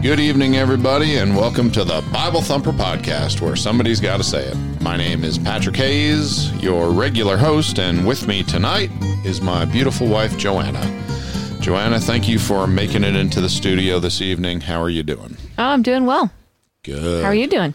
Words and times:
Good 0.00 0.20
evening, 0.20 0.54
everybody, 0.54 1.16
and 1.16 1.34
welcome 1.36 1.72
to 1.72 1.82
the 1.82 2.08
Bible 2.12 2.40
Thumper 2.40 2.70
podcast, 2.70 3.40
where 3.40 3.56
somebody's 3.56 3.98
got 3.98 4.18
to 4.18 4.22
say 4.22 4.44
it. 4.44 4.56
My 4.80 4.96
name 4.96 5.24
is 5.24 5.38
Patrick 5.38 5.74
Hayes, 5.74 6.52
your 6.62 6.90
regular 6.92 7.36
host, 7.36 7.80
and 7.80 8.06
with 8.06 8.28
me 8.28 8.44
tonight 8.44 8.90
is 9.24 9.40
my 9.40 9.64
beautiful 9.64 10.06
wife, 10.06 10.34
JoAnna. 10.34 10.82
JoAnna, 11.58 12.00
thank 12.00 12.28
you 12.28 12.38
for 12.38 12.68
making 12.68 13.02
it 13.02 13.16
into 13.16 13.40
the 13.40 13.48
studio 13.48 13.98
this 13.98 14.20
evening. 14.20 14.60
How 14.60 14.80
are 14.80 14.88
you 14.88 15.02
doing? 15.02 15.36
Oh, 15.58 15.64
I'm 15.64 15.82
doing 15.82 16.06
well. 16.06 16.30
Good. 16.84 17.24
How 17.24 17.30
are 17.30 17.34
you 17.34 17.48
doing? 17.48 17.74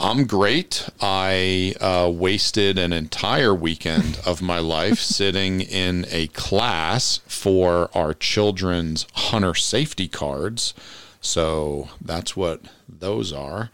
I'm 0.00 0.26
great. 0.26 0.88
I 1.00 1.74
uh, 1.80 2.10
wasted 2.10 2.76
an 2.76 2.92
entire 2.92 3.54
weekend 3.54 4.18
of 4.26 4.42
my 4.42 4.58
life 4.58 4.98
sitting 4.98 5.60
in 5.60 6.06
a 6.10 6.26
class 6.28 7.20
for 7.28 7.88
our 7.96 8.14
children's 8.14 9.06
hunter 9.14 9.54
safety 9.54 10.08
cards. 10.08 10.74
So 11.24 11.88
that's 12.02 12.36
what 12.36 12.60
those 12.86 13.32
are. 13.32 13.70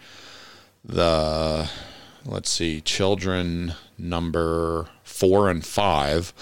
The, 0.84 1.68
let's 2.24 2.48
see, 2.48 2.80
children 2.80 3.74
number 3.98 4.88
four 5.02 5.50
and 5.50 5.66
five 5.66 6.32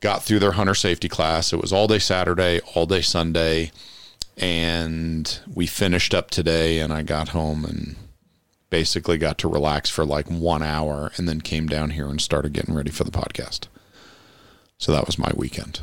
got 0.00 0.22
through 0.22 0.38
their 0.38 0.52
hunter 0.52 0.74
safety 0.74 1.08
class. 1.08 1.52
It 1.52 1.60
was 1.60 1.70
all 1.70 1.86
day 1.86 1.98
Saturday, 1.98 2.60
all 2.74 2.86
day 2.86 3.02
Sunday. 3.02 3.72
And 4.38 5.38
we 5.54 5.66
finished 5.66 6.14
up 6.14 6.30
today, 6.30 6.78
and 6.78 6.94
I 6.94 7.02
got 7.02 7.28
home 7.28 7.66
and 7.66 7.96
basically 8.70 9.18
got 9.18 9.36
to 9.38 9.48
relax 9.48 9.90
for 9.90 10.06
like 10.06 10.28
one 10.28 10.62
hour 10.62 11.12
and 11.18 11.28
then 11.28 11.42
came 11.42 11.66
down 11.66 11.90
here 11.90 12.08
and 12.08 12.22
started 12.22 12.54
getting 12.54 12.74
ready 12.74 12.90
for 12.90 13.04
the 13.04 13.10
podcast. 13.10 13.66
So 14.78 14.92
that 14.92 15.06
was 15.06 15.18
my 15.18 15.30
weekend. 15.36 15.82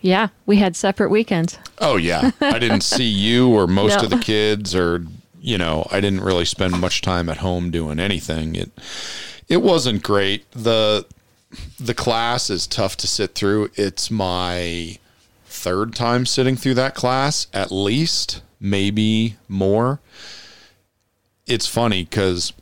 Yeah, 0.00 0.28
we 0.46 0.56
had 0.56 0.76
separate 0.76 1.10
weekends. 1.10 1.58
Oh 1.78 1.96
yeah, 1.96 2.30
I 2.40 2.58
didn't 2.58 2.82
see 2.82 3.04
you 3.08 3.48
or 3.48 3.66
most 3.66 3.98
No. 3.98 4.04
of 4.04 4.10
the 4.10 4.18
kids, 4.18 4.74
or 4.74 5.04
you 5.40 5.58
know, 5.58 5.86
I 5.90 6.00
didn't 6.00 6.22
really 6.22 6.44
spend 6.44 6.78
much 6.80 7.00
time 7.02 7.28
at 7.28 7.38
home 7.38 7.70
doing 7.70 7.98
anything. 8.00 8.54
It 8.54 8.70
it 9.48 9.62
wasn't 9.62 10.02
great. 10.02 10.50
the 10.52 11.06
The 11.78 11.94
class 11.94 12.48
is 12.50 12.66
tough 12.66 12.96
to 12.98 13.06
sit 13.06 13.34
through. 13.34 13.70
It's 13.74 14.10
my 14.10 14.98
third 15.46 15.94
time 15.94 16.24
sitting 16.26 16.56
through 16.56 16.74
that 16.74 16.94
class, 16.94 17.46
at 17.52 17.72
least, 17.72 18.42
maybe 18.60 19.36
more. 19.48 20.00
It's 21.46 21.66
funny 21.66 22.04
because 22.04 22.52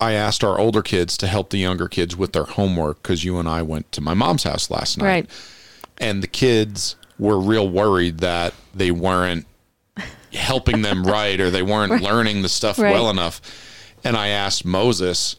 I 0.00 0.12
asked 0.12 0.44
our 0.44 0.58
older 0.58 0.82
kids 0.82 1.16
to 1.18 1.26
help 1.26 1.50
the 1.50 1.58
younger 1.58 1.88
kids 1.88 2.14
with 2.16 2.32
their 2.32 2.44
homework 2.44 3.02
because 3.02 3.24
you 3.24 3.38
and 3.38 3.48
I 3.48 3.62
went 3.62 3.90
to 3.92 4.00
my 4.00 4.14
mom's 4.14 4.42
house 4.44 4.70
last 4.70 4.98
night 4.98 5.04
Right. 5.06 5.30
And 6.00 6.22
the 6.22 6.26
kids 6.26 6.96
were 7.18 7.38
real 7.38 7.68
worried 7.68 8.18
that 8.18 8.54
they 8.74 8.90
weren't 8.90 9.46
helping 10.32 10.82
them 10.82 11.04
right 11.04 11.40
or 11.40 11.50
they 11.50 11.62
weren't 11.62 12.02
learning 12.02 12.42
the 12.42 12.48
stuff 12.48 12.78
Right. 12.78 12.92
well 12.92 13.10
enough. 13.10 13.40
And 14.04 14.16
I 14.16 14.28
asked 14.28 14.64
Moses, 14.64 15.36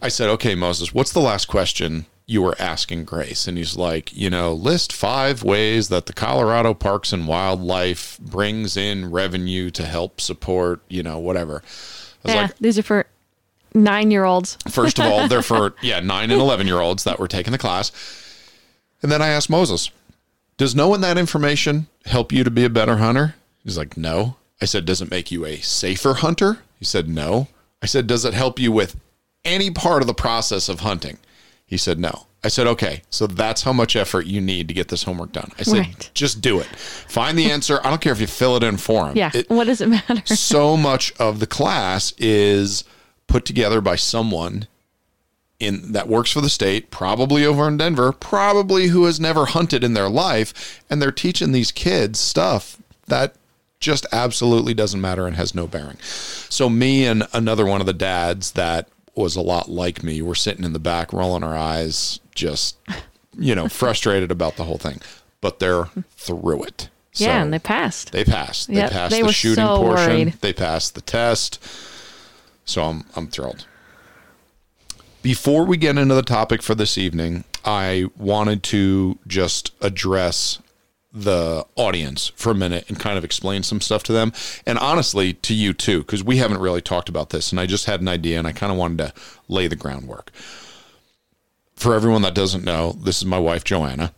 I 0.00 0.08
said, 0.08 0.28
okay, 0.30 0.54
Moses, 0.54 0.92
what's 0.92 1.12
the 1.12 1.20
last 1.20 1.46
question 1.46 2.06
you 2.26 2.42
were 2.42 2.56
asking 2.58 3.04
Grace? 3.04 3.46
And 3.46 3.56
he's 3.56 3.76
like, 3.76 4.12
you 4.16 4.30
know, 4.30 4.52
list 4.52 4.92
five 4.92 5.42
ways 5.44 5.88
that 5.90 6.06
the 6.06 6.12
Colorado 6.12 6.74
Parks 6.74 7.12
and 7.12 7.28
Wildlife 7.28 8.18
brings 8.18 8.76
in 8.76 9.10
revenue 9.10 9.70
to 9.70 9.84
help 9.84 10.20
support, 10.20 10.80
you 10.88 11.02
know, 11.02 11.18
whatever. 11.18 11.62
I 12.24 12.28
was 12.28 12.34
Yeah, 12.34 12.42
like, 12.42 12.58
these 12.58 12.78
are 12.78 12.82
for 12.82 13.06
nine 13.74 14.10
year 14.10 14.24
olds. 14.24 14.58
First 14.70 14.98
of 14.98 15.04
all, 15.06 15.28
they're 15.28 15.42
for 15.42 15.74
yeah 15.82 16.00
nine 16.00 16.30
and 16.32 16.40
eleven 16.40 16.66
year 16.66 16.80
olds 16.80 17.04
that 17.04 17.18
were 17.20 17.28
taking 17.28 17.52
the 17.52 17.58
class, 17.58 17.92
and 19.02 19.10
then 19.10 19.20
I 19.22 19.28
asked 19.28 19.50
Moses, 19.50 19.90
"Does 20.56 20.74
knowing 20.74 21.00
that 21.02 21.18
information 21.18 21.86
help 22.06 22.32
you 22.32 22.44
to 22.44 22.50
be 22.50 22.64
a 22.64 22.70
better 22.70 22.98
hunter?" 22.98 23.34
He's 23.64 23.76
like, 23.78 23.96
"No." 23.96 24.36
I 24.60 24.64
said, 24.64 24.84
"Does 24.84 25.00
it 25.02 25.10
make 25.10 25.30
you 25.30 25.44
a 25.44 25.58
safer 25.60 26.14
hunter?" 26.14 26.58
He 26.78 26.84
said, 26.84 27.08
"No." 27.08 27.48
I 27.82 27.86
said, 27.86 28.06
"Does 28.06 28.24
it 28.24 28.34
help 28.34 28.58
you 28.58 28.70
with 28.72 28.96
any 29.44 29.70
part 29.70 30.02
of 30.02 30.06
the 30.06 30.14
process 30.14 30.68
of 30.68 30.80
hunting?" 30.80 31.18
He 31.66 31.76
said, 31.76 31.98
"No." 31.98 32.26
I 32.44 32.48
said, 32.48 32.66
"Okay, 32.66 33.02
so 33.08 33.26
that's 33.28 33.62
how 33.62 33.72
much 33.72 33.94
effort 33.94 34.26
you 34.26 34.40
need 34.40 34.66
to 34.68 34.74
get 34.74 34.88
this 34.88 35.04
homework 35.04 35.32
done." 35.32 35.52
I 35.58 35.62
said, 35.62 35.78
Right. 35.78 36.10
"Just 36.14 36.40
do 36.40 36.58
it. 36.58 36.66
Find 36.76 37.38
the 37.38 37.50
answer. 37.50 37.80
I 37.84 37.90
don't 37.90 38.00
care 38.00 38.12
if 38.12 38.20
you 38.20 38.26
fill 38.26 38.56
it 38.56 38.62
in 38.64 38.76
for 38.78 39.08
him. 39.08 39.16
Yeah. 39.16 39.30
It- 39.32 39.48
what 39.48 39.64
does 39.68 39.80
it 39.80 39.88
matter? 39.88 40.22
so 40.34 40.76
much 40.76 41.12
of 41.18 41.38
the 41.38 41.46
class 41.46 42.12
is 42.18 42.82
put 43.28 43.44
together 43.44 43.80
by 43.80 43.94
someone 43.96 44.66
in 45.62 45.92
that 45.92 46.08
works 46.08 46.30
for 46.32 46.40
the 46.40 46.48
state, 46.50 46.90
probably 46.90 47.44
over 47.44 47.66
in 47.68 47.76
Denver, 47.76 48.12
probably 48.12 48.88
who 48.88 49.04
has 49.04 49.20
never 49.20 49.46
hunted 49.46 49.82
in 49.84 49.94
their 49.94 50.08
life, 50.08 50.82
and 50.90 51.00
they're 51.00 51.10
teaching 51.12 51.52
these 51.52 51.72
kids 51.72 52.18
stuff 52.18 52.78
that 53.06 53.34
just 53.80 54.06
absolutely 54.12 54.74
doesn't 54.74 55.00
matter 55.00 55.26
and 55.26 55.36
has 55.36 55.54
no 55.54 55.66
bearing. 55.66 55.98
So 56.00 56.68
me 56.68 57.04
and 57.06 57.26
another 57.32 57.66
one 57.66 57.80
of 57.80 57.86
the 57.86 57.92
dads 57.92 58.52
that 58.52 58.88
was 59.14 59.34
a 59.36 59.40
lot 59.40 59.68
like 59.68 60.02
me 60.02 60.22
were 60.22 60.34
sitting 60.34 60.64
in 60.64 60.72
the 60.72 60.78
back 60.78 61.12
rolling 61.12 61.42
our 61.44 61.56
eyes 61.56 62.20
just 62.34 62.76
you 63.36 63.54
know 63.54 63.68
frustrated 63.82 64.30
about 64.30 64.56
the 64.56 64.64
whole 64.64 64.78
thing 64.78 65.00
but 65.42 65.58
they're 65.58 65.84
through 66.12 66.62
it 66.62 66.88
yeah, 67.14 67.26
So- 67.26 67.30
and 67.42 67.52
they 67.52 67.58
passed. 67.58 68.12
they 68.12 68.24
passed. 68.24 68.68
They 68.68 68.74
Yep, 68.76 68.90
passed 68.92 69.10
they 69.10 69.20
the 69.22 69.32
shooting 69.32 69.64
so 69.64 69.76
portion. 69.76 70.08
worried. 70.10 70.32
They 70.40 70.52
passed 70.54 70.94
the 70.94 71.02
test. 71.02 71.58
So 72.64 72.84
I'm 72.84 73.04
I'm 73.16 73.26
thrilled. 73.28 73.66
Before 75.22 75.64
we 75.64 75.76
get 75.76 75.96
into 75.98 76.14
the 76.14 76.22
topic 76.22 76.62
for 76.62 76.74
this 76.74 76.98
evening, 76.98 77.44
I 77.64 78.06
wanted 78.16 78.62
to 78.64 79.18
just 79.26 79.72
address 79.80 80.58
the 81.12 81.64
audience 81.76 82.32
for 82.34 82.50
a 82.50 82.54
minute 82.54 82.86
and 82.88 82.98
kind 82.98 83.18
of 83.18 83.24
explain 83.24 83.62
some 83.62 83.80
stuff 83.80 84.02
to 84.04 84.12
them. 84.12 84.32
And 84.66 84.78
honestly, 84.78 85.34
to 85.34 85.54
you 85.54 85.74
too, 85.74 86.00
because 86.00 86.24
we 86.24 86.38
haven't 86.38 86.58
really 86.58 86.80
talked 86.80 87.08
about 87.08 87.30
this. 87.30 87.52
And 87.52 87.60
I 87.60 87.66
just 87.66 87.86
had 87.86 88.00
an 88.00 88.08
idea 88.08 88.38
and 88.38 88.48
I 88.48 88.52
kind 88.52 88.72
of 88.72 88.78
wanted 88.78 88.98
to 88.98 89.14
lay 89.48 89.68
the 89.68 89.76
groundwork. 89.76 90.32
For 91.76 91.94
everyone 91.94 92.22
that 92.22 92.34
doesn't 92.34 92.64
know, 92.64 92.92
this 92.92 93.18
is 93.18 93.24
my 93.24 93.38
wife, 93.38 93.64
JoAnna 93.64 94.12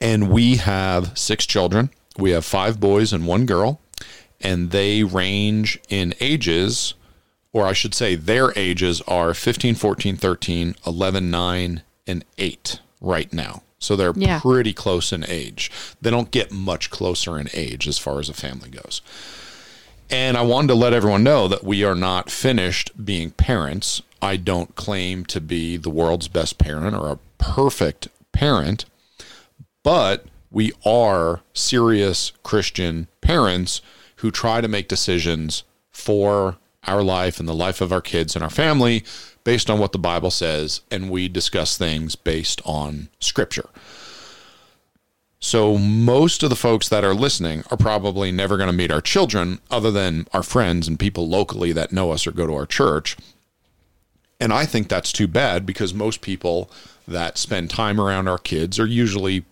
and 0.00 0.30
we 0.30 0.56
have 0.56 1.16
six 1.16 1.46
children. 1.46 1.90
We 2.16 2.30
have 2.32 2.44
five 2.44 2.80
boys 2.80 3.12
and 3.12 3.26
one 3.26 3.46
girl, 3.46 3.80
and 4.40 4.70
they 4.70 5.04
range 5.04 5.78
in 5.88 6.14
ages, 6.20 6.94
or 7.52 7.66
I 7.66 7.72
should 7.72 7.94
say, 7.94 8.14
their 8.14 8.52
ages 8.56 9.00
are 9.08 9.34
15, 9.34 9.74
14, 9.74 10.16
13, 10.16 10.74
11, 10.86 11.30
9, 11.30 11.82
and 12.06 12.24
8 12.36 12.80
right 13.00 13.32
now. 13.32 13.62
So 13.78 13.94
they're 13.96 14.12
Yeah. 14.16 14.40
pretty 14.40 14.72
close 14.72 15.12
in 15.12 15.24
age. 15.28 15.70
They 16.00 16.10
don't 16.10 16.30
get 16.30 16.50
much 16.50 16.90
closer 16.90 17.38
in 17.38 17.48
age 17.54 17.86
as 17.86 17.96
far 17.98 18.18
as 18.18 18.28
a 18.28 18.34
family 18.34 18.70
goes. 18.70 19.00
And 20.10 20.36
I 20.36 20.42
wanted 20.42 20.68
to 20.68 20.74
let 20.74 20.92
everyone 20.94 21.22
know 21.22 21.48
that 21.48 21.64
we 21.64 21.84
are 21.84 21.94
not 21.94 22.30
finished 22.30 22.90
being 23.04 23.30
parents. 23.30 24.02
I 24.20 24.36
don't 24.36 24.74
claim 24.74 25.24
to 25.26 25.40
be 25.40 25.76
the 25.76 25.90
world's 25.90 26.28
best 26.28 26.58
parent 26.58 26.96
or 26.96 27.08
a 27.10 27.18
perfect 27.38 28.08
parent 28.32 28.84
but 29.84 30.26
we 30.50 30.72
are 30.84 31.40
serious 31.54 32.32
Christian 32.42 33.06
parents 33.20 33.80
who 34.16 34.30
try 34.30 34.60
to 34.60 34.68
make 34.68 34.86
decisions 34.88 35.62
for 35.90 36.56
our 36.86 37.02
life 37.02 37.38
and 37.38 37.48
the 37.48 37.54
life 37.54 37.80
of 37.80 37.92
our 37.92 38.00
kids 38.00 38.34
and 38.34 38.42
our 38.42 38.50
family 38.50 39.04
based 39.44 39.70
on 39.70 39.78
what 39.78 39.92
the 39.92 39.98
Bible 39.98 40.30
says, 40.30 40.82
and 40.90 41.10
we 41.10 41.28
discuss 41.28 41.76
things 41.76 42.16
based 42.16 42.60
on 42.64 43.08
Scripture. 43.18 43.68
So, 45.40 45.78
most 45.78 46.42
of 46.42 46.50
the 46.50 46.56
folks 46.56 46.88
that 46.88 47.04
are 47.04 47.14
listening 47.14 47.62
are 47.70 47.76
probably 47.76 48.32
never 48.32 48.56
going 48.56 48.68
to 48.68 48.72
meet 48.72 48.90
our 48.90 49.00
children, 49.00 49.60
other 49.70 49.90
than 49.90 50.26
our 50.32 50.42
friends 50.42 50.88
and 50.88 50.98
people 50.98 51.28
locally 51.28 51.72
that 51.72 51.92
know 51.92 52.10
us 52.10 52.26
or 52.26 52.32
go 52.32 52.46
to 52.46 52.54
our 52.54 52.66
church. 52.66 53.16
And 54.40 54.52
I 54.52 54.66
think 54.66 54.88
that's 54.88 55.12
too 55.12 55.28
bad 55.28 55.64
because 55.64 55.94
most 55.94 56.20
people 56.20 56.70
that 57.06 57.38
spend 57.38 57.70
time 57.70 58.00
around 58.00 58.28
our 58.28 58.38
kids 58.38 58.78
are 58.78 58.86
usually 58.86 59.44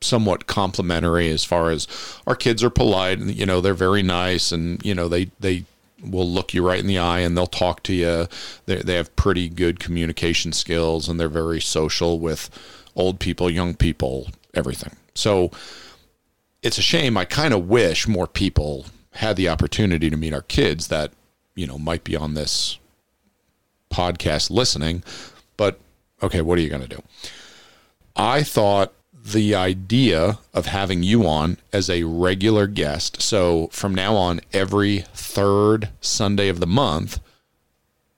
somewhat 0.00 0.46
complimentary 0.46 1.30
as 1.30 1.44
far 1.44 1.70
as 1.70 1.86
our 2.26 2.34
kids 2.34 2.64
are 2.64 2.70
polite 2.70 3.18
and 3.18 3.34
you 3.36 3.46
know 3.46 3.60
they're 3.60 3.74
very 3.74 4.02
nice 4.02 4.50
and 4.50 4.84
you 4.84 4.94
know 4.94 5.06
they 5.06 5.30
they 5.38 5.64
will 6.02 6.28
look 6.28 6.52
you 6.52 6.66
right 6.66 6.80
in 6.80 6.86
the 6.86 6.98
eye 6.98 7.20
and 7.20 7.36
they'll 7.36 7.46
talk 7.46 7.82
to 7.84 7.94
you. 7.94 8.26
They, 8.66 8.76
they 8.76 8.94
have 8.94 9.14
pretty 9.16 9.48
good 9.48 9.80
communication 9.80 10.52
skills 10.52 11.08
and 11.08 11.18
they're 11.18 11.28
very 11.28 11.60
social 11.60 12.18
with 12.18 12.50
old 12.94 13.18
people 13.20 13.50
young 13.50 13.74
people 13.74 14.28
everything. 14.54 14.96
So 15.14 15.50
it's 16.62 16.78
a 16.78 16.82
shame. 16.82 17.16
I 17.16 17.24
kind 17.24 17.54
of 17.54 17.68
wish 17.68 18.06
more 18.06 18.26
people 18.26 18.86
had 19.12 19.36
the 19.36 19.48
opportunity 19.48 20.10
to 20.10 20.16
meet 20.16 20.32
our 20.32 20.42
kids 20.42 20.88
that 20.88 21.12
you 21.54 21.66
know 21.66 21.78
might 21.78 22.04
be 22.04 22.16
on 22.16 22.34
this 22.34 22.78
podcast 23.92 24.50
listening 24.50 25.02
but 25.58 25.78
okay 26.22 26.40
what 26.40 26.58
are 26.58 26.62
you 26.62 26.70
going 26.70 26.82
to 26.82 26.88
do? 26.88 27.02
I 28.16 28.42
thought 28.42 28.92
the 29.24 29.54
idea 29.54 30.38
of 30.52 30.66
having 30.66 31.02
you 31.02 31.26
on 31.26 31.58
as 31.72 31.88
a 31.88 32.02
regular 32.02 32.66
guest, 32.66 33.22
so 33.22 33.68
from 33.68 33.94
now 33.94 34.16
on, 34.16 34.40
every 34.52 35.04
third 35.14 35.90
Sunday 36.00 36.48
of 36.48 36.60
the 36.60 36.66
month, 36.66 37.20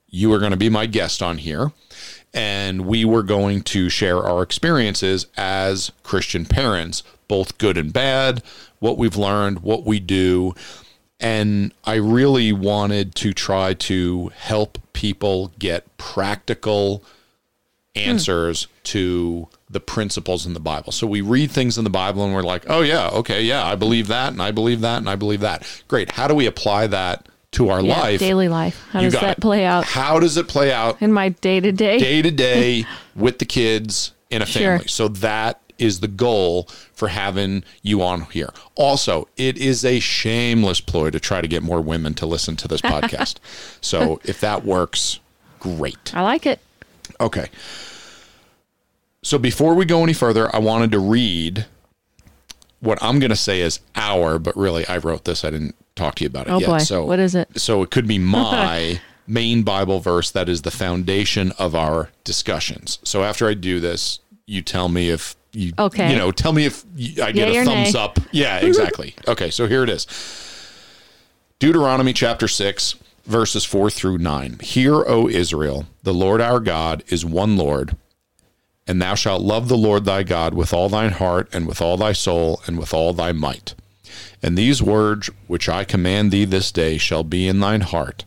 you 0.07 0.31
are 0.33 0.39
going 0.39 0.51
to 0.51 0.57
be 0.57 0.69
my 0.69 0.85
guest 0.85 1.21
on 1.21 1.37
here. 1.37 1.71
And 2.33 2.85
we 2.85 3.05
were 3.05 3.23
going 3.23 3.61
to 3.63 3.87
share 3.87 4.19
our 4.19 4.43
experiences 4.43 5.27
as 5.37 5.91
Christian 6.03 6.45
parents, 6.45 7.01
both 7.27 7.57
good 7.57 7.77
and 7.77 7.93
bad, 7.93 8.43
what 8.79 8.97
we've 8.97 9.15
learned, 9.15 9.59
what 9.59 9.85
we 9.85 9.99
do. 9.99 10.53
And 11.19 11.73
I 11.85 11.95
really 11.95 12.51
wanted 12.51 13.15
to 13.15 13.31
try 13.31 13.73
to 13.73 14.31
help 14.35 14.79
people 14.91 15.53
get 15.59 15.95
practical 15.97 17.03
answers 17.95 18.67
to 18.83 19.47
the 19.69 19.79
principles 19.79 20.45
in 20.45 20.53
the 20.53 20.59
Bible. 20.59 20.91
So 20.91 21.07
we 21.07 21.21
read 21.21 21.51
things 21.51 21.77
in 21.77 21.83
the 21.83 21.89
Bible 21.89 22.23
and 22.23 22.33
we're 22.33 22.43
like, 22.43 22.65
oh, 22.67 22.81
yeah, 22.81 23.07
okay, 23.09 23.41
yeah, 23.43 23.65
I 23.65 23.75
believe 23.75 24.07
that 24.07 24.31
and 24.33 24.41
I 24.41 24.51
believe 24.51 24.81
that 24.81 24.97
and 24.97 25.09
I 25.09 25.15
believe 25.15 25.41
that. 25.41 25.65
Great. 25.87 26.11
How 26.11 26.27
do 26.27 26.35
we 26.35 26.45
apply 26.45 26.87
that 26.87 27.27
to 27.51 27.69
our 27.69 27.81
Yeah, 27.81 27.99
life? 28.01 28.19
daily 28.19 28.47
life. 28.49 28.85
How 28.91 28.99
You 29.01 29.09
does 29.09 29.19
that 29.21 29.37
it. 29.37 29.41
play 29.41 29.65
out 29.65 29.85
How 29.85 30.19
does 30.19 30.35
it 30.37 30.47
play 30.47 30.71
out 30.73 31.01
in 31.01 31.13
my 31.13 31.29
day 31.29 31.59
to 31.59 31.71
day? 31.71 31.97
day 31.97 32.21
to 32.21 32.31
day 32.31 32.85
with 33.15 33.39
the 33.39 33.45
kids 33.45 34.11
in 34.29 34.41
a 34.41 34.45
Sure. 34.45 34.61
family. 34.77 34.87
So 34.87 35.07
that 35.07 35.61
is 35.77 35.99
the 35.99 36.07
goal 36.07 36.69
for 36.93 37.07
having 37.09 37.63
you 37.81 38.01
on 38.01 38.21
here. 38.31 38.49
Also, 38.75 39.27
it 39.35 39.57
is 39.57 39.83
a 39.83 39.99
shameless 39.99 40.79
ploy 40.79 41.09
to 41.09 41.19
try 41.19 41.41
to 41.41 41.47
get 41.47 41.63
more 41.63 41.81
women 41.81 42.13
to 42.15 42.25
listen 42.25 42.55
to 42.57 42.67
this 42.67 42.81
podcast. 42.93 43.35
so 43.81 44.19
if 44.23 44.39
that 44.41 44.63
works, 44.65 45.19
great. 45.59 46.13
I 46.15 46.21
like 46.21 46.45
it. 46.45 46.59
Okay. 47.19 47.47
So 49.23 49.37
before 49.39 49.73
we 49.73 49.85
go 49.85 50.03
any 50.03 50.13
further, 50.13 50.53
I 50.55 50.59
wanted 50.59 50.91
to 50.91 50.99
read 50.99 51.65
what 52.79 53.01
I'm 53.01 53.19
going 53.19 53.31
to 53.31 53.35
say 53.35 53.61
is 53.61 53.79
our, 53.95 54.37
but 54.37 54.55
really 54.55 54.85
I 54.87 54.97
wrote 54.97 55.25
this. 55.25 55.43
I 55.43 55.49
didn't 55.49 55.75
talk 55.95 56.15
to 56.15 56.23
you 56.23 56.27
about 56.27 56.47
it 56.47 56.51
Oh 56.51 56.59
yet. 56.59 56.67
boy. 56.67 56.77
So 56.79 57.05
what 57.05 57.19
is 57.19 57.33
it? 57.35 57.59
so 57.59 57.81
it 57.81 57.89
could 57.89 58.07
be 58.07 58.19
my 58.19 58.99
main 59.27 59.63
Bible 59.63 59.99
verse 59.99 60.29
that 60.31 60.47
is 60.47 60.61
the 60.61 60.69
foundation 60.71 61.51
of 61.57 61.73
our 61.73 62.09
discussions. 62.23 62.99
So 63.03 63.23
after 63.23 63.47
I 63.47 63.55
do 63.55 63.79
this, 63.79 64.19
you 64.45 64.61
tell 64.61 64.89
me 64.89 65.09
if 65.09 65.35
you 65.53 65.71
Okay. 65.79 66.11
you 66.11 66.17
know, 66.17 66.31
tell 66.31 66.53
me 66.53 66.65
if 66.65 66.83
you, 66.95 67.23
I 67.23 67.31
get 67.31 67.47
Yay 67.51 67.57
a 67.61 67.65
thumbs 67.65 67.93
nay. 67.95 67.99
up. 67.99 68.19
Yeah, 68.31 68.57
exactly. 68.57 69.15
okay, 69.27 69.49
so 69.49 69.67
here 69.67 69.83
it 69.83 69.89
is. 69.89 70.05
Deuteronomy 71.59 72.13
chapter 72.13 72.47
6 72.47 72.95
verses 73.25 73.65
4 73.65 73.89
through 73.89 74.17
9. 74.17 74.59
Hear, 74.61 74.95
O 74.95 75.27
Israel, 75.27 75.85
the 76.03 76.13
Lord 76.13 76.41
our 76.41 76.59
God 76.59 77.03
is 77.07 77.25
one 77.25 77.57
Lord, 77.57 77.95
and 78.87 79.01
thou 79.01 79.15
shalt 79.15 79.41
love 79.41 79.67
the 79.67 79.77
Lord 79.77 80.05
thy 80.05 80.23
God 80.23 80.53
with 80.53 80.73
all 80.73 80.89
thine 80.89 81.11
heart 81.11 81.49
and 81.51 81.67
with 81.67 81.81
all 81.81 81.97
thy 81.97 82.13
soul 82.13 82.61
and 82.67 82.77
with 82.77 82.93
all 82.93 83.13
thy 83.13 83.31
might. 83.31 83.73
And 84.43 84.57
these 84.57 84.81
words 84.81 85.29
which 85.47 85.67
I 85.67 85.83
command 85.83 86.31
thee 86.31 86.45
this 86.45 86.71
day 86.71 86.97
shall 86.97 87.23
be 87.23 87.47
in 87.47 87.59
thine 87.59 87.81
heart. 87.81 88.25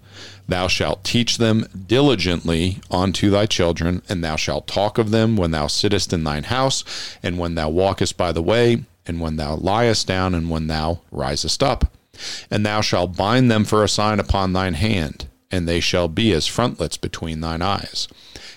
Thou 0.48 0.66
shalt 0.66 1.04
teach 1.04 1.36
them 1.36 1.66
diligently 1.86 2.78
unto 2.90 3.30
thy 3.30 3.46
children, 3.46 4.02
and 4.08 4.24
thou 4.24 4.36
shalt 4.36 4.66
talk 4.66 4.96
of 4.98 5.10
them 5.10 5.36
when 5.36 5.50
thou 5.50 5.66
sittest 5.66 6.12
in 6.12 6.24
thine 6.24 6.44
house, 6.44 6.84
and 7.22 7.38
when 7.38 7.54
thou 7.54 7.68
walkest 7.68 8.16
by 8.16 8.32
the 8.32 8.42
way, 8.42 8.84
and 9.06 9.20
when 9.20 9.36
thou 9.36 9.56
liest 9.56 10.06
down, 10.06 10.34
and 10.34 10.48
when 10.48 10.66
thou 10.66 11.00
risest 11.12 11.62
up. 11.62 11.92
And 12.50 12.64
thou 12.64 12.80
shalt 12.80 13.16
bind 13.16 13.50
them 13.50 13.64
for 13.64 13.82
a 13.84 13.88
sign 13.88 14.20
upon 14.20 14.52
thine 14.52 14.74
hand, 14.74 15.28
and 15.50 15.68
they 15.68 15.80
shall 15.80 16.08
be 16.08 16.32
as 16.32 16.46
frontlets 16.46 16.96
between 16.96 17.40
thine 17.40 17.62
eyes. 17.62 18.08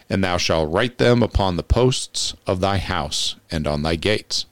And 0.10 0.24
thou 0.24 0.38
shalt 0.38 0.72
write 0.72 0.98
them 0.98 1.24
upon 1.24 1.56
the 1.56 1.63
posts 1.63 2.34
of 2.46 2.60
thy 2.60 2.78
house 2.78 3.36
and 3.50 3.68
on 3.68 3.81
thy 3.81 3.96
gates 3.96 4.46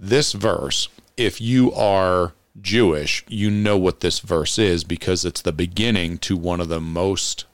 this 0.00 0.32
verse, 0.32 0.88
if 1.16 1.40
you 1.40 1.72
are 1.72 2.32
Jewish, 2.60 3.24
you 3.28 3.50
know 3.50 3.76
what 3.76 4.00
this 4.00 4.20
verse 4.20 4.58
is 4.58 4.82
because 4.82 5.24
it's 5.24 5.42
the 5.42 5.52
beginning 5.52 6.18
to 6.18 6.36
one 6.36 6.60
of 6.60 6.68
the 6.68 6.80
most 6.80 7.44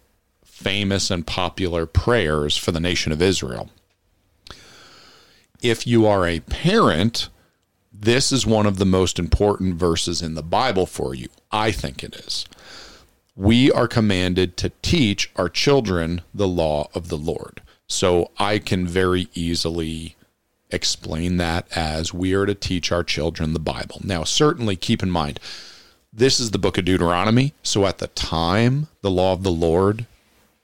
famous 0.44 1.11
and 1.11 1.26
popular 1.26 1.85
prayers 1.87 2.56
for 2.56 2.70
the 2.73 2.81
nation 2.81 3.12
of 3.12 3.20
Israel. 3.20 3.69
If 5.61 5.87
you 5.87 6.06
are 6.06 6.26
a 6.26 6.41
parent, 6.41 7.29
this 8.00 8.32
is 8.32 8.46
one 8.46 8.66
of 8.66 8.78
the 8.78 8.84
most 8.84 9.19
important 9.19 9.75
verses 9.75 10.22
in 10.22 10.34
the 10.34 10.43
Bible 10.43 10.87
for 10.87 11.14
you. 11.14 11.28
I 11.50 11.70
think 11.70 12.04
it 12.04 12.14
is. 12.14 12.46
We 13.34 13.70
are 13.72 13.88
commanded 13.88 14.56
to 14.58 14.72
teach 14.82 15.31
our 15.37 15.48
children 15.48 16.22
the 16.34 16.48
law 16.48 16.88
of 16.94 17.08
the 17.08 17.19
Lord. 17.19 17.60
So 17.87 18.31
I 18.38 18.58
can 18.58 18.87
very 18.87 19.28
easily 19.34 20.16
explain 20.70 21.37
that 21.37 21.66
as 21.76 22.12
we 22.12 22.34
are 22.34 22.46
to 22.46 22.54
teach 22.54 22.90
our 22.90 23.04
children 23.04 23.52
the 23.52 23.60
Bible. 23.60 24.00
Now, 24.02 24.25
certainly 24.25 24.76
keep 24.76 25.02
in 25.02 25.10
mind, 25.10 25.38
this 26.12 26.40
is 26.40 26.50
the 26.50 26.58
book 26.58 26.78
of 26.78 26.84
Deuteronomy. 26.84 27.54
So 27.62 27.87
at 27.87 27.98
the 27.98 28.08
time, 28.08 28.88
the 29.02 29.10
law 29.10 29.32
of 29.32 29.43
the 29.43 29.52
Lord 29.52 30.06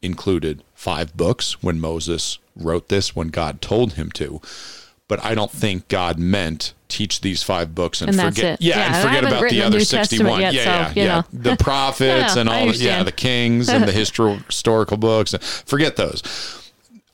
included 0.00 0.64
five 0.74 1.16
books 1.16 1.62
when 1.62 1.80
Moses 1.80 2.38
wrote 2.56 2.88
this, 2.88 3.14
when 3.14 3.28
God 3.28 3.60
told 3.60 3.94
him 3.94 4.10
to. 4.12 4.40
But 5.08 5.22
I 5.24 5.34
don't 5.34 5.50
think 5.50 5.88
God 5.88 6.18
meant 6.18 6.72
teach 6.92 7.20
these 7.22 7.42
five 7.42 7.74
books 7.74 8.00
and, 8.02 8.10
And 8.10 8.34
forget, 8.34 8.60
yeah, 8.60 8.78
Yeah, 8.78 8.94
and 8.96 9.08
forget 9.08 9.24
about 9.24 9.42
the 9.42 9.48
the 9.50 9.62
other 9.62 9.78
New 9.78 9.84
sixty-one. 9.84 10.40
yet, 10.40 10.54
yeah, 10.54 10.64
so, 10.64 10.70
yeah, 10.70 10.88
you 10.94 11.02
yeah. 11.02 11.22
The 11.32 11.56
prophets 11.60 12.34
Yeah, 12.34 12.40
and 12.40 12.48
all, 12.48 12.66
the, 12.66 12.76
yeah, 12.76 13.02
the 13.02 13.12
kings 13.12 13.68
and 13.68 13.84
the 13.84 13.92
histor- 14.00 14.44
historical 14.46 14.96
books. 14.96 15.34
Forget 15.66 15.96
those. 15.96 16.22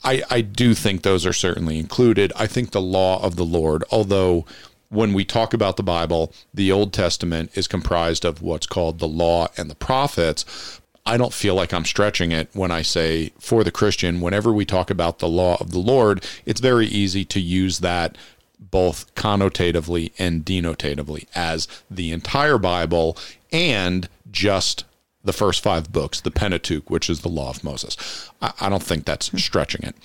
I, 0.04 0.22
I 0.30 0.40
do 0.42 0.74
think 0.74 1.02
those 1.02 1.26
are 1.26 1.32
certainly 1.32 1.78
included. 1.78 2.32
I 2.36 2.46
think 2.46 2.70
the 2.70 2.80
law 2.80 3.22
of 3.22 3.36
the 3.36 3.44
Lord, 3.44 3.82
although 3.90 4.44
when 4.90 5.12
we 5.12 5.24
talk 5.24 5.52
about 5.52 5.76
the 5.76 5.82
Bible, 5.82 6.32
the 6.54 6.70
Old 6.72 6.92
Testament 6.92 7.50
is 7.54 7.66
comprised 7.66 8.24
of 8.24 8.40
what's 8.40 8.66
called 8.66 9.00
the 9.00 9.08
law 9.08 9.48
and 9.56 9.68
the 9.70 9.74
prophets. 9.74 10.80
I 11.04 11.16
don't 11.16 11.32
feel 11.32 11.54
like 11.54 11.72
I'm 11.72 11.84
stretching 11.84 12.32
it 12.32 12.48
when 12.52 12.70
I 12.70 12.82
say 12.82 13.32
for 13.38 13.64
the 13.64 13.70
Christian, 13.70 14.20
whenever 14.20 14.52
we 14.52 14.64
talk 14.64 14.90
about 14.90 15.18
the 15.18 15.28
law 15.28 15.56
of 15.58 15.70
the 15.72 15.78
Lord, 15.78 16.24
it's 16.46 16.60
very 16.60 16.86
easy 16.86 17.24
to 17.26 17.40
use 17.40 17.78
that 17.80 18.16
both 18.58 19.14
connotatively 19.14 20.12
and 20.18 20.44
denotatively 20.44 21.26
as 21.34 21.68
the 21.90 22.12
entire 22.12 22.58
Bible 22.58 23.16
and 23.52 24.08
just 24.30 24.84
the 25.24 25.32
first 25.32 25.62
five 25.62 25.92
books, 25.92 26.20
the 26.20 26.30
Pentateuch, 26.30 26.88
which 26.90 27.10
is 27.10 27.20
the 27.20 27.28
law 27.28 27.50
of 27.50 27.64
Moses. 27.64 28.30
I, 28.40 28.52
I 28.60 28.68
don't 28.68 28.82
think 28.82 29.04
that's 29.04 29.28
hmm. 29.28 29.36
stretching 29.38 29.82
it. 29.82 29.96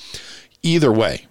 Either 0.62 0.92
way, 0.92 1.28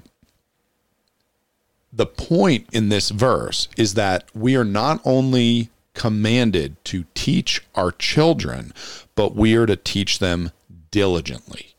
the 1.92 2.06
point 2.06 2.66
in 2.72 2.88
this 2.88 3.10
verse 3.10 3.68
is 3.76 3.94
that 3.94 4.24
we 4.34 4.56
are 4.56 4.64
not 4.64 5.00
only 5.04 5.70
commanded 5.94 6.82
to 6.86 7.04
teach 7.14 7.62
our 7.74 7.92
children, 7.92 8.72
but 9.14 9.34
we 9.34 9.54
are 9.54 9.66
to 9.66 9.76
teach 9.76 10.18
them 10.18 10.50
diligently. 10.90 11.71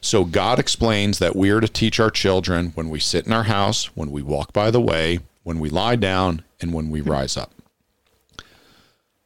So 0.00 0.24
God 0.24 0.58
explains 0.58 1.18
that 1.18 1.36
we 1.36 1.50
are 1.50 1.60
to 1.60 1.68
teach 1.68 2.00
our 2.00 2.10
children 2.10 2.72
when 2.74 2.88
we 2.88 3.00
sit 3.00 3.26
in 3.26 3.32
our 3.32 3.44
house, 3.44 3.96
when 3.96 4.10
we 4.10 4.22
walk 4.22 4.52
by 4.52 4.70
the 4.70 4.80
way, 4.80 5.20
when 5.42 5.58
we 5.58 5.68
lie 5.68 5.96
down, 5.96 6.42
and 6.60 6.72
when 6.72 6.90
we 6.90 7.00
hmm. 7.00 7.10
rise 7.10 7.36
up. 7.36 7.52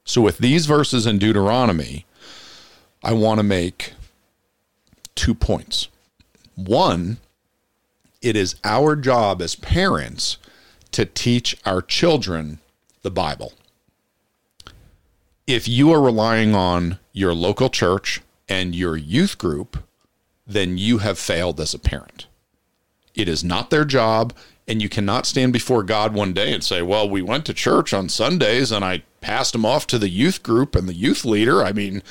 So 0.05 0.21
with 0.21 0.39
these 0.39 0.67
verses 0.67 1.07
in 1.07 1.19
Deuteronomy, 1.19 2.05
I 3.03 3.13
want 3.13 3.39
to 3.39 3.45
make 3.45 3.93
two 5.15 5.35
points. 5.35 5.89
One, 6.57 7.19
it 8.21 8.37
is 8.37 8.57
our 8.65 8.97
job 8.97 9.41
as 9.43 9.55
parents 9.55 10.39
to 10.93 11.05
teach 11.05 11.57
our 11.65 11.83
children 11.83 12.59
the 13.03 13.11
Bible. 13.11 13.53
If 15.47 15.69
you 15.69 15.93
are 15.93 16.01
relying 16.01 16.55
on 16.55 16.99
your 17.13 17.35
local 17.35 17.69
church 17.69 18.23
and 18.49 18.75
your 18.75 18.97
youth 18.97 19.37
group, 19.37 19.84
then 20.47 20.79
you 20.79 20.99
have 20.99 21.19
failed 21.19 21.61
as 21.61 21.75
a 21.75 21.79
parent. 21.79 22.27
It 23.15 23.29
is 23.29 23.45
not 23.45 23.71
their 23.71 23.85
job, 23.85 24.33
and 24.67 24.83
you 24.83 24.89
cannot 24.89 25.27
stand 25.27 25.53
before 25.53 25.83
God 25.83 26.15
one 26.15 26.33
day 26.33 26.53
and 26.53 26.65
say, 26.65 26.83
Well, 26.83 27.09
we 27.09 27.23
went 27.23 27.47
to 27.47 27.55
church 27.55 27.93
on 27.93 28.09
Sundays 28.09 28.73
and 28.73 28.85
I 28.85 29.03
passed 29.21 29.53
them 29.53 29.65
off 29.65 29.87
to 29.89 29.99
the 29.99 30.09
youth 30.09 30.43
group 30.43 30.75
and 30.75 30.89
the 30.89 30.95
youth 30.95 31.25
leader. 31.25 31.63
I 31.63 31.73
mean, 31.73 32.03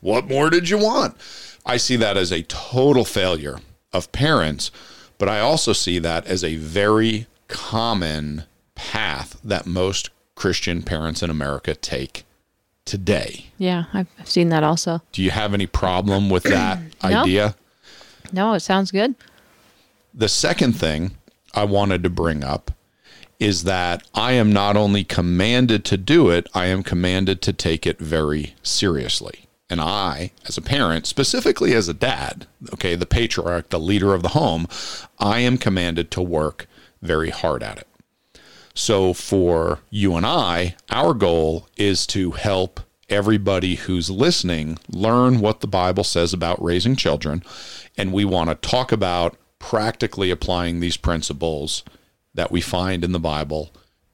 what 0.00 0.28
more 0.28 0.50
did 0.50 0.68
you 0.68 0.78
want? 0.78 1.16
I 1.64 1.76
see 1.76 1.96
that 1.96 2.16
as 2.16 2.32
a 2.32 2.42
total 2.44 3.04
failure 3.04 3.60
of 3.92 4.10
parents, 4.12 4.70
but 5.18 5.28
I 5.28 5.40
also 5.40 5.72
see 5.72 5.98
that 6.00 6.26
as 6.26 6.42
a 6.42 6.56
very 6.56 7.26
common 7.48 8.44
path 8.74 9.38
that 9.44 9.66
most 9.66 10.10
Christian 10.34 10.82
parents 10.82 11.22
in 11.22 11.30
America 11.30 11.74
take 11.74 12.24
today. 12.84 13.46
Yeah, 13.58 13.84
I've 13.92 14.08
I've 14.18 14.28
seen 14.28 14.48
that 14.48 14.64
also. 14.64 15.02
Do 15.12 15.22
you 15.22 15.30
have 15.30 15.54
any 15.54 15.66
problem 15.66 16.30
with 16.30 16.42
that 16.44 16.80
idea? 17.04 17.54
No, 18.32 18.54
it 18.54 18.60
sounds 18.60 18.90
good. 18.90 19.14
The 20.14 20.28
second 20.28 20.72
thing 20.74 21.12
I 21.54 21.64
wanted 21.64 22.02
to 22.02 22.10
bring 22.10 22.42
up 22.42 22.70
is 23.38 23.64
that 23.64 24.02
I 24.14 24.32
am 24.32 24.52
not 24.52 24.76
only 24.76 25.04
commanded 25.04 25.84
to 25.86 25.96
do 25.96 26.30
it, 26.30 26.48
I 26.54 26.66
am 26.66 26.82
commanded 26.82 27.42
to 27.42 27.52
take 27.52 27.86
it 27.86 27.98
very 27.98 28.54
seriously. 28.62 29.46
And 29.68 29.80
I, 29.80 30.32
as 30.46 30.56
a 30.56 30.62
parent, 30.62 31.06
specifically 31.06 31.74
as 31.74 31.88
a 31.88 31.94
dad, 31.94 32.46
okay, 32.74 32.94
the 32.94 33.06
patriarch, 33.06 33.70
the 33.70 33.80
leader 33.80 34.14
of 34.14 34.22
the 34.22 34.30
home, 34.30 34.68
I 35.18 35.40
am 35.40 35.58
commanded 35.58 36.10
to 36.12 36.22
work 36.22 36.66
very 37.00 37.30
hard 37.30 37.62
at 37.62 37.78
it. 37.78 37.88
So 38.74 39.12
for 39.12 39.80
you 39.90 40.14
and 40.14 40.24
I, 40.24 40.76
our 40.90 41.14
goal 41.14 41.68
is 41.76 42.06
to 42.08 42.32
help 42.32 42.80
everybody 43.12 43.76
who's 43.76 44.10
listening 44.10 44.78
learn 44.88 45.40
what 45.40 45.60
the 45.60 45.66
Bible 45.66 46.04
says 46.04 46.32
about 46.32 46.62
raising 46.62 46.96
children. 46.96 47.42
And 47.96 48.12
we 48.12 48.24
want 48.24 48.48
to 48.48 48.68
talk 48.68 48.90
about 48.90 49.36
practically 49.58 50.30
applying 50.30 50.80
these 50.80 50.96
principles 50.96 51.84
that 52.34 52.50
we 52.50 52.60
find 52.60 53.04
in 53.04 53.12
the 53.12 53.20
Bible 53.20 53.70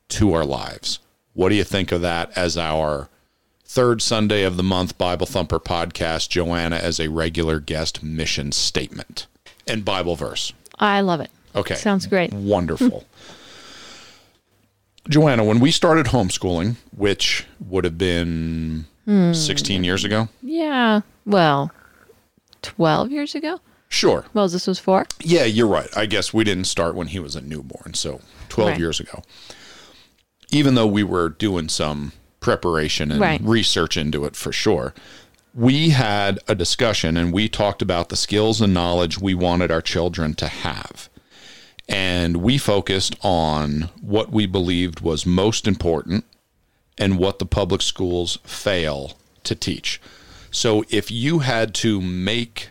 to 0.09 0.35
our 0.35 0.45
lives. 0.45 0.99
What 1.33 1.51
do 1.51 1.55
you 1.55 1.65
think 1.65 1.93
of 1.93 2.01
that 2.03 2.37
as 2.37 2.57
our 2.59 3.09
third 3.65 4.03
Sunday 4.03 4.43
of 4.43 4.57
the 4.57 4.63
month 4.63 4.99
Bible 4.99 5.27
Thumper 5.27 5.61
podcast, 5.61 6.31
JoAnna 6.31 6.81
as 6.81 6.99
a 6.99 7.09
regular 7.09 7.61
guest 7.61 8.03
mission 8.03 8.51
statement 8.51 9.27
and 9.67 9.85
Bible 9.85 10.17
verse. 10.17 10.53
I 10.79 11.03
love 11.03 11.21
it. 11.21 11.31
Okay. 11.55 11.75
Sounds 11.75 12.07
great. 12.07 12.33
Wonderful. 12.33 13.05
JoAnna, 15.11 15.47
when 15.47 15.61
we 15.61 15.71
started 15.71 16.07
homeschooling, 16.07 16.77
which 16.97 17.47
would 17.61 17.85
have 17.85 17.99
been 17.99 18.87
Hmm. 19.07 19.33
16 19.33 19.85
years 19.85 20.05
ago, 20.05 20.29
Yeah. 20.43 21.01
Well, 21.25 21.71
12 22.63 23.11
years 23.11 23.35
ago? 23.35 23.61
sure. 23.89 24.27
Moses 24.35 24.67
was 24.67 24.79
four. 24.79 25.07
Yeah, 25.23 25.45
you're 25.45 25.67
right. 25.67 25.89
I 25.97 26.05
guess 26.07 26.35
we 26.35 26.45
didn't 26.45 26.67
start 26.67 26.95
when 26.95 27.07
he 27.09 27.19
was 27.19 27.35
a 27.35 27.41
newborn, 27.41 27.95
so 27.95 28.21
12 28.51 28.73
Right. 28.73 28.79
years 28.79 29.01
ago. 29.01 29.23
Even 30.51 30.75
though 30.75 30.87
we 30.87 31.03
were 31.03 31.29
doing 31.31 31.69
some 31.71 32.13
preparation 32.41 33.11
and 33.11 33.21
Right. 33.21 33.41
research 33.43 33.97
into 33.97 34.25
it 34.27 34.37
for 34.37 34.53
sure, 34.53 34.93
we 35.55 35.91
had 35.91 36.39
a 36.47 36.55
discussion 36.55 37.17
and 37.17 37.33
we 37.33 37.49
talked 37.49 37.81
about 37.83 38.11
the 38.11 38.17
skills 38.17 38.61
and 38.61 38.75
knowledge 38.75 39.19
we 39.19 39.35
wanted 39.35 39.71
our 39.71 39.81
children 39.83 40.35
to 40.35 40.49
have. 40.49 41.08
And 41.89 42.39
we 42.39 42.59
focused 42.59 43.17
on 43.23 43.89
what 44.01 44.31
we 44.31 44.47
believed 44.47 45.01
was 45.01 45.25
most 45.25 45.67
important 45.67 46.25
and 46.99 47.19
what 47.19 47.39
the 47.39 47.47
public 47.47 47.81
schools 47.81 48.39
fail 48.45 49.17
to 49.45 49.55
teach. 49.55 50.01
So 50.51 50.85
if 50.91 51.11
you 51.11 51.41
had 51.41 51.75
to 51.77 52.01
make 52.01 52.71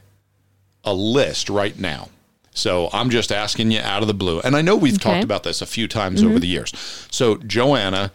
a 0.88 0.94
list 0.94 1.50
right 1.50 1.78
now. 1.78 2.10
So 2.52 2.90
I'm 2.92 3.10
just 3.12 3.32
asking 3.32 3.72
you 3.72 3.82
out 3.82 4.02
of 4.02 4.08
the 4.08 4.14
blue. 4.14 4.40
And 4.40 4.56
I 4.56 4.62
know 4.62 4.76
we've 4.76 4.96
Okay. 4.96 5.12
talked 5.12 5.24
about 5.24 5.44
this 5.44 5.62
a 5.62 5.66
few 5.68 5.88
times 5.88 6.24
over 6.24 6.32
mm-hmm. 6.32 6.40
the 6.40 6.48
years. 6.48 7.08
So, 7.12 7.36
JoAnna, 7.36 8.10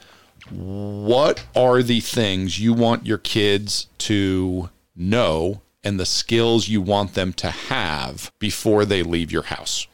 what 0.51 1.45
are 1.55 1.83
the 1.83 2.01
things 2.01 2.59
you 2.59 2.73
want 2.73 3.07
your 3.07 3.19
kids 3.19 3.87
to 3.99 4.71
know 4.97 5.61
and 5.85 6.01
the 6.01 6.07
skills 6.07 6.69
you 6.69 6.81
want 6.81 7.15
them 7.15 7.33
to 7.35 7.51
have 7.51 8.33
before 8.41 8.85
they 8.85 9.03
leave 9.03 9.31
your 9.31 9.45
house? 9.45 9.87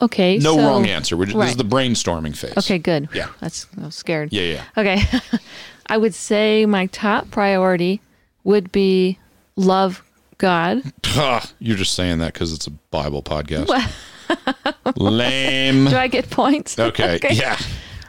Okay. 0.00 0.38
No 0.38 0.56
so- 0.56 0.66
wrong 0.66 0.86
answer. 0.86 1.16
We're 1.16 1.26
just, 1.26 1.36
This 1.38 1.50
is 1.50 1.56
Right. 1.56 1.68
the 1.68 1.76
brainstorming 1.76 2.36
phase. 2.36 2.56
Okay, 2.56 2.78
good. 2.78 3.08
Yeah. 3.14 3.28
That's 3.40 3.66
I 3.80 3.84
was 3.86 3.94
scared. 3.94 4.32
Yeah, 4.32 4.42
yeah. 4.42 4.62
Okay. 4.76 5.02
I 5.86 5.96
would 5.98 6.14
say 6.14 6.64
my 6.66 6.86
top 6.86 7.30
priority 7.30 8.00
would 8.44 8.72
be 8.72 9.18
love 9.56 10.02
God. 10.38 10.82
You're 11.58 11.76
just 11.76 11.94
saying 11.94 12.18
that 12.18 12.32
because 12.32 12.52
it's 12.52 12.66
a 12.66 12.70
Bible 12.70 13.22
podcast. 13.22 13.68
Lame. 14.96 15.86
Do 15.86 15.96
I 15.96 16.08
get 16.08 16.30
points? 16.30 16.78
Okay. 16.78 17.18
Yeah. 17.30 17.58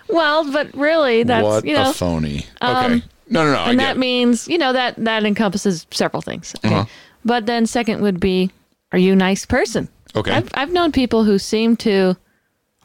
Well, 0.09 0.51
but 0.51 0.73
really, 0.75 1.23
that's 1.23 1.43
what 1.43 1.65
you 1.65 1.73
know, 1.75 1.89
a 1.89 1.93
phony. 1.93 2.45
Okay. 2.61 3.01
no, 3.29 3.43
no, 3.45 3.51
no. 3.53 3.57
I 3.57 3.69
and 3.69 3.79
get 3.79 3.85
that 3.85 3.95
it. 3.95 3.99
means 3.99 4.47
you 4.47 4.57
know 4.57 4.73
that 4.73 4.95
that 4.97 5.25
encompasses 5.25 5.87
several 5.91 6.21
things. 6.21 6.53
Okay. 6.63 6.73
Uh-huh. 6.73 6.85
But 7.25 7.45
then 7.45 7.65
second 7.65 8.01
would 8.01 8.19
be, 8.19 8.51
are 8.91 8.97
you 8.99 9.13
a 9.13 9.15
nice 9.15 9.45
person? 9.45 9.87
Okay. 10.15 10.31
I've 10.31 10.49
I've 10.53 10.71
known 10.71 10.91
people 10.91 11.23
who 11.23 11.37
seem 11.39 11.75
to 11.77 12.15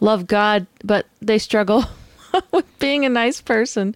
love 0.00 0.26
God, 0.26 0.66
but 0.84 1.06
they 1.20 1.38
struggle 1.38 1.84
with 2.52 2.64
being 2.78 3.04
a 3.04 3.08
nice 3.08 3.40
person. 3.40 3.94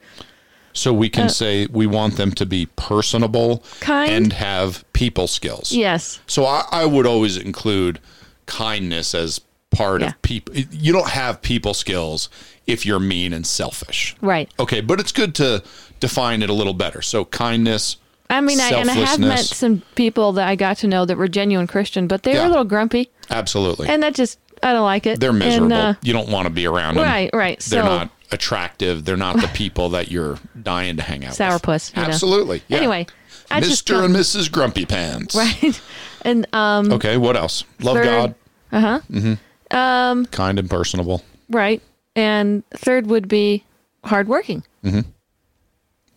So 0.75 0.93
we 0.93 1.11
can 1.11 1.29
say 1.29 1.67
we 1.71 1.87
want 1.87 2.17
them 2.17 2.31
to 2.33 2.47
be 2.47 2.65
personable 2.77 3.63
Uh, 3.63 3.77
Kind. 3.81 4.11
and 4.13 4.33
have 4.33 4.85
people 4.95 5.27
skills. 5.27 5.71
Yes. 5.73 6.19
So 6.27 6.47
I, 6.47 6.65
I 6.73 6.87
would 6.87 7.07
always 7.07 7.37
include 7.37 8.01
kindness 8.47 9.15
as 9.15 9.39
part 9.71 10.01
Yeah. 10.01 10.09
of 10.09 10.23
people. 10.23 10.55
You 10.57 10.93
don't 10.95 11.11
have 11.11 11.43
people 11.43 11.75
skills 11.75 12.31
if 12.67 12.87
you're 12.87 13.01
mean 13.01 13.33
and 13.35 13.47
selfish. 13.47 14.17
Right. 14.23 14.51
Okay, 14.59 14.81
but 14.81 14.99
it's 14.99 15.13
good 15.13 15.35
to 15.37 15.63
define 16.01 16.43
it 16.43 16.49
a 16.51 16.55
little 16.55 16.75
better. 16.75 17.03
So 17.03 17.25
kindness. 17.27 17.97
I 18.33 18.41
mean, 18.41 18.61
I, 18.61 18.71
and 18.71 18.91
I 18.91 18.95
have 18.95 19.21
met 19.21 19.41
some 19.45 19.83
people 19.95 20.33
that 20.33 20.49
I 20.49 20.57
got 20.57 20.79
to 20.79 20.87
know 20.89 21.05
that 21.05 21.17
were 21.17 21.29
genuine 21.29 21.67
Christian, 21.67 22.07
but 22.07 22.23
they 22.23 22.35
were 22.39 22.45
a 22.47 22.49
little 22.49 22.65
grumpy, 22.65 23.11
Absolutely. 23.31 23.89
and 23.89 24.03
that 24.03 24.15
just 24.15 24.39
I 24.63 24.73
don't 24.73 24.85
like 24.85 25.07
it. 25.07 25.21
They're 25.21 25.31
And, 25.31 25.39
miserable. 25.39 25.73
uh, 25.77 25.95
you 26.03 26.13
don't 26.13 26.29
want 26.31 26.47
to 26.47 26.51
be 26.53 26.67
around 26.67 26.95
them. 26.97 27.05
Right, 27.05 27.31
right. 27.33 27.59
They're 27.61 27.83
So- 27.83 27.89
not 27.89 28.11
attractive. 28.31 29.05
They're 29.05 29.17
not 29.17 29.37
the 29.41 29.49
people 29.55 29.91
that 29.91 30.11
you're 30.11 30.39
dying 30.61 30.97
to 30.97 31.03
hang 31.03 31.25
out 31.25 31.31
with. 31.31 31.39
Sourpuss. 31.39 31.95
Absolutely. 31.95 32.63
Yeah. 32.69 32.79
Anyway, 32.79 33.07
I 33.51 33.61
Mr. 33.61 34.05
and 34.05 34.15
Mrs. 34.15 34.51
Grumpy 34.51 34.87
Pants. 34.87 35.35
right, 35.35 35.81
and 36.23 36.47
um, 36.55 36.91
Okay, 36.93 37.17
what 37.19 37.37
else? 37.37 37.65
Love 37.81 37.97
Third- 37.97 38.05
God. 38.05 38.35
uh 38.73 38.81
huh, 38.81 39.01
Mm-hmm. 39.11 39.77
Um, 39.77 40.27
kind 40.27 40.59
and 40.59 40.69
personable. 40.71 41.23
right, 41.51 41.83
and 42.17 42.63
third 42.71 43.07
would 43.09 43.27
be 43.29 43.65
hardworking. 44.05 44.63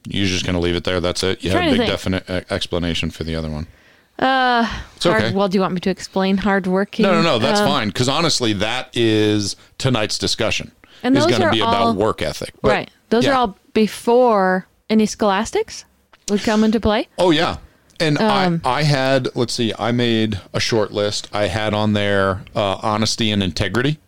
You're 0.07 0.27
just 0.27 0.45
going 0.45 0.53
to 0.55 0.59
leave 0.59 0.75
it 0.75 0.83
there. 0.83 0.99
That's 0.99 1.23
it. 1.23 1.43
You 1.43 1.51
have 1.51 1.73
a 1.73 1.77
big 1.77 1.87
definite 1.87 2.29
uh, 2.29 2.41
explanation 2.49 3.09
for 3.11 3.23
the 3.23 3.35
other 3.35 3.49
one. 3.49 3.67
Uh, 4.19 4.65
It's 4.95 5.05
okay. 5.05 5.33
well, 5.33 5.47
do 5.49 5.57
you 5.57 5.61
want 5.61 5.73
me 5.73 5.79
to 5.81 5.89
explain 5.89 6.37
hardworking? 6.37 7.03
no, 7.03 7.13
no, 7.15 7.21
no. 7.21 7.39
That's 7.39 7.59
Um, 7.59 7.67
fine. 7.67 7.87
Because 7.89 8.07
honestly, 8.07 8.53
that 8.53 8.89
is 8.95 9.55
tonight's 9.77 10.17
discussion. 10.17 10.71
And 11.03 11.17
is 11.17 11.25
going 11.25 11.41
to 11.41 11.51
be 11.51 11.61
all- 11.61 11.69
about 11.69 11.95
work 11.97 12.21
ethic. 12.21 12.53
But, 12.61 12.71
right. 12.71 12.91
Those 13.09 13.27
are 13.27 13.33
all 13.33 13.57
before 13.73 14.67
any 14.89 15.05
scholastics 15.05 15.85
would 16.29 16.41
come 16.43 16.63
into 16.63 16.79
play. 16.79 17.07
Oh 17.17 17.31
yeah. 17.31 17.57
And 17.99 18.17
Um, 18.19 18.61
I, 18.65 18.79
I 18.79 18.83
had 18.83 19.29
let's 19.35 19.53
see, 19.53 19.73
I 19.77 19.91
made 19.91 20.39
a 20.53 20.59
short 20.59 20.91
list. 20.91 21.29
I 21.31 21.47
had 21.47 21.73
on 21.73 21.93
there 21.93 22.41
uh, 22.55 22.77
honesty 22.81 23.31
and 23.31 23.43
integrity. 23.43 23.99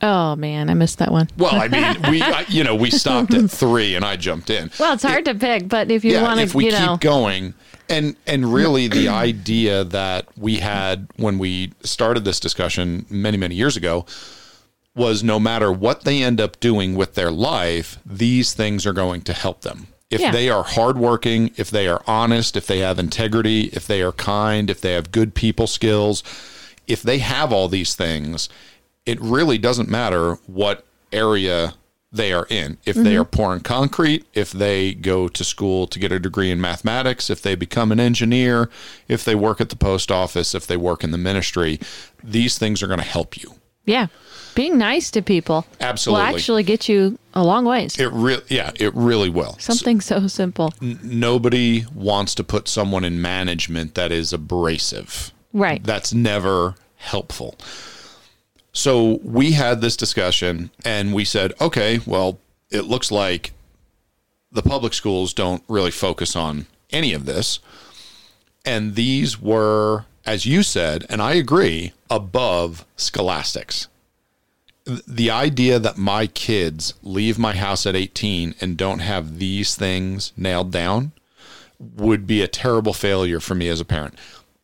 Oh 0.00 0.36
man, 0.36 0.70
I 0.70 0.74
missed 0.74 0.98
that 0.98 1.10
one. 1.10 1.28
Well, 1.36 1.54
I 1.54 1.68
mean, 1.68 2.10
we 2.10 2.22
I, 2.22 2.44
you 2.48 2.62
know 2.64 2.74
we 2.74 2.90
stopped 2.90 3.34
at 3.34 3.50
three, 3.50 3.94
and 3.94 4.04
I 4.04 4.16
jumped 4.16 4.50
in. 4.50 4.70
Well, 4.78 4.94
it's 4.94 5.02
hard 5.02 5.24
to 5.26 5.34
pick, 5.34 5.68
but 5.68 5.90
if 5.90 6.04
you 6.04 6.14
want 6.14 6.14
to, 6.14 6.22
yeah, 6.22 6.28
want 6.28 6.40
if 6.40 6.50
to, 6.52 6.56
we 6.56 6.64
you 6.66 6.70
keep 6.70 6.80
know, 6.80 6.96
going, 6.98 7.54
and 7.88 8.16
and 8.26 8.52
really 8.52 8.86
the 8.88 9.08
idea 9.08 9.84
that 9.84 10.26
we 10.38 10.56
had 10.56 11.08
when 11.16 11.38
we 11.38 11.72
started 11.82 12.24
this 12.24 12.38
discussion 12.40 13.06
many 13.10 13.36
many 13.36 13.54
years 13.56 13.76
ago 13.76 14.06
was 14.94 15.22
no 15.22 15.38
matter 15.38 15.70
what 15.70 16.02
they 16.04 16.22
end 16.22 16.40
up 16.40 16.58
doing 16.60 16.94
with 16.96 17.14
their 17.14 17.30
life, 17.30 17.98
these 18.04 18.52
things 18.52 18.84
are 18.84 18.92
going 18.92 19.22
to 19.22 19.32
help 19.32 19.60
them. 19.62 19.86
If 20.10 20.20
Yeah. 20.20 20.32
they 20.32 20.48
are 20.48 20.64
hardworking, 20.64 21.52
if 21.56 21.70
they 21.70 21.86
are 21.86 22.02
honest, 22.06 22.56
if 22.56 22.66
they 22.66 22.78
have 22.80 22.98
integrity, 22.98 23.64
if 23.72 23.86
they 23.86 24.02
are 24.02 24.10
kind, 24.12 24.68
if 24.70 24.80
they 24.80 24.92
have 24.94 25.12
good 25.12 25.34
people 25.34 25.66
skills, 25.68 26.24
if 26.88 27.02
they 27.02 27.18
have 27.18 27.52
all 27.52 27.68
these 27.68 27.94
things, 27.94 28.48
it 29.08 29.18
really 29.22 29.56
doesn't 29.56 29.88
matter 29.88 30.34
what 30.46 30.84
area 31.12 31.74
they 32.12 32.30
are 32.30 32.46
in. 32.50 32.76
If 32.84 32.94
they 32.94 33.12
mm-hmm. 33.12 33.22
are 33.22 33.24
pouring 33.24 33.60
concrete, 33.60 34.26
if 34.34 34.52
they 34.52 34.92
go 34.92 35.28
to 35.28 35.44
school 35.44 35.86
to 35.86 35.98
get 35.98 36.12
a 36.12 36.18
degree 36.18 36.50
in 36.50 36.60
mathematics, 36.60 37.30
if 37.30 37.40
they 37.40 37.54
become 37.54 37.90
an 37.90 38.00
engineer, 38.00 38.68
if 39.08 39.24
they 39.24 39.34
work 39.34 39.62
at 39.62 39.70
the 39.70 39.76
post 39.76 40.12
office, 40.12 40.54
if 40.54 40.66
they 40.66 40.76
work 40.76 41.02
in 41.02 41.10
the 41.10 41.18
ministry, 41.18 41.80
these 42.22 42.58
things 42.58 42.82
are 42.82 42.86
going 42.86 43.00
to 43.00 43.04
help 43.04 43.36
you. 43.38 43.54
yeah, 43.86 44.08
being 44.54 44.76
nice 44.76 45.10
to 45.12 45.22
people 45.22 45.64
Absolutely. 45.80 46.22
will 46.22 46.34
actually 46.34 46.62
get 46.64 46.86
you 46.88 47.18
a 47.32 47.42
long 47.42 47.64
ways. 47.64 47.98
It 47.98 48.12
really, 48.12 48.42
yeah, 48.48 48.72
it 48.74 48.94
really 48.94 49.30
will. 49.30 49.56
Something 49.58 50.02
so 50.02 50.26
simple, 50.26 50.74
Nobody 50.80 51.86
wants 51.94 52.34
to 52.34 52.44
put 52.44 52.68
someone 52.68 53.04
in 53.04 53.22
management 53.22 53.94
that 53.94 54.12
is 54.12 54.34
abrasive. 54.34 55.32
right? 55.54 55.82
That's 55.82 56.12
never 56.12 56.74
helpful. 56.96 57.56
So 58.78 59.18
we 59.24 59.52
had 59.52 59.80
this 59.80 59.96
discussion 59.96 60.70
and 60.84 61.12
we 61.12 61.24
said, 61.24 61.52
okay, 61.60 61.98
well, 62.06 62.38
it 62.70 62.82
looks 62.82 63.10
like 63.10 63.52
the 64.52 64.62
public 64.62 64.94
schools 64.94 65.34
don't 65.34 65.64
really 65.66 65.90
focus 65.90 66.36
on 66.36 66.66
any 66.90 67.12
of 67.12 67.26
this. 67.26 67.58
And 68.64 68.94
these 68.94 69.40
were, 69.42 70.04
as 70.24 70.46
you 70.46 70.62
said, 70.62 71.04
and 71.08 71.20
I 71.20 71.32
agree, 71.32 71.92
above 72.08 72.86
scholastics. 72.96 73.88
The 74.84 75.28
idea 75.28 75.80
that 75.80 75.98
my 75.98 76.28
kids 76.28 76.94
leave 77.02 77.36
my 77.36 77.56
house 77.56 77.84
at 77.84 77.96
18 77.96 78.54
and 78.60 78.76
don't 78.76 79.00
have 79.00 79.40
these 79.40 79.74
things 79.74 80.32
nailed 80.36 80.70
down 80.70 81.10
would 81.80 82.28
be 82.28 82.42
a 82.42 82.48
terrible 82.48 82.92
failure 82.92 83.40
for 83.40 83.56
me 83.56 83.66
as 83.66 83.80
a 83.80 83.84
parent. 83.84 84.14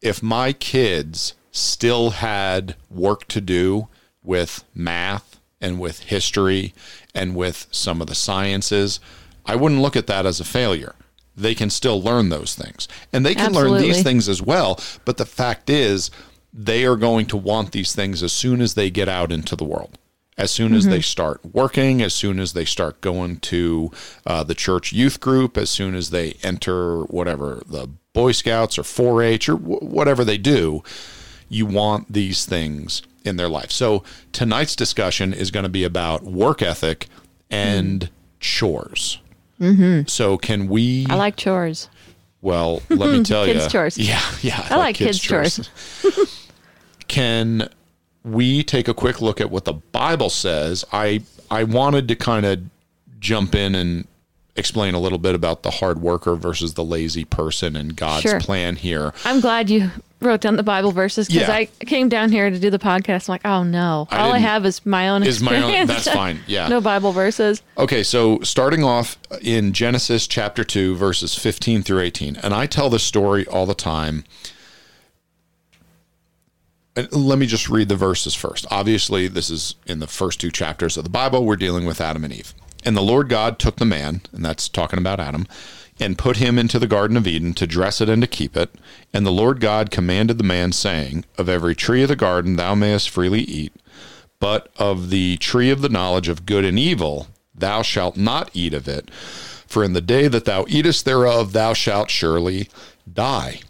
If 0.01 0.23
my 0.23 0.53
kids 0.53 1.35
still 1.51 2.11
had 2.11 2.77
work 2.89 3.27
to 3.27 3.41
do 3.41 3.89
with 4.25 4.65
math 4.75 5.39
and 5.61 5.79
with 5.79 6.01
history 6.01 6.75
and 7.15 7.37
with 7.37 7.67
some 7.71 8.01
of 8.01 8.07
the 8.07 8.15
sciences, 8.15 8.99
I 9.47 9.57
wouldn't 9.57 9.81
look 9.83 9.97
at 9.97 10.07
that 10.09 10.27
as 10.27 10.41
a 10.41 10.45
failure. 10.45 10.95
They 11.37 11.55
can 11.55 11.71
still 11.71 12.01
learn 12.01 12.29
those 12.29 12.55
things. 12.55 12.89
And 13.13 13.25
they 13.25 13.35
can 13.35 13.53
learn 13.53 13.71
these 13.83 14.03
things 14.03 14.29
as 14.29 14.41
well. 14.41 14.81
But 15.05 15.17
the 15.17 15.27
fact 15.27 15.69
is, 15.69 16.11
they 16.53 16.85
are 16.85 16.97
going 16.97 17.27
to 17.27 17.37
want 17.37 17.73
these 17.73 17.95
things 17.95 18.23
as 18.23 18.33
soon 18.33 18.61
as 18.61 18.75
they 18.75 18.91
get 18.91 19.09
out 19.09 19.33
into 19.33 19.57
the 19.57 19.65
world. 19.65 19.99
As 20.37 20.51
soon 20.51 20.75
as 20.75 20.87
they 20.91 21.01
start 21.01 21.41
working, 21.45 22.03
as 22.03 22.13
soon 22.13 22.41
as 22.41 22.55
they 22.55 22.65
start 22.65 23.01
going 23.01 23.37
to 23.39 23.93
uh, 24.27 24.43
the 24.43 24.55
church 24.55 24.93
youth 24.93 25.21
group, 25.21 25.57
as 25.57 25.71
soon 25.71 25.95
as 25.95 26.11
they 26.11 26.37
enter 26.43 27.03
whatever 27.05 27.63
the 27.67 27.89
Boy 28.13 28.33
Scouts 28.33 28.77
or 28.77 28.83
4 28.83 29.23
H 29.23 29.49
or 29.49 29.57
wh- 29.57 29.83
whatever 29.83 30.25
they 30.25 30.39
do, 30.39 30.83
you 31.49 31.67
want 31.67 32.13
these 32.13 32.47
things 32.47 33.03
in 33.25 33.37
their 33.37 33.49
life. 33.49 33.71
So 33.71 34.05
tonight's 34.33 34.77
discussion 34.77 35.33
is 35.33 35.51
going 35.51 35.65
to 35.65 35.71
be 35.71 35.85
about 35.85 36.23
work 36.23 36.63
ethic 36.63 37.09
and 37.51 38.11
chores. 38.41 39.19
Mm-hmm. 39.61 40.07
So 40.07 40.37
can 40.37 40.69
we? 40.69 41.07
I 41.09 41.15
like 41.15 41.37
chores. 41.37 41.89
Well, 42.43 42.83
let 42.91 43.11
me 43.11 43.23
tell 43.25 43.47
you. 43.47 43.55
Kids' 43.55 43.73
chores. 43.73 43.97
Yeah, 43.99 44.21
yeah. 44.43 44.67
I 44.71 44.77
like 44.77 44.97
kids' 44.97 45.19
chores. 45.19 45.69
can 47.09 47.69
we 48.23 48.63
take 48.63 48.89
a 48.89 48.95
quick 48.95 49.21
look 49.21 49.41
at 49.41 49.51
what 49.51 49.65
the 49.65 49.73
Bible 49.73 50.31
says? 50.31 50.85
I 50.93 51.23
I 51.51 51.65
wanted 51.65 52.09
to 52.09 52.17
kind 52.17 52.45
of 52.45 52.61
jump 53.19 53.55
in 53.55 53.75
and 53.75 54.07
explain 54.57 54.95
a 54.95 55.01
little 55.01 55.19
bit 55.19 55.35
about 55.35 55.63
the 55.65 55.71
hard 55.71 56.01
worker 56.01 56.37
versus 56.37 56.75
the 56.75 56.85
lazy 56.85 57.25
person 57.25 57.75
and 57.77 57.97
God's 57.97 58.23
Sure. 58.23 58.41
plan 58.41 58.77
here. 58.77 59.13
I'm 59.25 59.41
glad 59.41 59.69
you 59.69 59.91
wrote 60.21 60.41
down 60.41 60.57
the 60.57 60.63
Bible 60.63 60.93
verses 60.93 61.27
because 61.27 61.49
Yeah. 61.49 61.55
I 61.55 61.65
came 61.85 62.09
down 62.09 62.31
here 62.33 62.49
to 62.49 62.59
do 62.59 62.71
the 62.71 62.79
podcast. 62.79 63.29
I'm 63.29 63.33
like, 63.35 63.45
oh 63.45 63.63
no, 63.65 64.07
I 64.11 64.19
all 64.19 64.33
I 64.33 64.39
have 64.39 64.65
is 64.65 64.87
my 64.87 65.09
own 65.09 65.23
Is 65.25 65.43
my 65.43 65.57
own- 65.61 65.87
that's 65.87 66.09
fine, 66.11 66.41
yeah. 66.47 66.69
no 66.69 66.81
Bible 66.81 67.13
verses. 67.13 67.63
Okay, 67.77 68.03
so 68.03 68.39
starting 68.43 68.85
off 68.85 69.19
in 69.43 69.73
Genesis 69.73 70.27
chapter 70.27 70.63
2, 70.65 70.95
verses 70.97 71.35
15 71.35 71.83
through 71.83 72.01
18. 72.01 72.37
And 72.37 72.55
I 72.55 72.67
tell 72.67 72.89
this 72.89 73.03
story 73.03 73.47
all 73.49 73.67
the 73.67 73.75
time. 73.75 74.25
And 76.97 77.13
let 77.13 77.39
me 77.41 77.47
just 77.47 77.69
read 77.69 77.89
the 77.89 77.97
verses 77.97 78.35
first. 78.37 78.67
Obviously, 78.71 79.27
this 79.27 79.51
is 79.51 79.75
in 79.85 79.99
the 79.99 80.07
first 80.07 80.41
two 80.41 80.53
chapters 80.53 80.97
of 80.97 81.03
the 81.03 81.11
Bible. 81.11 81.45
We're 81.45 81.57
dealing 81.57 81.87
with 81.87 82.01
Adam 82.01 82.23
and 82.23 82.33
Eve. 82.33 82.55
And 82.85 82.97
the 82.97 83.03
Lord 83.03 83.29
God 83.29 83.59
took 83.59 83.77
the 83.77 83.85
man, 83.85 84.21
and 84.33 84.45
that's 84.45 84.69
talking 84.69 84.99
about 84.99 85.21
Adam, 85.21 85.47
and 85.99 86.19
put 86.19 86.37
him 86.37 86.59
into 86.59 86.79
the 86.79 86.87
Garden 86.87 87.17
of 87.17 87.27
Eden 87.27 87.55
to 87.55 87.67
dress 87.67 88.01
it 88.01 88.09
and 88.09 88.21
to 88.21 88.29
keep 88.29 88.57
it. 88.57 88.75
And 89.13 89.25
the 89.25 89.31
Lord 89.31 89.61
God 89.61 89.91
commanded 89.91 90.39
the 90.39 90.45
man, 90.45 90.73
saying, 90.73 91.25
Of 91.39 91.49
every 91.49 91.75
tree 91.75 92.03
of 92.03 92.09
the 92.09 92.17
garden 92.17 92.57
thou 92.57 92.75
mayest 92.75 93.09
freely 93.09 93.41
eat, 93.41 93.73
but 94.39 94.69
of 94.77 95.11
the 95.11 95.37
tree 95.39 95.71
of 95.71 95.81
the 95.81 95.89
knowledge 95.89 96.29
of 96.29 96.47
good 96.47 96.65
and 96.65 96.79
evil 96.79 97.29
thou 97.55 97.83
shalt 97.83 98.17
not 98.17 98.51
eat 98.53 98.75
of 98.75 98.89
it, 98.89 99.11
for 99.67 99.85
in 99.85 99.93
the 99.93 100.01
day 100.01 100.29
that 100.29 100.45
thou 100.45 100.65
eatest 100.69 101.05
thereof 101.05 101.53
thou 101.53 101.73
shalt 101.73 102.11
surely 102.11 102.69
die. 103.11 103.61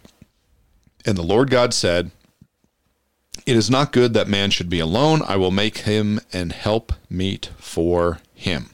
And 1.05 1.17
the 1.17 1.23
Lord 1.23 1.51
God 1.51 1.73
said, 1.73 2.11
It 3.45 3.55
is 3.55 3.69
not 3.69 3.93
good 3.93 4.13
that 4.13 4.27
man 4.27 4.49
should 4.49 4.69
be 4.69 4.79
alone. 4.79 5.21
I 5.27 5.35
will 5.35 5.51
make 5.51 5.79
him 5.79 6.19
an 6.33 6.49
help 6.49 6.93
meet 7.09 7.51
for 7.57 8.19
him. 8.33 8.71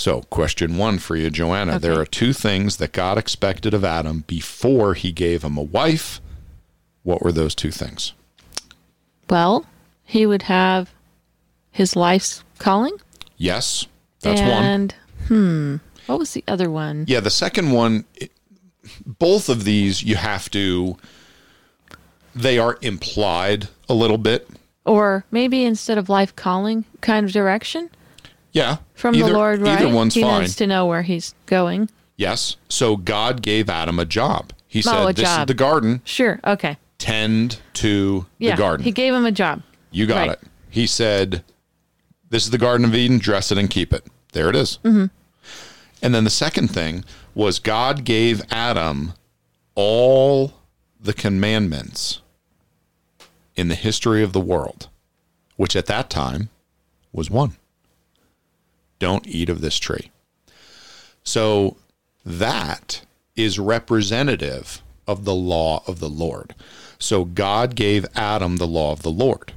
So, 0.00 0.22
question 0.30 0.78
one 0.78 0.98
for 0.98 1.14
you, 1.14 1.30
JoAnna. 1.30 1.78
There 1.78 2.00
are 2.00 2.06
two 2.06 2.32
things 2.32 2.78
that 2.78 2.92
God 2.92 3.18
expected 3.18 3.74
of 3.74 3.84
Adam 3.84 4.24
before 4.26 4.94
he 4.94 5.12
gave 5.12 5.44
him 5.44 5.58
a 5.58 5.62
wife. 5.62 6.22
What 7.02 7.20
were 7.20 7.32
those 7.32 7.54
two 7.54 7.70
things? 7.70 8.14
Well, 9.28 9.66
he 10.02 10.24
would 10.24 10.40
have 10.44 10.90
his 11.70 11.96
life's 11.96 12.42
calling. 12.58 12.96
Yes, 13.36 13.84
that's 14.20 14.40
one. 14.40 14.50
and, 14.50 14.94
hmm, 15.28 15.76
what 16.06 16.18
was 16.18 16.32
the 16.32 16.44
other 16.48 16.70
one? 16.70 17.04
Yeah, 17.06 17.20
the 17.20 17.28
second 17.28 17.70
one, 17.70 18.06
it- 18.14 18.32
both 19.04 19.50
of 19.50 19.64
these 19.64 20.02
you 20.02 20.16
have 20.16 20.50
to, 20.52 20.96
they 22.34 22.58
are 22.58 22.78
implied 22.80 23.68
a 23.86 23.92
little 23.92 24.16
bit. 24.16 24.48
Or 24.86 25.26
maybe 25.30 25.62
instead 25.62 25.98
of 25.98 26.08
life 26.08 26.34
calling 26.36 26.86
kind 27.02 27.26
of 27.26 27.32
direction 27.32 27.90
Yeah. 28.52 28.78
from 28.94 29.14
either, 29.14 29.28
the 29.28 29.32
Lord, 29.34 29.60
right? 29.60 29.80
Either 29.80 29.94
one's 29.94 30.14
he 30.14 30.22
fine. 30.22 30.40
needs 30.42 30.56
to 30.56 30.66
know 30.66 30.86
where 30.86 31.02
he's 31.02 31.34
going. 31.46 31.88
yes. 32.16 32.56
So 32.68 32.96
God 32.96 33.42
gave 33.42 33.68
Adam 33.70 33.98
a 33.98 34.04
job. 34.04 34.52
He 34.66 34.82
said, 34.82 34.94
Oh, 34.96 35.08
a 35.08 35.12
This 35.12 35.28
is 35.28 35.46
the 35.46 35.54
garden, 35.54 36.00
Sure. 36.04 36.38
Okay. 36.44 36.76
tend 36.98 37.58
to 37.74 38.26
Yeah. 38.38 38.54
the 38.56 38.58
garden. 38.62 38.84
He 38.84 38.92
gave 38.92 39.14
him 39.14 39.24
a 39.26 39.32
job. 39.32 39.62
you 39.90 40.06
got 40.06 40.16
right. 40.18 40.30
it. 40.30 40.40
He 40.68 40.86
said, 40.86 41.42
This 42.28 42.44
is 42.44 42.50
the 42.50 42.58
Garden 42.58 42.84
of 42.86 42.94
Eden, 42.94 43.18
dress 43.18 43.50
it 43.50 43.58
and 43.58 43.68
keep 43.68 43.92
it. 43.92 44.04
There 44.32 44.48
it 44.48 44.54
is. 44.56 44.78
Mm-hmm. 44.84 45.06
And 46.02 46.14
then 46.14 46.22
the 46.24 46.30
second 46.30 46.68
thing 46.68 47.04
was 47.34 47.58
God 47.58 48.04
gave 48.04 48.42
Adam 48.50 49.14
all 49.74 50.52
the 51.00 51.12
commandments 51.12 52.20
in 53.56 53.68
the 53.68 53.74
history 53.74 54.22
of 54.22 54.32
the 54.32 54.40
world, 54.40 54.88
which 55.56 55.74
at 55.74 55.86
that 55.86 56.08
time 56.10 56.48
was 57.12 57.28
one 57.30 57.56
don't 59.00 59.26
eat 59.26 59.48
of 59.48 59.60
this 59.60 59.78
tree. 59.78 60.12
So 61.24 61.76
that 62.24 63.02
is 63.34 63.58
representative 63.58 64.80
of 65.08 65.24
the 65.24 65.34
law 65.34 65.82
of 65.88 65.98
the 65.98 66.08
Lord. 66.08 66.54
So 67.00 67.24
God 67.24 67.74
gave 67.74 68.06
Adam 68.14 68.58
the 68.58 68.66
law 68.66 68.92
of 68.92 69.02
the 69.02 69.10
Lord. 69.10 69.52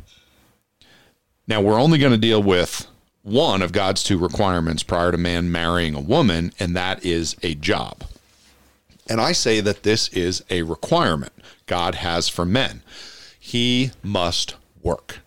Now 1.47 1.61
we're 1.61 1.79
only 1.79 1.99
going 1.99 2.13
to 2.13 2.17
deal 2.17 2.41
with 2.41 2.87
one 3.21 3.61
of 3.61 3.71
God's 3.71 4.03
two 4.03 4.17
requirements 4.17 4.83
prior 4.83 5.11
to 5.11 5.17
man 5.17 5.51
marrying 5.51 5.93
a 5.95 5.99
woman, 5.99 6.51
and 6.59 6.75
that 6.75 7.05
is 7.05 7.35
a 7.43 7.55
job. 7.55 8.03
And 9.09 9.19
I 9.19 9.33
say 9.33 9.59
that 9.61 9.83
this 9.83 10.07
is 10.09 10.43
a 10.49 10.63
requirement 10.63 11.33
God 11.65 11.95
has 11.95 12.29
for 12.29 12.45
men. 12.45 12.81
He 13.39 13.91
must 14.01 14.55
work. 14.81 15.19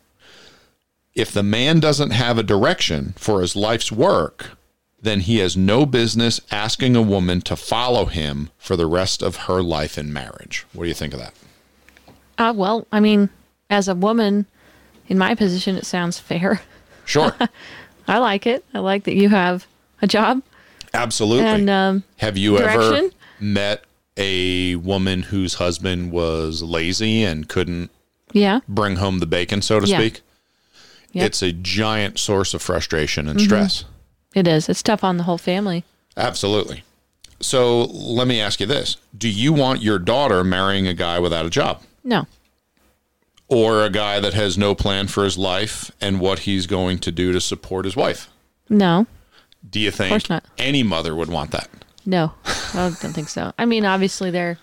If 1.16 1.32
the 1.32 1.42
man 1.42 1.80
doesn't 1.80 2.10
have 2.10 2.36
a 2.38 2.42
direction 2.44 3.14
for 3.16 3.40
his 3.40 3.56
life's 3.56 3.90
work, 3.90 4.50
then 5.00 5.20
he 5.20 5.38
has 5.38 5.56
no 5.56 5.86
business 5.86 6.40
asking 6.50 6.94
a 6.94 7.00
woman 7.02 7.40
to 7.42 7.56
follow 7.56 8.04
him 8.04 8.50
for 8.58 8.76
the 8.76 8.86
rest 8.86 9.22
of 9.22 9.36
her 9.46 9.62
life 9.62 9.96
in 9.96 10.12
marriage. 10.12 10.66
What 10.74 10.84
do 10.84 10.88
you 10.88 10.94
think 10.94 11.14
of 11.14 11.20
that? 11.20 11.32
Uh, 12.36 12.52
well, 12.54 12.86
I 12.92 13.00
mean, 13.00 13.30
as 13.70 13.88
a 13.88 13.94
woman 13.94 14.44
in 15.08 15.16
my 15.16 15.34
position, 15.34 15.74
it 15.76 15.86
sounds 15.86 16.18
fair. 16.18 16.60
Sure. 17.06 17.34
I 18.08 18.18
like 18.18 18.46
it. 18.46 18.64
I 18.74 18.80
like 18.80 19.04
that 19.04 19.14
you 19.16 19.30
have 19.30 19.66
a 20.02 20.06
job. 20.06 20.42
Absolutely. 20.92 21.46
And, 21.46 21.70
um, 21.70 22.04
Have 22.18 22.36
you 22.36 22.58
ever 22.58 23.08
met 23.40 23.84
a 24.18 24.76
woman 24.76 25.22
whose 25.22 25.54
husband 25.54 26.10
was 26.12 26.62
lazy 26.62 27.22
and 27.24 27.48
couldn't 27.48 27.90
Yeah. 28.32 28.60
bring 28.68 28.96
home 28.96 29.18
the 29.20 29.26
bacon, 29.26 29.62
so 29.62 29.80
to 29.80 29.86
Yeah. 29.86 29.98
speak? 29.98 30.20
Yep. 31.16 31.22
Mm-hmm. 31.22 31.26
It's 31.26 31.42
a 31.42 31.52
giant 31.52 32.18
source 32.18 32.52
of 32.52 32.60
frustration 32.60 33.26
and 33.26 33.40
stress. 33.40 33.84
It 34.34 34.46
is. 34.46 34.68
It's 34.68 34.82
tough 34.82 35.02
on 35.02 35.16
the 35.16 35.22
whole 35.22 35.38
family. 35.38 35.82
Absolutely. 36.14 36.84
So 37.40 37.84
let 37.84 38.26
me 38.26 38.38
ask 38.38 38.60
you 38.60 38.66
this 38.66 38.98
Do 39.16 39.28
you 39.28 39.54
want 39.54 39.80
your 39.80 39.98
daughter 39.98 40.44
marrying 40.44 40.86
a 40.86 40.92
guy 40.92 41.18
without 41.18 41.46
a 41.46 41.50
job? 41.50 41.82
No. 42.04 42.26
Or 43.48 43.82
a 43.82 43.88
guy 43.88 44.20
that 44.20 44.34
has 44.34 44.58
no 44.58 44.74
plan 44.74 45.06
for 45.06 45.24
his 45.24 45.38
life 45.38 45.90
and 46.02 46.20
what 46.20 46.40
he's 46.40 46.66
going 46.66 46.98
to 46.98 47.10
do 47.10 47.32
to 47.32 47.40
support 47.40 47.86
his 47.86 47.96
wife? 47.96 48.28
No. 48.68 49.06
Do 49.68 49.80
you 49.80 49.90
think 49.90 50.10
course 50.10 50.28
not. 50.28 50.44
any 50.58 50.82
mother 50.82 51.14
would 51.14 51.30
want 51.30 51.50
that? 51.52 51.70
No. 52.04 52.34
I 52.44 52.94
don't 53.00 53.14
think 53.14 53.30
so. 53.30 53.54
I 53.58 53.64
mean, 53.64 53.86
obviously 53.86 54.30
there 54.30 54.58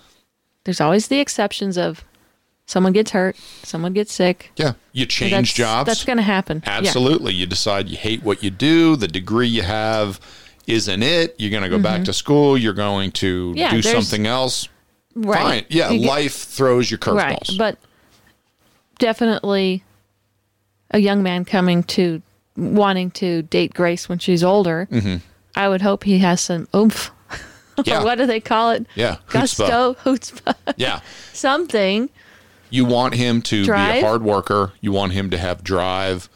there's 0.66 0.82
always 0.82 1.08
the 1.08 1.20
exceptions 1.20 1.80
of 1.80 2.04
someone 2.66 2.94
gets 2.94 3.12
hurt, 3.12 3.36
someone 3.64 3.94
gets 3.94 4.14
sick. 4.14 4.52
Yeah. 4.56 4.74
You 4.92 5.06
change 5.06 5.32
That's, 5.32 5.54
jobs. 5.54 5.88
That's 5.88 6.06
going 6.06 6.18
to 6.18 6.24
happen. 6.24 6.64
Yeah. 6.66 6.78
Absolutely. 6.78 7.34
You 7.34 7.46
decide 7.46 7.90
you 7.90 7.98
hate 7.98 8.24
what 8.24 8.44
you 8.44 8.50
do, 8.50 8.96
the 8.96 9.08
degree 9.08 9.48
you 9.48 9.62
have 9.64 10.20
isn't 10.68 11.04
it. 11.04 11.36
You're 11.38 11.52
going 11.52 11.64
to 11.64 11.70
go 11.70 11.80
back 11.80 12.04
to 12.06 12.14
school, 12.14 12.58
you're 12.58 12.74
going 12.74 13.12
to 13.14 13.50
Mm-hmm. 13.50 13.58
Yeah, 13.58 13.72
do 13.72 13.82
something 13.82 14.26
else. 14.28 14.70
Right. 15.16 15.40
Fine. 15.42 15.66
Yeah, 15.70 15.90
You 15.92 16.00
get- 16.00 16.08
life 16.08 16.36
throws 16.36 16.90
you 16.90 16.98
Right. 17.06 17.38
curveballs. 17.40 17.58
But 17.58 17.78
definitely 19.00 19.84
a 20.92 21.00
young 21.00 21.24
man 21.24 21.46
coming 21.46 21.84
to 21.84 22.22
wanting 22.56 23.12
to 23.12 23.42
date 23.44 23.74
Grace 23.74 24.08
when 24.08 24.20
she's 24.20 24.44
older. 24.44 24.88
I 25.56 25.68
would 25.70 25.82
hope 25.82 26.04
he 26.04 26.20
has 26.20 26.42
some 26.42 26.68
oomph. 26.76 27.10
Mm-hmm. 27.10 27.12
Yeah. 27.86 28.04
what 28.04 28.20
do 28.20 28.28
they 28.28 28.40
call 28.40 28.70
it? 28.70 28.86
Yeah, 28.94 29.16
chutzpah. 29.30 29.68
Gusto, 29.68 29.94
chutzpah, 29.96 30.74
yeah. 30.78 31.00
something. 31.34 32.08
You 32.74 32.86
want 32.86 33.14
him 33.14 33.42
to 33.44 33.66
be 33.66 33.72
a 33.72 34.02
hard 34.02 34.24
worker, 34.24 34.74
you 34.82 34.92
want 34.92 35.14
him 35.14 35.30
to 35.30 35.38
have 35.38 35.64
drive, 35.64 36.28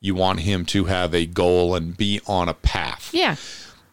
you 0.00 0.14
want 0.14 0.40
him 0.40 0.64
to 0.66 0.86
have 0.86 1.14
a 1.14 1.24
goal 1.24 1.74
and 1.74 1.96
be 1.96 2.20
on 2.26 2.48
a 2.48 2.54
path. 2.54 3.10
Yeah. 3.12 3.36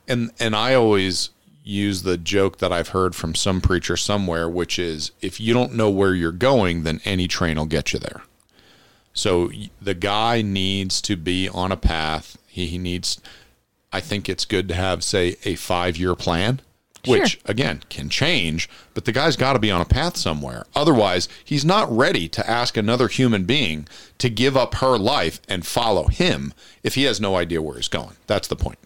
and 0.07 0.31
and 0.39 0.55
I 0.55 0.73
always 0.73 1.29
use 1.63 2.01
the 2.01 2.17
joke 2.17 2.57
that 2.57 2.73
I've 2.73 2.89
heard 2.89 3.13
from 3.15 3.35
some 3.35 3.61
preacher 3.61 3.95
somewhere, 3.95 4.49
which 4.49 4.79
is 4.79 5.11
if 5.21 5.39
you 5.39 5.53
don't 5.53 5.75
know 5.75 5.91
where 5.91 6.15
you're 6.15 6.31
going, 6.31 6.83
then 6.83 7.01
any 7.05 7.27
train 7.27 7.57
will 7.57 7.67
get 7.67 7.93
you 7.93 7.99
there. 7.99 8.23
So 9.13 9.51
the 9.79 9.93
guy 9.93 10.41
needs 10.41 11.01
to 11.01 11.15
be 11.15 11.49
on 11.49 11.71
a 11.71 11.77
path. 11.77 12.37
He, 12.47 12.65
he 12.65 12.77
needs. 12.79 13.21
I 13.93 13.99
think 13.99 14.27
it's 14.27 14.45
good 14.45 14.67
to 14.69 14.73
have, 14.73 15.03
say, 15.03 15.35
a 15.45 15.55
five 15.55 15.97
year 15.97 16.15
plan, 16.15 16.61
which 17.05 17.31
Sure. 17.31 17.41
again 17.45 17.81
can 17.89 18.09
change, 18.09 18.69
but 18.93 19.05
the 19.05 19.11
guy's 19.11 19.35
got 19.35 19.53
to 19.53 19.59
be 19.59 19.71
on 19.71 19.81
a 19.81 19.85
path 19.85 20.17
somewhere. 20.17 20.65
Otherwise, 20.75 21.27
he's 21.43 21.65
not 21.65 21.91
ready 21.95 22.27
to 22.29 22.49
ask 22.49 22.77
another 22.77 23.07
human 23.07 23.43
being 23.45 23.87
to 24.19 24.29
give 24.29 24.55
up 24.55 24.75
her 24.75 24.97
life 24.97 25.39
and 25.47 25.65
follow 25.65 26.07
him 26.07 26.53
if 26.83 26.95
he 26.95 27.03
has 27.03 27.19
no 27.21 27.35
idea 27.35 27.61
where 27.61 27.75
he's 27.77 27.87
going. 27.87 28.15
That's 28.27 28.47
the 28.47 28.55
point. 28.55 28.79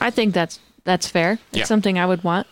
I 0.00 0.10
think 0.10 0.34
that's 0.34 0.58
that's 0.84 1.08
fair. 1.08 1.38
It's 1.52 1.58
Yeah. 1.60 1.64
something 1.64 1.98
I 1.98 2.04
would 2.06 2.24
want. 2.24 2.46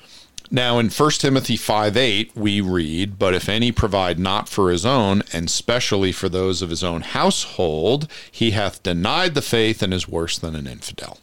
Now 0.51 0.79
in 0.79 0.91
1 0.91 1.21
Timothy 1.21 1.57
5 1.57 1.97
8, 1.97 2.33
we 2.35 2.61
read, 2.61 3.19
But 3.19 3.35
if 3.35 3.49
any 3.49 3.73
provide 3.73 4.19
not 4.19 4.49
for 4.49 4.71
his 4.71 4.85
own, 4.87 5.23
and 5.33 5.51
specially 5.51 6.13
for 6.13 6.29
those 6.29 6.61
of 6.63 6.71
his 6.71 6.85
own 6.85 7.01
household, 7.03 8.07
he 8.31 8.51
hath 8.53 8.83
denied 8.83 9.35
the 9.35 9.43
faith 9.43 9.83
and 9.83 9.93
is 9.95 10.07
worse 10.09 10.37
than 10.39 10.55
an 10.55 10.67
infidel. 10.67 11.19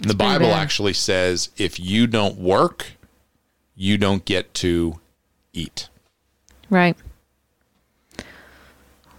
And 0.00 0.10
the 0.10 0.14
Bible 0.14 0.48
bad. 0.48 0.62
actually 0.62 0.92
says 0.92 1.50
if 1.56 1.80
you 1.80 2.06
don't 2.06 2.38
work, 2.38 2.86
you 3.74 3.98
don't 3.98 4.24
get 4.24 4.54
to 4.54 5.00
eat. 5.52 5.88
Right. 6.70 6.96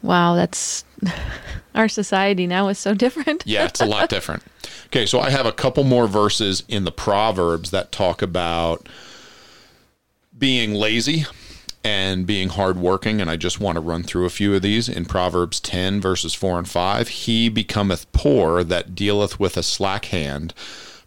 Wow, 0.01 0.35
that's 0.35 0.85
our 1.75 1.89
society 1.89 2.47
now 2.47 2.69
is 2.69 2.79
so 2.79 2.93
different. 2.93 3.43
Yeah, 3.45 3.65
it's 3.65 3.81
a 3.81 3.85
lot 3.85 4.09
different. 4.09 4.43
Okay, 4.87 5.05
so 5.05 5.19
I 5.19 5.29
have 5.29 5.45
a 5.45 5.51
couple 5.51 5.83
more 5.83 6.07
verses 6.07 6.63
in 6.67 6.85
the 6.85 6.91
Proverbs 6.91 7.71
that 7.71 7.91
talk 7.91 8.21
about 8.21 8.87
being 10.37 10.73
lazy 10.73 11.25
and 11.83 12.25
being 12.25 12.49
hardworking, 12.49 13.21
and 13.21 13.29
I 13.29 13.37
just 13.37 13.59
want 13.59 13.75
to 13.75 13.81
run 13.81 14.03
through 14.03 14.25
a 14.25 14.29
few 14.29 14.53
of 14.53 14.61
these. 14.61 14.89
In 14.89 15.05
Proverbs 15.05 15.59
10, 15.59 16.01
verses 16.01 16.33
4 16.33 16.59
and 16.59 16.67
5, 16.67 17.07
he 17.07 17.49
becometh 17.49 18.11
poor 18.11 18.63
that 18.63 18.95
dealeth 18.95 19.39
with 19.39 19.55
a 19.55 19.63
slack 19.63 20.05
hand, 20.05 20.53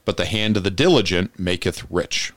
but 0.05 0.17
the 0.17 0.25
hand 0.25 0.57
of 0.57 0.65
the 0.65 0.71
diligent 0.71 1.39
maketh 1.39 1.85
rich. 1.91 2.33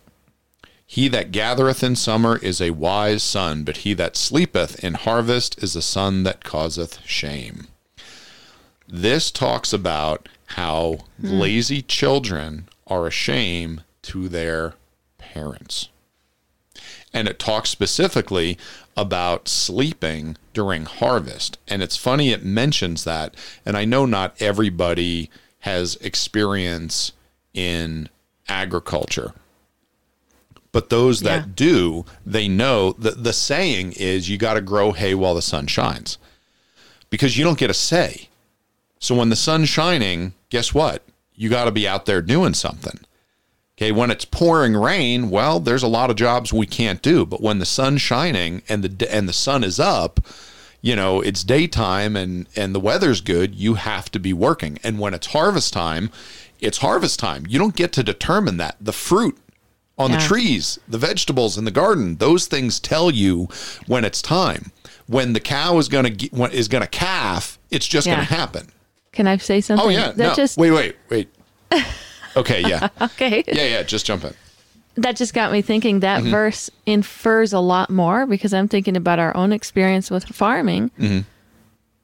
He 0.86 1.08
that 1.08 1.32
gathereth 1.32 1.84
in 1.84 1.96
summer 1.96 2.38
is 2.38 2.62
a 2.62 2.72
wise 2.72 3.24
son, 3.24 3.64
but 3.64 3.78
he 3.78 3.94
that 3.96 4.16
sleepeth 4.16 4.84
in 4.84 4.94
harvest 4.94 5.62
is 5.64 5.76
a 5.76 5.82
son 5.82 6.24
that 6.24 6.44
causeth 6.44 7.00
shame. 7.06 7.68
This 8.88 9.32
talks 9.32 9.74
about 9.74 10.30
how 10.48 11.00
hmm. 11.20 11.28
lazy 11.28 11.82
children 11.82 12.70
are 12.86 13.08
a 13.08 13.12
shame 13.12 13.82
to 14.04 14.30
their 14.30 14.76
parents. 15.18 15.90
And 17.16 17.28
it 17.30 17.40
talks 17.40 17.70
specifically 17.70 18.58
about 18.98 19.48
sleeping 19.48 20.36
during 20.54 20.86
harvest. 20.86 21.58
And 21.68 21.82
it's 21.82 21.96
funny 21.98 22.32
it 22.32 22.44
mentions 22.44 23.06
that. 23.06 23.34
And 23.66 23.76
I 23.78 23.86
know 23.86 24.06
not 24.06 24.36
everybody 24.42 25.30
has 25.60 25.96
experience 25.98 27.14
in 27.54 28.10
agriculture. 28.50 29.34
But 30.72 30.90
those 30.90 31.22
that 31.22 31.46
Yeah. 31.46 31.52
do, 31.56 32.06
they 32.26 32.50
know 32.50 32.92
that 33.00 33.24
the 33.24 33.32
saying 33.34 33.94
is 33.94 34.28
you 34.28 34.38
got 34.38 34.56
to 34.56 34.62
grow 34.62 34.92
hay 34.92 35.16
while 35.16 35.34
the 35.36 35.42
sun 35.42 35.68
shines 35.68 36.18
because 37.10 37.38
you 37.38 37.46
don't 37.46 37.58
get 37.58 37.70
a 37.70 37.74
say. 37.74 38.28
So 39.00 39.16
when 39.16 39.30
the 39.30 39.36
sun's 39.38 39.70
shining, 39.70 40.34
guess 40.50 40.74
what? 40.74 41.02
You 41.34 41.50
got 41.50 41.66
to 41.66 41.72
be 41.72 41.88
out 41.88 42.06
there 42.06 42.22
doing 42.22 42.54
something. 42.54 43.00
Okay, 43.78 43.92
when 43.92 44.10
it's 44.10 44.24
pouring 44.24 44.74
rain, 44.74 45.30
well, 45.30 45.60
there's 45.60 45.84
a 45.84 45.88
lot 45.88 46.10
of 46.10 46.16
jobs 46.16 46.54
we 46.54 46.66
can't 46.66 47.02
do, 47.02 47.26
but 47.26 47.42
when 47.42 47.60
the 47.60 47.66
sun's 47.66 48.02
shining 48.02 48.62
and 48.70 48.84
the 48.84 49.14
and 49.14 49.28
the 49.28 49.34
sun 49.34 49.66
is 49.66 49.82
up, 49.82 50.22
you 50.82 50.96
know, 50.96 51.20
it's 51.20 51.44
daytime 51.44 52.16
and 52.16 52.48
and 52.56 52.74
the 52.74 52.80
weather's 52.80 53.20
good, 53.20 53.54
you 53.54 53.74
have 53.74 54.10
to 54.12 54.20
be 54.20 54.32
working. 54.32 54.80
And 54.82 54.98
when 54.98 55.14
it's 55.14 55.28
harvest 55.28 55.74
time, 55.74 56.10
it's 56.62 56.78
harvest 56.78 57.20
time. 57.20 57.46
You 57.50 57.60
don't 57.60 57.76
get 57.76 57.92
to 57.94 58.04
determine 58.04 58.56
that. 58.58 58.78
The 58.80 58.94
fruit 58.94 59.38
on 59.98 60.12
the 60.12 60.18
trees, 60.20 60.80
the 60.88 60.98
vegetables 60.98 61.58
in 61.58 61.66
the 61.66 61.72
garden, 61.72 62.16
those 62.18 62.48
things 62.48 62.80
tell 62.80 63.12
you 63.12 63.50
when 63.88 64.06
it's 64.06 64.22
time. 64.22 64.72
When 65.08 65.34
the 65.34 65.40
cow 65.42 65.78
is 65.80 65.90
going 65.90 66.16
to 66.18 66.50
is 66.54 66.70
going 66.70 66.82
to 66.82 66.88
calf, 66.88 67.60
it's 67.72 67.86
just 67.88 68.08
Yeah. 68.08 68.16
going 68.16 68.28
to 68.28 68.34
happen. 68.34 68.68
Can 69.12 69.28
I 69.28 69.36
say 69.36 69.60
something? 69.60 69.86
Oh 69.86 69.90
yeah, 69.90 70.12
That 70.14 70.18
no. 70.18 70.34
just 70.34 70.58
wait, 70.58 70.72
wait, 70.72 70.96
wait. 71.10 71.28
Okay, 72.36 72.62
yeah, 72.62 72.90
okay. 73.02 73.44
yeah, 73.48 73.66
yeah. 73.66 73.84
Just 73.84 74.06
jump 74.06 74.24
in. 74.24 74.34
That 74.96 75.16
just 75.18 75.34
got 75.34 75.52
me 75.52 75.62
thinking 75.62 76.00
that 76.02 76.22
Mm-hmm. 76.22 76.32
verse 76.32 76.70
infers 76.86 77.52
a 77.54 77.60
lot 77.60 77.90
more 77.90 78.26
because 78.26 78.54
I'm 78.54 78.68
thinking 78.68 78.96
about 78.96 79.20
our 79.20 79.36
own 79.36 79.52
experience 79.52 80.10
with 80.10 80.26
farming. 80.26 80.90
Mm-hmm. 81.00 81.20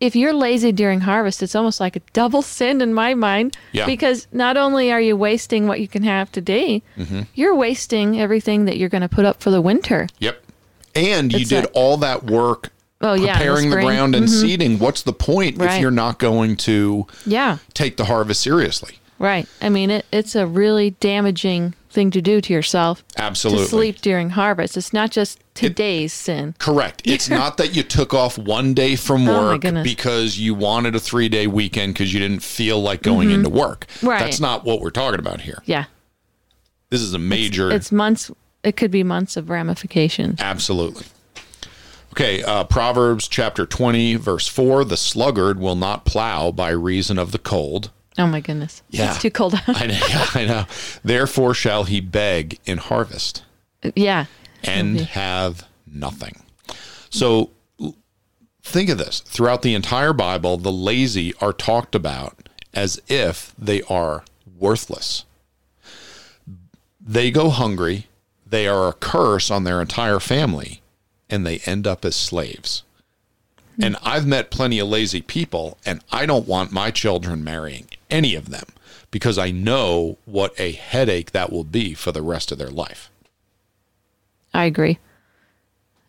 If 0.01 0.15
you're 0.15 0.33
lazy 0.33 0.71
during 0.71 1.01
harvest, 1.01 1.43
it's 1.43 1.53
almost 1.55 1.79
like 1.79 1.95
a 1.95 1.99
double 2.13 2.41
sin 2.41 2.81
in 2.81 2.91
my 2.93 3.13
mind. 3.13 3.55
Yeah. 3.71 3.85
Because 3.85 4.27
not 4.31 4.57
only 4.57 4.91
are 4.91 4.99
you 4.99 5.15
wasting 5.15 5.67
what 5.67 5.79
you 5.79 5.87
can 5.87 6.03
have 6.03 6.31
today, 6.31 6.81
Mm-hmm. 6.97 7.21
you're 7.35 7.55
wasting 7.55 8.19
everything 8.19 8.65
that 8.65 8.77
you're 8.77 8.89
going 8.89 9.03
to 9.03 9.09
put 9.09 9.25
up 9.25 9.41
for 9.41 9.51
the 9.51 9.61
winter. 9.61 10.07
Yep. 10.19 10.43
And 10.95 11.31
you 11.31 11.39
It's 11.41 11.49
did 11.49 11.65
a- 11.65 11.69
all 11.69 11.97
that 11.97 12.23
work 12.25 12.71
Oh, 12.99 13.13
yeah. 13.13 13.19
in 13.19 13.25
the 13.25 13.31
preparing 13.33 13.69
the, 13.69 13.75
ground 13.77 14.15
and 14.15 14.29
seeding. 14.29 14.79
What's 14.79 15.03
the 15.03 15.13
point 15.13 15.61
if 15.61 15.79
you're 15.79 15.91
not 15.91 16.17
going 16.19 16.55
to 16.57 17.05
Yeah. 17.25 17.59
take 17.73 17.95
the 17.97 18.05
harvest 18.05 18.41
seriously? 18.41 18.97
Right. 19.21 19.47
I 19.61 19.69
mean, 19.69 19.91
it, 19.91 20.05
it's 20.11 20.33
a 20.35 20.47
really 20.47 20.91
damaging 20.99 21.75
thing 21.91 22.09
to 22.09 22.23
do 22.23 22.41
to 22.41 22.51
yourself. 22.53 23.03
Absolutely. 23.17 23.65
To 23.65 23.69
sleep 23.69 24.01
during 24.01 24.31
harvest. 24.31 24.75
It's 24.77 24.93
not 24.93 25.11
just 25.11 25.39
today's 25.53 26.11
sin. 26.11 26.55
Correct. 26.57 27.03
It's 27.05 27.29
not 27.29 27.57
that 27.57 27.75
you 27.75 27.83
took 27.83 28.15
off 28.15 28.39
one 28.39 28.73
day 28.73 28.95
from 28.95 29.27
Oh, 29.29 29.51
work 29.51 29.61
goodness. 29.61 29.83
because 29.83 30.39
you 30.39 30.55
wanted 30.55 30.95
a 30.95 30.99
three 30.99 31.29
day 31.29 31.45
weekend 31.45 31.93
because 31.93 32.11
you 32.11 32.19
didn't 32.19 32.41
feel 32.41 32.81
like 32.81 33.03
going 33.03 33.29
into 33.29 33.49
work. 33.49 33.85
Mm-hmm. 33.97 34.07
Right. 34.07 34.19
That's 34.19 34.39
not 34.39 34.63
what 34.65 34.81
we're 34.81 34.89
talking 34.89 35.19
about 35.19 35.41
here. 35.41 35.61
Yeah. 35.65 35.85
This 36.89 37.01
is 37.01 37.13
a 37.13 37.19
major. 37.19 37.69
It's 37.71 37.91
months. 37.91 38.31
It 38.63 38.75
could 38.75 38.89
be 38.91 39.03
months 39.03 39.37
of 39.37 39.51
ramifications. 39.51 40.41
Absolutely. 40.41 41.05
Okay, 42.13 42.41
uh, 42.43 42.63
Proverbs 42.63 43.27
chapter 43.27 43.65
20, 43.67 44.15
verse 44.15 44.47
4 44.47 44.83
The 44.83 44.97
sluggard 44.97 45.59
will 45.59 45.75
not 45.77 46.05
plow 46.05 46.51
by 46.51 46.71
reason 46.71 47.19
of 47.19 47.31
the 47.31 47.39
cold. 47.39 47.91
Oh 48.17 48.27
my 48.27 48.41
goodness. 48.41 48.81
Yeah. 48.89 49.11
It's 49.11 49.21
too 49.21 49.31
cold 49.31 49.55
out. 49.55 49.63
I 49.67 49.87
know, 49.87 49.99
yeah, 50.09 50.25
I 50.33 50.45
know. 50.45 50.65
Therefore 51.03 51.53
shall 51.53 51.85
he 51.85 52.01
beg 52.01 52.59
in 52.65 52.77
harvest 52.77 53.43
yeah. 53.95 54.25
and 54.63 54.97
Okay. 54.97 55.05
have 55.05 55.65
nothing. 55.87 56.41
So 57.09 57.51
think 58.63 58.89
of 58.89 58.97
this. 58.97 59.21
Throughout 59.21 59.61
the 59.61 59.73
entire 59.73 60.13
Bible, 60.13 60.57
the 60.57 60.71
lazy 60.71 61.33
are 61.41 61.53
talked 61.53 61.95
about 61.95 62.49
as 62.73 63.01
if 63.07 63.53
they 63.57 63.81
are 63.83 64.23
worthless. 64.57 65.25
They 66.99 67.31
go 67.31 67.49
hungry, 67.49 68.07
they 68.45 68.67
are 68.67 68.87
a 68.89 68.93
curse 68.93 69.49
on 69.49 69.63
their 69.63 69.81
entire 69.81 70.19
family, 70.19 70.81
and 71.29 71.45
they 71.45 71.59
end 71.65 71.87
up 71.87 72.05
as 72.05 72.15
slaves. 72.15 72.83
Hmm. 73.77 73.83
And 73.83 73.97
I've 74.03 74.27
met 74.27 74.51
plenty 74.51 74.79
of 74.79 74.87
lazy 74.87 75.21
people, 75.21 75.77
and 75.85 76.01
I 76.11 76.25
don't 76.25 76.47
want 76.47 76.71
my 76.71 76.91
children 76.91 77.43
marrying 77.43 77.87
any 78.11 78.35
of 78.35 78.49
them 78.49 78.65
because 79.09 79.37
I 79.37 79.51
know 79.51 80.17
what 80.25 80.53
a 80.59 80.71
headache 80.73 81.31
that 81.31 81.51
will 81.51 81.63
be 81.63 81.93
for 81.93 82.11
the 82.11 82.21
rest 82.21 82.51
of 82.51 82.57
their 82.57 82.69
life. 82.69 83.09
I 84.53 84.65
agree. 84.65 84.99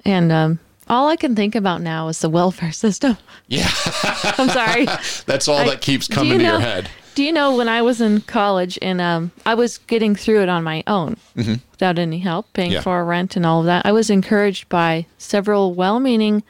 And 0.05 0.33
um, 0.33 0.59
all 0.89 1.09
I 1.09 1.17
can 1.17 1.35
think 1.37 1.55
about 1.55 1.81
now 1.81 2.09
is 2.09 2.21
the 2.21 2.29
welfare 2.31 2.73
system. 2.85 3.17
Yeah, 3.49 3.69
I'm 4.39 4.49
sorry. 4.49 4.87
that's 5.27 5.49
all 5.49 5.59
I- 5.59 5.69
that 5.71 5.81
keeps 5.81 6.09
coming 6.09 6.33
you 6.35 6.39
to 6.39 6.45
your 6.45 6.61
head. 6.61 6.89
Do 7.15 7.23
you 7.23 7.31
know 7.33 7.55
when 7.57 7.69
I 7.69 7.83
was 7.83 8.01
in 8.01 8.23
college 8.23 8.79
and 8.81 8.99
um, 8.99 9.33
I 9.45 9.53
was 9.55 9.77
getting 9.77 10.15
through 10.17 10.45
it 10.45 10.49
on 10.49 10.65
my 10.65 10.83
own 10.87 11.19
without 11.37 11.99
any 11.99 12.21
help, 12.21 12.51
paying 12.55 12.71
Mm-hmm. 12.71 12.77
Yeah. 12.77 12.81
for 12.81 13.05
rent 13.05 13.37
and 13.37 13.45
all 13.45 13.61
of 13.61 13.67
that? 13.67 13.85
I 13.85 13.93
was 13.93 14.09
encouraged 14.09 14.71
by 14.71 15.05
several 15.19 15.75
well 15.75 16.01
meaning 16.01 16.43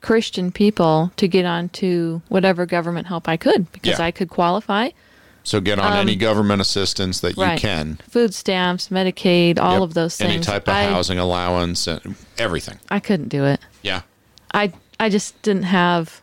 Christian 0.00 0.52
people 0.52 1.12
to 1.16 1.26
get 1.28 1.44
onto 1.44 2.20
whatever 2.28 2.66
government 2.66 3.06
help 3.08 3.28
I 3.28 3.36
could 3.36 3.70
because 3.72 3.98
Yeah. 3.98 4.04
I 4.06 4.10
could 4.10 4.28
qualify. 4.28 4.90
So 5.44 5.60
get 5.60 5.78
on 5.78 5.94
any 5.94 6.14
government 6.14 6.60
assistance 6.60 7.20
that 7.20 7.36
you 7.36 7.42
Um, 7.42 7.48
right. 7.50 7.58
can. 7.60 7.98
Food 8.10 8.34
stamps, 8.34 8.88
Medicaid, 8.90 9.58
all 9.58 9.74
Yep. 9.74 9.82
of 9.82 9.94
those 9.94 10.16
things. 10.16 10.30
Any 10.34 10.42
type 10.42 10.68
of 10.68 10.74
I, 10.74 10.84
housing 10.84 11.18
allowance 11.18 11.86
and 11.86 12.16
everything. 12.36 12.78
I 12.90 13.00
couldn't 13.00 13.28
do 13.28 13.44
it. 13.44 13.60
Yeah. 13.82 14.02
I 14.52 14.72
I 15.00 15.08
just 15.08 15.40
didn't 15.42 15.62
have 15.64 16.20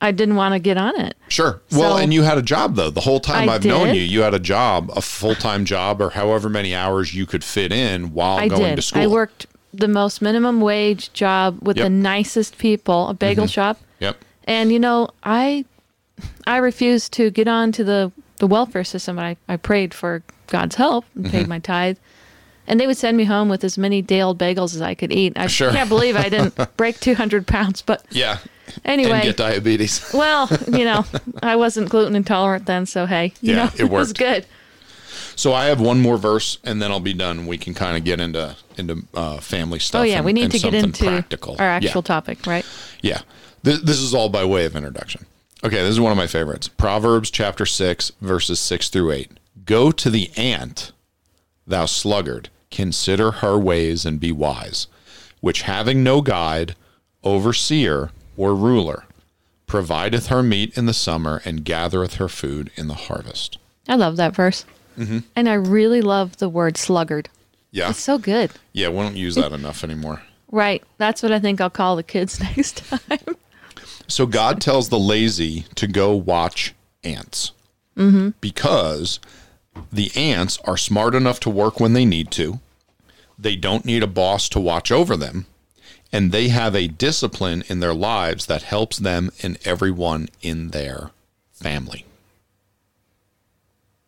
I 0.00 0.10
didn't 0.12 0.36
want 0.36 0.52
to 0.52 0.58
get 0.58 0.76
on 0.76 0.98
it. 1.00 1.16
Sure. 1.28 1.60
Well, 1.72 1.96
and 1.96 2.12
you 2.12 2.22
had 2.22 2.36
a 2.38 2.42
job 2.42 2.76
though. 2.76 2.90
The 2.90 3.00
whole 3.00 3.18
time 3.20 3.48
I 3.48 3.54
I've 3.54 3.64
known 3.64 3.94
you, 3.94 4.02
you 4.02 4.20
had 4.22 4.34
a 4.34 4.38
job, 4.38 4.90
a 4.94 5.00
full-time 5.00 5.64
job 5.64 6.00
or 6.02 6.10
however 6.10 6.48
many 6.50 6.74
hours 6.74 7.14
you 7.14 7.24
could 7.26 7.42
fit 7.42 7.72
in 7.72 8.12
while 8.12 8.36
I 8.36 8.48
going 8.48 8.62
did. 8.62 8.76
to 8.76 8.82
school. 8.82 9.02
I 9.02 9.06
worked 9.06 9.46
the 9.78 9.88
most 9.88 10.20
minimum 10.22 10.60
wage 10.60 11.12
job 11.12 11.58
with 11.62 11.76
Yep. 11.76 11.86
Mm-hmm. 11.86 11.94
the 11.94 12.02
nicest 12.02 12.58
people, 12.58 13.08
a 13.08 13.14
bagel 13.14 13.46
shop. 13.46 13.80
Yep. 14.00 14.16
And 14.44 14.72
you 14.72 14.78
know, 14.78 15.08
I 15.22 15.64
I 16.46 16.56
refused 16.58 17.12
to 17.14 17.30
get 17.30 17.46
on 17.48 17.72
to 17.72 17.84
the, 17.84 18.10
the 18.38 18.46
welfare 18.46 18.84
system. 18.84 19.18
I, 19.18 19.36
I 19.48 19.56
prayed 19.56 19.92
for 19.92 20.22
God's 20.46 20.76
help 20.76 21.04
and 21.14 21.24
Mm-hmm. 21.24 21.30
paid 21.32 21.48
my 21.48 21.58
tithe. 21.58 21.98
And 22.68 22.80
they 22.80 22.86
would 22.88 22.96
send 22.96 23.16
me 23.16 23.24
home 23.24 23.48
with 23.48 23.62
as 23.62 23.78
many 23.78 24.02
day 24.02 24.20
old 24.22 24.38
bagels 24.38 24.74
as 24.74 24.80
I 24.82 24.94
could 24.94 25.12
eat. 25.12 25.34
I 25.36 25.46
Sure. 25.46 25.70
can't 25.70 25.88
believe 25.88 26.16
I 26.16 26.28
didn't 26.28 26.56
break 26.76 26.98
200 27.00 27.46
pounds. 27.46 27.80
But 27.82 28.04
Yeah. 28.10 28.38
anyway, 28.84 29.12
And 29.12 29.22
get 29.22 29.36
diabetes. 29.36 30.10
well, 30.12 30.48
you 30.66 30.84
know, 30.84 31.04
I 31.42 31.54
wasn't 31.56 31.88
gluten 31.90 32.16
intolerant 32.16 32.66
then. 32.66 32.86
So, 32.86 33.06
hey, 33.06 33.34
you 33.40 33.54
Yeah, 33.54 33.64
know, 33.66 33.70
it 33.78 33.84
was 33.90 34.12
good. 34.12 34.46
So 35.36 35.52
I 35.52 35.66
have 35.66 35.80
one 35.80 36.00
more 36.00 36.16
verse, 36.18 36.58
and 36.64 36.80
then 36.82 36.90
I'll 36.90 36.98
be 36.98 37.12
done. 37.14 37.46
We 37.46 37.58
can 37.58 37.74
kind 37.74 37.96
of 37.96 38.04
get 38.04 38.20
into 38.20 38.56
into 38.78 39.04
uh, 39.14 39.38
family 39.38 39.78
stuff. 39.78 40.00
Oh, 40.00 40.04
yeah. 40.04 40.16
and- 40.16 40.24
we 40.24 40.32
need 40.32 40.50
to 40.50 40.58
get 40.58 40.74
into 40.74 41.04
practical. 41.04 41.56
our 41.58 41.66
actual 41.68 42.00
Yeah. 42.00 42.06
topic, 42.06 42.46
right? 42.46 42.64
Yeah. 43.02 43.20
This, 43.62 43.80
this 43.82 43.98
is 44.00 44.14
all 44.14 44.28
by 44.28 44.44
way 44.44 44.64
of 44.64 44.74
introduction. 44.74 45.26
Okay, 45.64 45.76
this 45.82 45.90
is 45.90 46.00
one 46.00 46.12
of 46.12 46.18
my 46.18 46.26
favorites. 46.26 46.68
Proverbs 46.68 47.30
chapter 47.30 47.64
6, 47.66 48.12
verses 48.20 48.60
6 48.60 48.88
through 48.90 49.12
8. 49.12 49.30
Go 49.64 49.90
to 49.90 50.10
the 50.10 50.30
ant, 50.36 50.92
thou 51.66 51.86
sluggard, 51.86 52.50
consider 52.70 53.30
her 53.32 53.58
ways 53.58 54.04
and 54.04 54.20
be 54.20 54.30
wise, 54.32 54.86
which 55.40 55.62
having 55.62 56.02
no 56.04 56.20
guide, 56.20 56.76
overseer, 57.24 58.10
or 58.36 58.54
ruler, 58.54 59.04
provideth 59.66 60.26
her 60.28 60.42
meat 60.42 60.76
in 60.76 60.86
the 60.86 60.94
summer 60.94 61.42
and 61.44 61.64
gathereth 61.64 62.14
her 62.14 62.28
food 62.28 62.70
in 62.76 62.86
the 62.88 62.94
harvest. 62.94 63.58
I 63.88 63.96
love 63.96 64.16
that 64.16 64.34
verse. 64.36 64.64
Mm-hmm. 64.96 65.18
and 65.34 65.48
I 65.48 65.54
really 65.54 66.00
love 66.00 66.38
the 66.38 66.48
word 66.48 66.76
sluggard. 66.76 67.28
Yeah. 67.70 67.90
It's 67.90 68.00
so 68.00 68.16
good. 68.18 68.50
Yeah, 68.72 68.88
we 68.88 68.96
don't 68.96 69.16
use 69.16 69.34
that 69.34 69.52
enough 69.52 69.84
anymore. 69.84 70.22
Right. 70.52 70.84
That's 70.98 71.24
what 71.24 71.32
I 71.32 71.40
think 71.40 71.60
I'll 71.60 71.68
call 71.68 71.96
the 71.96 72.04
kids 72.04 72.38
next 72.56 72.86
time. 72.86 73.36
So 74.06 74.26
God 74.26 74.60
tells 74.60 74.88
the 74.88 74.98
lazy 74.98 75.66
to 75.74 75.88
go 75.88 76.14
watch 76.14 76.72
ants 77.02 77.50
mm-hmm. 77.96 78.30
because 78.40 79.18
the 79.92 80.12
ants 80.14 80.58
are 80.64 80.76
smart 80.76 81.16
enough 81.16 81.40
to 81.40 81.50
work 81.50 81.80
when 81.80 81.94
they 81.94 82.04
need 82.04 82.30
to. 82.30 82.60
They 83.38 83.56
don't 83.56 83.84
need 83.84 84.02
a 84.02 84.06
boss 84.08 84.48
to 84.50 84.60
watch 84.60 84.92
over 84.92 85.16
them. 85.16 85.46
And 86.12 86.30
they 86.30 86.48
have 86.48 86.74
a 86.74 86.86
discipline 86.86 87.64
in 87.66 87.80
their 87.80 87.92
lives 87.92 88.46
that 88.46 88.62
helps 88.62 88.98
them 88.98 89.32
and 89.42 89.58
everyone 89.64 90.28
in 90.40 90.68
their 90.68 91.10
family. 91.52 92.06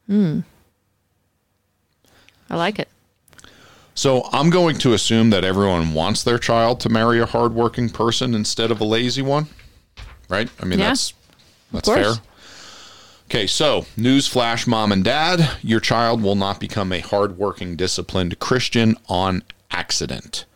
Hmm. 0.07 0.40
I 2.50 2.56
like 2.56 2.78
it. 2.78 2.88
So 3.94 4.28
I'm 4.32 4.48
going 4.50 4.78
to 4.78 4.92
assume 4.92 5.30
that 5.30 5.44
everyone 5.44 5.92
wants 5.92 6.22
their 6.22 6.38
child 6.38 6.78
to 6.80 6.88
marry 6.88 7.18
a 7.20 7.26
hardworking 7.26 7.90
person 7.90 8.34
instead 8.34 8.70
of 8.70 8.80
a 8.80 8.84
lazy 8.84 9.22
one, 9.22 9.48
right? 10.28 10.48
I 10.61 10.64
mean, 10.64 10.78
Yeah. 10.78 10.88
that's 10.88 11.14
that's 11.72 11.88
fair. 11.88 12.14
Okay, 13.26 13.46
so 13.46 13.84
news 13.96 14.26
flash, 14.26 14.66
mom 14.66 14.90
and 14.92 15.04
dad, 15.04 15.50
your 15.62 15.80
child 15.80 16.22
will 16.22 16.37
not 16.37 16.61
become 16.61 16.92
a 16.92 17.00
hardworking, 17.00 17.76
disciplined 17.76 18.38
Christian 18.38 18.96
on 19.08 19.42
accident. 19.70 20.46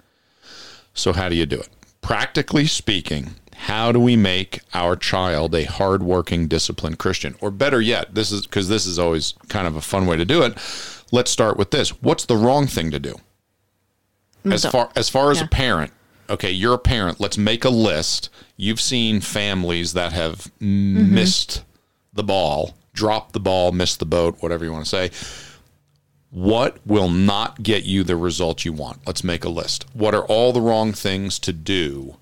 So 0.95 1.13
how 1.13 1.29
do 1.29 1.35
you 1.35 1.45
do 1.45 1.61
it? 1.61 1.69
Practically 2.01 2.67
speaking, 2.67 3.35
how 3.55 3.93
do 3.93 4.01
we 4.01 4.17
make 4.17 4.61
our 4.73 4.97
child 4.97 5.55
a 5.55 5.65
hardworking, 5.65 6.49
disciplined 6.49 6.99
Christian? 6.99 7.35
Or 7.41 7.51
better 7.51 7.81
yet, 7.81 8.15
this 8.15 8.33
is 8.33 8.47
because 8.47 8.69
this 8.69 8.87
is 8.87 8.99
always 8.99 9.35
kind 9.49 9.67
of 9.67 9.77
a 9.77 9.81
fun 9.83 10.07
way 10.07 10.17
to 10.17 10.25
do 10.25 10.43
it. 10.43 10.57
Let's 11.13 11.31
start 11.31 11.57
with 11.57 11.71
this. 11.71 11.91
What's 12.03 12.25
the 12.25 12.37
wrong 12.37 12.67
thing 12.67 12.91
to 12.91 12.99
do? 12.99 13.15
As 14.45 14.65
far 14.67 14.91
as 14.97 15.09
far 15.09 15.31
as 15.31 15.39
Yeah. 15.39 15.45
a 15.45 15.49
parent, 15.49 15.93
okay, 16.29 16.51
you're 16.51 16.75
a 16.75 16.79
parent. 16.79 17.21
Let's 17.21 17.39
make 17.39 17.65
a 17.65 17.71
list. 17.71 18.29
You've 18.57 18.81
seen 18.81 19.21
families 19.21 19.93
that 19.93 20.13
have 20.13 20.51
Mm-hmm. 20.61 21.15
missed 21.15 21.63
the 22.13 22.25
ball, 22.25 22.75
dropped 22.93 23.35
the 23.35 23.41
ball, 23.41 23.71
missed 23.73 23.99
the 24.01 24.07
boat, 24.07 24.37
whatever 24.41 24.65
you 24.65 24.73
want 24.73 24.85
to 24.85 24.91
say. 24.91 25.11
What 26.31 26.79
will 26.87 27.11
not 27.11 27.63
get 27.63 27.85
you 27.85 28.03
the 28.05 28.17
result 28.17 28.65
you 28.65 28.73
want? 28.73 29.01
Let's 29.07 29.23
make 29.23 29.45
a 29.45 29.49
list. 29.51 29.85
What 29.93 30.15
are 30.15 30.25
all 30.25 30.53
the 30.53 30.63
wrong 30.63 30.93
things 30.93 31.39
to 31.41 31.53
do 31.53 32.17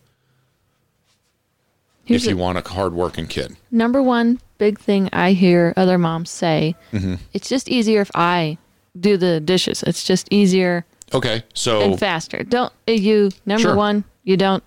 Here's 2.05 2.25
if 2.25 2.31
you 2.31 2.37
a- 2.37 2.41
want 2.41 2.59
a 2.59 2.69
hardworking 2.69 3.29
kid? 3.29 3.57
number 3.71 4.03
one 4.03 4.41
big 4.59 4.79
thing 4.81 5.09
I 5.13 5.33
hear 5.33 5.73
other 5.77 5.97
moms 5.97 6.29
say 6.31 6.75
Mm-hmm. 6.93 7.15
it's 7.33 7.49
just 7.49 7.69
easier 7.69 8.01
if 8.01 8.11
I 8.15 8.59
do 8.99 9.17
the 9.17 9.41
dishes. 9.41 9.83
It's 9.85 10.03
just 10.05 10.27
easier 10.31 10.85
Okay, 11.13 11.43
so 11.55 11.81
and 11.83 11.99
faster. 11.99 12.43
Don't 12.45 12.73
uh, 12.89 12.93
you 12.93 13.31
number 13.47 13.63
Sure. 13.69 13.75
one, 13.77 14.05
you 14.25 14.37
don't 14.37 14.63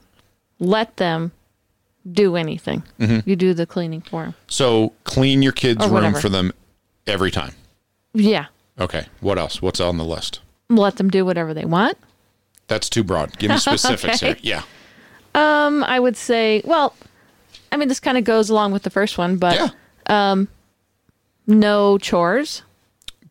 let 0.60 0.98
them 0.98 1.32
do 2.12 2.36
anything. 2.36 2.84
Mm-hmm. 3.00 3.30
You 3.30 3.36
do 3.38 3.54
the 3.54 3.66
cleaning 3.66 4.02
for 4.02 4.24
them. 4.24 4.36
so 4.48 4.92
clean 5.06 5.42
your 5.42 5.54
kids' 5.54 5.88
room 5.88 6.14
for 6.14 6.28
them 6.30 6.52
every 7.08 7.32
time. 7.32 7.54
Yeah. 8.14 8.48
Okay, 8.80 9.06
what 9.22 9.38
else? 9.40 9.62
What's 9.62 9.80
on 9.80 9.98
the 9.98 10.04
list? 10.06 10.42
Let 10.70 10.98
them 10.98 11.10
do 11.10 11.24
whatever 11.26 11.54
they 11.54 11.66
want. 11.66 11.98
That's 12.68 12.90
too 12.90 13.04
broad. 13.04 13.38
Give 13.38 13.50
me 13.52 13.58
specifics 13.60 14.22
Okay. 14.22 14.40
here. 14.42 14.64
Yeah. 15.36 15.66
Um, 15.66 15.84
I 15.84 16.00
would 16.00 16.18
say, 16.18 16.62
well, 16.66 16.96
I 17.72 17.78
mean, 17.78 17.88
this 17.88 18.00
kind 18.00 18.18
of 18.18 18.24
goes 18.24 18.50
along 18.50 18.72
with 18.74 18.84
the 18.84 18.90
first 18.90 19.18
one, 19.18 19.38
but 19.38 19.72
Yeah. 20.10 20.46
no 21.48 21.98
chores. 21.98 22.64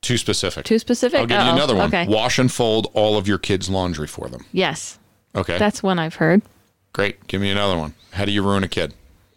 Too 0.03 0.19
specific. 0.19 0.65
Too 0.65 0.79
specific? 0.79 1.21
I'll 1.21 1.27
give 1.27 1.39
you 1.39 1.45
Uh-oh. 1.47 1.55
another 1.55 1.75
one. 1.77 1.87
Okay. 1.87 2.07
Wash 2.09 2.39
and 2.39 2.51
fold 2.53 2.89
all 2.93 3.17
of 3.17 3.27
your 3.29 3.39
kids' 3.39 3.71
laundry 3.71 4.07
for 4.09 4.29
them. 4.29 4.45
Yes, 4.53 4.99
Okay. 5.35 5.59
that's 5.59 5.83
one 5.83 5.99
I've 5.99 6.17
heard. 6.17 6.43
great. 6.93 7.27
Give 7.29 7.41
me 7.41 7.51
another 7.51 7.79
one. 7.79 7.95
How 8.13 8.25
do 8.27 8.33
you 8.33 8.43
ruin 8.43 8.63
a 8.65 8.69
kid? 8.69 8.93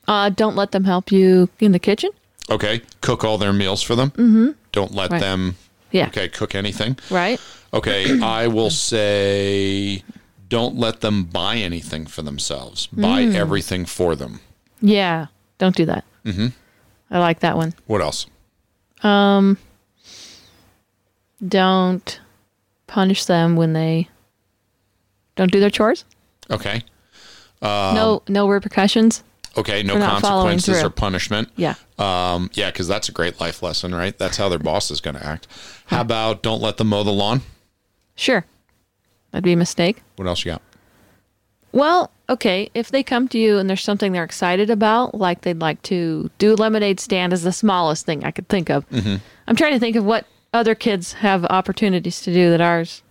Uh, 0.07 0.29
don't 0.29 0.55
let 0.57 0.71
them 0.71 0.83
help 0.83 1.11
you 1.11 1.47
in 1.59 1.71
the 1.71 1.79
kitchen. 1.79 2.09
Okay. 2.49 2.81
Cook 3.01 3.23
all 3.23 3.37
their 3.37 3.53
meals 3.53 3.81
for 3.81 3.95
them. 3.95 4.11
Mm-hmm. 4.11 4.49
Don't 4.73 4.93
let 4.93 5.09
Right. 5.11 5.21
them 5.21 5.55
Yeah. 5.91 6.07
okay, 6.07 6.27
cook 6.27 6.53
anything. 6.53 6.97
Right. 7.09 7.39
Okay, 7.73 8.19
I 8.21 8.47
will 8.47 8.69
say 8.71 10.03
don't 10.49 10.75
let 10.75 11.01
them 11.01 11.23
buy 11.23 11.55
anything 11.57 12.05
for 12.07 12.21
themselves. 12.23 12.87
Buy 12.87 13.23
Mm. 13.23 13.35
everything 13.35 13.85
for 13.85 14.15
them. 14.15 14.41
Yeah. 14.81 15.27
Don't 15.57 15.75
do 15.75 15.85
that. 15.85 16.03
Mm-hmm. 16.25 16.47
I 17.11 17.19
like 17.19 17.39
that 17.39 17.55
one. 17.55 17.73
What 17.87 18.01
else? 18.01 18.25
Don't 21.45 22.19
punish 22.87 23.25
them 23.25 23.55
when 23.55 23.73
they 23.73 24.09
don't 25.35 25.51
do 25.51 25.59
their 25.59 25.69
chores. 25.69 26.05
Okay. 26.49 26.83
no, 27.61 28.15
um, 28.15 28.21
no 28.27 28.47
repercussions. 28.47 29.23
Okay, 29.57 29.83
no 29.83 29.93
For 29.93 29.99
not 29.99 30.21
following 30.21 30.55
consequences 30.55 30.83
or 30.83 30.89
punishment. 30.89 31.49
Yeah. 31.55 31.75
Um, 31.97 32.49
yeah, 32.53 32.71
because 32.71 32.87
that's 32.87 33.07
a 33.07 33.11
great 33.11 33.39
life 33.39 33.63
lesson, 33.63 33.95
right? 33.95 34.17
That's 34.17 34.37
how 34.37 34.49
their 34.49 34.59
boss 34.59 34.91
is 34.91 34.99
going 34.99 35.15
to 35.15 35.25
act. 35.25 35.47
How 35.87 35.97
hmm. 35.97 36.01
about 36.01 36.43
don't 36.43 36.61
let 36.61 36.77
them 36.77 36.87
mow 36.87 37.03
the 37.03 37.11
lawn? 37.11 37.41
Sure. 38.15 38.45
That'd 39.31 39.43
be 39.43 39.53
a 39.53 39.57
mistake. 39.57 40.01
What 40.17 40.27
else 40.27 40.45
you 40.45 40.51
got? 40.51 40.61
Well, 41.71 42.11
okay, 42.29 42.69
if 42.73 42.89
they 42.89 43.03
come 43.03 43.27
to 43.29 43.37
you 43.37 43.57
and 43.57 43.69
there's 43.69 43.83
something 43.83 44.13
they're 44.13 44.23
excited 44.23 44.69
about, 44.69 45.15
like 45.15 45.41
they'd 45.41 45.59
like 45.59 45.81
to 45.83 46.29
do 46.37 46.53
a 46.53 46.55
lemonade 46.55 47.01
stand 47.01 47.33
is 47.33 47.43
the 47.43 47.51
smallest 47.51 48.05
thing 48.05 48.23
I 48.23 48.31
could 48.31 48.47
think 48.47 48.69
of. 48.69 48.89
Mm-hmm. 48.89 49.15
I'm 49.47 49.55
trying 49.57 49.73
to 49.73 49.79
think 49.79 49.97
of 49.97 50.05
what 50.05 50.25
other 50.55 50.75
kids 50.75 51.13
have 51.13 51.45
opportunities 51.45 52.21
to 52.21 52.33
do 52.33 52.49
that 52.51 52.61
ours, 52.61 53.01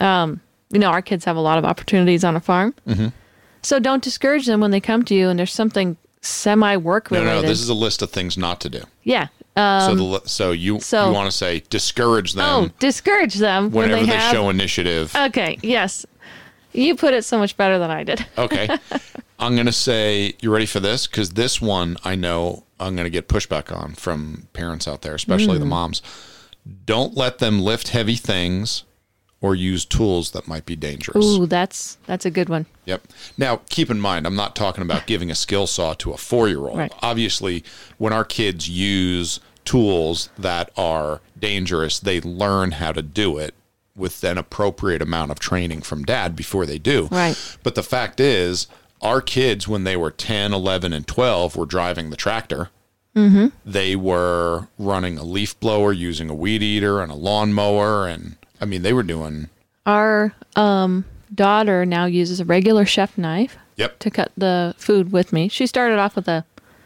um, 0.00 0.40
you 0.70 0.78
know, 0.78 0.88
our 0.90 1.02
kids 1.02 1.24
have 1.24 1.36
a 1.36 1.40
lot 1.40 1.58
of 1.58 1.64
opportunities 1.64 2.24
on 2.24 2.36
a 2.36 2.40
farm. 2.40 2.74
So 3.62 3.78
don't 3.78 4.02
discourage 4.02 4.46
them 4.46 4.60
when 4.60 4.70
they 4.72 4.80
come 4.80 5.04
to 5.04 5.14
you 5.14 5.28
and 5.28 5.38
there's 5.38 5.52
something 5.52 5.96
semi 6.20 6.76
work 6.76 7.10
related. 7.10 7.24
No, 7.26 7.30
related. 7.32 7.46
no, 7.46 7.48
this 7.52 7.60
is 7.60 7.68
a 7.68 7.74
list 7.74 8.02
of 8.02 8.10
things 8.10 8.36
not 8.36 8.60
to 8.62 8.68
do. 8.68 8.82
yeah. 9.04 9.28
Uh, 9.54 9.86
so 9.86 9.94
the 9.94 10.20
so 10.26 10.50
you 10.50 10.80
so- 10.80 11.08
you 11.08 11.12
want 11.14 11.30
to 11.30 11.36
say 11.36 11.62
discourage 11.68 12.32
them 12.32 12.46
oh, 12.48 12.70
discourage 12.78 13.34
them 13.34 13.70
when 13.70 13.90
whenever 13.90 14.06
they 14.06 14.10
they, 14.12 14.16
have. 14.16 14.32
show 14.32 14.48
initiative. 14.48 15.14
okay. 15.14 15.58
Yes. 15.62 16.06
You 16.72 16.96
put 16.96 17.12
it 17.12 17.22
so 17.26 17.36
much 17.38 17.54
better 17.58 17.78
than 17.78 17.90
I 17.90 18.02
did. 18.02 18.24
Okay. 18.38 18.66
I'm 19.38 19.54
going 19.54 19.66
to 19.66 19.72
say, 19.72 20.32
you 20.40 20.50
ready 20.50 20.64
for 20.64 20.80
this? 20.80 21.06
Because 21.06 21.30
this 21.34 21.60
one 21.60 21.98
I 22.02 22.14
know 22.14 22.64
I'm 22.80 22.94
going 22.96 23.04
to 23.04 23.10
get 23.10 23.28
pushback 23.28 23.70
on 23.76 23.92
from 23.92 24.48
parents 24.54 24.88
out 24.88 25.02
there, 25.02 25.14
especially 25.14 25.58
Mm. 25.58 25.60
the 25.60 25.66
moms. 25.66 26.00
Don't 26.84 27.16
let 27.16 27.38
them 27.38 27.60
lift 27.60 27.88
heavy 27.88 28.16
things 28.16 28.84
or 29.40 29.56
use 29.56 29.84
tools 29.84 30.30
that 30.30 30.46
might 30.46 30.64
be 30.64 30.76
dangerous. 30.76 31.26
Ooh, 31.26 31.46
that's 31.46 31.98
that's 32.06 32.24
a 32.24 32.30
good 32.30 32.48
one. 32.48 32.66
Yep. 32.86 33.08
Now, 33.36 33.60
keep 33.68 33.90
in 33.90 34.00
mind, 34.00 34.26
I'm 34.26 34.36
not 34.36 34.54
talking 34.54 34.82
about 34.82 35.06
giving 35.06 35.30
a 35.30 35.34
skill 35.34 35.66
saw 35.66 35.94
to 35.94 36.12
a 36.12 36.16
four 36.16 36.48
year 36.48 36.60
old. 36.60 36.78
Right. 36.78 36.92
Obviously, 37.02 37.64
when 37.98 38.12
our 38.12 38.24
kids 38.24 38.68
use 38.68 39.40
tools 39.64 40.30
that 40.38 40.70
are 40.76 41.20
dangerous, 41.38 41.98
they 41.98 42.20
learn 42.20 42.72
how 42.72 42.92
to 42.92 43.02
do 43.02 43.36
it 43.38 43.54
with 43.94 44.24
an 44.24 44.38
appropriate 44.38 45.02
amount 45.02 45.30
of 45.30 45.38
training 45.38 45.82
from 45.82 46.04
dad 46.04 46.34
before 46.34 46.64
they 46.64 46.78
do. 46.78 47.08
Right. 47.10 47.36
But 47.62 47.74
the 47.74 47.82
fact 47.82 48.20
is, 48.20 48.66
our 49.02 49.20
kids, 49.20 49.68
when 49.68 49.84
they 49.84 49.96
were 49.96 50.10
10, 50.10 50.52
11, 50.54 50.92
and 50.92 51.06
12, 51.06 51.56
were 51.56 51.66
driving 51.66 52.10
the 52.10 52.16
tractor. 52.16 52.70
Mm-hmm. 53.16 53.48
They 53.64 53.94
were 53.96 54.68
running 54.78 55.18
a 55.18 55.22
leaf 55.24 55.58
blower, 55.60 55.92
using 55.92 56.30
a 56.30 56.34
weed 56.34 56.62
eater 56.62 57.00
and 57.00 57.12
a 57.12 57.14
lawnmower. 57.14 58.06
And 58.06 58.36
I 58.60 58.64
mean, 58.64 58.82
they 58.82 58.92
were 58.92 59.02
doing, 59.02 59.48
Our 59.86 60.32
um, 60.56 61.04
daughter 61.34 61.84
now 61.84 62.06
uses 62.06 62.40
a 62.40 62.44
regular 62.44 62.86
chef 62.86 63.18
knife 63.18 63.56
yep. 63.76 63.98
to 63.98 64.10
cut 64.10 64.32
the 64.36 64.74
food 64.78 65.12
with 65.12 65.32
me. 65.32 65.48
She 65.48 65.66
started 65.66 65.98
off 65.98 66.16
with 66.16 66.28
a 66.28 66.44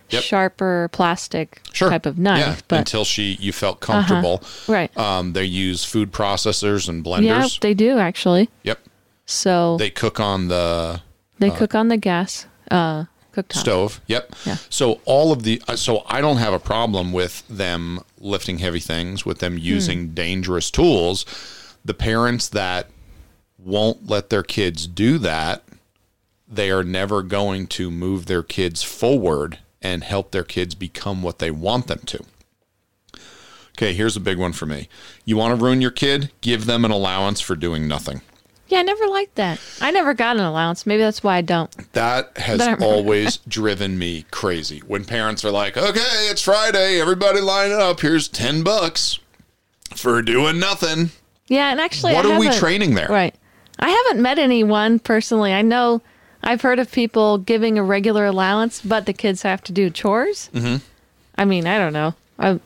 Yep. 0.09 0.23
sharper 0.23 0.89
plastic 0.93 1.61
Sure. 1.73 1.91
type 1.91 2.07
of 2.07 2.17
knife, 2.17 2.39
yeah, 2.39 2.57
but 2.69 2.79
until 2.79 3.05
she 3.05 3.37
you 3.41 3.51
felt 3.53 3.81
comfortable. 3.81 4.41
right. 4.69 4.97
Um, 4.97 5.33
they 5.33 5.45
use 5.45 5.83
food 5.83 6.13
processors 6.13 6.89
and 6.89 7.05
blenders. 7.05 7.25
yeah, 7.25 7.49
they 7.61 7.75
do 7.75 7.99
actually. 7.99 8.49
yep. 8.63 8.79
So 9.27 9.77
they, 9.79 9.87
They 9.87 9.91
cook 9.91 10.21
on 10.21 10.47
the 10.47 11.01
They 11.41 11.51
cook 11.51 11.75
on 11.75 11.89
the 11.89 11.97
gas 11.97 12.47
uh, 12.71 13.07
cooktop. 13.43 13.59
stove. 13.61 14.01
Yep. 14.07 14.35
Yeah. 14.45 14.57
So 14.71 15.01
all 15.05 15.33
of 15.33 15.43
the 15.43 15.63
uh, 15.69 15.77
so 15.77 16.03
I 16.07 16.21
don't 16.21 16.39
have 16.39 16.53
a 16.55 16.59
problem 16.59 17.13
with 17.13 17.47
them 17.49 18.01
lifting 18.19 18.59
heavy 18.59 18.81
things, 18.81 19.25
with 19.27 19.39
Hmm. 19.39 19.45
them 19.45 19.59
using 19.59 20.15
dangerous 20.15 20.71
tools. 20.71 21.25
The 21.85 21.95
parents 21.95 22.49
that 22.49 22.89
won't 23.59 24.09
let 24.09 24.31
their 24.31 24.43
kids 24.43 24.87
do 24.87 25.19
that, 25.19 25.63
they 26.49 26.71
are 26.71 26.83
never 26.85 27.23
going 27.23 27.67
to 27.69 27.91
move 27.91 28.27
their 28.27 28.43
kids 28.43 28.83
forward 28.83 29.59
and 29.83 30.03
help 30.05 30.31
their 30.31 30.45
kids 30.45 30.75
become 30.75 31.23
what 31.23 31.39
they 31.39 31.51
want 31.51 31.87
them 31.87 32.01
to. 32.07 32.25
Okay, 33.77 33.93
here's 33.93 34.17
a 34.17 34.21
big 34.21 34.39
one 34.39 34.53
for 34.53 34.65
me. 34.67 34.89
You 35.25 35.37
want 35.37 35.57
to 35.59 35.63
ruin 35.63 35.81
your 35.83 35.91
kid? 35.91 36.31
Give 36.41 36.65
them 36.65 36.85
an 36.85 36.91
allowance 36.91 37.41
for 37.41 37.55
doing 37.55 37.87
nothing. 37.87 38.23
Yeah, 38.69 38.79
I 38.81 38.83
never 38.83 39.07
liked 39.07 39.37
that. 39.37 39.61
I 39.81 39.91
never 39.91 40.13
got 40.13 40.37
an 40.37 40.43
allowance. 40.43 40.87
Maybe 40.87 41.03
that's 41.03 41.23
why 41.23 41.37
I 41.37 41.41
don't. 41.43 41.71
That 41.93 42.37
has 42.37 42.59
That 42.59 42.83
I 42.83 42.85
always 42.85 43.37
driven 43.49 43.99
me 43.99 44.25
crazy. 44.31 44.81
When 44.87 45.05
parents 45.05 45.45
are 45.45 45.51
like, 45.53 45.77
"Okay, 45.77 46.01
it's 46.31 46.43
Friday, 46.43 47.01
everybody 47.01 47.41
line 47.41 47.71
up. 47.73 48.01
Here's 48.01 48.29
10 48.29 48.63
bucks 48.65 49.19
For 49.95 50.21
doing 50.23 50.59
nothing. 50.59 51.11
Yeah, 51.49 51.71
and 51.71 51.81
actually, 51.81 52.13
What 52.15 52.27
I 52.27 52.35
are 52.35 52.41
we 52.41 52.51
training 52.51 52.95
there? 52.97 53.07
Right. 53.09 53.35
I 53.79 53.91
haven't 53.91 54.21
met 54.23 54.39
anyone 54.39 54.99
personally. 54.99 55.53
I 55.53 55.63
know 55.63 56.03
I've 56.43 56.63
heard 56.63 56.79
of 56.79 56.91
people 56.91 57.39
giving 57.39 57.79
a 57.79 57.85
regular 57.85 58.27
allowance, 58.27 58.81
but 58.83 59.07
the 59.07 59.13
kids 59.13 59.43
have 59.43 59.63
to 59.65 59.73
do 59.73 59.91
chores. 59.91 60.51
Mm-hmm. 60.53 60.77
I 61.39 61.45
mean, 61.45 61.67
I 61.67 61.79
don't 61.79 61.93
know. 61.93 62.15
I've 62.39 62.61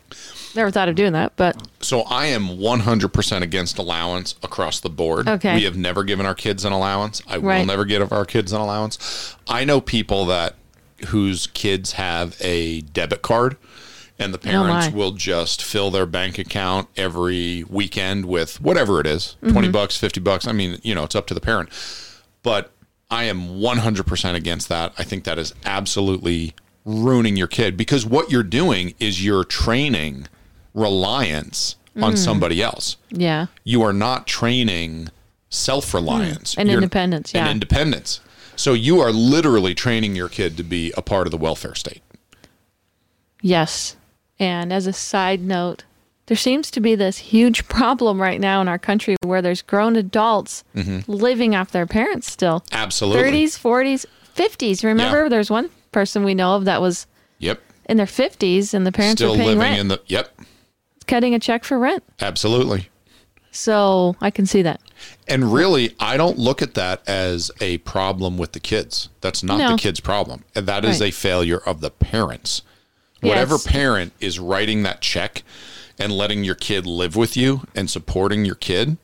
never 0.55 0.71
thought 0.71 0.89
of 0.89 0.95
doing 0.95 1.13
that, 1.13 1.33
but 1.37 1.57
So 1.81 2.03
I 2.03 2.27
am 2.27 2.49
100% 2.59 3.43
against 3.43 3.79
allowance 3.79 4.35
across 4.43 4.81
the 4.81 4.91
board. 4.91 5.29
Okay. 5.29 5.55
We 5.57 5.65
have 5.65 5.77
never 5.77 6.05
given 6.05 6.27
our 6.27 6.35
kids 6.35 6.65
an 6.65 6.73
allowance. 6.73 7.23
I 7.29 7.39
will 7.39 7.49
Right. 7.49 7.67
never 7.67 7.85
give 7.85 8.13
our 8.13 8.25
kids 8.25 8.53
an 8.53 8.61
allowance. 8.61 9.35
I 9.49 9.65
know 9.65 9.81
people 9.81 10.27
that 10.27 10.55
whose 11.09 11.47
kids 11.49 11.93
have 11.93 12.37
a 12.41 12.83
debit 12.83 13.23
card 13.23 13.57
and 14.19 14.35
the 14.35 14.39
parents 14.39 14.87
Oh, 14.89 14.91
my. 14.91 14.97
will 14.97 15.13
just 15.13 15.63
fill 15.63 15.91
their 15.91 16.05
bank 16.05 16.39
account 16.39 16.89
every 16.97 17.65
weekend 17.71 18.27
with 18.27 18.61
whatever 18.61 19.01
it 19.01 19.07
is, 19.07 19.37
Mm-hmm. 19.43 19.53
20 19.53 19.69
bucks, 19.69 19.97
50 19.97 20.21
bucks. 20.21 20.47
I 20.47 20.53
mean, 20.53 20.79
you 20.83 20.95
know, 20.95 21.05
it's 21.05 21.15
up 21.17 21.27
to 21.29 21.35
the 21.35 21.41
parent. 21.41 21.71
But 22.43 22.71
I 23.11 23.25
am 23.25 23.61
100% 23.61 24.35
against 24.35 24.69
that. 24.69 24.93
I 24.99 25.05
think 25.05 25.25
that 25.25 25.39
is 25.39 25.55
absolutely 25.65 26.55
ruining 26.85 27.37
your 27.37 27.47
kid 27.47 27.77
because 27.77 28.05
what 28.07 28.31
you're 28.31 28.43
doing 28.43 28.95
is 29.01 29.25
you're 29.25 29.45
training 29.45 30.27
reliance 30.75 31.77
Mm. 31.97 32.05
on 32.05 32.17
somebody 32.17 32.63
else. 32.63 32.97
yeah. 33.11 33.47
You 33.65 33.83
are 33.83 33.93
not 33.93 34.29
training 34.29 35.09
self 35.49 35.93
reliance 35.93 36.55
And 36.57 36.71
independence, 36.71 37.35
yeah. 37.35 37.41
And 37.41 37.51
independence. 37.51 38.21
So 38.55 38.75
you 38.75 39.01
are 39.01 39.11
literally 39.11 39.75
training 39.75 40.15
your 40.15 40.29
kid 40.29 40.57
to 40.59 40.63
be 40.63 40.93
a 40.97 41.03
part 41.03 41.27
of 41.27 41.33
the 41.33 41.37
welfare 41.37 41.75
state. 41.75 42.03
Yes. 43.43 43.97
And 44.39 44.73
as 44.73 44.87
a 44.87 44.93
side 44.93 45.41
note, 45.43 45.85
there 46.27 46.37
seems 46.37 46.71
to 46.73 46.81
be 46.81 46.95
this 46.95 47.19
huge 47.19 47.67
problem 47.69 48.21
right 48.23 48.41
now 48.41 48.61
in 48.61 48.69
our 48.69 48.79
country 48.79 49.17
where 49.25 49.43
there's 49.43 49.63
grown 49.63 49.97
adults 49.97 50.63
living 51.09 51.55
off 51.57 51.73
their 51.73 51.87
parents 51.87 52.31
still. 52.31 52.61
Mm-hmm. 52.61 52.77
Absolutely. 52.77 53.23
30s, 53.47 53.59
40s, 53.59 54.07
50s. 54.37 54.85
Remember, 54.85 55.25
Yeah. 55.25 55.29
there's 55.29 55.51
one 55.51 55.71
person 55.93 56.23
we 56.23 56.35
know 56.35 56.55
of 56.55 56.65
that 56.67 56.81
was 56.81 57.07
Yep. 57.41 57.61
in 57.87 57.97
their 57.97 58.07
50s 58.07 58.73
and 58.75 58.87
the 58.87 58.93
parents 58.93 59.21
Still 59.21 59.33
were 59.33 59.37
paying 59.39 59.47
living 59.59 59.61
rent, 59.61 59.81
in 59.81 59.89
the 59.89 60.01
Yep. 60.07 60.40
Cutting 61.11 61.35
a 61.35 61.39
check 61.39 61.65
for 61.65 61.79
rent. 61.79 62.03
Absolutely. 62.21 62.89
So 63.53 64.15
I 64.21 64.31
can 64.31 64.47
see 64.47 64.63
that. 64.63 64.81
And 65.27 65.53
really, 65.53 65.95
I 65.99 66.17
don't 66.17 66.39
look 66.39 66.63
at 66.63 66.75
that 66.75 67.03
as 67.09 67.51
a 67.61 67.79
problem 67.79 68.39
with 68.39 68.53
the 68.53 68.61
kids. 68.61 69.09
That's 69.21 69.43
not 69.43 69.59
No. 69.59 69.71
the 69.73 69.77
kid's 69.77 70.01
problem. 70.01 70.45
And 70.55 70.67
that 70.67 70.85
is 70.85 71.01
Right. 71.01 71.09
a 71.09 71.13
failure 71.17 71.59
of 71.59 71.81
the 71.81 71.91
parents. 71.91 72.63
Yes. 73.23 73.29
Whatever 73.29 73.59
parent 73.59 74.13
is 74.21 74.39
writing 74.39 74.83
that 74.85 75.01
check 75.01 75.43
and 75.99 76.13
letting 76.13 76.45
your 76.45 76.55
kid 76.55 76.87
live 76.87 77.17
with 77.17 77.37
you 77.37 77.67
and 77.75 77.91
supporting 77.91 78.45
your 78.45 78.55
kid 78.55 78.97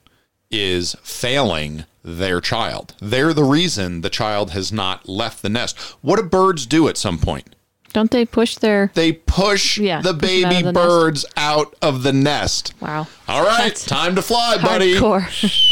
is 0.50 0.94
failing 1.02 1.84
their 2.04 2.40
child. 2.40 2.94
They're 3.00 3.34
the 3.34 3.42
reason 3.44 4.02
the 4.02 4.08
child 4.10 4.52
has 4.52 4.70
not 4.72 5.08
left 5.08 5.42
the 5.42 5.48
nest. 5.48 5.76
What 6.02 6.16
do 6.16 6.22
birds 6.22 6.64
do 6.66 6.86
at 6.88 6.96
some 6.96 7.18
point? 7.18 7.55
Don't 7.96 8.10
they 8.10 8.26
push 8.26 8.56
their. 8.56 8.90
They 8.92 9.12
push 9.12 9.78
Yeah, 9.78 10.02
the 10.02 10.12
push 10.12 10.30
'em 10.30 10.44
out 10.44 10.50
baby 10.50 10.62
the 10.64 10.72
nest. 10.72 10.74
birds 10.74 11.24
out 11.34 11.74
of 11.80 12.02
the 12.02 12.12
nest. 12.12 12.74
Wow. 12.78 13.06
All 13.26 13.42
right, 13.42 13.68
That's 13.68 13.86
time 13.86 14.14
to 14.16 14.20
fly, 14.22 14.58
buddy. 14.60 14.96
Hardcore. 14.96 15.26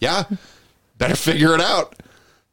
Yeah. 0.00 0.24
Better 0.98 1.14
figure 1.14 1.54
it 1.54 1.60
out. 1.60 1.94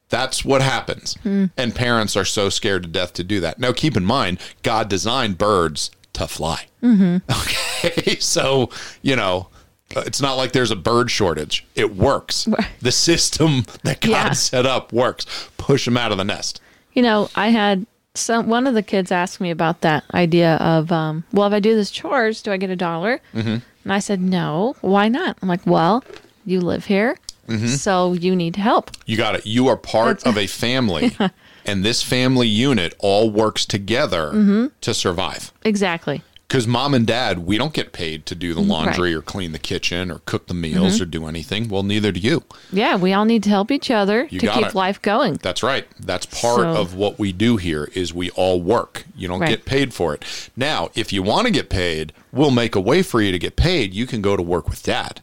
That's 0.08 0.44
what 0.44 0.62
happens. 0.62 1.16
And 1.24 1.74
parents 1.74 2.16
are 2.16 2.24
so 2.24 2.48
scared 2.48 2.84
to 2.84 2.88
death 2.88 3.12
to 3.14 3.24
do 3.24 3.40
that. 3.40 3.58
Now, 3.58 3.72
keep 3.72 3.96
in 3.96 4.04
mind, 4.04 4.38
God 4.62 4.88
designed 4.88 5.36
birds 5.36 5.90
to 6.12 6.28
fly. 6.28 6.66
Okay. 6.82 8.16
So, 8.20 8.70
you 9.02 9.16
know, 9.16 9.48
uh, 9.96 10.02
it's 10.06 10.20
not 10.20 10.34
like 10.34 10.52
there's 10.52 10.70
a 10.70 10.76
bird 10.76 11.10
shortage. 11.10 11.66
It 11.74 11.96
works. 11.96 12.46
The 12.80 12.92
system 12.92 13.64
that 13.82 14.00
God 14.00 14.10
Yeah. 14.10 14.30
set 14.32 14.64
up 14.64 14.92
works. 14.92 15.26
Push 15.58 15.86
them 15.86 15.96
out 15.96 16.12
of 16.12 16.18
the 16.18 16.24
nest. 16.24 16.60
You 16.92 17.02
know, 17.02 17.28
I 17.34 17.48
had 17.48 17.86
some 18.14 18.48
one 18.48 18.66
of 18.66 18.74
the 18.74 18.82
kids 18.82 19.12
ask 19.12 19.40
me 19.40 19.50
about 19.50 19.82
that 19.82 20.04
idea 20.14 20.56
of, 20.56 20.90
um, 20.90 21.24
well, 21.32 21.46
if 21.46 21.52
I 21.52 21.60
do 21.60 21.74
this 21.74 21.90
chores, 21.90 22.42
do 22.42 22.50
I 22.52 22.56
get 22.56 22.70
a 22.70 22.76
dollar? 22.76 23.20
Mm-hmm. 23.32 23.58
And 23.84 23.92
I 23.92 23.98
said, 24.00 24.20
no. 24.20 24.74
Why 24.80 25.08
not? 25.08 25.38
I'm 25.40 25.48
like, 25.48 25.66
well, 25.66 26.04
you 26.44 26.60
live 26.60 26.86
here, 26.86 27.16
Mm-hmm. 27.48 27.66
so 27.66 28.12
you 28.12 28.36
need 28.36 28.54
help. 28.56 28.90
You 29.06 29.16
got 29.16 29.34
it. 29.34 29.44
You 29.46 29.66
are 29.68 29.76
part 29.76 30.24
of 30.24 30.36
a 30.38 30.46
family, 30.46 31.16
and 31.66 31.84
this 31.84 32.00
family 32.02 32.46
unit 32.46 32.94
all 33.00 33.28
works 33.30 33.66
together 33.66 34.30
Mm-hmm. 34.32 34.66
to 34.82 34.94
survive. 34.94 35.52
Exactly. 35.64 36.22
Because 36.50 36.66
mom 36.66 36.94
and 36.94 37.06
dad, 37.06 37.46
we 37.46 37.56
don't 37.58 37.72
get 37.72 37.92
paid 37.92 38.26
to 38.26 38.34
do 38.34 38.54
the 38.54 38.60
laundry 38.60 39.14
or 39.14 39.22
clean 39.22 39.52
the 39.52 39.58
kitchen 39.60 40.10
or 40.10 40.18
cook 40.24 40.48
the 40.48 40.54
meals 40.54 40.94
Mm-hmm. 40.94 41.02
or 41.02 41.06
do 41.06 41.26
anything. 41.26 41.68
Well, 41.68 41.84
neither 41.84 42.10
do 42.10 42.18
you. 42.18 42.42
Yeah, 42.72 42.96
we 42.96 43.12
all 43.12 43.24
need 43.24 43.44
to 43.44 43.50
help 43.50 43.70
each 43.70 43.88
other 43.88 44.26
You 44.30 44.40
to 44.40 44.48
keep 44.48 44.66
it. 44.66 44.74
life 44.74 45.00
going. 45.00 45.34
That's 45.34 45.62
right. 45.62 45.86
That's 46.00 46.26
part 46.26 46.62
So- 46.62 46.74
of 46.74 46.96
what 46.96 47.20
we 47.20 47.30
do 47.30 47.56
here 47.56 47.88
is 47.94 48.12
we 48.12 48.30
all 48.30 48.60
work. 48.60 49.04
You 49.14 49.28
don't 49.28 49.38
Right. 49.38 49.50
get 49.50 49.64
paid 49.64 49.94
for 49.94 50.12
it. 50.12 50.24
Now, 50.56 50.90
if 50.96 51.12
you 51.12 51.22
want 51.22 51.46
to 51.46 51.52
get 51.52 51.70
paid, 51.70 52.12
we'll 52.32 52.50
make 52.50 52.74
a 52.74 52.80
way 52.80 53.02
for 53.04 53.22
you 53.22 53.30
to 53.30 53.38
get 53.38 53.54
paid. 53.54 53.94
You 53.94 54.08
can 54.08 54.20
go 54.20 54.36
to 54.36 54.42
work 54.42 54.68
with 54.68 54.82
dad. 54.82 55.20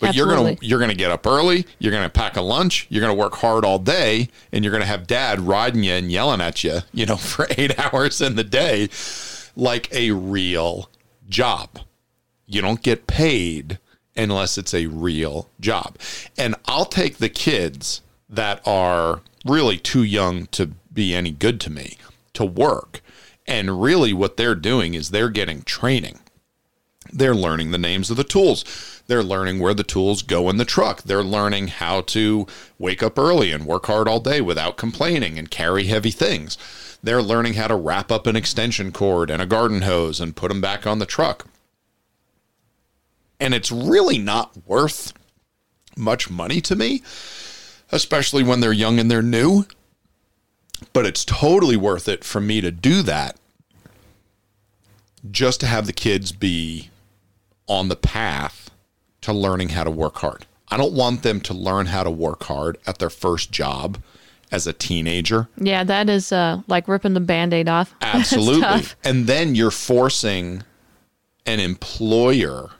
But 0.00 0.14
you're 0.14 0.26
gonna 0.28 0.56
you're 0.60 0.78
gonna 0.78 0.94
get 0.94 1.10
up 1.10 1.26
early, 1.26 1.66
you're 1.80 1.90
gonna 1.92 2.08
pack 2.10 2.36
a 2.36 2.40
lunch, 2.42 2.86
you're 2.90 3.00
gonna 3.00 3.14
work 3.14 3.34
hard 3.36 3.64
all 3.64 3.78
day, 3.80 4.28
and 4.52 4.62
you're 4.64 4.70
gonna 4.72 4.84
have 4.84 5.06
dad 5.08 5.40
riding 5.40 5.82
you 5.82 5.92
and 5.94 6.12
yelling 6.12 6.40
at 6.42 6.62
you, 6.62 6.80
you 6.92 7.04
know, 7.06 7.16
for 7.32 7.48
eight 7.56 7.76
hours 7.80 8.20
in 8.20 8.36
the 8.36 8.44
day, 8.44 8.88
like 9.58 9.92
a 9.92 10.12
real 10.12 10.88
job. 11.28 11.80
You 12.46 12.62
don't 12.62 12.82
get 12.82 13.08
paid 13.08 13.78
unless 14.16 14.56
it's 14.56 14.72
a 14.72 14.86
real 14.86 15.50
job. 15.60 15.98
And 16.38 16.54
I'll 16.66 16.86
take 16.86 17.18
the 17.18 17.28
kids 17.28 18.00
that 18.30 18.62
are 18.66 19.20
really 19.44 19.76
too 19.76 20.04
young 20.04 20.46
to 20.46 20.66
be 20.92 21.14
any 21.14 21.32
good 21.32 21.60
to 21.62 21.70
me 21.70 21.98
to 22.34 22.44
work. 22.44 23.00
And 23.46 23.82
really, 23.82 24.12
what 24.12 24.36
they're 24.36 24.54
doing 24.54 24.94
is 24.94 25.10
they're 25.10 25.28
getting 25.28 25.62
training. 25.62 26.20
They're 27.12 27.34
learning 27.34 27.70
the 27.70 27.78
names 27.78 28.10
of 28.10 28.16
the 28.16 28.24
tools. 28.24 28.64
They're 29.06 29.24
learning 29.24 29.58
where 29.58 29.74
the 29.74 29.82
tools 29.82 30.22
go 30.22 30.50
in 30.50 30.58
the 30.58 30.64
truck. 30.64 31.02
They're 31.02 31.24
learning 31.24 31.68
how 31.68 32.02
to 32.02 32.46
wake 32.78 33.02
up 33.02 33.18
early 33.18 33.50
and 33.50 33.64
work 33.64 33.86
hard 33.86 34.06
all 34.06 34.20
day 34.20 34.40
without 34.40 34.76
complaining 34.76 35.38
and 35.38 35.50
carry 35.50 35.84
heavy 35.84 36.10
things. 36.10 36.58
They're 37.02 37.22
learning 37.22 37.54
how 37.54 37.68
to 37.68 37.76
wrap 37.76 38.10
up 38.10 38.26
an 38.26 38.36
extension 38.36 38.92
cord 38.92 39.30
and 39.30 39.40
a 39.40 39.46
garden 39.46 39.82
hose 39.82 40.20
and 40.20 40.36
put 40.36 40.48
them 40.48 40.60
back 40.60 40.86
on 40.86 40.98
the 40.98 41.06
truck. 41.06 41.46
And 43.40 43.54
it's 43.54 43.70
really 43.70 44.18
not 44.18 44.66
worth 44.66 45.12
much 45.96 46.28
money 46.28 46.60
to 46.62 46.74
me, 46.74 47.02
especially 47.92 48.42
when 48.42 48.60
they're 48.60 48.72
young 48.72 48.98
and 48.98 49.10
they're 49.10 49.22
new. 49.22 49.64
But 50.92 51.06
it's 51.06 51.24
totally 51.24 51.76
worth 51.76 52.08
it 52.08 52.24
for 52.24 52.40
me 52.40 52.60
to 52.60 52.70
do 52.70 53.02
that 53.02 53.36
just 55.30 55.60
to 55.60 55.66
have 55.66 55.86
the 55.86 55.92
kids 55.92 56.32
be 56.32 56.90
on 57.66 57.88
the 57.88 57.96
path 57.96 58.70
to 59.20 59.32
learning 59.32 59.70
how 59.70 59.84
to 59.84 59.90
work 59.90 60.18
hard. 60.18 60.46
I 60.68 60.76
don't 60.76 60.92
want 60.92 61.22
them 61.22 61.40
to 61.42 61.54
learn 61.54 61.86
how 61.86 62.02
to 62.02 62.10
work 62.10 62.44
hard 62.44 62.78
at 62.86 62.98
their 62.98 63.10
first 63.10 63.50
job 63.50 63.98
as 64.50 64.66
a 64.66 64.72
teenager. 64.72 65.48
Yeah, 65.56 65.84
that 65.84 66.08
is 66.08 66.32
uh, 66.32 66.62
like 66.68 66.88
ripping 66.88 67.14
the 67.14 67.20
band 67.20 67.52
aid 67.54 67.68
off. 67.68 67.94
Absolutely. 68.02 68.86
and 69.04 69.26
then 69.26 69.54
you're 69.54 69.70
forcing 69.70 70.62
an 71.46 71.60
employer 71.60 72.70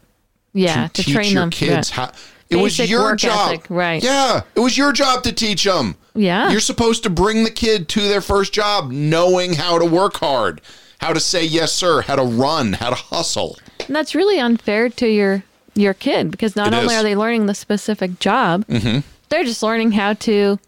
Yeah, 0.52 0.88
to, 0.88 0.92
to, 0.94 1.02
teach 1.04 1.14
train 1.14 1.32
your 1.32 1.42
them. 1.42 1.50
kids 1.50 1.90
how 1.90 2.12
it 2.50 2.56
was 2.56 2.78
your 2.78 3.14
job. 3.16 3.52
ethic, 3.52 3.66
right. 3.68 4.02
Yeah, 4.02 4.40
it 4.54 4.60
was 4.60 4.78
your 4.78 4.92
job 4.92 5.22
to 5.24 5.32
teach 5.32 5.64
them. 5.64 5.96
Yeah. 6.14 6.50
You're 6.50 6.60
supposed 6.60 7.02
to 7.02 7.10
bring 7.10 7.44
the 7.44 7.50
kid 7.50 7.88
to 7.90 8.00
their 8.00 8.22
first 8.22 8.52
job 8.54 8.90
knowing 8.90 9.52
how 9.54 9.78
to 9.78 9.84
work 9.84 10.16
hard, 10.16 10.62
how 11.00 11.12
to 11.12 11.20
say 11.20 11.44
yes 11.44 11.72
sir, 11.72 12.00
how 12.02 12.16
to 12.16 12.22
run, 12.24 12.72
how 12.74 12.88
to 12.90 12.96
hustle. 12.96 13.58
And 13.86 13.94
that's 13.94 14.14
really 14.14 14.38
unfair 14.40 14.88
to 14.88 15.06
your 15.08 15.44
your 15.74 15.94
kid 15.94 16.30
because 16.30 16.56
not 16.56 16.68
It 16.68 16.74
only 16.74 16.86
is. 16.86 16.92
Mm-hmm. 16.92 17.00
are 17.00 17.02
they 17.04 17.14
learning 17.16 17.46
the 17.46 17.54
specific 17.54 18.18
job, 18.18 18.64
they're 18.66 19.44
just 19.44 19.62
learning 19.62 19.92
how 19.92 20.14
to 20.14 20.58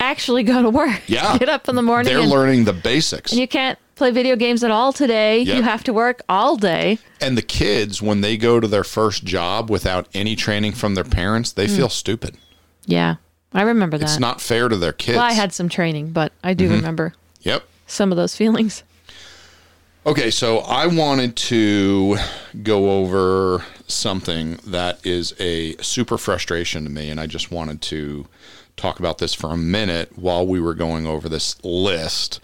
actually 0.00 0.42
go 0.42 0.62
to 0.62 0.70
work. 0.70 1.02
Yeah. 1.06 1.36
Get 1.38 1.48
up 1.48 1.68
in 1.68 1.76
the 1.76 1.82
morning. 1.82 2.12
They're 2.12 2.22
and, 2.22 2.30
learning 2.30 2.64
the 2.64 2.72
basics. 2.72 3.32
and 3.32 3.40
you 3.40 3.48
can't 3.48 3.78
play 3.94 4.10
video 4.10 4.36
games 4.36 4.62
at 4.62 4.70
all 4.70 4.92
today. 4.92 5.40
Yep. 5.40 5.56
You 5.56 5.62
have 5.62 5.84
to 5.84 5.92
work 5.92 6.22
all 6.28 6.56
day. 6.56 6.98
And 7.20 7.36
the 7.36 7.42
kids, 7.42 8.00
when 8.00 8.20
they 8.20 8.36
go 8.36 8.60
to 8.60 8.68
their 8.68 8.84
first 8.84 9.24
job 9.24 9.70
without 9.70 10.08
any 10.14 10.36
training 10.36 10.72
from 10.72 10.94
their 10.94 11.04
parents, 11.04 11.52
they 11.52 11.66
hmm. 11.66 11.76
feel 11.76 11.88
stupid. 11.88 12.36
Yeah. 12.86 13.16
I 13.52 13.62
remember 13.62 13.98
that. 13.98 14.04
It's 14.04 14.18
not 14.18 14.40
fair 14.40 14.68
to 14.68 14.76
their 14.76 14.92
kids. 14.92 15.16
well, 15.16 15.24
I 15.24 15.32
had 15.32 15.52
some 15.52 15.68
training, 15.68 16.10
but 16.10 16.32
I 16.44 16.54
do 16.54 16.66
mm-hmm. 16.66 16.74
remember 16.74 17.14
Yep. 17.42 17.64
some 17.86 18.12
of 18.12 18.16
those 18.16 18.36
feelings. 18.36 18.82
Okay, 20.06 20.30
so 20.30 20.58
I 20.58 20.86
wanted 20.86 21.36
to 21.36 22.16
go 22.62 22.98
over 22.98 23.64
something 23.88 24.58
that 24.66 25.04
is 25.04 25.34
a 25.40 25.76
super 25.82 26.18
frustration 26.18 26.84
to 26.84 26.90
me, 26.90 27.10
and 27.10 27.18
I 27.18 27.26
just 27.26 27.50
wanted 27.50 27.82
to 27.82 28.26
talk 28.78 28.98
about 28.98 29.18
this 29.18 29.34
for 29.34 29.50
a 29.52 29.56
minute 29.56 30.16
while 30.16 30.46
we 30.46 30.60
were 30.60 30.74
going 30.74 31.06
over 31.06 31.28
this 31.28 31.62
list 31.64 32.40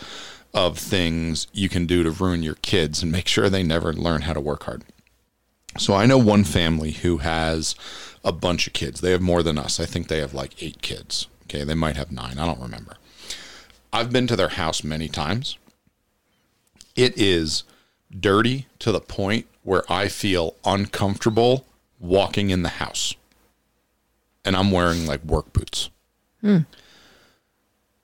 of 0.52 0.78
things 0.78 1.46
you 1.52 1.68
can 1.68 1.86
do 1.86 2.02
to 2.02 2.10
ruin 2.10 2.42
your 2.42 2.54
kids 2.56 3.02
and 3.02 3.10
make 3.10 3.26
sure 3.26 3.48
they 3.48 3.62
never 3.62 3.92
learn 3.92 4.22
how 4.22 4.32
to 4.32 4.40
work 4.40 4.64
hard. 4.64 4.84
So 5.78 5.94
I 5.94 6.06
know 6.06 6.18
one 6.18 6.44
family 6.44 6.92
who 6.92 7.18
has 7.18 7.74
a 8.24 8.32
bunch 8.32 8.66
of 8.66 8.72
kids. 8.72 9.00
They 9.00 9.10
have 9.10 9.20
more 9.20 9.42
than 9.42 9.58
us. 9.58 9.80
I 9.80 9.86
think 9.86 10.06
they 10.06 10.18
have 10.18 10.32
like 10.32 10.62
eight 10.62 10.80
kids. 10.82 11.26
Okay, 11.44 11.64
they 11.64 11.74
might 11.74 11.96
have 11.96 12.12
nine. 12.12 12.38
I 12.38 12.46
don't 12.46 12.60
remember. 12.60 12.96
I've 13.92 14.12
been 14.12 14.26
to 14.28 14.36
their 14.36 14.48
house 14.48 14.84
many 14.84 15.08
times. 15.08 15.58
It 16.96 17.18
is 17.18 17.64
dirty 18.18 18.66
to 18.78 18.92
the 18.92 19.00
point 19.00 19.46
where 19.62 19.82
I 19.90 20.08
feel 20.08 20.54
uncomfortable 20.64 21.66
walking 21.98 22.50
in 22.50 22.62
the 22.62 22.68
house. 22.68 23.14
And 24.44 24.56
I'm 24.56 24.70
wearing 24.70 25.06
like 25.06 25.24
work 25.24 25.52
boots. 25.52 25.90
Hmm. 26.44 26.58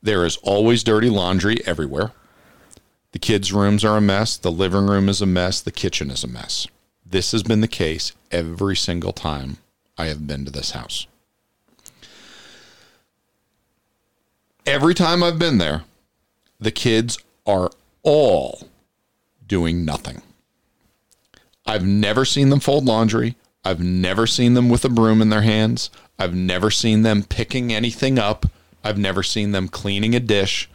There 0.03 0.24
is 0.24 0.38
always 0.38 0.82
dirty 0.82 1.11
laundry 1.11 1.59
everywhere. 1.66 2.12
The 3.12 3.18
kids' 3.18 3.53
rooms 3.53 3.84
are 3.84 3.99
a 3.99 4.01
mess. 4.01 4.38
The 4.38 4.51
living 4.51 4.86
room 4.86 5.11
is 5.11 5.20
a 5.20 5.26
mess. 5.26 5.61
The 5.61 5.70
kitchen 5.70 6.11
is 6.11 6.24
a 6.24 6.26
mess. 6.26 6.66
This 7.05 7.32
has 7.32 7.43
been 7.43 7.61
the 7.61 7.68
case 7.68 8.12
every 8.30 8.76
single 8.76 9.12
time 9.12 9.59
I 9.99 10.07
have 10.07 10.26
been 10.26 10.47
to 10.47 10.51
this 10.51 10.70
house. 10.70 11.07
Every 14.64 14.95
time 14.95 15.22
I've 15.22 15.38
been 15.38 15.59
there, 15.59 15.84
the 16.59 16.70
kids 16.70 17.18
are 17.47 17.70
all 18.03 18.68
doing 19.47 19.84
nothing. 19.84 20.22
I've 21.66 21.84
never 21.84 22.24
seen 22.24 22.49
them 22.49 22.61
fold 22.61 22.86
laundry. 22.86 23.36
I've 23.66 23.80
never 23.80 24.26
seen 24.26 24.55
them 24.55 24.70
with 24.70 24.84
a 24.86 24.88
broom 24.88 25.20
in 25.20 25.28
their 25.28 25.43
hands. 25.43 25.91
I've 26.21 26.35
never 26.35 26.71
seen 26.71 27.01
them 27.01 27.23
picking 27.23 27.73
anything 27.73 28.18
up. 28.18 28.45
I've 28.85 28.99
never 28.99 29.23
seen 29.23 29.53
them 29.53 29.68
cleaning 29.68 30.14
a 30.14 30.21
dish. 30.21 30.68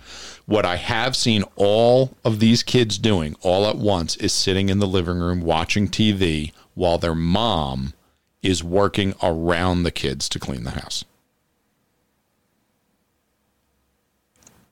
What 0.48 0.66
I 0.66 0.78
have 0.78 1.16
seen 1.16 1.44
all 1.56 2.18
of 2.26 2.40
these 2.40 2.64
kids 2.64 2.98
doing 2.98 3.36
all 3.42 3.68
at 3.68 3.78
once 3.78 4.16
is 4.16 4.34
sitting 4.34 4.70
in 4.70 4.80
the 4.80 4.88
living 4.88 5.20
room 5.20 5.42
watching 5.42 5.88
TV 5.88 6.52
while 6.74 6.98
their 6.98 7.14
mom 7.14 7.94
is 8.42 8.64
working 8.64 9.14
around 9.22 9.84
the 9.84 9.92
kids 9.92 10.28
to 10.30 10.40
clean 10.40 10.64
the 10.64 10.72
house. 10.72 11.06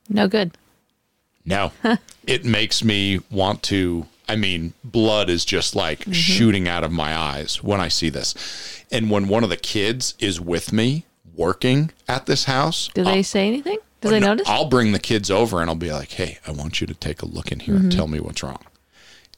No 0.08 0.26
good. 0.26 0.58
No. 1.44 1.70
it 2.26 2.44
makes 2.44 2.82
me 2.82 3.20
want 3.30 3.62
to 3.64 4.06
I 4.28 4.36
mean, 4.36 4.72
blood 4.82 5.28
is 5.28 5.44
just 5.44 5.76
like 5.76 6.00
mm-hmm. 6.00 6.12
shooting 6.12 6.68
out 6.68 6.84
of 6.84 6.92
my 6.92 7.14
eyes 7.14 7.62
when 7.62 7.80
I 7.80 7.88
see 7.88 8.08
this. 8.08 8.34
And 8.94 9.10
when 9.10 9.26
one 9.26 9.42
of 9.42 9.50
the 9.50 9.56
kids 9.56 10.14
is 10.20 10.40
with 10.40 10.72
me 10.72 11.04
working 11.34 11.90
at 12.06 12.26
this 12.26 12.44
house, 12.44 12.88
Do 12.94 13.02
they 13.02 13.24
say 13.24 13.48
anything? 13.48 13.78
Do 14.00 14.08
oh, 14.08 14.10
they 14.12 14.20
no, 14.20 14.28
notice? 14.28 14.48
I'll 14.48 14.68
bring 14.68 14.92
the 14.92 15.00
kids 15.00 15.32
over 15.32 15.60
and 15.60 15.68
I'll 15.68 15.74
be 15.74 15.92
like, 15.92 16.12
"Hey, 16.12 16.38
I 16.46 16.52
want 16.52 16.80
you 16.80 16.86
to 16.86 16.94
take 16.94 17.20
a 17.20 17.26
look 17.26 17.50
in 17.50 17.58
here 17.58 17.74
and 17.74 17.86
mm-hmm. 17.86 17.98
tell 17.98 18.06
me 18.06 18.20
what's 18.20 18.44
wrong." 18.44 18.62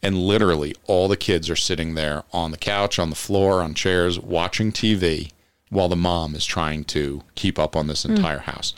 And 0.02 0.18
literally, 0.18 0.74
all 0.86 1.08
the 1.08 1.16
kids 1.16 1.48
are 1.48 1.56
sitting 1.56 1.94
there 1.94 2.24
on 2.34 2.50
the 2.50 2.58
couch, 2.58 2.98
on 2.98 3.08
the 3.08 3.16
floor, 3.16 3.62
on 3.62 3.72
chairs, 3.72 4.20
watching 4.20 4.72
TV, 4.72 5.30
while 5.70 5.88
the 5.88 5.96
mom 5.96 6.34
is 6.34 6.44
trying 6.44 6.84
to 6.84 7.22
keep 7.34 7.58
up 7.58 7.74
on 7.74 7.86
this 7.86 8.02
hmm. 8.02 8.14
entire 8.14 8.40
house. 8.40 8.74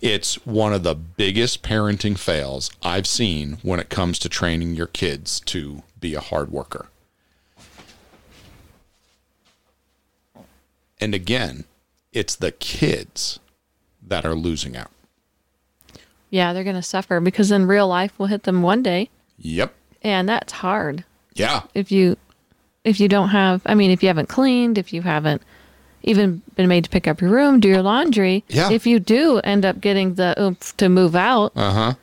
It's 0.00 0.46
one 0.46 0.72
of 0.72 0.84
the 0.84 0.94
biggest 0.94 1.62
parenting 1.62 2.16
fails 2.18 2.70
I've 2.82 3.06
seen 3.06 3.58
when 3.62 3.78
it 3.78 3.90
comes 3.90 4.18
to 4.20 4.30
training 4.30 4.74
your 4.74 4.86
kids 4.86 5.40
to 5.40 5.82
be 6.00 6.14
a 6.14 6.20
hard 6.20 6.50
worker. 6.50 6.88
And 11.00 11.14
again, 11.14 11.64
it's 12.12 12.34
the 12.36 12.52
kids 12.52 13.38
that 14.06 14.24
are 14.24 14.34
losing 14.34 14.76
out. 14.76 14.90
yeah, 16.30 16.52
they're 16.52 16.64
going 16.64 16.76
to 16.76 16.82
suffer 16.82 17.20
because 17.20 17.48
then 17.48 17.66
real 17.66 17.88
life 17.88 18.18
will 18.18 18.26
hit 18.26 18.42
them 18.42 18.62
one 18.62 18.82
day, 18.82 19.08
Yep. 19.38 19.72
and 20.02 20.28
that's 20.28 20.52
hard. 20.52 21.04
Yeah. 21.34 21.62
If 21.74 21.90
you 21.92 22.16
if 22.84 23.00
you 23.00 23.08
don't 23.08 23.30
have, 23.30 23.60
I 23.66 23.74
mean, 23.74 23.90
if 23.90 24.02
you 24.02 24.08
haven't 24.08 24.28
cleaned, 24.28 24.78
if 24.78 24.92
you 24.92 25.02
haven't 25.02 25.42
even 26.02 26.42
been 26.54 26.68
made 26.68 26.84
to 26.84 26.90
pick 26.90 27.06
up 27.08 27.20
your 27.20 27.30
room, 27.30 27.60
do 27.60 27.68
your 27.68 27.82
laundry, 27.82 28.44
Yeah. 28.48 28.70
if 28.70 28.86
you 28.86 28.98
do 29.00 29.38
end 29.38 29.64
up 29.64 29.80
getting 29.80 30.14
the 30.14 30.34
oomph 30.40 30.76
to 30.78 30.88
move 30.88 31.14
out, 31.16 31.52
Uh 31.56 31.72
huh. 31.72 31.94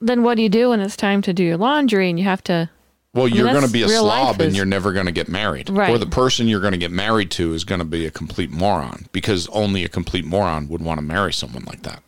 then 0.00 0.22
what 0.22 0.36
do 0.36 0.42
you 0.42 0.48
do 0.48 0.70
when 0.70 0.80
it's 0.80 0.96
time 0.96 1.20
to 1.22 1.32
do 1.32 1.42
your 1.42 1.56
laundry 1.56 2.08
and 2.10 2.18
you 2.18 2.24
have 2.26 2.44
to 2.44 2.68
Well, 3.14 3.28
you're 3.28 3.50
going 3.52 3.64
to 3.64 3.72
be 3.72 3.82
a 3.82 3.88
slob 3.88 4.40
and 4.40 4.54
you're 4.56 4.66
never 4.66 4.92
going 4.92 5.06
to 5.06 5.12
get 5.12 5.28
married. 5.28 5.70
Right. 5.70 5.90
Or 5.90 5.98
the 5.98 6.06
person 6.06 6.48
you're 6.48 6.60
going 6.60 6.72
to 6.72 6.78
get 6.78 6.90
married 6.90 7.30
to 7.32 7.54
is 7.54 7.64
going 7.64 7.78
to 7.78 7.84
be 7.84 8.04
a 8.06 8.10
complete 8.10 8.50
moron 8.50 9.06
because 9.12 9.46
only 9.48 9.84
a 9.84 9.88
complete 9.88 10.24
moron 10.24 10.68
would 10.68 10.82
want 10.82 10.98
to 10.98 11.02
marry 11.02 11.32
someone 11.32 11.62
like 11.64 11.82
that. 11.82 12.02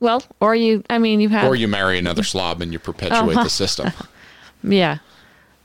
well, 0.00 0.22
or 0.40 0.54
you, 0.54 0.82
I 0.90 0.98
mean, 0.98 1.20
you 1.20 1.28
have, 1.28 1.48
Or 1.48 1.54
you 1.54 1.68
marry 1.68 1.98
another 1.98 2.22
slob 2.24 2.60
and 2.62 2.72
you 2.72 2.78
perpetuate 2.78 3.34
the 3.34 3.48
system, 3.50 3.90
yeah, 4.64 4.98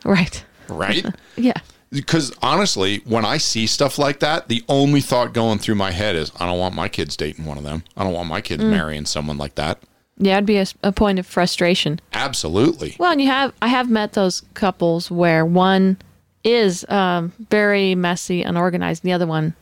right, 0.06 0.44
right? 0.70 1.06
yeah, 1.38 1.54
Because 1.90 2.34
honestly, 2.42 3.02
when 3.06 3.26
I 3.26 3.38
see 3.38 3.66
stuff 3.68 3.98
like 3.98 4.20
that, 4.20 4.48
the 4.50 4.64
only 4.70 5.02
thought 5.02 5.34
going 5.34 5.58
through 5.60 5.76
my 5.76 5.92
head 5.92 6.16
is, 6.16 6.32
I 6.40 6.46
don't 6.46 6.60
want 6.60 6.76
my 6.76 6.90
kids 6.90 7.16
dating 7.18 7.46
one 7.46 7.58
of 7.58 7.64
them. 7.64 7.84
I 7.96 8.04
don't 8.04 8.14
want 8.14 8.28
my 8.30 8.42
kids 8.42 8.64
Mm. 8.64 8.70
marrying 8.72 9.06
someone 9.06 9.38
like 9.38 9.56
that. 9.56 9.80
Yeah, 10.18 10.38
it'd 10.38 10.46
be 10.46 10.64
a 10.84 10.92
point 10.92 11.20
of 11.20 11.26
frustration. 11.26 12.00
Absolutely. 12.14 12.96
Well, 13.00 13.12
and 13.12 13.22
you 13.22 13.28
have, 13.28 13.54
I 13.62 13.68
have 13.68 13.90
met 13.90 14.14
those 14.14 14.42
couples 14.54 15.12
where 15.12 15.46
one 15.46 15.98
is 16.44 16.86
um, 16.90 17.34
very 17.50 17.94
messy, 17.96 18.42
unorganized, 18.42 19.04
and 19.04 19.10
the 19.10 19.14
other 19.14 19.28
one 19.28 19.56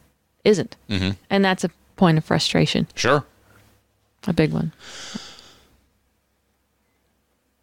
isn't, 0.43 0.75
mm-hmm. 0.89 1.11
and 1.29 1.43
that's 1.43 1.63
a 1.63 1.69
point 1.95 2.17
of 2.17 2.25
frustration, 2.25 2.87
Sure. 2.95 3.25
a 4.27 4.33
big 4.33 4.51
one. 4.51 4.71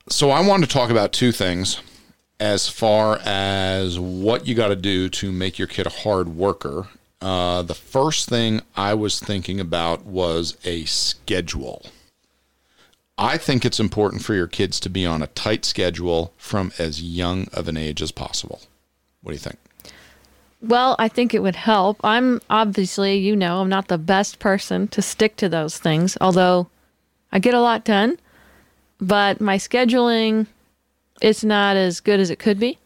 So 0.09 0.31
I 0.31 0.47
want 0.47 0.63
to 0.65 0.69
talk 0.69 0.91
about 0.91 1.13
two 1.13 1.33
things 1.33 1.81
as 2.41 2.69
far 2.69 3.21
as 3.25 3.99
what 3.99 4.47
you 4.47 4.55
got 4.55 4.69
to 4.69 4.77
do 4.77 5.09
to 5.09 5.31
make 5.31 5.59
your 5.59 5.69
kid 5.69 5.87
a 5.87 5.91
hard 5.91 6.29
worker. 6.29 6.89
Uh, 7.21 7.63
the 7.63 7.75
first 7.75 8.29
thing 8.29 8.61
I 8.77 8.95
was 8.95 9.21
thinking 9.21 9.61
about 9.61 10.05
was 10.05 10.57
a 10.65 10.85
schedule. 10.87 11.87
I 13.19 13.37
think 13.39 13.65
it's 13.65 13.81
important 13.81 14.23
for 14.23 14.35
your 14.35 14.47
kids 14.47 14.81
to 14.81 14.91
be 14.91 15.07
on 15.07 15.23
a 15.23 15.27
tight 15.29 15.65
schedule 15.65 16.33
from 16.37 16.73
as 16.79 17.03
young 17.03 17.49
of 17.53 17.69
an 17.69 17.77
age 17.77 18.03
as 18.03 18.11
possible. 18.11 18.63
What 19.23 19.33
do 19.33 19.35
you 19.35 19.41
think? 19.41 19.59
Well, 20.61 20.97
I 20.99 21.09
think 21.09 21.35
it 21.35 21.43
would 21.43 21.57
help. 21.57 21.99
I'm 22.05 22.41
obviously, 22.49 23.17
you 23.19 23.35
know, 23.35 23.61
I'm 23.61 23.69
not 23.69 23.89
the 23.89 23.99
best 23.99 24.39
person 24.39 24.89
to 24.89 25.03
stick 25.03 25.37
to 25.37 25.49
those 25.49 25.77
things, 25.77 26.17
although 26.21 26.69
I 27.33 27.39
get 27.39 27.55
a 27.55 27.61
lot 27.61 27.85
done, 27.85 28.19
but 29.01 29.41
my 29.41 29.57
scheduling 29.57 30.47
it's 31.23 31.45
not 31.45 31.77
as 31.77 32.01
good 32.01 32.21
as 32.21 32.31
it 32.31 32.39
could 32.39 32.59
be. 32.59 32.79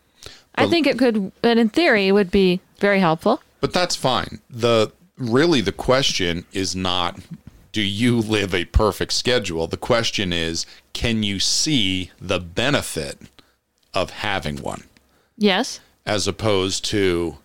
I 0.54 0.66
think 0.66 0.86
it 0.86 0.98
could, 0.98 1.32
and 1.42 1.58
in 1.58 1.68
theory, 1.68 2.08
it 2.08 2.12
would 2.12 2.30
be 2.30 2.60
very 2.78 3.00
helpful. 3.00 3.42
But 3.60 3.72
that's 3.72 3.96
fine. 3.96 4.40
The 4.48 4.92
really 5.18 5.60
the 5.60 5.72
question 5.72 6.44
is 6.52 6.74
not 6.74 7.18
do 7.76 7.82
you 7.82 8.18
live 8.18 8.54
a 8.54 8.64
perfect 8.64 9.12
schedule? 9.12 9.66
The 9.66 9.76
question 9.76 10.32
is 10.32 10.64
can 10.94 11.22
you 11.22 11.38
see 11.38 12.10
the 12.18 12.40
benefit 12.40 13.18
of 13.92 14.08
having 14.08 14.62
one 14.62 14.84
Yes. 15.36 15.80
as 16.06 16.26
opposed 16.26 16.86
to 16.86 17.36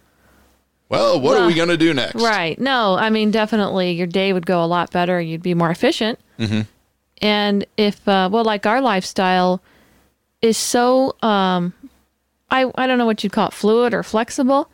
well, 0.88 1.19
what 1.19 1.36
are 1.38 1.45
we 1.45 1.53
going 1.53 1.67
to 1.67 1.75
do 1.75 1.93
next? 1.93 2.15
Right. 2.15 2.57
No, 2.57 2.95
I 2.95 3.09
mean, 3.09 3.32
definitely 3.32 3.91
your 3.91 4.07
day 4.07 4.32
would 4.32 4.45
go 4.45 4.63
a 4.63 4.67
lot 4.67 4.89
better. 4.91 5.19
You'd 5.19 5.43
be 5.43 5.53
more 5.53 5.69
efficient. 5.69 6.17
Mm-hmm. 6.39 6.61
And 7.21 7.65
if, 7.75 8.07
uh, 8.07 8.29
well, 8.32 8.45
like 8.45 8.65
our 8.65 8.79
lifestyle 8.79 9.61
is 10.41 10.55
so, 10.55 11.17
um, 11.21 11.73
I, 12.49 12.71
I 12.75 12.88
don't 12.88 12.97
know 12.97 13.05
what 13.05 13.21
you'd 13.21 13.34
call 13.34 13.49
it, 13.49 13.53
fluid 13.53 13.93
or 13.93 14.01
flexible, 14.03 14.69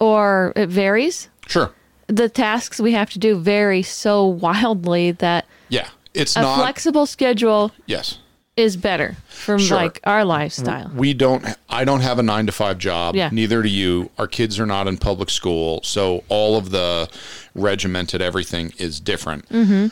or 0.00 0.54
it 0.56 0.70
varies. 0.70 1.28
Sure. 1.48 1.70
The 2.08 2.28
tasks 2.28 2.80
we 2.80 2.92
have 2.92 3.10
to 3.10 3.18
do 3.18 3.36
vary 3.38 3.82
so 3.82 4.24
wildly 4.26 5.12
that 5.12 5.46
Yeah. 5.68 5.88
It's 6.14 6.36
a 6.36 6.40
not 6.42 6.56
flexible 6.60 7.04
schedule 7.06 7.72
yes. 7.86 8.18
is 8.56 8.76
better 8.76 9.16
from 9.28 9.58
Sure. 9.60 9.76
like 9.76 10.00
our 10.04 10.24
lifestyle. 10.24 10.90
we 10.94 11.12
don't 11.12 11.44
i 11.68 11.84
don't 11.84 12.00
have 12.00 12.18
a 12.18 12.22
nine 12.22 12.46
to 12.46 12.52
five 12.52 12.78
job 12.78 13.14
Yeah. 13.14 13.28
neither 13.30 13.60
do 13.62 13.68
you 13.68 14.08
our 14.16 14.26
kids 14.26 14.58
are 14.58 14.64
not 14.64 14.86
in 14.88 14.96
public 14.96 15.28
school 15.28 15.80
so 15.82 16.24
all 16.30 16.56
of 16.56 16.70
the 16.70 17.10
regimented 17.54 18.22
everything 18.22 18.72
is 18.78 18.98
different 18.98 19.46
Mm-hmm. 19.50 19.88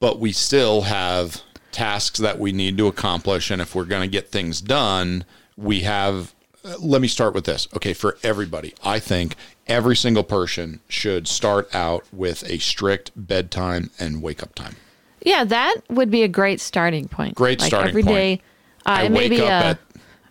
but 0.00 0.18
we 0.20 0.32
still 0.32 0.82
have 0.82 1.42
tasks 1.70 2.18
that 2.18 2.38
we 2.38 2.50
need 2.52 2.78
to 2.78 2.86
accomplish 2.86 3.50
and 3.50 3.60
if 3.60 3.74
we're 3.74 3.84
going 3.84 4.02
to 4.02 4.08
get 4.12 4.30
things 4.30 4.60
done 4.62 5.24
we 5.58 5.80
have 5.80 6.34
let 6.80 7.00
me 7.00 7.08
start 7.08 7.34
with 7.34 7.44
this 7.44 7.68
okay 7.74 7.92
for 7.92 8.16
everybody 8.22 8.74
i 8.84 8.98
think 8.98 9.34
every 9.66 9.96
single 9.96 10.24
person 10.24 10.80
should 10.88 11.26
start 11.28 11.72
out 11.74 12.04
with 12.12 12.42
a 12.48 12.58
strict 12.58 13.10
bedtime 13.16 13.90
and 13.98 14.22
wake 14.22 14.42
up 14.42 14.54
time 14.54 14.74
Yeah, 15.22 15.44
that 15.44 15.74
would 15.90 16.10
be 16.10 16.22
a 16.22 16.28
great 16.28 16.60
starting 16.60 17.08
point. 17.08 17.34
Great 17.34 17.60
like 17.60 17.68
starting 17.68 17.88
every 17.90 18.02
point. 18.02 18.14
day, 18.14 18.42
Uh, 18.86 18.90
I 18.90 19.08
maybe 19.08 19.40
a 19.40 19.48
at- 19.48 19.78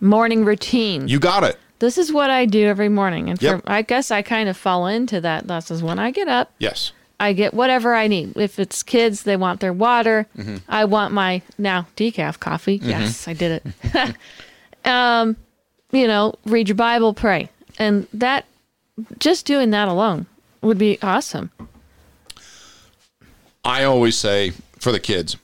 morning 0.00 0.44
routine. 0.44 1.06
you 1.08 1.18
got 1.18 1.44
it 1.44 1.58
this 1.78 1.96
is 1.98 2.12
what 2.12 2.28
I 2.28 2.44
do 2.46 2.66
every 2.66 2.88
morning. 2.88 3.30
And 3.30 3.38
for, 3.38 3.62
I 3.64 3.82
guess 3.82 4.10
I 4.10 4.22
kind 4.22 4.48
of 4.48 4.56
fall 4.56 4.88
into 4.88 5.20
that. 5.20 5.46
This 5.46 5.70
is 5.70 5.80
when 5.80 6.00
I 6.00 6.10
get 6.10 6.26
up, 6.26 6.50
yes 6.58 6.90
I 7.20 7.32
get 7.32 7.52
whatever 7.54 7.94
I 7.94 8.06
need. 8.06 8.36
If 8.36 8.58
it's 8.58 8.82
kids, 8.82 9.24
they 9.24 9.36
want 9.36 9.60
their 9.60 9.72
water. 9.72 10.26
Mm-hmm. 10.36 10.56
I 10.68 10.84
want 10.84 11.12
my 11.12 11.42
now 11.58 11.86
decaf 11.96 12.38
coffee. 12.40 12.80
Yes, 12.82 13.26
I 13.28 13.32
did 13.32 13.62
it. 13.92 14.14
um, 14.84 15.36
you 15.90 16.06
know, 16.06 16.34
read 16.44 16.68
your 16.68 16.76
Bible, 16.76 17.14
pray. 17.14 17.48
And 17.78 18.06
that, 18.12 18.44
just 19.18 19.46
doing 19.46 19.70
that 19.70 19.88
alone 19.88 20.26
would 20.62 20.78
be 20.78 20.98
awesome. 21.02 21.50
I 23.64 23.84
always 23.84 24.16
say 24.16 24.52
for 24.78 24.92
the 24.92 25.00
kids, 25.00 25.36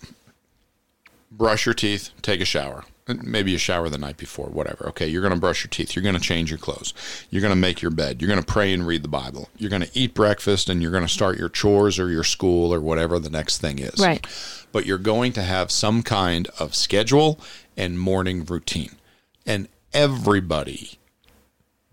brush 1.30 1.66
your 1.66 1.74
teeth, 1.74 2.10
take 2.22 2.40
a 2.40 2.44
shower. 2.44 2.84
Maybe 3.06 3.54
a 3.54 3.58
shower 3.58 3.90
the 3.90 3.98
night 3.98 4.16
before, 4.16 4.46
whatever. 4.46 4.88
Okay, 4.88 5.06
you're 5.06 5.20
going 5.20 5.34
to 5.34 5.38
brush 5.38 5.62
your 5.62 5.68
teeth. 5.68 5.94
You're 5.94 6.02
going 6.02 6.14
to 6.14 6.20
change 6.20 6.50
your 6.50 6.58
clothes. 6.58 6.94
You're 7.28 7.42
going 7.42 7.52
to 7.52 7.56
make 7.56 7.82
your 7.82 7.90
bed. 7.90 8.22
You're 8.22 8.30
going 8.30 8.40
to 8.40 8.46
pray 8.46 8.72
and 8.72 8.86
read 8.86 9.02
the 9.02 9.08
Bible. 9.08 9.50
You're 9.58 9.68
going 9.68 9.82
to 9.82 9.90
eat 9.92 10.14
breakfast 10.14 10.70
and 10.70 10.80
you're 10.80 10.90
going 10.90 11.06
to 11.06 11.12
start 11.12 11.38
your 11.38 11.50
chores 11.50 11.98
or 11.98 12.08
your 12.08 12.24
school 12.24 12.72
or 12.72 12.80
whatever 12.80 13.18
the 13.18 13.28
next 13.28 13.58
thing 13.58 13.78
is. 13.78 14.00
Right. 14.00 14.26
But 14.72 14.86
you're 14.86 14.96
going 14.96 15.32
to 15.34 15.42
have 15.42 15.70
some 15.70 16.02
kind 16.02 16.48
of 16.58 16.74
schedule 16.74 17.38
and 17.76 18.00
morning 18.00 18.46
routine. 18.46 18.92
And 19.44 19.68
everybody 19.94 20.98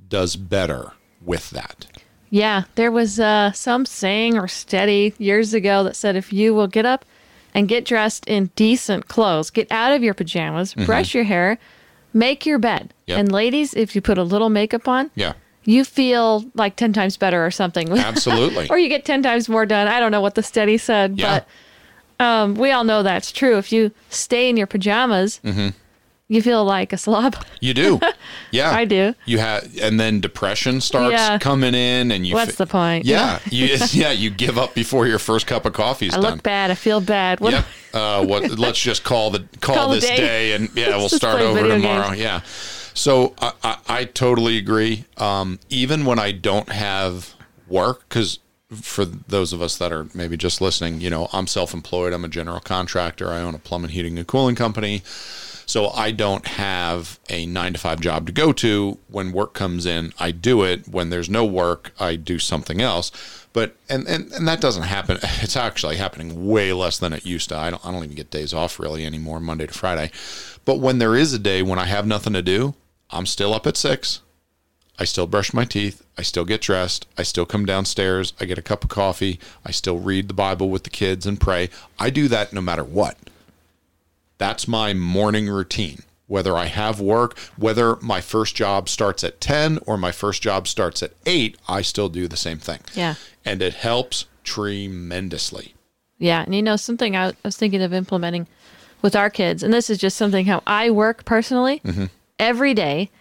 does 0.10 0.36
better 0.36 0.92
with 1.24 1.52
that. 1.52 1.86
Yeah, 2.30 2.64
there 2.76 2.92
was 2.92 3.20
uh, 3.20 3.52
some 3.52 3.86
saying 3.86 4.38
or 4.38 4.48
study 4.48 5.14
years 5.18 5.54
ago 5.54 5.84
that 5.84 5.96
said 5.96 6.16
if 6.16 6.32
you 6.34 6.54
will 6.54 6.68
get 6.68 6.86
up 6.86 7.06
and 7.54 7.68
get 7.68 7.86
dressed 7.86 8.26
in 8.28 8.50
decent 8.56 9.08
clothes, 9.08 9.50
get 9.50 9.70
out 9.72 9.94
of 9.94 10.02
your 10.04 10.14
pajamas, 10.14 10.74
brush 10.74 11.14
your 11.14 11.26
hair, 11.26 11.58
make 12.14 12.46
your 12.46 12.58
bed. 12.58 12.84
Mm-hmm. 12.84 13.02
Yep. 13.08 13.20
And 13.20 13.32
ladies, 13.32 13.74
if 13.74 13.96
you 13.96 14.02
put 14.02 14.18
a 14.18 14.24
little 14.24 14.50
makeup 14.50 14.88
on, 14.88 15.12
Yeah. 15.16 15.34
you 15.66 15.84
feel 15.84 16.46
like 16.56 16.78
10 16.78 16.94
times 16.94 17.18
better 17.18 17.46
or 17.46 17.52
something. 17.52 17.90
Absolutely. 17.98 18.70
or 18.70 18.78
you 18.78 18.88
get 18.88 19.04
10 19.04 19.22
times 19.24 19.50
more 19.50 19.66
done. 19.66 19.88
I 19.90 20.00
don't 20.00 20.12
know 20.12 20.22
what 20.22 20.36
the 20.36 20.44
study 20.44 20.78
said, 20.78 21.20
Yeah. 21.20 21.42
but 22.20 22.26
um, 22.26 22.56
we 22.56 22.72
all 22.72 22.86
know 22.86 23.04
that's 23.04 23.32
true. 23.34 23.58
If 23.58 23.74
you 23.74 23.92
stay 24.10 24.50
in 24.50 24.56
your 24.56 24.68
pajamas, 24.68 25.42
Mm-hmm. 25.44 25.70
You 26.32 26.42
feel 26.42 26.64
like 26.64 26.94
a 26.94 26.98
slob. 26.98 27.36
You 27.60 27.74
do. 27.74 28.00
Yeah. 28.52 28.72
I 28.72 28.84
do. 28.86 29.16
You 29.26 29.38
have 29.40 29.64
and 29.82 29.98
then 30.00 30.20
depression 30.20 30.82
starts 30.82 31.14
Yeah. 31.14 31.38
coming 31.38 31.74
in 31.74 32.12
and 32.12 32.28
you 32.28 32.34
What's 32.34 32.56
the 32.56 32.66
point? 32.68 33.06
Yeah. 33.06 33.40
you 33.50 33.78
yeah, 33.92 34.12
you 34.12 34.30
give 34.30 34.58
up 34.58 34.74
before 34.74 35.08
your 35.08 35.20
first 35.20 35.48
cup 35.48 35.66
of 35.66 35.72
coffee 35.74 36.08
is 36.08 36.14
I 36.14 36.20
done. 36.20 36.32
look 36.34 36.44
bad. 36.44 36.70
I 36.70 36.76
feel 36.76 37.00
bad. 37.00 37.40
What, 37.40 37.54
Yep. 37.54 37.66
Uh, 37.94 38.26
what? 38.26 38.50
Let's 38.60 38.80
just 38.82 39.04
call 39.06 39.32
the 39.32 39.40
call, 39.62 39.76
Call 39.76 39.90
this 39.90 40.06
day. 40.06 40.18
day. 40.18 40.54
and 40.54 40.70
yeah, 40.76 40.98
we'll 40.98 41.08
start 41.08 41.40
over 41.42 41.62
tomorrow. 41.66 42.08
games. 42.10 42.20
Yeah. 42.20 42.42
So 42.94 43.34
I, 43.40 43.54
I, 43.64 43.78
I 43.88 44.04
totally 44.06 44.58
agree. 44.58 45.06
Um, 45.18 45.60
even 45.70 46.04
when 46.06 46.20
I 46.20 46.32
don't 46.34 46.70
have 46.70 47.34
work, 47.70 48.08
because 48.10 48.40
for 48.70 49.06
those 49.06 49.54
of 49.54 49.62
us 49.62 49.78
that 49.78 49.94
are 49.94 50.08
maybe 50.14 50.36
just 50.36 50.60
listening, 50.60 51.00
you 51.00 51.10
know, 51.10 51.30
I'm 51.32 51.48
self-employed. 51.48 52.12
I'm 52.12 52.26
a 52.26 52.30
general 52.30 52.60
contractor. 52.60 53.30
I 53.30 53.40
own 53.42 53.56
a 53.56 53.60
plumbing, 53.60 53.92
heating, 53.92 54.18
and 54.18 54.28
cooling 54.28 54.56
company. 54.56 55.04
So 55.72 55.88
I 55.92 56.12
don't 56.12 56.46
have 56.48 57.18
a 57.30 57.46
nine 57.46 57.72
to 57.72 57.80
five 57.80 58.02
job 58.02 58.26
to 58.26 58.34
go 58.34 58.52
to. 58.52 58.98
When 59.08 59.32
work 59.32 59.54
comes 59.54 59.86
in, 59.86 60.12
I 60.20 60.32
do 60.32 60.64
it. 60.64 60.86
When 60.86 61.12
there's 61.12 61.30
no 61.30 61.46
work, 61.46 61.94
I 61.98 62.18
do 62.18 62.40
something 62.40 62.82
else. 62.82 63.10
But 63.54 63.78
and, 63.88 64.06
and, 64.06 64.30
and 64.34 64.46
that 64.50 64.60
doesn't 64.60 64.84
happen. 64.84 65.20
It's 65.42 65.56
actually 65.56 65.96
happening 65.96 66.50
way 66.50 66.74
less 66.74 67.00
than 67.00 67.14
it 67.14 67.26
used 67.26 67.48
to. 67.50 67.58
I 67.58 67.70
don't 67.70 67.86
I 67.86 67.92
don't 67.94 68.04
even 68.04 68.18
get 68.18 68.32
days 68.32 68.54
off 68.54 68.80
really 68.82 69.06
anymore, 69.06 69.40
Monday 69.40 69.66
to 69.66 69.74
Friday. 69.74 70.12
But 70.66 70.82
when 70.82 71.00
there 71.00 71.16
is 71.16 71.32
a 71.34 71.40
day 71.40 71.62
when 71.62 71.80
I 71.80 71.86
have 71.86 72.06
nothing 72.06 72.34
to 72.34 72.42
do, 72.42 72.74
I'm 73.10 73.26
still 73.26 73.54
up 73.54 73.66
at 73.66 73.78
six. 73.78 74.20
I 75.00 75.06
still 75.06 75.26
brush 75.26 75.54
my 75.54 75.64
teeth. 75.64 76.04
I 76.18 76.24
still 76.24 76.44
get 76.44 76.60
dressed. 76.60 77.08
I 77.18 77.24
still 77.24 77.46
come 77.46 77.66
downstairs. 77.66 78.34
I 78.42 78.44
get 78.44 78.58
a 78.58 78.62
cup 78.62 78.84
of 78.84 78.90
coffee. 78.90 79.40
I 79.66 79.72
still 79.72 80.00
read 80.00 80.28
the 80.28 80.34
Bible 80.34 80.70
with 80.70 80.84
the 80.84 80.90
kids 80.90 81.26
and 81.26 81.40
pray. 81.40 81.70
I 81.98 82.10
do 82.10 82.28
that 82.28 82.52
no 82.52 82.60
matter 82.60 82.84
what. 82.84 83.16
That's 84.42 84.68
my 84.68 84.96
morning 84.96 85.48
routine. 85.50 86.00
Whether 86.26 86.58
I 86.58 86.66
have 86.66 87.00
work, 87.00 87.38
whether 87.58 87.98
my 87.98 88.22
first 88.22 88.56
job 88.56 88.90
starts 88.90 89.24
at 89.24 89.40
10 89.40 89.78
or 89.86 90.00
my 90.00 90.12
first 90.12 90.42
job 90.42 90.68
starts 90.68 91.04
at 91.04 91.12
8, 91.28 91.60
I 91.70 91.84
still 91.84 92.10
do 92.10 92.28
the 92.28 92.36
same 92.36 92.58
thing. 92.58 92.80
Yeah. 92.96 93.14
And 93.46 93.62
it 93.62 93.76
helps 93.76 94.26
tremendously. 94.44 95.76
Yeah, 96.18 96.42
and 96.42 96.56
you 96.56 96.64
know 96.64 96.76
something 96.76 97.16
I 97.16 97.34
was 97.46 97.56
thinking 97.56 97.84
of 97.84 97.94
implementing 97.94 98.48
with 99.04 99.16
our 99.16 99.30
kids, 99.30 99.62
and 99.62 99.72
this 99.72 99.92
is 99.92 100.00
just 100.00 100.18
something 100.18 100.48
how 100.48 100.64
I 100.66 100.90
work 100.90 101.24
personally. 101.24 101.80
Mm-hmm. 101.86 102.06
Every 102.40 102.74
day, 102.74 103.12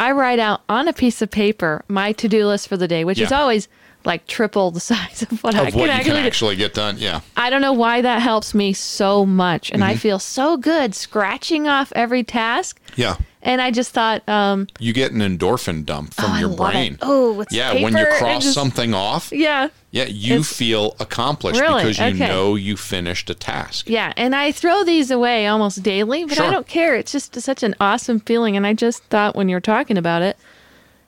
I 0.00 0.12
write 0.12 0.38
out 0.38 0.62
on 0.70 0.88
a 0.88 0.94
piece 0.94 1.20
of 1.20 1.30
paper 1.30 1.84
my 1.86 2.12
to-do 2.12 2.46
list 2.46 2.66
for 2.66 2.78
the 2.78 2.88
day, 2.88 3.04
which 3.04 3.20
is 3.20 3.30
always 3.30 3.68
like 4.04 4.26
triple 4.26 4.70
the 4.70 4.80
size 4.92 5.22
of 5.22 5.42
what 5.44 5.54
I 5.54 5.60
Of 5.62 5.68
can 5.70 5.78
what 5.80 5.86
you 5.86 5.90
actually 5.92 6.10
can 6.16 6.26
actually 6.26 6.56
get 6.56 6.74
done. 6.74 6.96
Yeah. 6.98 7.20
I 7.36 7.50
don't 7.50 7.60
know 7.62 7.72
why 7.72 8.00
that 8.02 8.22
helps 8.22 8.54
me 8.54 8.72
so 8.72 9.24
much, 9.26 9.70
and 9.70 9.82
Mm-hmm. 9.82 9.90
I 9.90 9.96
feel 9.96 10.18
so 10.18 10.56
good 10.56 10.94
scratching 10.94 11.68
off 11.68 11.92
every 11.96 12.22
task. 12.24 12.80
Yeah. 12.96 13.16
And 13.44 13.60
I 13.60 13.72
just 13.72 13.90
thought, 13.90 14.26
um, 14.28 14.68
You 14.78 14.92
get 14.92 15.10
an 15.10 15.18
endorphin 15.18 15.84
dump 15.84 16.14
from 16.14 16.32
Oh, 16.32 16.38
your 16.38 16.48
brain. 16.56 16.92
it. 16.94 16.98
Oh, 17.02 17.44
yeah. 17.50 17.72
When 17.74 17.96
you 17.96 18.06
cross 18.18 18.44
just- 18.44 18.54
something 18.54 18.94
off, 18.94 19.32
yeah, 19.32 19.68
yeah, 19.90 20.04
you 20.04 20.44
feel 20.44 20.94
accomplished 21.00 21.60
Really? 21.60 21.82
because 21.82 21.98
you 21.98 22.04
Okay. 22.06 22.28
know 22.28 22.54
you 22.54 22.76
finished 22.76 23.28
a 23.30 23.34
task. 23.34 23.88
Yeah, 23.90 24.12
and 24.16 24.34
I 24.36 24.52
throw 24.52 24.84
these 24.84 25.10
away 25.10 25.46
almost 25.48 25.82
daily, 25.82 26.24
but 26.24 26.38
I 26.40 26.50
don't 26.52 26.68
care. 26.68 26.94
It's 26.94 27.10
just 27.12 27.34
such 27.40 27.62
an 27.64 27.74
awesome 27.80 28.20
feeling. 28.20 28.56
And 28.56 28.64
I 28.66 28.74
just 28.74 29.02
thought 29.04 29.34
when 29.34 29.48
you 29.48 29.56
were 29.56 29.60
talking 29.60 29.98
about 29.98 30.22
it, 30.22 30.36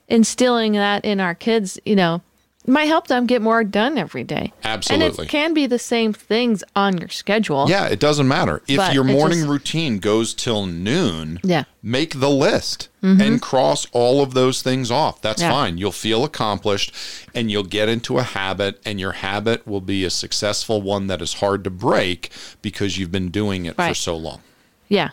instilling 0.07 0.73
that 0.73 1.03
in 1.05 1.19
our 1.19 1.33
kids, 1.35 1.79
you 1.85 1.95
know, 1.95 2.21
might 2.67 2.85
help 2.85 3.07
them 3.07 3.25
get 3.25 3.41
more 3.41 3.63
done 3.63 3.97
every 3.97 4.23
day. 4.23 4.53
Absolutely. 4.63 5.05
And 5.05 5.19
it 5.19 5.29
can 5.29 5.53
be 5.53 5.67
the 5.67 5.79
same 5.79 6.13
things 6.13 6.63
on 6.75 6.97
your 6.97 7.09
schedule. 7.09 7.67
Yeah, 7.69 7.87
it 7.87 7.99
doesn't 7.99 8.27
matter. 8.27 8.61
If 8.67 8.93
your 8.93 9.03
morning 9.03 9.39
just- 9.39 9.49
routine 9.49 9.99
goes 9.99 10.33
till 10.33 10.65
noon, 10.65 11.39
Yeah. 11.43 11.65
make 11.83 12.19
the 12.19 12.29
list 12.29 12.89
mm-hmm. 13.03 13.21
and 13.21 13.41
cross 13.41 13.85
all 13.91 14.21
of 14.21 14.33
those 14.33 14.61
things 14.61 14.89
off. 14.91 15.21
That's 15.21 15.41
Yeah. 15.41 15.51
fine. 15.51 15.77
You'll 15.77 15.91
feel 15.91 16.23
accomplished 16.23 16.91
and 17.33 17.51
you'll 17.51 17.63
get 17.63 17.89
into 17.89 18.17
a 18.17 18.23
habit 18.23 18.81
and 18.85 18.99
your 18.99 19.13
habit 19.13 19.67
will 19.67 19.81
be 19.81 20.03
a 20.03 20.09
successful 20.09 20.81
one 20.81 21.07
that 21.07 21.21
is 21.21 21.35
hard 21.35 21.63
to 21.65 21.69
break 21.69 22.29
because 22.61 22.97
you've 22.97 23.11
been 23.11 23.29
doing 23.29 23.65
it 23.65 23.75
for 23.75 23.93
so 23.93 24.15
long. 24.15 24.41
Yeah. 24.89 25.09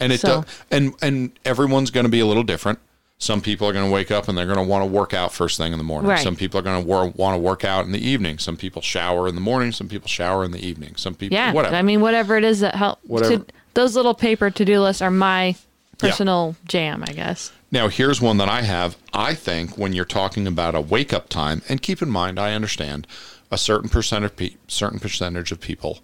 And 0.00 0.12
it 0.12 0.20
So- 0.20 0.42
does, 0.42 0.44
and 0.70 0.94
and 1.00 1.30
everyone's 1.44 1.90
going 1.90 2.04
to 2.04 2.10
be 2.10 2.20
a 2.20 2.26
little 2.26 2.42
different. 2.42 2.80
Some 3.22 3.40
people 3.40 3.68
are 3.68 3.72
going 3.72 3.84
to 3.84 3.90
wake 3.92 4.10
up 4.10 4.26
and 4.26 4.36
they're 4.36 4.46
going 4.46 4.58
to 4.58 4.64
want 4.64 4.82
to 4.82 4.86
work 4.86 5.14
out 5.14 5.32
first 5.32 5.56
thing 5.56 5.70
in 5.70 5.78
the 5.78 5.84
morning. 5.84 6.10
Right. 6.10 6.18
Some 6.18 6.34
people 6.34 6.58
are 6.58 6.62
going 6.62 6.82
to 6.82 6.88
wor- 6.88 7.12
want 7.14 7.34
to 7.34 7.38
work 7.38 7.64
out 7.64 7.84
in 7.84 7.92
the 7.92 8.04
evening. 8.04 8.38
Some 8.38 8.56
people 8.56 8.82
shower 8.82 9.28
in 9.28 9.36
the 9.36 9.40
morning. 9.40 9.70
Some 9.70 9.88
people 9.88 10.08
shower 10.08 10.44
in 10.44 10.50
the 10.50 10.58
evening. 10.58 10.96
Some 10.96 11.14
people, 11.14 11.36
Yeah. 11.36 11.52
whatever. 11.52 11.76
I 11.76 11.82
mean, 11.82 12.00
whatever 12.00 12.36
it 12.36 12.42
is 12.42 12.58
that 12.60 12.74
help. 12.74 12.98
Whatever. 13.04 13.44
To, 13.44 13.46
those 13.74 13.94
little 13.94 14.14
paper 14.14 14.50
to 14.50 14.64
do 14.64 14.80
lists 14.80 15.00
are 15.00 15.10
my 15.12 15.54
personal 15.98 16.56
jam, 16.66 17.04
I 17.06 17.12
guess. 17.12 17.52
Now, 17.70 17.86
here's 17.86 18.20
one 18.20 18.38
that 18.38 18.48
I 18.48 18.62
have. 18.62 18.96
I 19.12 19.34
think 19.34 19.78
when 19.78 19.92
you're 19.92 20.04
talking 20.04 20.48
about 20.48 20.74
a 20.74 20.80
wake 20.80 21.12
up 21.12 21.28
time, 21.28 21.62
and 21.68 21.80
keep 21.80 22.02
in 22.02 22.10
mind, 22.10 22.40
I 22.40 22.54
understand 22.54 23.06
a 23.52 23.56
certain 23.56 23.88
percent 23.88 24.24
of 24.24 24.34
pe- 24.34 24.56
certain 24.66 24.98
percentage 24.98 25.52
of 25.52 25.60
people 25.60 26.00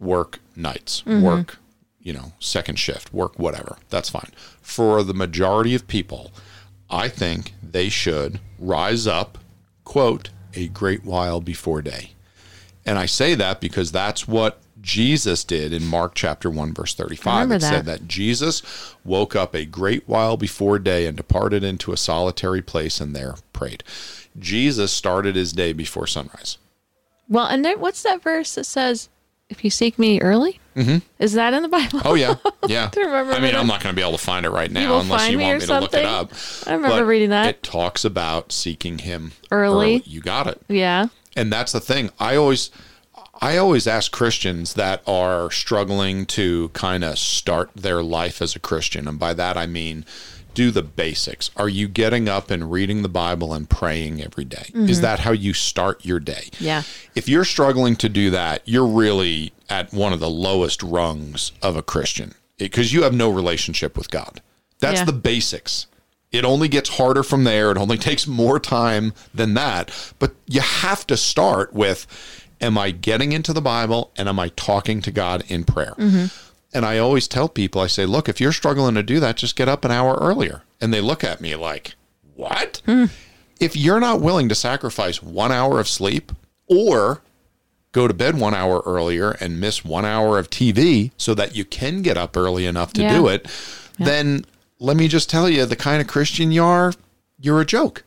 work 0.00 0.40
nights, 0.56 1.02
mm-hmm. 1.02 1.22
work, 1.22 1.58
you 2.00 2.12
know, 2.12 2.32
second 2.40 2.78
shift, 2.78 3.12
work 3.12 3.38
whatever. 3.38 3.76
That's 3.90 4.10
fine. 4.10 4.30
For 4.62 5.02
the 5.02 5.14
majority 5.14 5.74
of 5.74 5.86
people, 5.86 6.32
I 6.88 7.08
think 7.08 7.54
they 7.62 7.88
should 7.88 8.40
rise 8.58 9.06
up, 9.06 9.38
quote, 9.84 10.30
a 10.54 10.68
great 10.68 11.04
while 11.04 11.40
before 11.40 11.82
day. 11.82 12.12
And 12.86 12.98
I 12.98 13.06
say 13.06 13.34
that 13.34 13.60
because 13.60 13.92
that's 13.92 14.26
what 14.26 14.60
Jesus 14.80 15.44
did 15.44 15.72
in 15.72 15.84
Mark 15.84 16.14
chapter 16.14 16.48
1 16.50 16.72
verse 16.72 16.94
35. 16.94 17.34
remember 17.34 17.54
It 17.56 17.60
said 17.60 17.84
that. 17.84 18.00
that 18.00 18.08
Jesus 18.08 18.94
woke 19.04 19.36
up 19.36 19.54
a 19.54 19.66
great 19.66 20.08
while 20.08 20.36
before 20.36 20.78
day 20.78 21.06
and 21.06 21.16
departed 21.16 21.62
into 21.62 21.92
a 21.92 21.96
solitary 21.96 22.62
place 22.62 23.00
and 23.00 23.14
there 23.14 23.34
prayed. 23.52 23.84
Jesus 24.38 24.90
started 24.92 25.36
his 25.36 25.52
day 25.52 25.72
before 25.72 26.06
sunrise. 26.06 26.56
Well, 27.28 27.46
and 27.46 27.66
what's 27.78 28.02
that 28.02 28.22
verse 28.22 28.54
that 28.54 28.64
says, 28.64 29.08
if 29.48 29.62
you 29.62 29.70
seek 29.70 29.98
me 29.98 30.20
early? 30.20 30.60
Mm-hmm. 30.76 30.98
Is 31.18 31.32
that 31.32 31.52
in 31.52 31.62
the 31.62 31.68
Bible? 31.68 32.00
Oh 32.04 32.14
yeah, 32.14 32.36
yeah. 32.68 32.90
remember 32.96 33.32
I 33.32 33.40
mean. 33.40 33.54
I'm 33.56 33.66
not 33.66 33.82
going 33.82 33.94
to 33.94 33.96
be 33.96 34.02
able 34.02 34.16
to 34.18 34.24
find 34.24 34.46
it 34.46 34.50
right 34.50 34.70
now 34.70 35.00
unless 35.00 35.28
you 35.28 35.38
want 35.38 35.60
me 35.60 35.66
to 35.66 35.80
look 35.80 35.94
it 35.94 36.04
up. 36.04 36.32
I 36.66 36.74
remember 36.74 36.98
But 37.00 37.06
reading 37.06 37.30
that. 37.30 37.46
It 37.48 37.62
talks 37.62 38.04
about 38.04 38.52
seeking 38.52 38.98
him 38.98 39.32
Early. 39.50 40.02
You 40.06 40.20
got 40.20 40.46
it. 40.46 40.60
yeah. 40.68 41.06
and 41.36 41.52
that's 41.52 41.72
the 41.72 41.80
thing 41.80 42.10
i 42.18 42.34
always 42.36 42.70
i 43.40 43.56
always 43.56 43.86
ask 43.86 44.10
christians 44.12 44.74
that 44.74 45.00
are 45.06 45.50
struggling 45.50 46.26
to 46.26 46.68
kind 46.70 47.02
of 47.04 47.18
start 47.18 47.70
their 47.74 48.02
life 48.02 48.42
as 48.42 48.54
a 48.56 48.58
christian 48.60 49.06
and 49.08 49.18
by 49.18 49.32
that 49.34 49.56
i 49.56 49.66
mean 49.66 50.04
do 50.54 50.70
the 50.72 50.82
basics 50.82 51.50
are 51.56 51.68
you 51.68 51.86
getting 51.86 52.28
up 52.28 52.50
and 52.50 52.70
reading 52.72 53.02
the 53.02 53.08
bible 53.08 53.54
and 53.54 53.70
praying 53.70 54.20
every 54.22 54.44
day? 54.44 54.64
is 54.74 55.00
that 55.00 55.20
how 55.20 55.30
you 55.30 55.52
start 55.52 56.04
your 56.04 56.18
day 56.20 56.48
Yeah. 56.58 56.82
if 57.14 57.28
you're 57.28 57.44
struggling 57.44 57.94
to 57.96 58.08
do 58.08 58.30
that 58.30 58.62
you're 58.64 58.86
really 58.86 59.52
at 59.70 59.92
one 59.92 60.12
of 60.12 60.20
the 60.20 60.30
lowest 60.30 60.82
rungs 60.82 61.52
of 61.62 61.76
a 61.76 61.82
christian 61.82 62.34
because 62.58 62.92
you 62.92 63.02
have 63.02 63.14
no 63.14 63.30
relationship 63.30 63.96
with 63.96 64.10
god 64.10 64.40
that's 64.80 65.00
Yeah. 65.00 65.04
the 65.04 65.12
basics 65.12 65.86
it 66.32 66.44
only 66.44 66.68
gets 66.68 66.90
harder 66.90 67.24
from 67.24 67.42
there. 67.42 67.72
It 67.72 67.76
only 67.76 67.98
takes 68.08 68.28
more 68.28 68.60
time 68.60 69.14
than 69.34 69.54
that. 69.54 69.90
But 70.20 70.36
you 70.46 70.60
have 70.60 71.04
to 71.08 71.16
start 71.16 71.72
with 71.72 72.06
Am 72.60 72.78
I 72.78 72.92
getting 72.92 73.32
into 73.32 73.52
the 73.52 73.60
Bible 73.60 74.12
and 74.16 74.28
am 74.28 74.38
I 74.38 74.50
talking 74.50 75.02
to 75.02 75.10
God 75.10 75.42
in 75.48 75.64
prayer? 75.64 75.94
Mm-hmm. 75.98 76.26
And 76.72 76.86
I 76.86 76.98
always 76.98 77.26
tell 77.26 77.48
people, 77.48 77.80
I 77.80 77.88
say, 77.88 78.06
Look, 78.06 78.28
if 78.28 78.40
you're 78.40 78.52
struggling 78.52 78.94
to 78.94 79.02
do 79.02 79.18
that, 79.18 79.38
just 79.38 79.56
get 79.56 79.68
up 79.68 79.84
an 79.84 79.90
hour 79.90 80.16
earlier. 80.20 80.62
And 80.80 80.94
they 80.94 81.00
look 81.00 81.24
at 81.24 81.40
me 81.40 81.56
like, 81.56 81.94
what? 82.36 82.80
Hmm. 82.86 83.06
If 83.58 83.74
you're 83.74 83.98
not 83.98 84.20
willing 84.20 84.48
to 84.50 84.54
sacrifice 84.54 85.20
one 85.20 85.50
hour 85.50 85.80
of 85.80 85.88
sleep 85.88 86.30
or 86.68 87.22
go 87.92 88.06
to 88.06 88.14
bed 88.14 88.38
one 88.38 88.54
hour 88.54 88.82
earlier 88.86 89.32
and 89.40 89.60
miss 89.60 89.84
one 89.84 90.04
hour 90.04 90.38
of 90.38 90.48
TV 90.50 91.10
so 91.16 91.34
that 91.34 91.56
you 91.56 91.64
can 91.64 92.02
get 92.02 92.16
up 92.16 92.36
early 92.36 92.66
enough 92.66 92.92
to 92.94 93.02
Yeah. 93.02 93.14
do 93.16 93.28
it, 93.28 93.46
then 93.98 94.44
let 94.78 94.96
me 94.96 95.08
just 95.08 95.28
tell 95.28 95.48
you 95.48 95.66
the 95.66 95.76
kind 95.76 96.00
of 96.00 96.06
Christian 96.06 96.52
you 96.52 96.62
are, 96.64 96.92
you're 97.40 97.60
a 97.60 97.66
joke. 97.66 98.04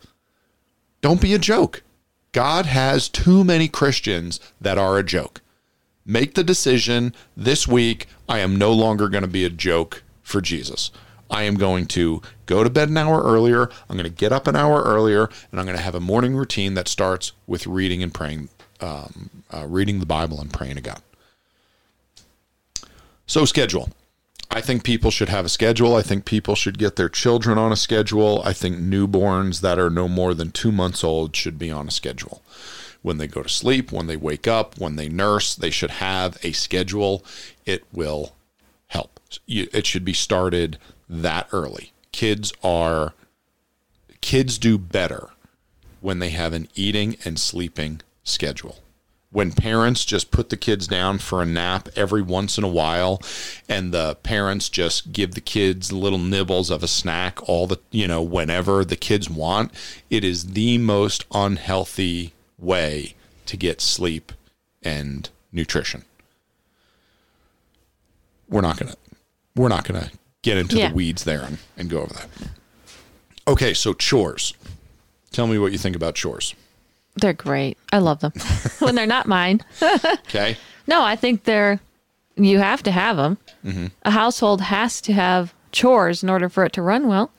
Don't 1.02 1.22
be 1.22 1.34
a 1.34 1.40
joke. 1.40 1.84
God 2.32 2.66
has 2.66 3.10
too 3.10 3.44
many 3.44 3.68
Christians 3.68 4.40
that 4.60 4.78
are 4.78 4.98
a 4.98 5.04
joke. 5.04 5.42
Make 6.06 6.34
the 6.36 6.44
decision 6.44 7.14
this 7.38 7.68
week 7.68 8.08
I 8.28 8.40
am 8.40 8.56
no 8.58 8.72
longer 8.72 9.10
going 9.10 9.22
to 9.24 9.28
be 9.28 9.46
a 9.46 9.50
joke 9.50 10.04
for 10.22 10.42
Jesus. 10.42 10.92
I 11.30 11.44
am 11.44 11.56
going 11.56 11.86
to 11.88 12.22
go 12.46 12.64
to 12.64 12.70
bed 12.70 12.90
an 12.90 12.98
hour 12.98 13.22
earlier. 13.22 13.70
I'm 13.90 13.98
going 13.98 14.04
to 14.04 14.10
get 14.10 14.32
up 14.32 14.46
an 14.48 14.56
hour 14.56 14.82
earlier, 14.84 15.30
and 15.52 15.60
I'm 15.60 15.66
going 15.66 15.78
to 15.78 15.84
have 15.84 15.96
a 15.96 16.00
morning 16.00 16.36
routine 16.36 16.74
that 16.76 16.88
starts 16.88 17.32
with 17.48 17.66
reading 17.68 18.04
and 18.04 18.14
praying, 18.14 18.50
um, 18.84 19.30
uh, 19.52 19.66
reading 19.68 20.00
the 20.00 20.06
Bible 20.06 20.42
and 20.42 20.52
praying 20.52 20.76
to 20.76 20.82
God. 20.82 21.02
So, 23.26 23.46
schedule. 23.46 23.90
I 24.52 24.62
think 24.62 24.84
people 24.84 25.10
should 25.10 25.30
have 25.30 25.46
a 25.46 25.50
schedule. 25.50 25.96
I 25.96 26.04
think 26.04 26.26
people 26.26 26.54
should 26.54 26.78
get 26.78 26.96
their 26.96 27.10
children 27.10 27.58
on 27.58 27.72
a 27.72 27.78
schedule. 27.78 28.44
I 28.46 28.54
think 28.54 28.78
newborns 28.78 29.62
that 29.62 29.80
are 29.80 29.90
no 29.90 30.08
more 30.08 30.36
than 30.36 30.52
two 30.52 30.72
months 30.72 31.04
old 31.04 31.36
should 31.36 31.58
be 31.58 31.72
on 31.72 31.88
a 31.88 31.92
schedule. 31.92 32.44
When 33.02 33.18
they 33.18 33.26
go 33.26 33.42
to 33.42 33.50
sleep, 33.50 33.92
when 33.92 34.08
they 34.08 34.18
wake 34.18 34.48
up, 34.48 34.78
when 34.78 34.96
they 34.96 35.10
nurse, 35.10 35.56
they 35.56 35.72
should 35.72 35.92
have 35.92 36.38
a 36.44 36.52
schedule. 36.52 37.26
It 37.66 37.84
will 37.92 38.36
help. 38.88 39.20
It 39.48 39.88
should 39.88 40.06
be 40.06 40.14
started 40.14 40.78
that 41.10 41.48
early. 41.52 41.92
Kids 42.12 42.54
are, 42.64 43.14
kids 44.22 44.60
do 44.60 44.78
better 44.78 45.32
when 46.00 46.20
they 46.20 46.30
have 46.30 46.54
an 46.54 46.68
eating 46.76 47.18
and 47.26 47.40
sleeping 47.40 48.02
schedule. 48.24 48.80
When 49.32 49.52
parents 49.52 50.06
just 50.06 50.30
put 50.30 50.50
the 50.50 50.58
kids 50.58 50.86
down 50.88 51.18
for 51.18 51.42
a 51.42 51.46
nap 51.46 51.90
every 51.96 52.22
once 52.22 52.60
in 52.60 52.64
a 52.64 52.68
while 52.68 53.20
and 53.68 53.92
the 53.92 54.16
parents 54.22 54.70
just 54.70 55.12
give 55.12 55.34
the 55.34 55.42
kids 55.42 55.92
little 55.92 56.20
nibbles 56.20 56.70
of 56.70 56.84
a 56.84 56.88
snack 56.88 57.50
all 57.50 57.66
the, 57.66 57.80
you 57.90 58.08
know, 58.08 58.22
whenever 58.22 58.86
the 58.86 58.96
kids 58.96 59.32
want, 59.32 59.72
it 60.12 60.24
is 60.24 60.54
the 60.54 60.78
most 60.78 61.26
unhealthy 61.34 62.32
way 62.60 63.16
to 63.48 63.58
get 63.58 63.82
sleep 63.82 64.32
and 64.84 65.30
nutrition. 65.52 66.06
We're 68.48 68.62
not 68.62 68.78
going 68.78 68.92
to 68.92 68.98
we're 69.56 69.68
not 69.68 69.84
going 69.88 70.00
to 70.02 70.12
get 70.44 70.58
into 70.58 70.78
Yeah. 70.78 70.90
the 70.90 70.96
weeds 70.96 71.24
there 71.24 71.42
and, 71.42 71.58
and 71.78 71.90
go 71.90 72.02
over 72.02 72.14
that. 72.14 72.30
Okay, 73.48 73.74
so 73.74 73.94
chores. 73.94 74.54
Tell 75.32 75.48
me 75.48 75.58
what 75.58 75.72
you 75.72 75.78
think 75.78 75.96
about 75.96 76.16
chores. 76.16 76.54
They're 77.16 77.34
great. 77.34 77.78
I 77.92 78.00
love 78.00 78.20
them 78.22 78.34
when 78.80 78.96
they're 78.96 79.06
not 79.06 79.28
mine. 79.28 79.62
Okay. 80.28 80.58
No, 80.88 81.04
I 81.04 81.16
think 81.16 81.44
they're, 81.44 81.80
you 82.36 82.58
have 82.60 82.82
to 82.84 82.92
have 82.92 83.18
them. 83.18 83.38
A 84.04 84.12
household 84.12 84.62
has 84.62 85.00
to 85.02 85.14
have 85.14 85.54
chores 85.72 86.24
in 86.24 86.30
order 86.30 86.50
for 86.50 86.66
it 86.66 86.74
to 86.74 86.82
run 86.82 87.08
well. 87.08 87.32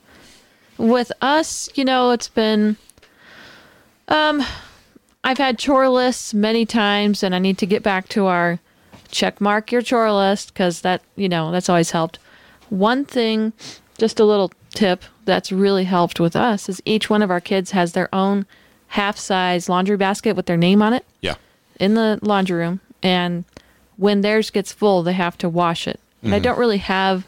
With 0.77 1.11
us, 1.21 1.69
you 1.75 1.85
know, 1.85 2.11
it's 2.11 2.29
been, 2.29 2.77
um, 4.07 4.43
I've 5.23 5.37
had 5.37 5.59
chore 5.59 5.89
lists 5.89 6.33
many 6.33 6.65
times 6.65 7.21
and 7.21 7.35
I 7.35 7.39
need 7.39 7.57
to 7.59 7.65
get 7.65 7.83
back 7.83 8.07
to 8.09 8.25
our 8.27 8.59
check 9.11 9.39
mark 9.39 9.71
your 9.71 9.81
chore 9.81 10.11
list 10.11 10.53
because 10.53 10.81
that, 10.81 11.01
you 11.15 11.29
know, 11.29 11.51
that's 11.51 11.69
always 11.69 11.91
helped. 11.91 12.17
One 12.69 13.05
thing, 13.05 13.53
just 13.97 14.19
a 14.19 14.25
little 14.25 14.51
tip 14.71 15.03
that's 15.25 15.51
really 15.51 15.83
helped 15.85 16.19
with 16.19 16.35
us 16.35 16.67
is 16.69 16.81
each 16.85 17.09
one 17.09 17.21
of 17.21 17.29
our 17.31 17.41
kids 17.41 17.71
has 17.71 17.91
their 17.93 18.13
own 18.13 18.45
half 18.87 19.17
size 19.17 19.67
laundry 19.69 19.97
basket 19.97 20.35
with 20.35 20.45
their 20.45 20.57
name 20.57 20.81
on 20.81 20.93
it 20.93 21.05
Yeah. 21.21 21.35
in 21.79 21.95
the 21.95 22.19
laundry 22.21 22.57
room 22.57 22.79
and 23.03 23.43
when 23.97 24.21
theirs 24.21 24.49
gets 24.49 24.71
full 24.71 25.03
they 25.03 25.13
have 25.13 25.37
to 25.39 25.49
wash 25.49 25.87
it 25.87 25.99
and 26.21 26.29
Mm-hmm. 26.31 26.35
i 26.35 26.39
don't 26.39 26.57
really 26.57 26.77
have 26.77 27.25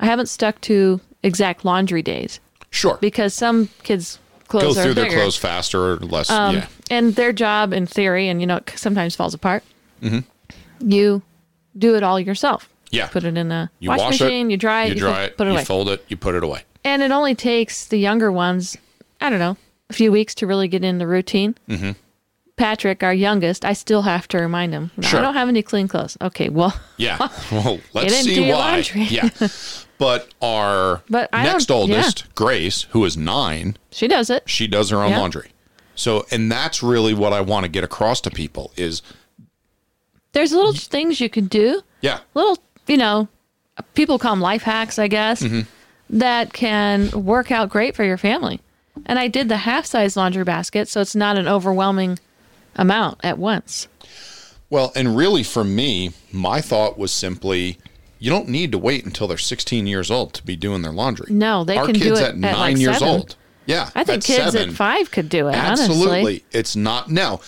i 0.00 0.06
haven't 0.06 0.26
stuck 0.28 0.60
to 0.62 1.00
exact 1.22 1.64
laundry 1.64 2.02
days 2.02 2.40
Sure. 2.70 2.98
because 3.00 3.34
some 3.34 3.68
kids 3.82 4.18
clothes 4.48 4.74
Go 4.76 4.82
through 4.82 4.94
their 4.94 5.06
Um, 5.06 5.10
clothes 5.12 5.36
faster 5.36 5.92
or 5.92 5.96
less. 5.98 6.28
yeah. 6.30 6.66
and 6.90 7.14
their 7.14 7.32
job 7.32 7.72
in 7.72 7.86
theory 7.86 8.28
and 8.28 8.40
you 8.40 8.46
know 8.46 8.56
it 8.56 8.72
sometimes 8.76 9.14
falls 9.16 9.34
apart 9.34 9.62
Mm-hmm. 10.02 10.20
you 10.90 11.22
do 11.78 11.94
it 11.94 12.02
all 12.02 12.18
yourself 12.18 12.68
Yeah. 12.90 13.06
put 13.06 13.24
it 13.24 13.36
in 13.36 13.52
a 13.52 13.70
You 13.78 13.90
wash 13.90 13.98
wash 14.00 14.20
machine 14.20 14.48
it. 14.48 14.50
you 14.52 14.56
dry 14.56 14.84
it 14.84 14.88
You 14.94 14.94
dry 14.96 15.24
it. 15.24 15.36
put 15.36 15.46
it 15.46 15.50
you 15.50 15.56
away 15.56 15.64
fold 15.64 15.88
it. 15.90 16.04
You 16.08 16.16
put 16.16 16.34
it 16.34 16.42
away. 16.42 16.62
and 16.84 17.02
it 17.02 17.10
only 17.10 17.34
takes 17.34 17.86
the 17.86 17.98
younger 17.98 18.32
ones 18.32 18.76
i 19.20 19.30
don't 19.30 19.38
know 19.38 19.56
a 19.90 19.92
few 19.92 20.10
weeks 20.10 20.34
to 20.36 20.46
really 20.46 20.68
get 20.68 20.82
in 20.84 20.98
the 20.98 21.06
routine 21.06 21.54
mm-hmm. 21.68 21.90
patrick 22.56 23.02
our 23.02 23.12
youngest 23.14 23.64
i 23.64 23.72
still 23.72 24.02
have 24.02 24.26
to 24.28 24.38
remind 24.38 24.72
him 24.72 24.90
"No, 24.96 25.08
Sure. 25.08 25.18
i 25.18 25.22
don't 25.22 25.34
have 25.34 25.48
any 25.48 25.62
clean 25.62 25.88
clothes 25.88 26.16
okay 26.22 26.48
well 26.48 26.72
Yeah. 26.96 27.18
Well, 27.52 27.80
let's 27.92 28.14
see 28.20 28.50
why. 28.50 28.84
yeah. 28.94 29.28
But 29.98 30.32
our 30.40 31.02
But 31.10 31.30
next 31.32 31.70
oldest, 31.70 32.34
Grace, 32.34 32.82
who 32.92 33.04
is 33.04 33.16
nine, 33.18 33.76
she 33.90 34.08
does 34.08 34.30
it 34.30 34.48
she 34.48 34.66
does 34.66 34.88
her 34.90 34.98
own 35.02 35.10
Yeah. 35.10 35.18
laundry. 35.18 35.50
So, 35.94 36.24
and 36.30 36.50
that's 36.50 36.82
really 36.82 37.12
what 37.12 37.34
I 37.34 37.42
want 37.42 37.64
to 37.64 37.68
get 37.68 37.84
across 37.84 38.22
to 38.22 38.30
people 38.30 38.72
is, 38.76 39.02
there's 40.32 40.52
little 40.52 40.72
things 40.72 41.20
you 41.20 41.28
can 41.28 41.46
do 41.46 41.82
yeah, 42.00 42.20
little 42.34 42.56
you 42.86 42.96
know 42.96 43.28
people 43.94 44.18
call 44.18 44.32
them 44.32 44.40
life 44.40 44.62
hacks 44.62 44.98
i 44.98 45.08
guess 45.08 45.42
Mm-hmm. 45.42 45.60
that 46.18 46.52
can 46.52 47.10
work 47.10 47.50
out 47.50 47.68
great 47.68 47.94
for 47.96 48.04
your 48.04 48.16
family 48.16 48.60
and 49.06 49.18
i 49.18 49.28
did 49.28 49.48
the 49.48 49.58
half 49.58 49.84
size 49.86 50.16
laundry 50.16 50.44
basket 50.44 50.88
so 50.88 51.00
it's 51.00 51.14
not 51.16 51.38
an 51.38 51.46
overwhelming 51.48 52.18
amount 52.76 53.18
at 53.22 53.38
once 53.38 53.88
Well, 54.70 54.92
and 54.94 55.16
really 55.16 55.42
for 55.42 55.64
me, 55.64 56.12
my 56.30 56.60
thought 56.60 56.96
was 56.96 57.10
simply 57.10 57.78
you 58.20 58.30
don't 58.30 58.48
need 58.48 58.70
to 58.72 58.78
wait 58.78 59.04
until 59.04 59.26
they're 59.26 59.36
16 59.38 59.86
years 59.88 60.10
old 60.10 60.32
to 60.34 60.44
be 60.44 60.54
doing 60.54 60.82
their 60.82 60.92
laundry. 60.92 61.26
No, 61.34 61.64
they 61.64 61.76
Our 61.76 61.86
can 61.86 61.94
do 61.94 62.12
it 62.14 62.18
at 62.20 62.28
at, 62.30 62.36
nine 62.36 62.54
like, 62.54 62.76
years 62.78 62.98
seven. 62.98 63.08
old. 63.08 63.36
Yeah. 63.66 63.90
i 63.96 64.04
think 64.04 64.22
kids 64.22 64.52
seven. 64.52 64.70
at 64.70 64.76
five 64.76 65.10
could 65.10 65.28
do 65.28 65.48
it 65.48 65.54
Absolutely. 65.56 66.18
honestly 66.20 66.44
It's 66.52 66.76
not. 66.76 67.10
Now, 67.10 67.40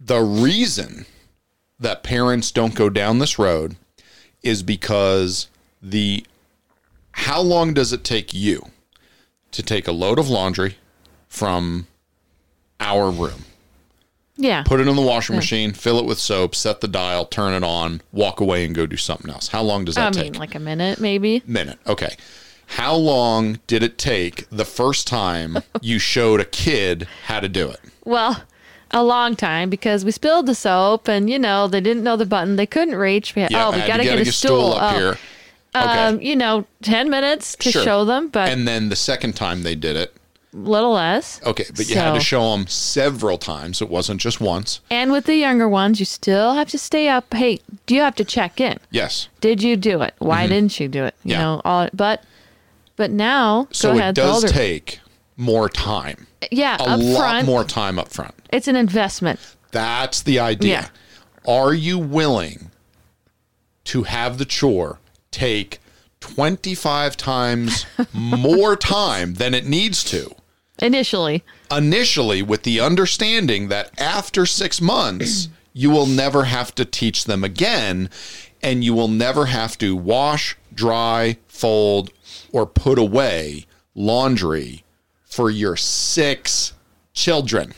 the 0.00 0.20
reason 0.20 1.06
that 1.78 2.02
parents 2.02 2.50
don't 2.50 2.74
go 2.74 2.88
down 2.90 3.18
this 3.18 3.38
road 3.38 3.76
is 4.42 4.62
because 4.62 5.48
the 5.82 6.24
how 7.12 7.40
long 7.40 7.72
does 7.74 7.92
it 7.92 8.04
take 8.04 8.34
you 8.34 8.66
to 9.56 9.62
take 9.62 9.88
a 9.88 9.92
load 9.92 10.18
of 10.18 10.28
laundry 10.28 10.76
from 11.28 11.86
our 12.80 13.10
room, 13.10 13.44
yeah 14.36 14.62
put 14.64 14.80
it 14.80 14.86
in 14.88 14.94
the 14.96 15.02
washing 15.02 15.34
machine, 15.36 15.72
fill 15.72 15.98
it 15.98 16.04
with 16.06 16.18
soap, 16.18 16.54
set 16.54 16.80
the 16.80 16.88
dial, 16.88 17.24
turn 17.24 17.52
it 17.54 17.64
on, 17.64 18.00
walk 18.12 18.40
away 18.40 18.64
and 18.64 18.74
go 18.74 18.86
do 18.86 18.96
something 18.96 19.30
else? 19.30 19.48
How 19.48 19.62
long 19.62 19.84
does 19.84 19.94
that 19.96 20.06
i 20.08 20.10
that 20.10 20.22
mean 20.22 20.32
take? 20.34 20.40
like 20.40 20.54
a 20.54 20.60
minute 20.60 21.00
maybe 21.00 21.42
minute. 21.46 21.78
Okay. 21.86 22.14
How 22.68 22.94
long 22.96 23.60
did 23.68 23.82
it 23.84 23.96
take 23.96 24.48
the 24.50 24.64
first 24.64 25.06
time 25.06 25.58
you 25.80 25.98
showed 25.98 26.40
a 26.40 26.44
kid 26.44 27.06
how 27.26 27.40
to 27.40 27.48
do 27.48 27.68
it? 27.70 27.80
well 28.04 28.42
a 28.92 29.02
long 29.02 29.34
time 29.34 29.68
because 29.68 30.04
we 30.04 30.12
spilled 30.12 30.46
the 30.46 30.54
soap 30.54 31.08
and 31.08 31.28
you 31.28 31.38
know 31.40 31.66
they 31.66 31.80
didn't 31.80 32.04
know 32.04 32.16
the 32.16 32.24
button 32.26 32.54
they 32.56 32.66
couldn't 32.66 32.94
reach 32.94 33.34
we 33.34 33.42
had, 33.42 33.52
oh 33.54 33.72
we 33.72 33.78
got 33.86 33.96
to 33.96 34.04
get 34.04 34.18
a 34.20 34.24
stool, 34.32 34.74
up 34.74 34.94
Oh. 34.94 34.98
here. 34.98 35.18
Um, 35.84 36.20
you 36.20 36.36
know 36.36 36.66
10 36.82 37.10
minutes 37.10 37.56
to 37.60 37.70
Sure. 37.72 37.82
show 37.84 38.04
them 38.04 38.28
but 38.28 38.48
and 38.48 38.66
then 38.66 38.88
the 38.88 38.96
second 38.96 39.34
time 39.34 39.62
they 39.62 39.74
did 39.74 39.96
it, 39.96 40.14
A 40.54 40.56
little 40.56 40.92
less 40.92 41.40
okay, 41.44 41.64
but 41.76 41.88
you 41.88 41.96
had 41.96 42.12
to 42.14 42.20
So- 42.20 42.24
show 42.24 42.50
them 42.52 42.66
several 42.66 43.36
times. 43.38 43.82
It 43.82 43.88
wasn't 43.90 44.20
just 44.20 44.40
once. 44.40 44.80
And 44.90 45.12
with 45.12 45.26
the 45.26 45.36
younger 45.36 45.68
ones, 45.68 45.98
you 46.00 46.06
still 46.06 46.54
have 46.54 46.68
to 46.70 46.78
stay 46.78 47.08
up. 47.08 47.32
Hey, 47.34 47.60
do 47.86 47.94
you 47.94 48.00
have 48.00 48.14
to 48.16 48.24
check 48.24 48.60
in? 48.60 48.78
Yes. 48.90 49.28
Did 49.40 49.62
you 49.62 49.76
do 49.76 50.00
it? 50.02 50.14
Why 50.18 50.46
didn't 50.46 50.80
you 50.80 50.88
do 50.88 51.04
it? 51.04 51.14
You 51.24 51.34
Mm-hmm. 51.34 51.40
Yeah. 51.40 51.42
know, 51.42 51.62
all 51.64 51.88
but 51.92 52.22
but 52.96 53.10
now 53.10 53.68
So 53.72 53.90
go 53.90 53.96
it 53.96 54.00
ahead. 54.00 54.14
the 54.14 54.22
does 54.22 54.44
older- 54.44 54.48
take 54.54 55.00
more 55.36 55.68
time. 55.68 56.26
yeah, 56.50 56.76
A 56.80 56.84
up 56.84 57.00
lot 57.02 57.18
front. 57.18 57.46
more 57.46 57.64
time 57.64 57.98
up 57.98 58.08
front. 58.08 58.34
It's 58.50 58.68
an 58.68 58.76
investment. 58.76 59.38
That's 59.72 60.22
the 60.22 60.38
idea. 60.40 60.90
Are 61.46 61.74
you 61.74 61.98
willing 61.98 62.70
to 63.84 64.04
have 64.04 64.38
the 64.38 64.44
chore 64.46 64.98
take 65.36 65.80
25 66.20 67.16
times 67.16 67.84
more 68.12 68.74
time 68.76 69.34
than 69.34 69.52
it 69.52 69.66
needs 69.66 70.02
to? 70.04 70.34
Initially, 70.80 71.42
initially 71.70 72.42
with 72.42 72.62
the 72.62 72.80
understanding 72.80 73.68
that 73.68 73.98
after 74.00 74.46
six 74.46 74.80
months, 74.80 75.48
you 75.72 75.90
will 75.90 76.06
never 76.06 76.44
have 76.44 76.74
to 76.74 76.84
teach 76.84 77.24
them 77.24 77.44
again 77.44 78.10
and 78.62 78.82
you 78.82 78.94
will 78.94 79.08
never 79.08 79.46
have 79.46 79.78
to 79.78 79.94
wash, 79.94 80.56
dry, 80.74 81.36
fold, 81.48 82.10
or 82.52 82.66
put 82.66 82.98
away 82.98 83.66
laundry 83.94 84.84
for 85.24 85.50
your 85.50 85.76
six 85.76 86.72
children. 87.12 87.74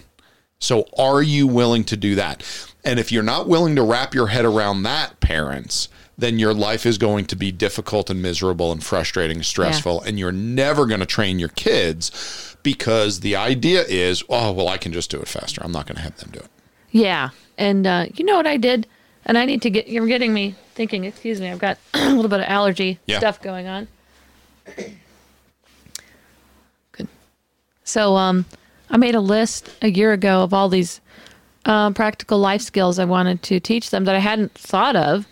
So, 0.60 0.88
are 0.98 1.22
you 1.22 1.46
willing 1.46 1.84
to 1.84 1.96
do 1.96 2.14
that? 2.16 2.42
And 2.84 2.98
if 2.98 3.12
you're 3.12 3.22
not 3.22 3.48
willing 3.48 3.76
to 3.76 3.82
wrap 3.82 4.14
your 4.14 4.28
head 4.28 4.44
around 4.44 4.82
that, 4.84 5.20
parents, 5.20 5.88
then 6.18 6.38
your 6.40 6.52
life 6.52 6.84
is 6.84 6.98
going 6.98 7.24
to 7.26 7.36
be 7.36 7.52
difficult 7.52 8.10
and 8.10 8.20
miserable 8.20 8.72
and 8.72 8.82
frustrating, 8.82 9.40
stressful, 9.42 10.02
and 10.02 10.18
you're 10.18 10.32
never 10.32 10.84
going 10.84 10.98
to 11.00 11.06
train 11.06 11.38
your 11.38 11.48
kids 11.50 12.56
because 12.64 13.20
the 13.20 13.36
idea 13.36 13.84
is, 13.88 14.24
oh, 14.28 14.50
well, 14.52 14.68
I 14.68 14.78
can 14.78 14.92
just 14.92 15.10
do 15.12 15.20
it 15.20 15.28
faster. 15.28 15.60
I'm 15.64 15.70
not 15.70 15.86
going 15.86 15.94
to 15.96 16.02
have 16.02 16.16
them 16.16 16.30
do 16.32 16.40
it. 16.40 16.50
Yeah. 16.90 17.30
And 17.56 17.86
uh, 17.86 18.06
you 18.14 18.24
know 18.24 18.36
what 18.36 18.48
I 18.48 18.56
did? 18.56 18.88
And 19.24 19.38
I 19.38 19.44
need 19.44 19.62
to 19.62 19.70
get, 19.70 19.88
you're 19.88 20.08
getting 20.08 20.34
me 20.34 20.56
thinking, 20.74 21.04
excuse 21.04 21.40
me, 21.40 21.50
I've 21.50 21.60
got 21.60 21.78
a 21.94 22.10
little 22.12 22.28
bit 22.28 22.40
of 22.40 22.46
allergy 22.46 22.98
Yeah. 23.06 23.18
stuff 23.18 23.40
going 23.40 23.68
on. 23.68 23.86
Good. 26.92 27.08
So 27.84 28.16
um, 28.16 28.44
I 28.90 28.96
made 28.96 29.14
a 29.14 29.20
list 29.20 29.70
a 29.82 29.90
year 29.90 30.12
ago 30.12 30.42
of 30.42 30.52
all 30.52 30.68
these 30.68 31.00
uh, 31.64 31.90
practical 31.92 32.38
life 32.38 32.62
skills 32.62 32.98
I 32.98 33.04
wanted 33.04 33.42
to 33.44 33.60
teach 33.60 33.90
them 33.90 34.04
that 34.04 34.14
I 34.14 34.20
hadn't 34.20 34.52
thought 34.54 34.96
of. 34.96 35.26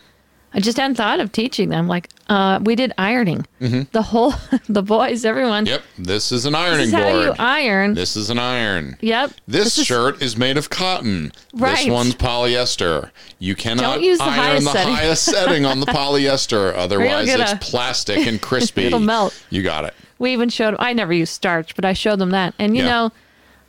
I 0.56 0.60
just 0.60 0.78
hadn't 0.78 0.94
thought 0.96 1.20
of 1.20 1.30
teaching 1.32 1.68
them. 1.68 1.86
Like 1.86 2.08
uh, 2.30 2.60
we 2.64 2.74
did 2.76 2.92
ironing. 2.96 3.46
The 3.60 4.02
whole, 4.02 4.32
the 4.68 4.82
boys, 4.82 5.24
everyone. 5.26 5.66
Mm-hmm. 5.66 5.72
Yep. 5.74 5.82
This 6.06 6.32
is 6.32 6.46
an 6.46 6.54
This 6.54 6.60
ironing 6.62 6.86
is 6.86 6.92
how 6.94 7.08
you 7.20 7.26
board. 7.26 7.36
iron. 7.38 7.94
This 7.94 8.16
is 8.16 8.30
an 8.30 8.38
iron. 8.38 8.96
yep. 9.02 9.32
This, 9.46 9.76
is- 9.76 9.84
shirt 9.86 10.22
is 10.22 10.36
made 10.36 10.56
of 10.56 10.70
cotton. 10.70 11.30
Right. 11.52 11.76
This 11.76 11.88
one's 11.88 12.14
polyester. 12.14 13.10
You 13.38 13.54
cannot 13.54 13.96
Don't 13.96 14.02
use 14.02 14.18
the 14.18 14.24
iron 14.24 14.34
highest 14.34 14.64
the 14.64 14.72
setting. 14.72 14.94
highest 14.94 15.24
setting 15.26 15.66
on 15.66 15.80
the 15.80 15.86
polyester, 15.86 16.72
otherwise 16.74 17.28
it's 17.28 17.52
a- 17.52 17.56
plastic 17.56 18.26
and 18.26 18.40
crispy. 18.48 18.84
It'll 18.86 18.98
melt. 18.98 19.38
You 19.50 19.62
got 19.62 19.84
it. 19.84 19.94
we 20.18 20.32
even 20.32 20.48
showed 20.48 20.74
i 20.78 20.94
never 20.94 21.12
used 21.12 21.34
starch 21.34 21.74
but 21.76 21.84
i 21.84 21.92
showed 21.92 22.18
them 22.18 22.30
that 22.30 22.54
and 22.58 22.74
you 22.74 22.82
Yeah. 22.82 22.88
know 22.88 23.12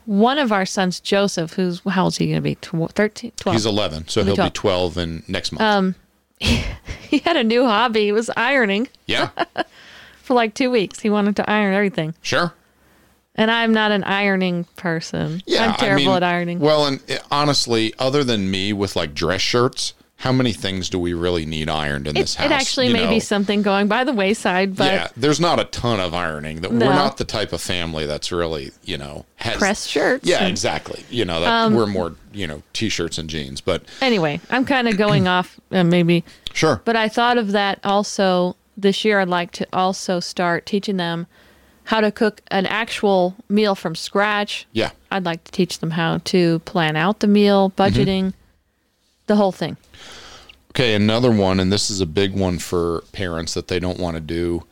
one 0.05 0.37
of 0.39 0.53
our 0.53 0.65
sons 0.65 1.01
joseph 1.01 1.53
who's 1.53 1.81
how 1.89 2.05
old's 2.05 2.15
he 2.17 2.27
going 2.27 2.37
to 2.37 2.41
be 2.41 2.55
Tw- 2.55 2.89
13 2.93 3.31
12 3.35 3.53
He's 3.55 3.65
11, 3.65 4.07
so 4.07 4.23
He'll 4.23 4.37
be 4.37 4.43
be 4.43 4.49
12 4.51 4.97
in 4.97 5.23
next 5.27 5.51
month. 5.51 5.61
Um, 5.61 5.95
he 7.09 7.17
had 7.19 7.37
a 7.37 7.43
new 7.43 7.65
hobby. 7.65 8.05
He 8.05 8.11
was 8.11 8.29
ironing. 8.37 8.87
Yeah, 9.05 9.29
for 10.21 10.33
like 10.33 10.53
two 10.53 10.69
weeks. 10.71 10.99
He 10.99 11.09
wanted 11.09 11.35
to 11.37 11.49
iron 11.49 11.73
everything. 11.73 12.13
Sure. 12.21 12.53
and 13.35 13.51
i'm 13.51 13.73
not 13.73 13.91
an 13.91 14.03
ironing 14.03 14.65
person. 14.75 15.41
Yeah, 15.45 15.67
i'm 15.67 15.75
terrible 15.75 16.11
I 16.11 16.15
mean, 16.15 16.15
at 16.17 16.23
ironing. 16.23 16.59
Well, 16.59 16.85
and 16.85 17.11
uh, 17.11 17.17
honestly, 17.31 17.93
other 17.99 18.23
than 18.23 18.49
me 18.51 18.73
with 18.73 18.95
like 18.95 19.13
dress 19.13 19.41
shirts, 19.41 19.93
how 20.17 20.31
many 20.31 20.51
things 20.51 20.89
do 20.89 20.97
we 20.97 21.13
really 21.13 21.45
need 21.45 21.69
ironed 21.69 22.07
in 22.07 22.17
it, 22.17 22.21
this 22.21 22.35
house? 22.35 22.47
it 22.47 22.51
actually 22.51 22.87
you 22.87 22.93
may 22.93 23.07
be 23.07 23.19
something 23.19 23.61
going 23.61 23.87
by 23.87 24.03
the 24.03 24.11
wayside 24.13 24.75
but 24.75 24.91
yeah, 24.91 25.07
there's 25.15 25.39
not 25.39 25.59
a 25.59 25.65
ton 25.65 25.99
of 25.99 26.13
ironing. 26.13 26.61
That 26.61 26.71
No. 26.71 26.87
we're 26.87 26.93
not 26.93 27.17
the 27.17 27.23
type 27.25 27.53
of 27.53 27.61
family 27.61 28.05
that's 28.07 28.31
really, 28.31 28.71
you 28.83 28.97
know, 28.97 29.25
has 29.35 29.57
press 29.57 29.85
shirts 29.85 30.27
Yeah, 30.27 30.39
Um, 30.39 30.47
exactly. 30.51 31.03
You 31.09 31.23
know, 31.25 31.39
that 31.41 31.71
we're 31.71 31.85
more, 31.85 32.15
you 32.33 32.47
know, 32.47 32.63
t-shirts 32.73 33.17
and 33.17 33.29
jeans, 33.29 33.61
but 33.61 33.83
anyway 34.01 34.39
i'm 34.49 34.65
kind 34.65 34.87
of 34.87 34.97
going 34.97 35.27
off 35.35 35.59
uh, 35.71 35.83
maybe 35.83 36.23
sure. 36.53 36.81
But 36.85 36.95
I 36.95 37.09
thought 37.09 37.37
of 37.37 37.51
that 37.51 37.79
also 37.83 38.55
this 38.75 39.03
year. 39.05 39.19
I'd 39.19 39.27
like 39.29 39.51
to 39.53 39.67
also 39.73 40.19
start 40.19 40.65
teaching 40.65 40.97
them 40.97 41.27
how 41.85 42.01
to 42.01 42.11
cook 42.11 42.41
an 42.49 42.65
actual 42.65 43.35
meal 43.49 43.73
from 43.75 43.95
scratch. 43.95 44.65
yeah. 44.73 44.91
I'd 45.11 45.23
like 45.25 45.43
to 45.45 45.51
teach 45.51 45.79
them 45.79 45.91
how 45.91 46.17
to 46.25 46.59
plan 46.59 46.95
out 46.97 47.21
the 47.21 47.27
meal, 47.27 47.71
budgeting, 47.77 48.33
the 49.27 49.35
whole 49.35 49.51
thing. 49.51 49.77
Okay, 50.71 50.93
another 50.93 51.31
one, 51.31 51.59
and 51.59 51.71
this 51.71 51.89
is 51.89 52.01
a 52.01 52.05
big 52.05 52.33
one 52.33 52.59
for 52.59 53.01
parents 53.11 53.53
that 53.53 53.67
they 53.67 53.79
don't 53.79 53.99
want 53.99 54.15
to 54.15 54.21
do 54.21 54.63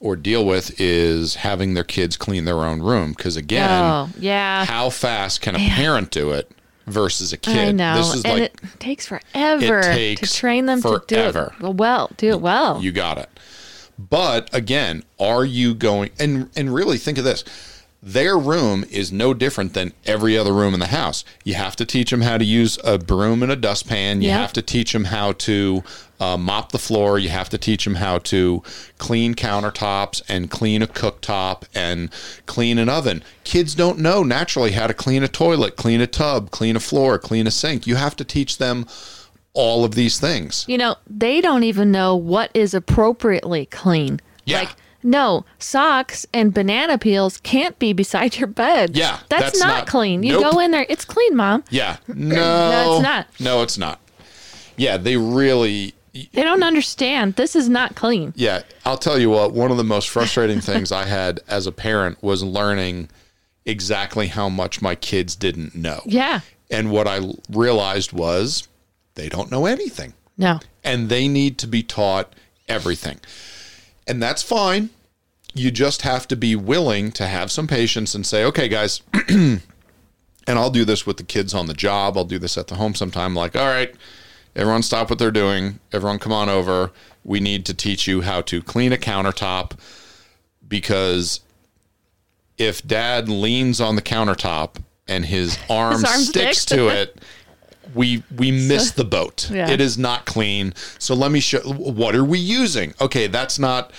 or 0.00 0.16
deal 0.16 0.44
with 0.44 0.80
is 0.80 1.36
having 1.36 1.74
their 1.74 1.84
kids 1.84 2.16
clean 2.16 2.44
their 2.44 2.58
own 2.58 2.82
room. 2.82 3.12
Because 3.12 3.36
again, 3.36 3.68
oh, 3.70 4.10
yeah. 4.18 4.64
how 4.64 4.90
fast 4.90 5.40
can 5.40 5.56
a 5.56 5.58
parent 5.70 6.10
do 6.10 6.30
it 6.30 6.50
versus 6.86 7.32
a 7.32 7.36
kid? 7.36 7.56
I 7.56 7.72
know. 7.72 7.96
This 7.96 8.14
is 8.14 8.24
and 8.24 8.40
like 8.40 8.42
it 8.42 8.60
takes 8.78 9.06
forever 9.06 9.82
takes 9.82 10.32
to 10.32 10.38
train 10.38 10.66
them 10.66 10.82
to 10.82 11.02
do 11.06 11.16
it 11.16 11.74
well. 11.74 12.10
Do 12.16 12.28
it 12.30 12.40
well. 12.40 12.80
you 12.82 12.92
got 12.92 13.18
it. 13.18 13.28
But 13.98 14.54
again, 14.54 15.02
are 15.18 15.44
you 15.44 15.74
going 15.74 16.10
and 16.18 16.50
and 16.56 16.72
really 16.72 16.98
think 16.98 17.18
of 17.18 17.24
this. 17.24 17.44
Their 18.08 18.38
room 18.38 18.86
is 18.90 19.12
no 19.12 19.34
different 19.34 19.74
than 19.74 19.92
every 20.06 20.38
other 20.38 20.54
room 20.54 20.72
in 20.72 20.80
the 20.80 20.86
house. 20.86 21.26
You 21.44 21.54
have 21.54 21.76
to 21.76 21.84
teach 21.84 22.10
them 22.10 22.22
how 22.22 22.38
to 22.38 22.44
use 22.44 22.78
a 22.82 22.96
broom 22.98 23.42
and 23.42 23.52
a 23.52 23.56
dustpan. 23.56 24.22
You 24.22 24.28
Yep. 24.28 24.40
have 24.40 24.52
to 24.54 24.62
teach 24.62 24.92
them 24.94 25.04
how 25.04 25.32
to 25.32 25.84
uh, 26.18 26.38
mop 26.38 26.72
the 26.72 26.78
floor. 26.78 27.18
You 27.18 27.28
have 27.28 27.50
to 27.50 27.58
teach 27.58 27.84
them 27.84 27.96
how 27.96 28.16
to 28.20 28.62
clean 28.96 29.34
countertops 29.34 30.22
and 30.26 30.50
clean 30.50 30.80
a 30.80 30.86
cooktop 30.86 31.64
and 31.74 32.08
clean 32.46 32.78
an 32.78 32.88
oven. 32.88 33.22
Kids 33.44 33.74
don't 33.74 33.98
know 33.98 34.22
naturally 34.22 34.72
how 34.72 34.86
to 34.86 34.94
clean 34.94 35.22
a 35.22 35.28
toilet, 35.28 35.76
clean 35.76 36.00
a 36.00 36.06
tub, 36.06 36.50
clean 36.50 36.76
a 36.76 36.80
floor, 36.80 37.18
clean 37.18 37.46
a 37.46 37.50
sink. 37.50 37.86
You 37.86 37.96
have 37.96 38.16
to 38.16 38.24
teach 38.24 38.56
them 38.56 38.86
all 39.52 39.84
of 39.84 39.94
these 39.94 40.18
things. 40.18 40.64
You 40.66 40.78
know, 40.78 40.96
they 41.06 41.42
don't 41.42 41.62
even 41.64 41.92
know 41.92 42.16
what 42.16 42.50
is 42.54 42.72
appropriately 42.72 43.66
clean. 43.66 44.20
Yeah. 44.46 44.60
Like, 44.60 44.70
no, 45.02 45.44
socks 45.58 46.26
and 46.32 46.52
banana 46.52 46.98
peels 46.98 47.38
can't 47.38 47.78
be 47.78 47.92
beside 47.92 48.36
your 48.36 48.46
bed. 48.48 48.96
Yeah, 48.96 49.18
That's, 49.28 49.44
that's 49.44 49.60
not, 49.60 49.68
not- 49.78 49.86
clean. 49.86 50.22
You 50.22 50.40
Nope. 50.40 50.52
go 50.54 50.58
in 50.60 50.70
there, 50.70 50.86
it's 50.88 51.04
clean, 51.04 51.36
mom. 51.36 51.64
Yeah. 51.70 51.96
No. 52.08 52.94
it's 52.96 53.02
not. 53.02 53.26
No, 53.40 53.62
it's 53.62 53.78
not. 53.78 54.00
Yeah, 54.76 54.96
they 54.96 55.16
really 55.16 55.94
They 56.12 56.42
don't 56.42 56.62
understand. 56.62 57.34
This 57.36 57.54
is 57.56 57.68
not 57.68 57.94
clean. 57.94 58.32
yeah, 58.36 58.62
I'll 58.84 58.98
tell 58.98 59.18
you 59.18 59.30
what, 59.30 59.52
one 59.52 59.70
of 59.70 59.76
the 59.76 59.84
most 59.84 60.08
frustrating 60.08 60.60
things 60.70 60.90
I 60.92 61.04
had 61.04 61.40
as 61.48 61.66
a 61.66 61.72
parent 61.72 62.22
was 62.22 62.42
learning 62.42 63.08
exactly 63.64 64.28
how 64.28 64.48
much 64.48 64.80
my 64.80 64.94
kids 64.94 65.36
didn't 65.36 65.74
know. 65.74 66.00
Yeah. 66.06 66.40
And 66.70 66.90
what 66.90 67.06
I 67.06 67.20
realized 67.50 68.12
was 68.12 68.66
they 69.14 69.28
don't 69.28 69.50
know 69.50 69.66
anything. 69.66 70.14
No. 70.36 70.60
and 70.84 71.08
they 71.08 71.26
need 71.26 71.58
to 71.58 71.66
be 71.66 71.82
taught 71.82 72.32
everything. 72.68 73.18
And 74.08 74.22
that's 74.22 74.42
fine. 74.42 74.90
You 75.54 75.70
just 75.70 76.02
have 76.02 76.26
to 76.28 76.36
be 76.36 76.56
willing 76.56 77.12
to 77.12 77.26
have 77.26 77.50
some 77.52 77.66
patience 77.66 78.14
and 78.14 78.26
say, 78.26 78.44
okay, 78.44 78.68
guys, 78.68 79.02
and 79.28 79.60
I'll 80.46 80.70
do 80.70 80.84
this 80.84 81.06
with 81.06 81.18
the 81.18 81.22
kids 81.22 81.52
on 81.54 81.66
the 81.66 81.74
job. 81.74 82.16
I'll 82.16 82.24
do 82.24 82.38
this 82.38 82.56
at 82.56 82.68
the 82.68 82.76
home 82.76 82.94
sometime. 82.94 83.34
Like, 83.34 83.54
all 83.54 83.66
right, 83.66 83.94
everyone 84.56 84.82
stop 84.82 85.10
what 85.10 85.18
they're 85.18 85.30
doing. 85.30 85.78
Everyone 85.92 86.18
come 86.18 86.32
on 86.32 86.48
over. 86.48 86.90
We 87.22 87.38
need 87.38 87.66
to 87.66 87.74
teach 87.74 88.06
you 88.06 88.22
how 88.22 88.40
to 88.42 88.62
clean 88.62 88.92
a 88.92 88.96
countertop 88.96 89.78
because 90.66 91.40
if 92.56 92.86
dad 92.86 93.28
leans 93.28 93.80
on 93.80 93.96
the 93.96 94.02
countertop 94.02 94.82
and 95.06 95.24
his 95.24 95.58
arm, 95.68 96.04
arm 96.04 96.20
sticks 96.20 96.58
sticks. 96.60 96.64
to 96.66 96.88
it, 96.88 97.22
we 97.94 98.22
we 98.36 98.50
miss 98.50 98.90
the 98.92 99.04
boat. 99.04 99.50
Yeah. 99.58 99.70
It 99.70 99.80
is 99.80 99.96
not 99.98 100.26
clean. 100.26 100.74
So 100.98 101.14
let 101.14 101.30
me 101.32 101.40
show 101.40 101.60
what 101.60 102.14
are 102.14 102.24
we 102.24 102.38
using? 102.38 102.94
Okay, 103.00 103.26
that's 103.26 103.58
not 103.58 103.92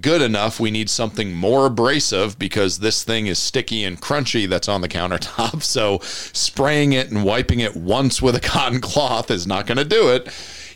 good 0.00 0.22
enough. 0.22 0.58
We 0.58 0.70
need 0.70 0.88
something 0.88 1.34
more 1.34 1.66
abrasive 1.66 2.38
because 2.38 2.78
this 2.78 3.04
thing 3.04 3.26
is 3.26 3.38
sticky 3.38 3.84
and 3.84 4.00
crunchy 4.00 4.48
that's 4.48 4.68
on 4.68 4.80
the 4.80 4.88
countertop. 4.88 5.62
So 5.72 5.98
spraying 6.02 6.92
it 6.94 7.10
and 7.10 7.24
wiping 7.24 7.60
it 7.60 7.76
once 7.76 8.22
with 8.22 8.34
a 8.36 8.40
cotton 8.40 8.80
cloth 8.80 9.30
is 9.30 9.46
not 9.46 9.66
going 9.66 9.78
to 9.78 9.84
do 9.84 10.08
it. 10.10 10.28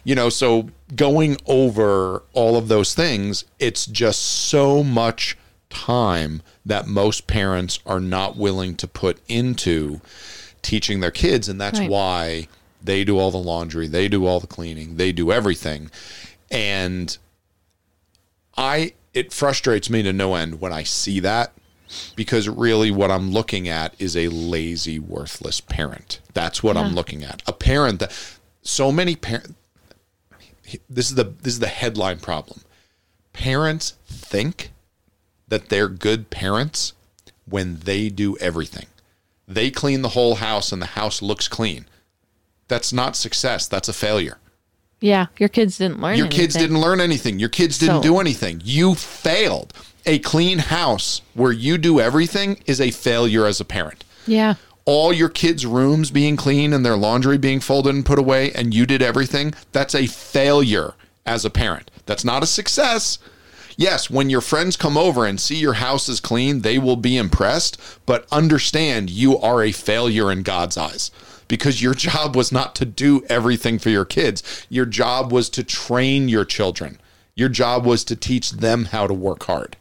You 0.05 0.15
know, 0.15 0.29
so 0.29 0.69
going 0.95 1.37
over 1.47 2.23
all 2.35 2.57
of 2.57 2.69
those 2.69 2.95
things, 2.95 3.45
it's 3.59 3.87
just 3.87 4.21
so 4.23 4.85
much 4.85 5.37
time 5.71 6.43
that 6.65 6.87
most 6.87 7.27
parents 7.27 7.79
are 7.87 8.01
not 8.01 8.37
willing 8.37 8.77
to 8.77 8.87
put 8.87 9.19
into 9.29 10.01
teaching 10.63 11.01
their 11.01 11.11
kids 11.11 11.49
and 11.49 11.61
that's 11.61 11.79
Right. 11.81 11.91
why 11.91 12.49
they 12.87 13.05
do 13.05 13.19
all 13.19 13.31
the 13.31 13.37
laundry. 13.37 13.87
They 13.87 14.09
do 14.09 14.27
all 14.27 14.41
the 14.41 14.47
cleaning. 14.47 14.97
They 14.97 15.13
do 15.13 15.31
everything. 15.33 15.91
And 16.51 17.17
i 18.57 18.95
it 19.13 19.33
frustrates 19.33 19.91
me 19.91 20.03
to 20.03 20.13
no 20.13 20.35
end 20.35 20.61
when 20.61 20.73
i 20.73 20.83
see 20.83 21.21
that 21.21 21.53
because 22.15 22.49
really 22.49 22.91
what 22.91 23.11
i'm 23.11 23.31
looking 23.31 23.69
at 23.69 23.95
is 23.99 24.17
a 24.17 24.29
lazy 24.29 24.99
worthless 24.99 25.61
parent. 25.61 26.21
That's 26.33 26.63
what 26.63 26.77
i'm 26.77 26.95
looking 26.95 27.23
at. 27.23 27.43
A 27.47 27.53
parent 27.53 28.01
that 28.01 28.13
so 28.63 28.91
many 28.91 29.15
parents 29.17 29.55
this 30.89 31.09
is 31.09 31.15
the 31.15 31.25
this 31.25 31.55
is 31.55 31.61
the 31.61 31.67
headline 31.69 32.19
problem. 32.19 32.61
Parents 33.33 33.95
think 34.07 34.73
that 35.49 35.69
they're 35.69 35.89
good 35.89 36.31
parents 36.31 36.93
when 37.49 37.79
they 37.81 38.09
do 38.09 38.37
everything. 38.39 38.87
They 39.47 39.71
clean 39.71 40.03
the 40.03 40.11
whole 40.11 40.37
house 40.37 40.73
and 40.73 40.83
the 40.83 40.87
house 40.87 41.23
looks 41.23 41.47
clean. 41.47 41.87
That's 42.69 42.93
not 42.93 43.17
success. 43.17 43.67
That's 43.69 43.89
a 43.89 43.93
failure. 43.93 44.39
Yeah. 45.01 45.27
Your 45.39 45.49
kids 45.49 45.79
didn't 45.79 46.01
learn 46.01 46.17
Your 46.17 46.29
kids 46.29 46.55
didn't 46.55 46.81
learn 46.81 47.01
anything. 47.01 47.39
Your 47.39 47.49
kids 47.49 47.79
didn't 47.79 47.97
So- 47.97 48.03
do 48.03 48.19
anything. 48.19 48.63
You 48.65 48.95
failed. 48.95 49.73
A 50.07 50.19
clean 50.21 50.59
house 50.59 51.21
where 51.35 51.53
you 51.53 51.79
do 51.79 52.01
everything 52.01 52.59
is 52.67 52.81
a 52.81 52.91
failure 52.91 53.45
as 53.47 53.61
a 53.61 53.65
parent. 53.65 54.05
Yeah. 54.27 54.55
All 54.85 55.13
your 55.13 55.29
kids' 55.29 55.67
rooms 55.67 56.11
being 56.13 56.37
clean 56.37 56.73
and 56.73 56.87
their 56.87 56.97
laundry 56.97 57.39
being 57.39 57.61
folded 57.61 57.95
and 57.95 58.07
put 58.07 58.19
away 58.19 58.53
and 58.53 58.73
you 58.73 58.87
did 58.87 59.03
everything, 59.03 59.53
that's 59.73 59.95
a 59.95 60.07
failure 60.07 60.95
as 61.27 61.45
a 61.45 61.51
parent. 61.51 61.91
That's 62.07 62.25
not 62.25 62.43
a 62.43 62.47
success. 62.47 63.19
yes, 63.79 64.09
when 64.09 64.31
your 64.31 64.41
friends 64.41 64.75
come 64.75 64.97
over 64.97 65.27
and 65.27 65.39
see 65.39 65.57
your 65.57 65.75
house 65.75 66.09
is 66.09 66.19
clean, 66.21 66.63
they 66.63 66.79
will 66.79 66.97
be 66.97 67.19
impressed, 67.19 67.77
but 68.07 68.27
understand 68.33 69.11
you 69.11 69.37
are 69.39 69.63
a 69.63 69.71
failure 69.73 70.33
in 70.33 70.43
God's 70.43 70.79
eyes 70.79 71.11
because 71.49 71.83
your 71.83 71.95
job 71.95 72.37
was 72.37 72.53
not 72.53 72.75
to 72.77 72.85
do 72.85 73.25
everything 73.29 73.79
for 73.79 73.91
your 73.91 74.05
kids. 74.05 74.67
Your 74.69 74.87
job 74.87 75.33
was 75.33 75.49
to 75.51 75.65
train 75.65 76.29
your 76.29 76.45
children. 76.45 76.99
Your 77.35 77.49
job 77.49 77.85
was 77.85 78.05
to 78.05 78.17
teach 78.17 78.53
them 78.53 78.87
how 78.87 79.07
to 79.07 79.15
work 79.15 79.45
hard. 79.45 79.77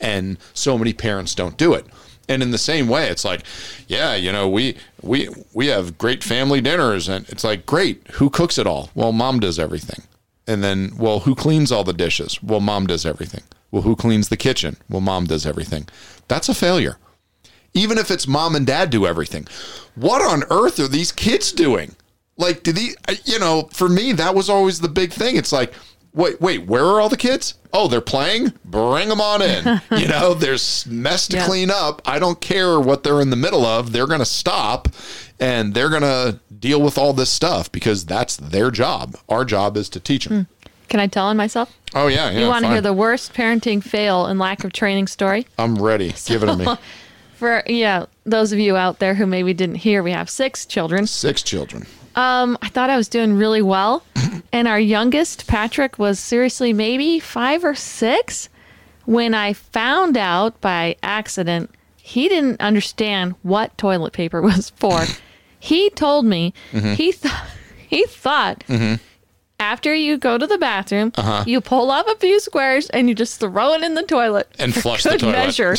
And 0.00 0.38
so 0.52 0.76
many 0.76 0.92
parents 0.92 1.34
don't 1.34 1.56
do 1.56 1.72
it. 1.72 1.86
And 2.28 2.42
in 2.42 2.50
the 2.50 2.58
same 2.58 2.88
way, 2.88 3.08
it's 3.08 3.24
like, 3.24 3.42
yeah, 3.86 4.14
you 4.14 4.32
know, 4.32 4.48
we 4.48 4.76
we 5.00 5.28
we 5.54 5.68
have 5.68 5.96
great 5.96 6.24
family 6.24 6.60
dinners 6.60 7.08
and 7.08 7.28
it's 7.28 7.44
like, 7.44 7.64
great, 7.66 8.06
who 8.12 8.28
cooks 8.30 8.58
it 8.58 8.66
all? 8.66 8.90
Well, 8.94 9.12
mom 9.12 9.40
does 9.40 9.58
everything. 9.58 10.02
And 10.48 10.62
then, 10.62 10.92
well, 10.96 11.20
who 11.20 11.34
cleans 11.34 11.72
all 11.72 11.84
the 11.84 11.92
dishes? 11.92 12.42
Well, 12.42 12.60
mom 12.60 12.86
does 12.86 13.06
everything. 13.06 13.42
Well, 13.70 13.82
who 13.82 13.96
cleans 13.96 14.28
the 14.28 14.36
kitchen? 14.36 14.76
Well, 14.88 15.00
mom 15.00 15.26
does 15.26 15.46
everything. 15.46 15.88
That's 16.28 16.48
a 16.48 16.54
failure. 16.54 16.98
Even 17.76 17.98
if 17.98 18.10
it's 18.10 18.26
mom 18.26 18.56
and 18.56 18.66
dad 18.66 18.90
do 18.90 19.06
everything. 19.06 19.46
What 19.94 20.22
on 20.22 20.44
earth 20.50 20.80
are 20.80 20.88
these 20.88 21.12
kids 21.12 21.52
doing? 21.52 21.94
Like, 22.38 22.62
do 22.62 22.72
these, 22.72 22.96
uh, 23.08 23.14
you 23.24 23.38
know, 23.38 23.68
for 23.72 23.88
me, 23.88 24.12
that 24.12 24.34
was 24.34 24.50
always 24.50 24.80
the 24.80 24.88
big 24.88 25.12
thing. 25.12 25.36
It's 25.36 25.52
like, 25.52 25.72
wait, 26.12 26.40
wait, 26.40 26.66
where 26.66 26.84
are 26.84 27.00
all 27.00 27.08
the 27.08 27.16
kids? 27.16 27.54
Oh, 27.72 27.88
they're 27.88 28.00
playing? 28.00 28.52
Bring 28.64 29.08
them 29.08 29.20
on 29.20 29.42
in. 29.42 29.80
you 29.98 30.08
know, 30.08 30.34
there's 30.34 30.86
mess 30.86 31.28
to 31.28 31.36
Yeah. 31.36 31.46
clean 31.46 31.70
up. 31.70 32.02
I 32.04 32.18
don't 32.18 32.40
care 32.40 32.80
what 32.80 33.04
they're 33.04 33.20
in 33.20 33.30
the 33.30 33.36
middle 33.36 33.64
of. 33.64 33.92
They're 33.92 34.06
going 34.06 34.20
to 34.20 34.26
stop 34.26 34.88
and 35.38 35.74
they're 35.74 35.90
going 35.90 36.02
to 36.02 36.40
deal 36.58 36.80
with 36.80 36.96
all 36.98 37.12
this 37.12 37.30
stuff 37.30 37.70
because 37.70 38.06
that's 38.06 38.36
their 38.36 38.70
job. 38.70 39.16
Our 39.28 39.44
job 39.44 39.76
is 39.76 39.88
to 39.90 40.00
teach 40.00 40.26
them. 40.26 40.44
Hmm. 40.44 40.68
Can 40.88 41.00
I 41.00 41.06
tell 41.08 41.26
on 41.26 41.36
myself? 41.36 41.76
Oh, 41.94 42.06
yeah. 42.06 42.30
yeah 42.30 42.40
you 42.40 42.46
want 42.46 42.64
to 42.64 42.70
hear 42.70 42.80
the 42.80 42.92
worst 42.92 43.34
parenting 43.34 43.82
fail 43.82 44.26
and 44.26 44.38
lack 44.38 44.62
of 44.62 44.72
training 44.72 45.08
story? 45.08 45.46
I'm 45.58 45.76
ready. 45.76 46.14
Give 46.26 46.42
it 46.42 46.46
to 46.46 46.56
me. 46.56 46.66
For 47.36 47.62
yeah, 47.66 48.06
those 48.24 48.52
of 48.52 48.58
you 48.58 48.76
out 48.76 48.98
there 48.98 49.14
who 49.14 49.26
maybe 49.26 49.52
didn't 49.52 49.76
hear, 49.76 50.02
we 50.02 50.12
have 50.12 50.30
six 50.30 50.64
children. 50.64 51.06
Six 51.06 51.42
children. 51.42 51.86
Um, 52.14 52.56
I 52.62 52.68
thought 52.68 52.88
I 52.88 52.96
was 52.96 53.08
doing 53.08 53.34
really 53.34 53.60
well, 53.60 54.02
and 54.52 54.66
our 54.66 54.80
youngest, 54.80 55.46
Patrick, 55.46 55.98
was 55.98 56.18
seriously 56.18 56.72
maybe 56.72 57.20
five 57.20 57.62
or 57.62 57.74
six 57.74 58.48
when 59.04 59.34
I 59.34 59.52
found 59.52 60.16
out 60.16 60.60
by 60.60 60.96
accident 61.02 61.70
he 61.96 62.28
didn't 62.28 62.60
understand 62.60 63.34
what 63.42 63.76
toilet 63.76 64.12
paper 64.12 64.40
was 64.50 64.70
for. 64.70 65.04
he 65.58 65.90
told 65.90 66.24
me 66.24 66.54
mm-hmm. 66.72 66.92
he 66.94 67.12
thought 67.12 67.46
he 67.88 68.06
thought 68.06 68.64
after 69.58 69.94
you 69.94 70.18
go 70.18 70.36
to 70.38 70.46
the 70.46 70.58
bathroom, 70.58 71.12
uh-huh. 71.16 71.44
you 71.46 71.60
pull 71.60 71.90
up 71.90 72.06
a 72.08 72.16
few 72.16 72.40
squares 72.40 72.88
and 72.90 73.08
you 73.08 73.14
just 73.14 73.40
throw 73.40 73.72
it 73.72 73.82
in 73.82 73.94
the 73.94 74.02
toilet 74.02 74.48
And 74.58 74.74
flush 74.74 75.02
the 75.02 75.16
toilet. 75.18 75.32
measure. 75.32 75.76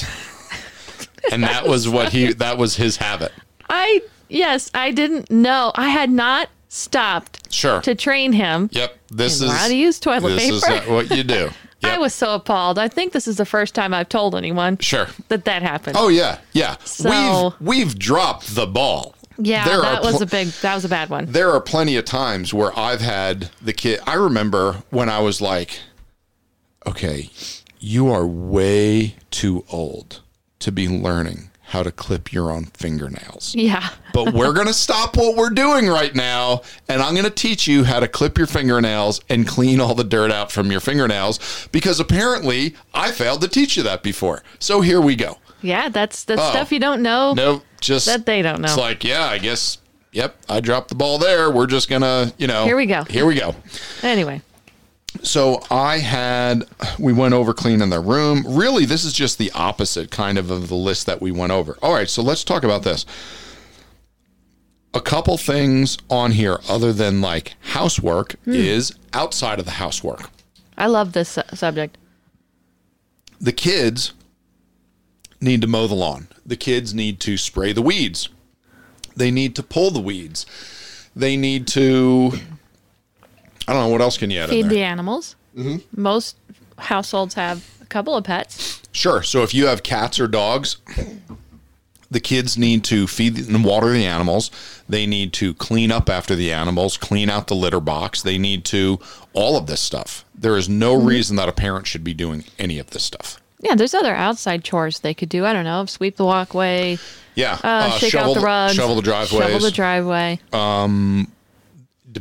And 1.31 1.43
that 1.43 1.67
was 1.67 1.87
what 1.89 2.11
he, 2.13 2.33
that 2.33 2.57
was 2.57 2.75
his 2.77 2.97
habit. 2.97 3.31
I 3.69 4.01
yes, 4.29 4.71
I 4.73 4.91
didn't 4.91 5.29
know. 5.29 5.71
I 5.75 5.89
had 5.89 6.09
not 6.09 6.49
stopped 6.69 7.51
Sure. 7.53 7.81
to 7.81 7.95
train 7.95 8.33
him. 8.33 8.69
Yep. 8.73 8.97
This 9.09 9.41
is 9.41 9.51
how 9.51 9.67
to 9.67 9.75
use 9.75 9.99
toilet 9.99 10.35
this 10.35 10.49
is 10.49 10.63
paper. 10.63 10.93
what 10.93 11.09
you 11.15 11.23
do. 11.23 11.49
I 11.83 11.97
was 11.97 12.13
so 12.13 12.35
appalled. 12.35 12.79
I 12.79 12.87
think 12.87 13.13
this 13.13 13.27
is 13.27 13.37
the 13.37 13.45
first 13.45 13.73
time 13.75 13.93
I've 13.93 14.09
told 14.09 14.35
anyone 14.35 14.77
Sure. 14.79 15.07
that 15.29 15.45
that 15.45 15.61
happened. 15.61 15.95
Oh 15.99 16.07
yeah, 16.09 16.39
yeah. 16.53 16.75
So- 16.83 17.53
we've 17.59 17.67
we've 17.87 17.99
dropped 17.99 18.55
the 18.55 18.65
ball. 18.67 19.15
yeah, 19.37 19.63
there 19.65 19.81
that 19.81 19.99
are 19.99 20.11
was 20.11 20.21
a 20.21 20.25
big. 20.25 20.47
That 20.61 20.75
was 20.75 20.83
a 20.85 20.89
bad 20.89 21.09
one. 21.09 21.25
There 21.27 21.51
are 21.51 21.61
plenty 21.61 21.95
of 21.95 22.05
times 22.05 22.53
where 22.53 22.77
I've 22.77 23.01
had 23.01 23.49
the 23.61 23.73
kid. 23.73 23.99
I 24.07 24.15
remember 24.15 24.83
when 24.89 25.07
I 25.09 25.19
was 25.19 25.39
like, 25.41 25.79
"Okay, 26.85 27.29
you 27.79 28.11
are 28.11 28.25
way 28.25 29.15
too 29.31 29.63
old 29.69 30.21
to 30.59 30.71
be 30.71 30.87
learning 30.87 31.49
how 31.71 31.83
to 31.83 31.91
clip 31.91 32.31
your 32.31 32.49
own 32.51 32.65
fingernails." 32.65 33.53
Yeah, 33.55 33.89
But 34.13 34.33
we're 34.33 34.53
going 34.53 34.67
to 34.67 34.73
stop 34.73 35.17
what 35.17 35.35
we're 35.35 35.49
doing 35.49 35.87
right 35.87 36.13
now, 36.15 36.61
and 36.87 37.01
I'm 37.01 37.13
going 37.13 37.25
to 37.25 37.29
teach 37.29 37.67
you 37.67 37.83
how 37.83 37.99
to 37.99 38.07
clip 38.07 38.37
your 38.37 38.47
fingernails 38.47 39.21
and 39.29 39.47
clean 39.47 39.79
all 39.81 39.93
the 39.95 40.03
dirt 40.03 40.31
out 40.31 40.51
from 40.51 40.71
your 40.71 40.79
fingernails 40.79 41.67
because 41.71 41.99
apparently 41.99 42.75
I 42.93 43.11
failed 43.11 43.41
to 43.41 43.47
teach 43.47 43.75
you 43.77 43.83
that 43.83 44.01
before. 44.03 44.43
So 44.59 44.81
here 44.81 45.01
we 45.01 45.15
go. 45.15 45.37
yeah. 45.61 45.89
That's 45.89 46.23
the 46.23 46.35
Oh. 46.39 46.49
stuff 46.51 46.71
you 46.71 46.79
don't 46.79 47.01
know. 47.01 47.33
No, 47.33 47.61
just 47.81 48.05
That 48.05 48.25
they 48.25 48.41
don't 48.41 48.61
know. 48.61 48.67
It's 48.67 48.77
like, 48.77 49.03
yeah, 49.03 49.25
I 49.25 49.37
guess. 49.37 49.77
Yep, 50.13 50.35
I 50.49 50.61
dropped 50.61 50.87
the 50.89 50.95
ball 50.95 51.19
there. 51.19 51.51
We're 51.51 51.67
just 51.67 51.89
gonna, 51.89 52.31
you 52.37 52.47
know. 52.47 52.63
Here 52.65 52.75
we 52.77 52.85
go. 52.87 53.03
Here 53.03 53.25
we 53.25 53.35
go. 53.35 53.53
Anyway, 54.01 54.41
So 55.23 55.61
I 55.69 55.97
had, 55.99 56.65
we 56.99 57.13
went 57.13 57.33
over 57.33 57.53
cleaning 57.53 57.89
the 57.89 57.99
room. 57.99 58.43
Really, 58.47 58.85
this 58.85 59.03
is 59.03 59.13
just 59.13 59.37
the 59.37 59.51
opposite 59.51 60.11
kind 60.11 60.37
of 60.37 60.49
of 60.51 60.69
the 60.69 60.75
list 60.75 61.05
that 61.05 61.21
we 61.21 61.31
went 61.31 61.51
over. 61.51 61.77
All 61.81 61.93
right, 61.93 62.09
so 62.09 62.21
let's 62.21 62.43
talk 62.43 62.63
about 62.63 62.83
this. 62.83 63.05
A 64.93 65.01
couple 65.01 65.37
things 65.37 65.97
on 66.09 66.31
here 66.31 66.59
other 66.69 66.91
than 66.93 67.21
like 67.21 67.55
housework 67.59 68.35
Hmm. 68.45 68.53
is 68.53 68.93
outside 69.13 69.59
of 69.59 69.65
the 69.65 69.71
housework. 69.71 70.29
I 70.77 70.87
love 70.87 71.13
this 71.13 71.29
su- 71.29 71.41
subject. 71.53 71.97
The 73.39 73.51
kids 73.51 74.13
need 75.39 75.61
to 75.61 75.67
mow 75.67 75.87
the 75.87 75.93
lawn. 75.95 76.27
The 76.45 76.55
kids 76.55 76.93
need 76.93 77.19
to 77.21 77.37
spray 77.37 77.73
the 77.73 77.81
weeds. 77.81 78.29
They 79.15 79.29
need 79.29 79.55
to 79.55 79.63
pull 79.63 79.91
the 79.91 79.99
weeds. 79.99 80.45
They 81.15 81.35
need 81.37 81.67
to, 81.69 82.33
I 83.67 83.73
don't 83.73 83.83
know, 83.83 83.89
what 83.89 84.01
else 84.01 84.17
can 84.17 84.29
you 84.31 84.39
add 84.39 84.49
Feed 84.49 84.69
the 84.69 84.81
animals. 84.83 85.35
Mm-hmm. 85.57 86.01
Most 86.01 86.37
households 86.77 87.33
have 87.33 87.65
a 87.81 87.85
couple 87.85 88.15
of 88.15 88.23
pets. 88.23 88.81
Sure. 88.91 89.21
So 89.23 89.43
if 89.43 89.53
you 89.53 89.67
have 89.67 89.83
cats 89.83 90.19
or 90.19 90.27
dogs, 90.27 90.77
the 92.09 92.19
kids 92.19 92.57
need 92.57 92.83
to 92.85 93.07
feed 93.07 93.37
and 93.49 93.63
water 93.65 93.89
the 93.91 94.05
animals. 94.05 94.49
They 94.87 95.05
need 95.05 95.33
to 95.33 95.53
clean 95.55 95.91
up 95.91 96.09
after 96.09 96.35
the 96.35 96.51
animals, 96.53 96.95
clean 96.97 97.29
out 97.29 97.47
the 97.47 97.55
litter 97.55 97.79
box. 97.81 98.21
They 98.21 98.37
need 98.37 98.63
to 98.65 98.99
all 99.33 99.57
of 99.57 99.67
this 99.67 99.81
stuff. 99.81 100.23
There 100.33 100.55
is 100.55 100.69
no 100.69 100.95
Mm-hmm. 100.97 101.07
reason 101.07 101.35
that 101.35 101.49
a 101.49 101.53
parent 101.53 101.87
should 101.87 102.03
be 102.03 102.13
doing 102.13 102.45
any 102.57 102.79
of 102.79 102.91
this 102.91 103.03
stuff. 103.03 103.41
Yeah, 103.59 103.75
there's 103.75 103.93
other 103.95 104.13
outside 104.15 104.63
chores 104.63 104.99
they 104.99 105.13
could 105.15 105.29
do. 105.29 105.43
I 105.45 105.51
don't 105.51 105.65
know, 105.65 105.83
sweep 105.87 106.15
the 106.15 106.25
walkway, 106.25 106.99
Yeah. 107.35 107.57
uh, 107.63 107.89
shake 107.97 108.13
out 108.15 108.35
the 108.35 108.39
rugs, 108.41 108.75
shovel 108.75 108.95
the 108.95 109.01
driveway, 109.01 109.39
shovel 109.39 109.59
the 109.59 109.71
driveway. 109.71 110.39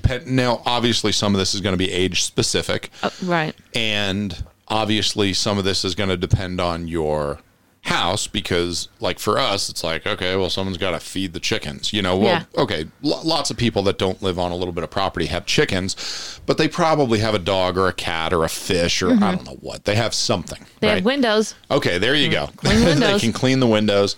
Depend 0.03 0.27
now. 0.27 0.63
Obviously, 0.67 1.13
some 1.13 1.35
of 1.35 1.39
this 1.39 1.55
is 1.55 1.61
going 1.61 1.73
to 1.73 1.79
be 1.79 1.91
age 1.91 2.23
specific, 2.23 2.91
Uh, 3.03 3.11
right. 3.25 3.55
and 3.75 4.45
obviously, 4.69 5.33
some 5.33 5.59
of 5.59 5.65
this 5.65 5.85
is 5.85 5.95
going 5.95 6.09
to 6.11 6.17
depend 6.17 6.61
on 6.61 6.87
your 6.89 7.39
house 7.83 8.27
because, 8.27 8.89
like 8.99 9.19
for 9.19 9.39
us, 9.39 9.69
it's 9.71 9.85
like 9.85 10.05
okay, 10.07 10.35
well, 10.35 10.51
someone's 10.51 10.77
got 10.77 10.91
to 10.91 10.99
feed 10.99 11.33
the 11.33 11.39
chickens. 11.41 11.93
You 11.93 12.03
know, 12.03 12.17
well, 12.19 12.45
Yeah. 12.57 12.63
okay, 12.63 12.87
lo- 13.01 13.21
lots 13.23 13.51
of 13.51 13.57
people 13.57 13.83
that 13.85 13.97
don't 13.97 14.21
live 14.23 14.39
on 14.41 14.51
a 14.51 14.57
little 14.57 14.73
bit 14.73 14.83
of 14.85 14.91
property 14.91 15.27
have 15.27 15.47
chickens, 15.47 16.41
but 16.47 16.59
they 16.59 16.67
probably 16.69 17.21
have 17.21 17.35
a 17.35 17.39
dog 17.39 17.79
or 17.79 17.87
a 17.87 17.93
cat 17.93 18.33
or 18.33 18.43
a 18.45 18.49
fish 18.49 19.03
or 19.03 19.13
I 19.13 19.37
don't 19.37 19.45
know 19.47 19.59
what. 19.61 19.85
They 19.85 19.95
have 19.95 20.15
something. 20.15 20.59
Mm-hmm. 20.59 20.79
They 20.81 20.89
right? 20.89 20.95
have 20.97 21.05
windows. 21.05 21.55
Okay, 21.71 21.99
there 21.99 22.15
you 22.17 22.29
go. 22.29 22.49
Clean 22.57 22.99
they 23.01 23.19
can 23.21 23.33
clean 23.33 23.61
the 23.61 23.69
windows. 23.69 24.17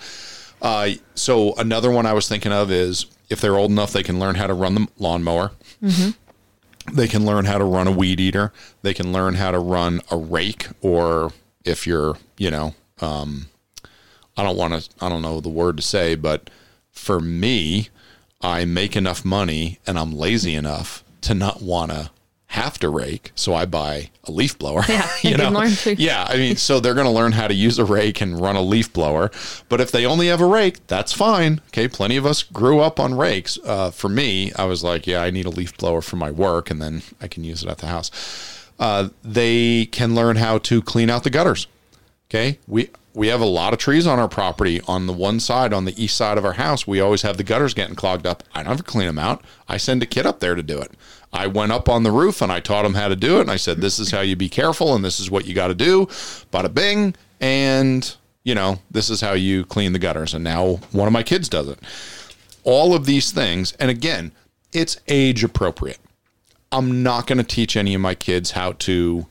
Uh, 0.63 0.89
so 1.15 1.55
another 1.57 1.91
one 1.91 2.07
I 2.07 2.15
was 2.15 2.27
thinking 2.27 2.53
of 2.53 2.73
is 2.73 3.05
if 3.29 3.43
they're 3.43 3.57
old 3.59 3.71
enough, 3.71 3.93
they 3.93 4.03
can 4.03 4.19
learn 4.19 4.35
how 4.37 4.47
to 4.47 4.55
run 4.55 4.75
the 4.77 4.89
lawnmower. 4.99 5.53
They 6.93 7.09
can 7.09 7.27
learn 7.27 7.45
how 7.45 7.59
to 7.59 7.65
run 7.65 7.87
a 7.87 7.93
weed 7.93 8.19
eater. 8.21 8.53
They 8.83 8.95
can 8.95 9.13
learn 9.13 9.35
how 9.35 9.51
to 9.51 9.59
run 9.59 10.01
a 10.11 10.17
rake, 10.17 10.69
or 10.81 11.33
if 11.65 11.87
you're, 11.87 12.17
you 12.39 12.51
know, 12.51 12.75
um, 13.01 13.49
I 14.37 14.43
don't 14.43 14.57
want 14.57 14.75
to, 14.83 14.91
I 15.05 15.09
don't 15.09 15.23
know 15.23 15.41
the 15.41 15.49
word 15.49 15.77
to 15.77 15.83
say, 15.83 16.15
but 16.15 16.49
for 16.91 17.21
me, 17.21 17.89
I 18.41 18.65
make 18.65 18.97
enough 18.97 19.25
money 19.25 19.79
and 19.87 19.99
I'm 19.99 20.13
lazy 20.13 20.55
enough 20.55 21.05
to 21.23 21.35
not 21.35 21.61
want 21.61 21.91
to 21.91 22.11
have 22.49 22.79
to 22.79 22.89
rake, 22.89 23.31
so 23.35 23.55
I 23.55 23.67
buy 23.67 24.09
a 24.25 24.33
leaf 24.33 24.59
blower. 24.59 24.83
Yeah, 24.89 25.07
you 25.23 25.37
know, 25.37 25.63
yeah. 25.85 26.27
I 26.29 26.37
mean, 26.37 26.57
so 26.57 26.81
they're 26.81 26.95
going 26.95 27.07
to 27.07 27.13
learn 27.13 27.33
how 27.33 27.47
to 27.47 27.53
use 27.53 27.79
a 27.79 27.85
rake 27.85 28.23
and 28.23 28.41
run 28.41 28.57
a 28.57 28.63
leaf 28.63 28.91
blower. 28.91 29.31
But 29.69 29.83
if 29.83 29.93
they 29.93 30.07
only 30.07 30.29
have 30.29 30.41
a 30.41 30.47
rake, 30.47 30.87
that's 30.87 31.13
fine. 31.13 31.61
Okay, 31.69 31.89
plenty 31.89 32.17
of 32.17 32.25
us 32.25 32.43
grew 32.43 32.81
up 32.81 32.99
on 32.99 33.15
rakes. 33.15 33.59
Uh, 33.65 33.91
for 33.91 34.09
me, 34.09 34.51
I 34.57 34.65
was 34.65 34.83
like, 34.83 35.07
yeah, 35.07 35.23
I 35.23 35.31
need 35.31 35.45
a 35.45 35.51
leaf 35.51 35.77
blower 35.77 36.01
for 36.01 36.17
my 36.17 36.31
work, 36.31 36.71
and 36.71 36.81
then 36.81 37.03
I 37.21 37.29
can 37.29 37.45
use 37.45 37.63
it 37.63 37.69
at 37.69 37.79
the 37.79 37.87
house. 37.87 38.11
Uh, 38.79 39.11
they 39.23 39.85
can 39.85 40.15
learn 40.15 40.37
how 40.37 40.57
to 40.59 40.81
clean 40.81 41.11
out 41.11 41.25
the 41.25 41.31
gutters. 41.31 41.67
Okay, 42.31 42.59
we 42.67 42.89
we 43.13 43.27
have 43.29 43.41
a 43.41 43.47
lot 43.47 43.73
of 43.73 43.79
trees 43.79 44.07
on 44.07 44.19
our 44.19 44.29
property. 44.29 44.81
On 44.87 45.07
the 45.07 45.13
one 45.13 45.41
side, 45.41 45.73
on 45.73 45.85
the 45.85 46.03
east 46.03 46.17
side 46.17 46.39
of 46.39 46.45
our 46.45 46.53
house, 46.53 46.87
we 46.87 47.01
always 47.01 47.23
have 47.23 47.37
the 47.37 47.43
gutters 47.43 47.75
getting 47.75 47.97
clogged 47.97 48.27
up. 48.27 48.43
I 48.55 48.63
never 48.63 48.83
clean 48.83 49.07
them 49.07 49.19
out. 49.19 49.43
I 49.69 49.77
send 49.77 50.03
a 50.03 50.07
kid 50.07 50.25
up 50.25 50.41
there 50.41 50.55
to 50.55 50.63
do 50.63 50.79
it. 50.81 50.93
I 51.33 51.47
went 51.47 51.73
up 51.73 51.89
on 51.89 52.03
the 52.03 52.11
roof 52.11 52.41
and 52.43 52.51
I 52.51 52.61
taught 52.61 52.85
him 52.85 52.95
how 52.95 53.09
to 53.09 53.17
do 53.17 53.39
it. 53.39 53.43
And 53.43 53.51
I 53.51 53.57
said, 53.57 53.81
"This 53.81 53.99
is 53.99 54.11
how 54.11 54.21
you 54.21 54.37
be 54.37 54.49
careful, 54.49 54.95
and 54.95 55.05
this 55.05 55.21
is 55.21 55.31
what 55.31 55.47
you 55.47 55.55
got 55.55 55.69
to 55.69 55.75
do." 55.75 56.07
Bada 56.53 56.73
bing, 56.73 57.15
and 57.41 58.17
you 58.45 58.55
know, 58.55 58.81
this 58.91 59.11
is 59.11 59.21
how 59.21 59.33
you 59.33 59.65
clean 59.65 59.93
the 59.93 59.99
gutters. 59.99 60.33
And 60.33 60.43
now 60.43 60.81
one 60.93 61.07
of 61.07 61.13
my 61.13 61.23
kids 61.23 61.49
does 61.49 61.69
it. 61.69 61.79
All 62.65 62.95
of 62.95 63.05
these 63.05 63.31
things, 63.31 63.73
and 63.73 63.91
again, 63.91 64.33
it's 64.73 64.99
age 65.09 65.45
appropriate. 65.45 65.99
I'm 66.73 67.03
not 67.03 67.27
going 67.27 67.39
to 67.39 67.45
teach 67.45 67.77
any 67.77 67.95
of 67.95 68.01
my 68.01 68.15
kids 68.15 68.51
how 68.53 68.73
to 68.73 69.27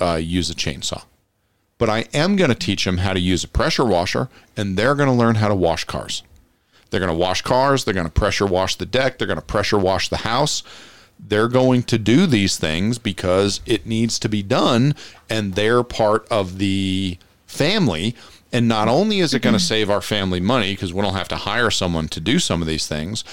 uh, 0.00 0.20
use 0.22 0.50
a 0.50 0.54
chainsaw. 0.54 1.02
but 1.78 1.90
I 1.90 2.06
am 2.14 2.36
going 2.36 2.48
to 2.48 2.54
teach 2.56 2.84
them 2.84 2.98
how 2.98 3.12
to 3.12 3.20
use 3.20 3.44
a 3.44 3.48
pressure 3.48 3.84
washer 3.84 4.28
and 4.56 4.76
they're 4.76 4.94
going 4.94 5.08
to 5.08 5.14
learn 5.14 5.36
how 5.36 5.48
to 5.48 5.54
wash 5.54 5.84
cars. 5.84 6.22
They're 6.90 7.00
going 7.00 7.12
to 7.12 7.18
wash 7.18 7.42
cars, 7.42 7.84
they're 7.84 7.94
going 7.94 8.06
to 8.06 8.12
pressure 8.12 8.46
wash 8.46 8.76
the 8.76 8.86
deck, 8.86 9.18
they're 9.18 9.26
going 9.26 9.38
to 9.38 9.44
pressure 9.44 9.78
wash 9.78 10.08
the 10.08 10.18
house. 10.18 10.62
They're 11.18 11.48
going 11.48 11.82
to 11.84 11.98
do 11.98 12.26
these 12.26 12.56
things 12.56 12.98
because 12.98 13.60
it 13.66 13.86
needs 13.86 14.18
to 14.20 14.28
be 14.28 14.42
done 14.42 14.94
and 15.28 15.54
they're 15.54 15.82
part 15.82 16.26
of 16.30 16.58
the 16.58 17.18
family. 17.46 18.14
And 18.52 18.68
not 18.68 18.88
only 18.88 19.18
is 19.20 19.34
it 19.34 19.42
going 19.42 19.54
to 19.54 19.58
mm-hmm. 19.58 19.66
save 19.66 19.90
our 19.90 20.00
family 20.00 20.40
money 20.40 20.72
because 20.72 20.94
we 20.94 21.02
don't 21.02 21.14
have 21.14 21.28
to 21.28 21.36
hire 21.36 21.70
someone 21.70 22.08
to 22.08 22.20
do 22.20 22.38
some 22.38 22.62
of 22.62 22.68
these 22.68 22.86
things, 22.86 23.24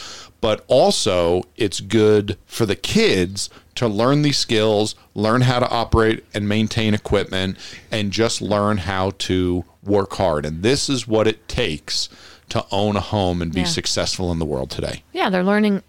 but 0.42 0.66
also 0.68 1.44
it's 1.56 1.80
good 1.80 2.38
for 2.46 2.66
the 2.66 2.76
kids 2.76 3.50
to 3.76 3.88
learn 3.88 4.22
these 4.22 4.38
skills, 4.38 4.96
learn 5.14 5.42
how 5.42 5.60
to 5.60 5.70
operate 5.70 6.24
and 6.34 6.50
maintain 6.50 6.94
equipment, 6.94 7.58
and 7.92 8.12
just 8.12 8.42
learn 8.42 8.78
how 8.78 9.12
to 9.20 9.64
work 9.84 10.14
hard. 10.14 10.46
And 10.46 10.64
this 10.64 10.90
is 10.90 11.08
what 11.08 11.28
it 11.28 11.48
takes 11.48 12.10
to 12.50 12.66
own 12.72 12.96
a 12.96 13.02
home 13.02 13.42
and 13.42 13.54
be 13.54 13.62
Yeah. 13.62 13.68
successful 13.68 14.32
in 14.32 14.40
the 14.40 14.46
world 14.46 14.70
today. 14.70 15.04
Yeah, 15.14 15.30
they're 15.30 15.44
learning. 15.44 15.82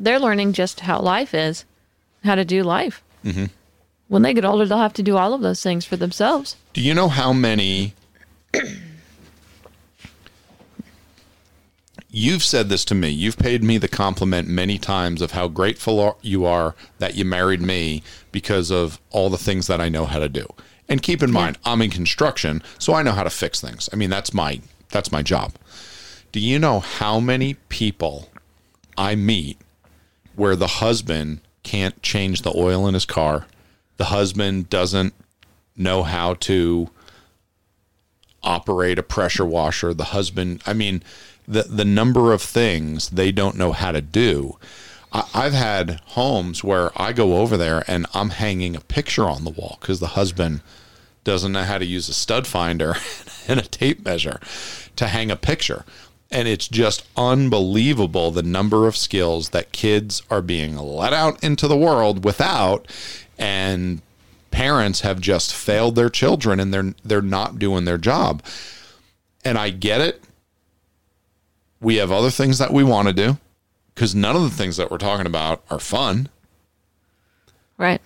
They're 0.00 0.18
learning 0.18 0.54
just 0.54 0.80
how 0.80 1.00
life 1.00 1.34
is, 1.34 1.64
how 2.24 2.34
to 2.34 2.44
do 2.44 2.64
life. 2.64 3.02
Mm-hmm. 3.24 3.44
When 4.08 4.22
they 4.22 4.34
get 4.34 4.44
older, 4.44 4.66
they'll 4.66 4.78
have 4.78 4.94
to 4.94 5.02
do 5.04 5.16
all 5.16 5.34
of 5.34 5.42
those 5.42 5.62
things 5.62 5.84
for 5.84 5.96
themselves. 5.96 6.56
Do 6.72 6.80
you 6.80 6.94
know 6.94 7.08
how 7.08 7.32
many? 7.32 7.94
You've 12.12 12.42
said 12.42 12.68
this 12.68 12.84
to 12.86 12.94
me. 12.96 13.10
You've 13.10 13.38
paid 13.38 13.62
me 13.62 13.78
the 13.78 13.86
compliment 13.86 14.48
many 14.48 14.78
times 14.78 15.22
of 15.22 15.30
how 15.30 15.46
grateful 15.46 16.18
you 16.22 16.44
are 16.44 16.74
that 16.98 17.14
you 17.14 17.24
married 17.24 17.62
me 17.62 18.02
because 18.32 18.72
of 18.72 18.98
all 19.10 19.30
the 19.30 19.38
things 19.38 19.68
that 19.68 19.80
I 19.80 19.88
know 19.88 20.06
how 20.06 20.18
to 20.18 20.28
do. 20.28 20.44
And 20.88 21.02
keep 21.02 21.22
in 21.22 21.30
mind, 21.30 21.56
I'm 21.64 21.82
in 21.82 21.90
construction, 21.90 22.64
so 22.80 22.94
I 22.94 23.04
know 23.04 23.12
how 23.12 23.22
to 23.22 23.30
fix 23.30 23.60
things. 23.60 23.88
I 23.92 23.96
mean, 23.96 24.10
that's 24.10 24.34
my 24.34 24.60
that's 24.90 25.12
my 25.12 25.22
job. 25.22 25.52
Do 26.32 26.40
you 26.40 26.58
know 26.58 26.80
how 26.80 27.20
many 27.20 27.54
people 27.68 28.28
I 28.98 29.14
meet 29.14 29.56
where 30.40 30.56
the 30.56 30.66
husband 30.66 31.38
can't 31.62 32.00
change 32.02 32.40
the 32.40 32.56
oil 32.56 32.86
in 32.86 32.94
his 32.94 33.04
car? 33.04 33.46
The 33.98 34.06
husband 34.06 34.70
doesn't 34.70 35.12
know 35.76 36.02
how 36.02 36.32
to 36.48 36.88
operate 38.42 38.98
a 38.98 39.02
pressure 39.02 39.44
washer. 39.44 39.92
The 39.92 40.04
husband 40.16 40.62
i 40.64 40.72
mean 40.72 41.02
the 41.46 41.64
the 41.64 41.84
number 41.84 42.32
of 42.32 42.40
things 42.40 43.10
they 43.10 43.30
don't 43.30 43.56
know 43.56 43.72
how 43.72 43.92
to 43.92 44.00
do. 44.00 44.56
I, 45.12 45.28
i've 45.34 45.52
had 45.52 46.00
homes 46.06 46.64
where 46.64 46.90
i 46.96 47.12
go 47.12 47.36
over 47.36 47.58
there 47.58 47.84
and 47.86 48.06
i'm 48.14 48.30
hanging 48.30 48.74
a 48.74 48.80
picture 48.80 49.28
on 49.28 49.44
the 49.44 49.50
wall 49.50 49.76
because 49.78 50.00
the 50.00 50.14
husband 50.18 50.62
doesn't 51.22 51.52
know 51.52 51.64
how 51.64 51.76
to 51.76 51.84
use 51.84 52.08
a 52.08 52.14
stud 52.14 52.46
finder 52.46 52.94
and 53.48 53.60
a 53.60 53.64
tape 53.80 54.04
measure 54.06 54.40
to 54.96 55.08
hang 55.08 55.30
a 55.30 55.36
picture 55.36 55.84
and 56.30 56.46
it's 56.46 56.68
just 56.68 57.04
unbelievable 57.16 58.30
the 58.30 58.42
number 58.42 58.86
of 58.86 58.96
skills 58.96 59.48
that 59.50 59.72
kids 59.72 60.22
are 60.30 60.42
being 60.42 60.76
let 60.76 61.12
out 61.12 61.42
into 61.42 61.66
the 61.66 61.76
world 61.76 62.24
without 62.24 62.86
and 63.38 64.00
parents 64.50 65.00
have 65.00 65.20
just 65.20 65.54
failed 65.54 65.94
their 65.96 66.08
children 66.10 66.60
and 66.60 66.72
they're 66.72 66.94
they're 67.04 67.22
not 67.22 67.58
doing 67.58 67.84
their 67.84 67.98
job. 67.98 68.42
And 69.44 69.56
I 69.56 69.70
get 69.70 70.00
it. 70.00 70.22
We 71.80 71.96
have 71.96 72.12
other 72.12 72.30
things 72.30 72.58
that 72.58 72.72
we 72.72 72.84
want 72.84 73.08
to 73.08 73.14
do 73.14 73.38
cuz 73.94 74.14
none 74.14 74.36
of 74.36 74.42
the 74.42 74.50
things 74.50 74.76
that 74.76 74.90
we're 74.90 74.98
talking 74.98 75.26
about 75.26 75.62
are 75.70 75.80
fun, 75.80 76.28
Right. 77.76 78.00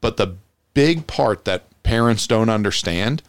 but 0.00 0.16
the 0.16 0.36
big 0.74 1.06
part 1.06 1.44
that 1.44 1.64
parents 1.82 2.26
don't 2.26 2.48
understand 2.48 3.22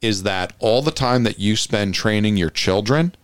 is 0.00 0.22
that 0.22 0.52
all 0.58 0.80
the 0.82 0.90
time 0.90 1.22
that 1.24 1.38
you 1.38 1.54
spend 1.56 1.94
training 1.94 2.36
your 2.36 2.50
children 2.50 3.14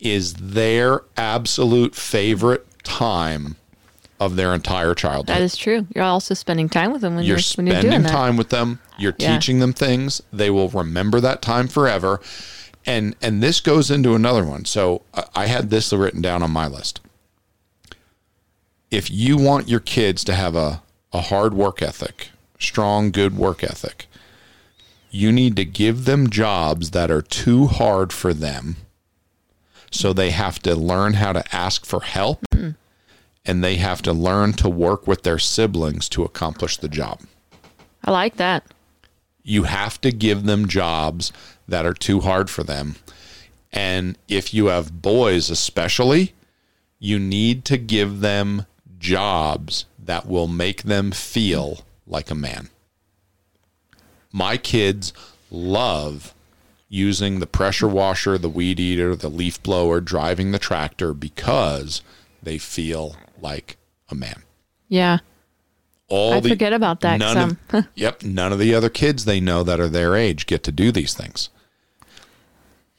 is 0.00 0.34
their 0.34 1.02
absolute 1.16 1.94
favorite 1.94 2.66
time 2.84 3.56
of 4.20 4.36
their 4.36 4.54
entire 4.54 4.94
childhood. 4.94 5.26
That 5.28 5.42
is 5.42 5.56
true. 5.56 5.86
You're 5.94 6.04
also 6.04 6.32
spending 6.34 6.68
time 6.68 6.92
with 6.92 7.02
them 7.02 7.16
when 7.16 7.24
you're 7.24 7.36
you're, 7.38 7.42
when 7.56 7.66
you're 7.66 7.74
spending 7.76 7.90
doing 7.90 8.02
that. 8.04 8.10
time 8.12 8.36
with 8.36 8.48
them 8.50 8.78
you're 8.98 9.14
Yeah. 9.18 9.34
teaching 9.34 9.58
them 9.58 9.72
things 9.74 10.22
they 10.32 10.48
will 10.50 10.70
remember 10.70 11.20
that 11.20 11.42
time 11.42 11.68
forever 11.68 12.20
and 12.86 13.14
and 13.20 13.42
this 13.42 13.60
goes 13.60 13.90
into 13.90 14.14
another 14.14 14.42
one 14.44 14.64
so 14.64 15.02
I- 15.12 15.24
i 15.34 15.46
had 15.46 15.68
this 15.68 15.92
written 15.92 16.22
down 16.22 16.42
on 16.42 16.50
my 16.50 16.66
list 16.66 17.00
if 18.90 19.10
you 19.10 19.36
want 19.36 19.68
your 19.68 19.80
kids 19.80 20.24
to 20.24 20.34
have 20.34 20.54
a, 20.56 20.82
a 21.12 21.20
hard 21.22 21.52
work 21.52 21.82
ethic 21.82 22.30
strong 22.58 23.10
good 23.10 23.36
work 23.36 23.62
ethic 23.62 24.06
you 25.10 25.30
need 25.30 25.56
to 25.56 25.64
give 25.66 26.04
them 26.06 26.30
jobs 26.30 26.92
that 26.92 27.10
are 27.10 27.22
too 27.22 27.66
hard 27.66 28.12
for 28.14 28.32
them 28.32 28.76
so 29.90 30.12
they 30.12 30.30
have 30.30 30.58
to 30.60 30.74
learn 30.74 31.14
how 31.14 31.32
to 31.32 31.44
ask 31.54 31.84
for 31.86 32.00
help 32.00 32.44
and 33.44 33.62
they 33.62 33.76
have 33.76 34.02
to 34.02 34.12
learn 34.12 34.52
to 34.52 34.68
work 34.68 35.06
with 35.06 35.22
their 35.22 35.38
siblings 35.38 36.08
to 36.08 36.24
accomplish 36.24 36.76
the 36.78 36.88
job 36.88 37.20
I 38.04 38.10
like 38.10 38.36
that. 38.36 38.64
you 39.42 39.64
have 39.64 40.00
to 40.00 40.10
give 40.12 40.44
them 40.44 40.66
jobs 40.68 41.32
that 41.68 41.86
are 41.86 41.94
too 41.94 42.20
hard 42.20 42.48
for 42.50 42.62
them. 42.64 42.96
And 43.72 44.16
if 44.28 44.54
you 44.54 44.66
have 44.66 45.02
boys, 45.02 45.50
especially, 45.50 46.32
you 46.98 47.18
need 47.18 47.64
to 47.66 47.76
give 47.76 48.20
them 48.20 48.66
jobs 48.98 49.84
that 49.98 50.26
will 50.26 50.46
make 50.48 50.84
them 50.84 51.10
feel 51.10 51.80
like 52.06 52.30
a 52.30 52.34
man. 52.34 52.70
My 54.32 54.56
kids 54.56 55.12
love 55.50 56.32
using 56.88 57.40
the 57.40 57.46
pressure 57.46 57.88
washer, 57.88 58.38
the 58.38 58.48
weed 58.48 58.78
eater, 58.78 59.16
the 59.16 59.28
leaf 59.28 59.62
blower, 59.62 60.00
driving 60.00 60.52
the 60.52 60.58
tractor 60.58 61.12
because 61.12 62.02
they 62.42 62.58
feel 62.58 63.16
like 63.40 63.76
a 64.08 64.14
man 64.14 64.42
Yeah. 64.88 65.18
all 66.08 66.34
I 66.34 66.40
the, 66.40 66.50
forget 66.50 66.72
about 66.72 67.00
that. 67.00 67.18
None 67.18 67.58
of, 67.72 67.86
yep, 67.96 68.22
none 68.22 68.52
of 68.52 68.58
the 68.60 68.74
other 68.74 68.88
kids 68.88 69.24
they 69.24 69.40
know 69.40 69.62
that 69.64 69.80
are 69.80 69.88
their 69.88 70.14
age 70.14 70.46
get 70.46 70.62
to 70.64 70.72
do 70.72 70.92
these 70.92 71.12
things. 71.14 71.48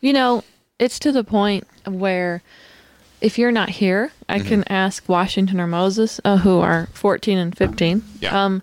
You 0.02 0.14
know, 0.14 0.44
it's 0.80 1.00
to 1.00 1.12
the 1.12 1.24
point 1.24 1.66
where 1.86 2.44
if 3.22 3.40
you're 3.40 3.52
not 3.52 3.70
here, 3.70 4.12
I 4.30 4.40
Mm-hmm. 4.40 4.48
can 4.48 4.64
ask 4.72 5.08
Washington 5.10 5.60
or 5.60 5.66
Moses, 5.68 6.20
uh, 6.24 6.38
who 6.38 6.60
are 6.60 6.88
14 6.94 7.38
and 7.38 7.58
15, 7.58 8.04
Yeah. 8.20 8.46
um, 8.46 8.62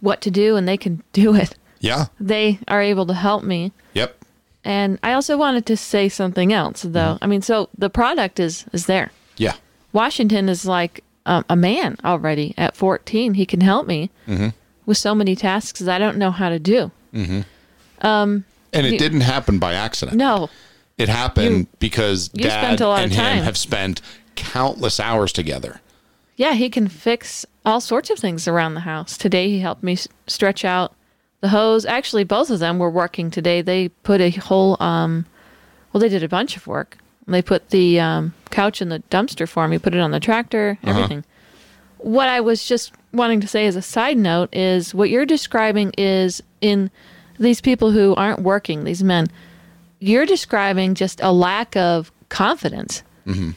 what 0.00 0.20
to 0.22 0.30
do, 0.30 0.56
and 0.56 0.68
they 0.68 0.76
can 0.76 1.02
do 1.12 1.34
it. 1.34 1.54
Yeah. 1.80 2.06
They 2.20 2.58
are 2.68 2.82
able 2.82 3.06
to 3.06 3.14
help 3.14 3.42
me. 3.44 3.72
Yep. 3.94 4.24
And 4.66 4.98
I 5.02 5.12
also 5.12 5.38
wanted 5.38 5.64
to 5.66 5.76
say 5.76 6.08
something 6.08 6.52
else, 6.52 6.82
though. 6.82 7.14
Mm-hmm. 7.14 7.24
I 7.24 7.26
mean, 7.28 7.40
so 7.42 7.68
the 7.78 7.88
product 7.88 8.40
is 8.40 8.64
is 8.72 8.86
there. 8.86 9.10
Yeah. 9.36 9.54
Washington 9.92 10.48
is 10.48 10.66
like 10.66 11.02
um, 11.24 11.44
a 11.48 11.56
man 11.56 11.96
already 12.04 12.52
at 12.58 12.76
14. 12.76 13.34
He 13.34 13.46
can 13.46 13.60
help 13.60 13.86
me 13.86 14.10
Mm-hmm. 14.26 14.48
with 14.84 14.98
so 14.98 15.14
many 15.14 15.36
tasks 15.36 15.80
that 15.80 15.94
I 15.94 15.98
don't 16.04 16.18
know 16.18 16.30
how 16.32 16.48
to 16.50 16.58
do. 16.58 16.90
And 18.02 18.86
it 18.86 18.98
didn't 18.98 19.22
happen 19.22 19.58
by 19.58 19.74
accident. 19.74 20.16
No, 20.18 20.50
It 20.98 21.08
happened 21.08 21.56
You- 21.58 21.66
because 21.78 22.30
you 22.34 22.44
dad 22.44 22.60
spent 22.64 22.80
a 22.80 22.88
lot 22.88 22.98
of 22.98 23.04
and 23.04 23.12
him 23.12 23.44
have 23.44 23.56
spent 23.56 24.00
countless 24.34 24.98
hours 25.00 25.32
together. 25.32 25.80
Yeah, 26.36 26.52
he 26.54 26.68
can 26.68 26.88
fix 26.88 27.46
all 27.64 27.80
sorts 27.80 28.10
of 28.10 28.18
things 28.18 28.46
around 28.48 28.74
the 28.74 28.80
house. 28.80 29.16
Today, 29.16 29.48
he 29.48 29.60
helped 29.60 29.82
me 29.82 29.96
stretch 30.26 30.64
out 30.64 30.92
the 31.40 31.48
hose. 31.48 31.84
Actually, 31.84 32.24
both 32.24 32.50
of 32.50 32.58
them 32.58 32.78
were 32.78 32.90
working 32.90 33.30
today. 33.30 33.62
They 33.62 33.88
put 33.88 34.20
a 34.20 34.30
whole, 34.30 34.76
um, 34.82 35.26
well, 35.92 36.00
they 36.00 36.08
did 36.08 36.22
a 36.22 36.28
bunch 36.28 36.56
of 36.56 36.66
work. 36.66 36.98
They 37.28 37.42
put 37.42 37.70
the 37.70 37.98
um, 37.98 38.34
couch 38.50 38.80
in 38.80 38.88
the 38.88 39.00
dumpster 39.10 39.48
for 39.48 39.66
me, 39.66 39.78
put 39.78 39.94
it 39.94 40.00
on 40.00 40.12
the 40.12 40.20
tractor, 40.20 40.78
everything. 40.84 41.24
What 41.98 42.28
I 42.28 42.40
was 42.40 42.64
just 42.64 42.92
wanting 43.12 43.40
to 43.40 43.48
say 43.48 43.66
as 43.66 43.74
a 43.74 43.82
side 43.82 44.16
note 44.16 44.54
is 44.54 44.94
what 44.94 45.10
you're 45.10 45.26
describing 45.26 45.92
is 45.98 46.42
in 46.60 46.90
these 47.38 47.60
people 47.60 47.90
who 47.90 48.14
aren't 48.14 48.40
working, 48.42 48.84
these 48.84 49.02
men, 49.02 49.26
you're 49.98 50.26
describing 50.26 50.94
just 50.94 51.20
a 51.20 51.32
lack 51.32 51.76
of 51.76 52.12
confidence. 52.28 53.02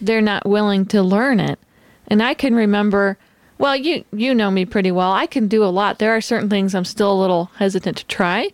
They're 0.01 0.21
not 0.21 0.47
willing 0.47 0.85
to 0.87 1.03
learn 1.03 1.39
it. 1.39 1.59
And 2.07 2.23
I 2.23 2.33
can 2.33 2.55
remember, 2.55 3.19
well, 3.59 3.75
you 3.75 4.03
you 4.11 4.33
know 4.33 4.49
me 4.49 4.65
pretty 4.65 4.91
well. 4.91 5.11
I 5.11 5.27
can 5.27 5.47
do 5.47 5.63
a 5.63 5.69
lot. 5.69 5.99
There 5.99 6.15
are 6.15 6.21
certain 6.21 6.49
things 6.49 6.73
I'm 6.73 6.85
still 6.85 7.11
a 7.13 7.19
little 7.21 7.51
hesitant 7.57 7.97
to 7.97 8.05
try. 8.07 8.49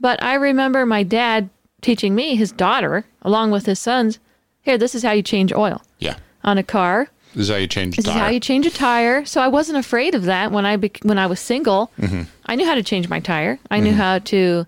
But 0.00 0.22
I 0.22 0.34
remember 0.34 0.84
my 0.84 1.02
dad 1.04 1.48
teaching 1.80 2.14
me, 2.14 2.34
his 2.36 2.50
daughter, 2.52 3.04
along 3.22 3.50
with 3.52 3.66
his 3.66 3.78
sons, 3.78 4.18
here, 4.62 4.76
this 4.76 4.94
is 4.94 5.02
how 5.02 5.12
you 5.12 5.22
change 5.22 5.52
oil 5.52 5.80
Yeah. 6.00 6.16
on 6.42 6.58
a 6.58 6.62
car. 6.64 7.08
This 7.34 7.44
is 7.44 7.50
how 7.50 7.56
you 7.56 7.66
change 7.68 7.96
the 7.96 8.02
This 8.02 8.10
is 8.10 8.16
how 8.18 8.28
you 8.28 8.40
change 8.40 8.66
a 8.66 8.70
tire. 8.70 9.24
So 9.24 9.40
I 9.40 9.48
wasn't 9.48 9.78
afraid 9.78 10.14
of 10.14 10.24
that 10.24 10.50
when 10.52 10.66
I 10.66 10.76
bec- 10.76 11.00
when 11.02 11.18
I 11.18 11.26
was 11.26 11.38
single. 11.38 11.90
Mm-hmm. 12.00 12.22
I 12.46 12.56
knew 12.56 12.64
how 12.66 12.74
to 12.74 12.82
change 12.82 13.08
my 13.08 13.20
tire. 13.20 13.58
I 13.70 13.78
knew 13.80 13.92
how 13.92 14.18
to 14.20 14.66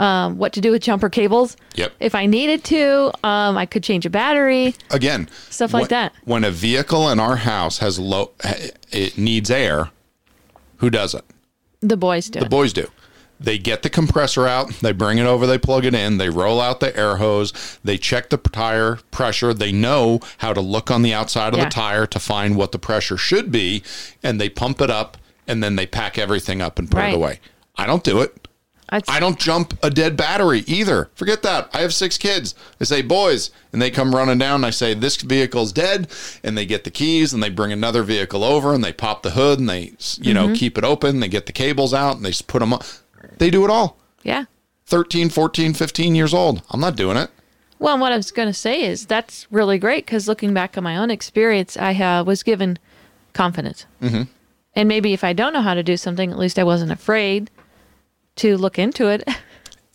um, 0.00 0.38
what 0.38 0.52
to 0.54 0.60
do 0.60 0.70
with 0.70 0.82
jumper 0.82 1.08
cables. 1.08 1.56
Yep. 1.74 1.92
If 2.00 2.14
I 2.14 2.26
needed 2.26 2.64
to, 2.64 3.10
um, 3.26 3.56
I 3.56 3.66
could 3.66 3.82
change 3.82 4.06
a 4.06 4.10
battery. 4.10 4.74
Again, 4.90 5.28
Stuff 5.50 5.72
like 5.74 5.82
when- 5.82 5.88
that. 5.90 6.12
When 6.24 6.44
a 6.44 6.50
vehicle 6.50 7.08
in 7.10 7.20
our 7.20 7.36
house 7.36 7.78
has 7.78 7.98
low, 7.98 8.30
it 8.90 9.18
needs 9.18 9.50
air. 9.50 9.90
Who 10.78 10.90
does 10.90 11.14
it? 11.14 11.24
The 11.80 11.96
boys 11.96 12.28
do. 12.28 12.40
The 12.40 12.46
it. 12.46 12.50
boys 12.50 12.72
do. 12.72 12.88
They 13.40 13.58
get 13.58 13.82
the 13.82 13.90
compressor 13.90 14.46
out, 14.46 14.70
they 14.82 14.92
bring 14.92 15.18
it 15.18 15.26
over, 15.26 15.48
they 15.48 15.58
plug 15.58 15.84
it 15.84 15.94
in, 15.94 16.18
they 16.18 16.30
roll 16.30 16.60
out 16.60 16.78
the 16.78 16.96
air 16.96 17.16
hose, 17.16 17.52
they 17.82 17.98
check 17.98 18.30
the 18.30 18.36
tire 18.36 19.00
pressure, 19.10 19.52
they 19.52 19.72
know 19.72 20.20
how 20.38 20.52
to 20.52 20.60
look 20.60 20.92
on 20.92 21.02
the 21.02 21.12
outside 21.12 21.52
of 21.52 21.58
Yeah. 21.58 21.64
the 21.64 21.70
tire 21.70 22.06
to 22.06 22.20
find 22.20 22.54
what 22.54 22.70
the 22.70 22.78
pressure 22.78 23.16
should 23.16 23.50
be, 23.50 23.82
and 24.22 24.40
they 24.40 24.48
pump 24.48 24.80
it 24.80 24.90
up 24.90 25.16
and 25.48 25.60
then 25.60 25.74
they 25.74 25.86
pack 25.86 26.18
everything 26.18 26.62
up 26.62 26.78
and 26.78 26.88
put 26.88 26.98
Right. 26.98 27.12
it 27.12 27.16
away. 27.16 27.40
I 27.74 27.84
don't 27.86 28.04
do 28.04 28.20
it. 28.20 28.46
That's, 28.92 29.08
I 29.08 29.20
don't 29.20 29.38
jump 29.38 29.72
a 29.82 29.88
dead 29.88 30.18
battery 30.18 30.64
either. 30.66 31.08
Forget 31.14 31.42
that. 31.44 31.70
I 31.72 31.80
have 31.80 31.94
six 31.94 32.18
kids. 32.18 32.54
I 32.78 32.84
say, 32.84 33.00
boys, 33.00 33.50
and 33.72 33.80
they 33.80 33.90
come 33.90 34.14
running 34.14 34.36
down. 34.36 34.56
And 34.56 34.66
I 34.66 34.70
say, 34.70 34.92
this 34.92 35.16
vehicle's 35.16 35.72
dead. 35.72 36.10
And 36.44 36.58
they 36.58 36.66
get 36.66 36.84
the 36.84 36.90
keys 36.90 37.32
and 37.32 37.42
they 37.42 37.48
bring 37.48 37.72
another 37.72 38.02
vehicle 38.02 38.44
over 38.44 38.74
and 38.74 38.84
they 38.84 38.92
pop 38.92 39.22
the 39.22 39.30
hood 39.30 39.58
and 39.58 39.66
they, 39.66 39.94
you 40.20 40.34
know, 40.34 40.52
keep 40.54 40.76
it 40.76 40.84
open. 40.84 41.20
They 41.20 41.28
get 41.28 41.46
the 41.46 41.52
cables 41.52 41.94
out 41.94 42.16
and 42.16 42.24
they 42.24 42.32
put 42.46 42.58
them 42.58 42.74
up. 42.74 42.84
They 43.38 43.48
do 43.48 43.64
it 43.64 43.70
all. 43.70 43.96
yeah. 44.22 44.44
13, 44.86 45.30
14, 45.30 45.72
15 45.72 46.14
years 46.14 46.34
old. 46.34 46.62
I'm 46.68 46.80
not 46.80 46.94
doing 46.96 47.16
it. 47.16 47.30
Well, 47.78 47.96
what 47.96 48.12
I 48.12 48.16
was 48.16 48.30
going 48.30 48.48
to 48.48 48.52
say 48.52 48.82
is 48.82 49.06
that's 49.06 49.46
really 49.50 49.78
great 49.78 50.04
because 50.04 50.28
looking 50.28 50.52
back 50.52 50.76
on 50.76 50.84
my 50.84 50.98
own 50.98 51.10
experience, 51.10 51.78
I 51.78 51.94
uh, 51.94 52.24
was 52.24 52.42
given 52.42 52.78
confidence. 53.32 53.86
Mm-hmm. 54.02 54.24
And 54.74 54.88
maybe 54.88 55.14
if 55.14 55.24
I 55.24 55.32
don't 55.32 55.54
know 55.54 55.62
how 55.62 55.72
to 55.72 55.82
do 55.82 55.96
something, 55.96 56.30
at 56.30 56.38
least 56.38 56.58
I 56.58 56.64
wasn't 56.64 56.92
afraid 56.92 57.50
to 58.36 58.56
look 58.56 58.78
into 58.78 59.08
it. 59.08 59.24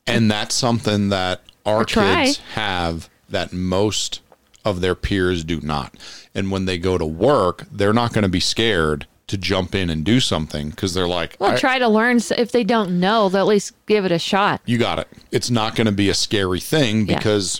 And 0.09 0.31
that's 0.31 0.55
something 0.55 1.09
that 1.09 1.41
our 1.65 1.83
kids 1.83 2.37
have 2.53 3.09
that 3.27 3.51
most 3.51 4.21
of 4.63 4.79
their 4.79 4.95
peers 4.95 5.43
do 5.43 5.59
not. 5.59 5.95
And 6.33 6.49
when 6.49 6.63
they 6.63 6.77
go 6.77 6.97
to 6.97 7.05
work, 7.05 7.65
they're 7.69 7.91
not 7.91 8.13
going 8.13 8.21
to 8.23 8.29
be 8.29 8.39
scared 8.39 9.05
to 9.27 9.37
jump 9.37 9.75
in 9.75 9.89
and 9.89 10.05
do 10.05 10.21
something 10.21 10.69
because 10.69 10.93
they're 10.93 11.09
like, 11.09 11.35
well, 11.41 11.57
try 11.57 11.77
to 11.77 11.89
learn. 11.89 12.15
s- 12.15 12.31
If 12.31 12.53
they 12.53 12.63
don't 12.63 13.01
know, 13.01 13.27
they'll 13.27 13.41
at 13.41 13.47
least 13.47 13.73
give 13.85 14.05
it 14.05 14.13
a 14.13 14.17
shot. 14.17 14.61
you 14.65 14.77
got 14.77 14.97
it. 14.99 15.09
It's 15.29 15.49
not 15.49 15.75
going 15.75 15.87
to 15.87 15.91
be 15.91 16.07
a 16.07 16.13
scary 16.13 16.61
thing 16.61 17.05
Yeah. 17.05 17.17
because 17.17 17.59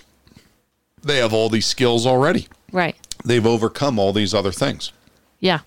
they 1.03 1.17
have 1.17 1.33
all 1.33 1.49
these 1.49 1.65
skills 1.65 2.05
already. 2.07 2.47
Right. 2.71 2.95
They've 3.25 3.45
overcome 3.45 3.99
all 3.99 4.13
these 4.13 4.33
other 4.33 4.53
things. 4.53 4.93
Yeah. 5.41 5.59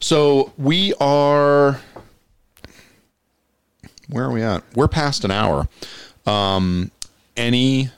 So 0.00 0.52
we 0.58 0.94
are. 1.00 1.80
Where 4.12 4.24
are 4.24 4.30
we 4.32 4.42
at? 4.42 4.62
We're 4.74 4.88
past 4.88 5.24
an 5.24 5.30
hour. 5.30 5.68
Um, 6.26 6.90
any 7.36 7.90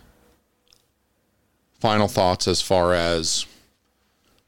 final 1.80 2.08
thoughts 2.08 2.48
as 2.48 2.62
far 2.62 2.94
as 2.94 3.46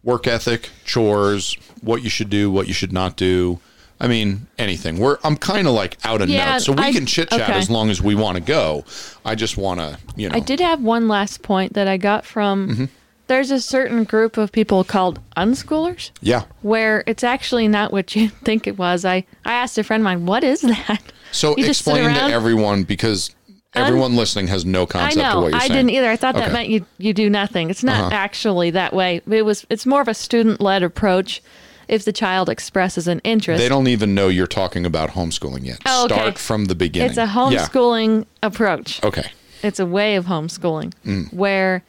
work 0.02 0.26
ethic, 0.26 0.70
chores, 0.84 1.56
what 1.82 2.02
you 2.02 2.08
should 2.10 2.30
do, 2.30 2.50
what 2.50 2.68
you 2.68 2.72
should 2.74 2.92
not 2.92 3.16
do? 3.16 3.58
I 3.98 4.08
mean, 4.08 4.46
anything. 4.58 4.98
We're 4.98 5.16
I'm 5.24 5.36
kind 5.36 5.66
of 5.66 5.72
like 5.74 5.96
out 6.04 6.20
of 6.20 6.28
Yeah, 6.28 6.52
notes, 6.52 6.66
so 6.66 6.72
we 6.72 6.82
I- 6.84 6.92
can 6.92 7.06
chit 7.06 7.30
chat 7.30 7.40
okay. 7.42 7.54
as 7.58 7.70
long 7.70 7.90
as 7.90 8.00
we 8.02 8.14
want 8.14 8.36
to 8.36 8.42
go. 8.42 8.84
I 9.24 9.34
just 9.34 9.56
want 9.56 9.80
to, 9.80 9.98
you 10.16 10.28
know. 10.28 10.36
I 10.36 10.40
did 10.40 10.60
have 10.60 10.82
one 10.82 11.08
last 11.08 11.42
point 11.42 11.72
that 11.74 11.88
I 11.88 11.96
got 11.96 12.24
from. 12.26 12.68
Mm-hmm. 12.68 12.84
There's 13.28 13.50
a 13.50 13.60
certain 13.60 14.04
group 14.04 14.36
of 14.36 14.52
people 14.52 14.84
called 14.84 15.18
unschoolers 15.36 16.12
Yeah. 16.20 16.44
where 16.62 17.02
it's 17.08 17.24
actually 17.24 17.66
not 17.66 17.90
what 17.90 18.14
you 18.14 18.28
think 18.44 18.66
it 18.68 18.78
was. 18.78 19.04
I, 19.04 19.24
I 19.44 19.54
asked 19.54 19.78
a 19.78 19.82
friend 19.82 20.02
of 20.02 20.04
mine, 20.04 20.26
what 20.26 20.44
is 20.44 20.60
that? 20.60 21.02
So 21.32 21.56
You 21.56 21.66
explain 21.66 22.04
to 22.14 22.22
everyone 22.22 22.84
because 22.84 23.34
everyone 23.74 24.16
listening 24.16 24.46
has 24.48 24.64
no 24.64 24.82
I 24.82 24.86
concept 24.86 25.26
of 25.26 25.34
know. 25.34 25.40
what 25.42 25.52
you're 25.52 25.56
I 25.56 25.66
saying. 25.68 25.72
didn't 25.86 25.90
either. 25.90 26.10
I 26.10 26.16
thought 26.16 26.34
that 26.36 26.52
meant 26.52 26.68
you 26.68 26.86
you 26.98 27.12
do 27.12 27.28
nothing. 27.28 27.68
It's 27.70 27.84
not 27.84 28.00
Uh-huh. 28.06 28.10
actually 28.14 28.70
that 28.70 28.92
way. 28.94 29.20
It 29.30 29.44
was. 29.44 29.66
It's 29.68 29.84
more 29.86 30.00
of 30.00 30.08
a 30.08 30.14
student 30.14 30.60
led 30.60 30.82
approach. 30.82 31.42
If 31.88 32.04
the 32.04 32.12
child 32.12 32.48
expresses 32.48 33.06
an 33.06 33.20
interest, 33.22 33.60
They 33.62 33.68
don't 33.68 33.86
even 33.86 34.12
know 34.12 34.26
you're 34.26 34.48
talking 34.48 34.84
about 34.84 35.10
homeschooling 35.10 35.64
yet. 35.64 35.78
Oh, 35.86 36.06
okay. 36.06 36.14
Start 36.16 36.38
from 36.38 36.64
the 36.64 36.74
beginning. 36.74 37.10
it's 37.10 37.18
a 37.18 37.22
Yeah. 37.22 37.32
homeschooling 37.32 38.26
approach. 38.42 39.00
Okay. 39.04 39.30
It's 39.62 39.78
a 39.78 39.86
way 39.86 40.16
of 40.16 40.24
homeschooling 40.26 40.92
Mm. 41.06 41.32
where 41.32 41.84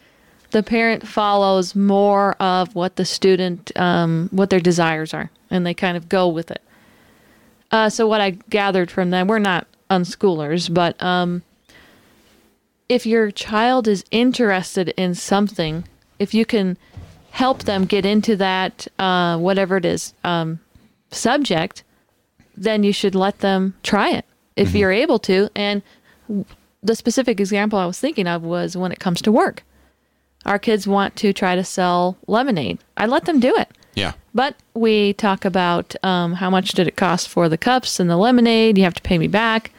the 0.51 0.61
parent 0.61 1.07
follows 1.07 1.75
more 1.75 2.33
of 2.39 2.75
what 2.75 2.95
the 2.97 3.05
student, 3.05 3.71
um, 3.75 4.29
what 4.31 4.51
their 4.51 4.59
desires 4.59 5.15
are, 5.15 5.31
and 5.49 5.65
they 5.65 5.73
kind 5.73 5.97
of 5.97 6.07
go 6.09 6.27
with 6.27 6.51
it. 6.51 6.61
Uh, 7.71 7.89
so 7.89 8.07
what 8.07 8.21
I 8.21 8.31
gathered 8.49 8.89
from 8.89 9.09
them, 9.09 9.27
we're 9.27 9.39
not 9.39 9.67
unschoolers, 9.89 10.73
but 10.73 11.01
um, 11.01 11.43
if 12.89 13.05
your 13.05 13.31
child 13.31 13.87
is 13.87 14.05
interested 14.11 14.89
in 14.89 15.15
something, 15.15 15.85
if 16.19 16.33
you 16.33 16.45
can 16.45 16.77
help 17.31 17.63
them 17.63 17.85
get 17.85 18.05
into 18.05 18.35
that, 18.37 18.87
uh, 18.97 19.37
whatever 19.37 19.77
it 19.77 19.85
is, 19.85 20.13
um, 20.23 20.59
subject, 21.11 21.83
then 22.55 22.83
you 22.83 22.91
should 22.91 23.15
let 23.15 23.39
them 23.39 23.75
try 23.83 24.09
it 24.11 24.25
if 24.55 24.73
you're 24.73 24.91
able 24.91 25.19
to. 25.19 25.49
And 25.55 25.83
the 26.81 26.95
specific 26.95 27.39
example 27.39 27.77
I 27.77 27.85
was 27.85 27.99
thinking 27.99 28.27
of 28.27 28.43
was 28.43 28.75
when 28.75 28.91
it 28.91 28.99
comes 28.99 29.21
to 29.21 29.31
work. 29.31 29.63
Our 30.45 30.57
kids 30.57 30.87
want 30.87 31.15
to 31.17 31.33
try 31.33 31.55
to 31.55 31.63
sell 31.63 32.17
lemonade. 32.25 32.79
I 32.95 33.05
let 33.05 33.25
them 33.25 33.39
do 33.39 33.55
it. 33.55 33.69
Yeah. 33.97 34.13
But 34.35 34.55
we 34.75 35.13
talk 35.13 35.43
about 35.43 35.95
um, 36.03 36.33
how 36.33 36.51
much 36.51 36.73
did 36.73 36.87
it 36.87 36.95
cost 36.95 37.27
for 37.27 37.49
the 37.49 37.57
cups 37.57 37.99
and 37.99 38.07
the 38.07 38.15
lemonade. 38.15 38.77
You 38.77 38.83
have 38.83 38.93
to 38.93 39.01
pay 39.01 39.17
me 39.17 39.27
back. 39.27 39.71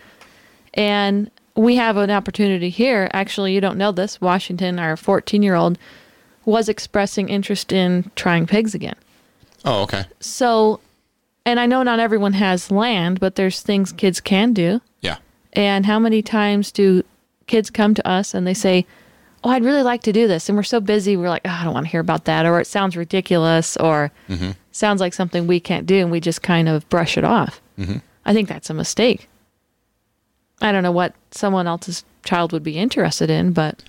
And 0.74 1.30
we 1.54 1.76
have 1.76 1.96
an 1.96 2.10
opportunity 2.10 2.68
here. 2.68 3.08
Actually, 3.12 3.54
you 3.54 3.60
don't 3.60 3.78
know 3.78 3.92
this. 3.92 4.20
Washington, 4.20 4.80
our 4.80 4.96
14 4.96 5.40
year 5.44 5.54
old, 5.54 5.78
was 6.44 6.68
expressing 6.68 7.28
interest 7.28 7.72
in 7.72 8.10
trying 8.16 8.48
pigs 8.48 8.74
again. 8.74 8.96
Oh, 9.64 9.82
okay. 9.82 10.04
So, 10.18 10.80
and 11.46 11.60
I 11.60 11.66
know 11.66 11.84
not 11.84 12.00
everyone 12.00 12.32
has 12.32 12.72
land, 12.72 13.20
but 13.20 13.36
there's 13.36 13.62
things 13.62 13.92
kids 13.92 14.20
can 14.20 14.52
do. 14.52 14.80
Yeah. 15.00 15.18
And 15.52 15.86
how 15.86 16.00
many 16.00 16.22
times 16.22 16.72
do 16.72 17.04
kids 17.46 17.70
come 17.70 17.94
to 17.94 18.06
us 18.06 18.34
and 18.34 18.44
they 18.44 18.54
say, 18.54 18.84
Oh, 19.44 19.50
I'd 19.50 19.64
really 19.64 19.82
like 19.82 20.02
to 20.02 20.12
do 20.12 20.26
this. 20.26 20.48
And 20.48 20.56
we're 20.56 20.64
so 20.64 20.80
busy, 20.80 21.16
we're 21.16 21.28
like, 21.28 21.42
oh, 21.44 21.50
I 21.50 21.64
don't 21.64 21.74
want 21.74 21.86
to 21.86 21.90
hear 21.90 22.00
about 22.00 22.24
that. 22.24 22.44
Or 22.44 22.60
it 22.60 22.66
sounds 22.66 22.96
ridiculous 22.96 23.76
or 23.76 24.10
mm-hmm. 24.28 24.50
sounds 24.72 25.00
like 25.00 25.14
something 25.14 25.46
we 25.46 25.60
can't 25.60 25.86
do. 25.86 25.96
And 25.98 26.10
we 26.10 26.20
just 26.20 26.42
kind 26.42 26.68
of 26.68 26.88
brush 26.88 27.16
it 27.16 27.24
off. 27.24 27.60
Mm-hmm. 27.78 27.98
I 28.24 28.32
think 28.34 28.48
that's 28.48 28.68
a 28.70 28.74
mistake. 28.74 29.28
I 30.60 30.72
don't 30.72 30.82
know 30.82 30.92
what 30.92 31.14
someone 31.30 31.66
else's 31.66 32.04
child 32.24 32.52
would 32.52 32.64
be 32.64 32.78
interested 32.78 33.30
in, 33.30 33.52
but 33.52 33.82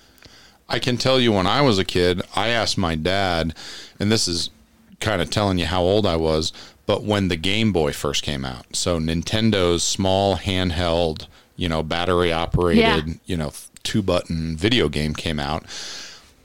I 0.69 0.77
can 0.79 0.97
tell 0.97 1.19
you 1.19 1.31
when 1.31 1.47
I 1.47 1.61
was 1.61 1.79
a 1.79 1.85
kid, 1.85 2.21
I 2.35 2.49
asked 2.49 2.77
my 2.77 2.95
dad, 2.95 3.55
and 3.99 4.11
this 4.11 4.27
is 4.27 4.51
kind 4.99 5.21
of 5.21 5.29
telling 5.31 5.57
you 5.57 5.65
how 5.65 5.81
old 5.81 6.05
I 6.05 6.15
was, 6.15 6.53
but 6.85 7.03
when 7.03 7.27
the 7.27 7.35
Game 7.35 7.71
Boy 7.73 7.91
first 7.91 8.23
came 8.23 8.45
out, 8.45 8.65
so 8.73 8.99
Nintendo's 8.99 9.81
small 9.81 10.37
handheld, 10.37 11.27
you 11.55 11.67
know, 11.67 11.81
battery 11.81 12.31
operated, 12.31 13.07
Yeah. 13.07 13.13
you 13.25 13.35
know, 13.35 13.51
two 13.83 14.01
button 14.01 14.55
video 14.57 14.89
game 14.89 15.13
came 15.13 15.39
out. 15.39 15.65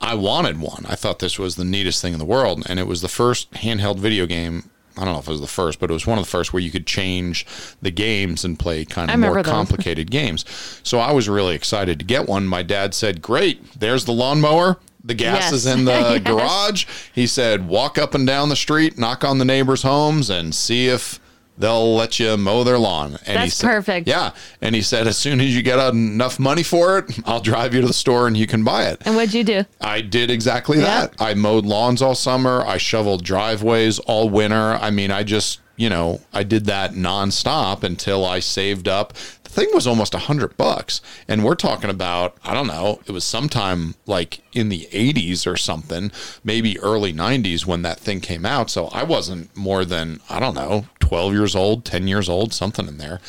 I 0.01 0.15
wanted 0.15 0.61
one. 0.61 0.85
I 0.89 0.97
thought 0.97 1.19
this 1.21 1.39
was 1.39 1.57
the 1.57 1.65
neatest 1.65 2.03
thing 2.03 2.13
in 2.13 2.19
the 2.19 2.25
world. 2.25 2.63
And 2.69 2.79
it 2.79 2.87
was 2.87 3.01
the 3.01 3.09
first 3.09 3.51
handheld 3.53 3.99
video 3.99 4.27
game. 4.27 4.69
I 4.97 5.05
don't 5.05 5.15
know 5.15 5.19
if 5.21 5.27
it 5.27 5.31
was 5.33 5.41
the 5.41 5.47
first, 5.47 5.81
but 5.81 5.91
it 5.91 5.93
was 5.93 6.07
one 6.07 6.19
of 6.19 6.25
the 6.25 6.31
first 6.31 6.53
where 6.53 6.63
you 6.63 6.71
could 6.71 6.87
change 6.87 7.47
the 7.83 7.91
games 7.91 8.45
and 8.45 8.59
play 8.59 8.85
kind 8.85 9.11
of 9.11 9.19
more 9.19 9.43
those. 9.43 9.47
complicated 9.53 10.11
games. 10.11 10.45
So 10.85 10.99
I 10.99 11.11
was 11.13 11.29
really 11.29 11.55
excited 11.55 11.99
to 11.99 12.05
get 12.05 12.29
one. 12.29 12.47
My 12.47 12.63
dad 12.63 12.95
said, 12.95 13.21
Great, 13.23 13.81
there's 13.81 14.05
the 14.05 14.13
lawnmower. 14.13 14.79
The 15.03 15.15
gas 15.15 15.45
Yes. 15.45 15.53
is 15.53 15.67
in 15.67 15.85
the 15.85 15.93
Yes. 15.93 16.21
garage. 16.23 16.87
He 17.15 17.27
said, 17.27 17.67
Walk 17.67 17.99
up 17.99 18.15
and 18.15 18.27
down 18.27 18.51
the 18.51 18.57
street, 18.57 18.97
knock 18.99 19.25
on 19.25 19.39
the 19.39 19.45
neighbors' 19.45 19.83
homes, 19.83 20.31
and 20.31 20.55
see 20.55 20.89
if 20.89 21.19
they'll 21.59 21.95
let 21.95 22.19
you 22.19 22.37
mow 22.37 22.65
their 22.65 22.79
lawn. 22.79 23.13
And 23.27 23.39
he 23.39 23.45
That's 23.45 23.55
said, 23.55 23.67
perfect. 23.69 24.09
Yeah. 24.09 24.33
And 24.61 24.75
he 24.75 24.83
said, 24.83 25.07
As 25.07 25.17
soon 25.17 25.41
as 25.41 25.55
you 25.55 25.63
get 25.63 25.79
enough 25.95 26.39
money 26.39 26.63
for 26.63 26.99
it, 26.99 27.19
I'll 27.27 27.41
drive 27.41 27.75
you 27.75 27.81
to 27.83 27.87
the 27.87 27.93
store 27.93 28.27
and 28.27 28.37
you 28.37 28.47
can 28.47 28.65
buy 28.65 28.85
it. 28.85 29.03
and 29.05 29.15
what'd 29.17 29.35
you 29.35 29.45
do? 29.45 29.65
I 29.81 30.01
did 30.01 30.31
exactly 30.31 30.79
Yeah. 30.79 30.85
that. 31.07 31.15
I 31.21 31.35
mowed 31.35 31.65
lawns 31.65 32.03
all 32.03 32.15
summer. 32.15 32.63
I 32.67 32.79
shoveled 32.79 33.25
driveways 33.25 33.99
all 34.01 34.29
winter. 34.29 34.75
I 34.81 34.91
mean, 34.91 35.11
I 35.11 35.23
just, 35.23 35.61
you 35.77 35.89
know, 35.89 36.21
I 36.33 36.43
did 36.43 36.67
that 36.67 36.93
nonstop 36.93 37.83
until 37.83 38.25
I 38.25 38.41
saved 38.41 38.89
up. 38.89 39.13
The 39.45 39.51
thing 39.51 39.69
was 39.73 39.87
almost 39.87 40.15
a 40.15 40.19
hundred 40.19 40.57
bucks. 40.57 41.01
And 41.29 41.45
we're 41.45 41.55
talking 41.55 41.89
about, 41.91 42.37
I 42.45 42.55
don't 42.55 42.67
know, 42.67 43.01
it 43.07 43.13
was 43.13 43.25
sometime 43.25 43.95
like 44.07 44.41
in 44.53 44.69
the 44.69 44.89
80s 44.93 45.47
or 45.47 45.57
something, 45.57 46.11
maybe 46.43 46.79
early 46.81 47.13
90s 47.13 47.65
when 47.67 47.83
that 47.83 47.99
thing 48.01 48.21
came 48.21 48.45
out. 48.45 48.69
So 48.71 48.87
I 48.89 49.03
wasn't 49.05 49.55
more 49.57 49.85
than, 49.85 50.21
I 50.29 50.41
don't 50.41 50.55
know, 50.55 50.87
12 51.07 51.33
years 51.33 51.55
old, 51.55 51.85
10 51.85 52.09
years 52.09 52.29
old, 52.29 52.53
something 52.53 52.89
in 52.89 52.99
there. 52.99 53.21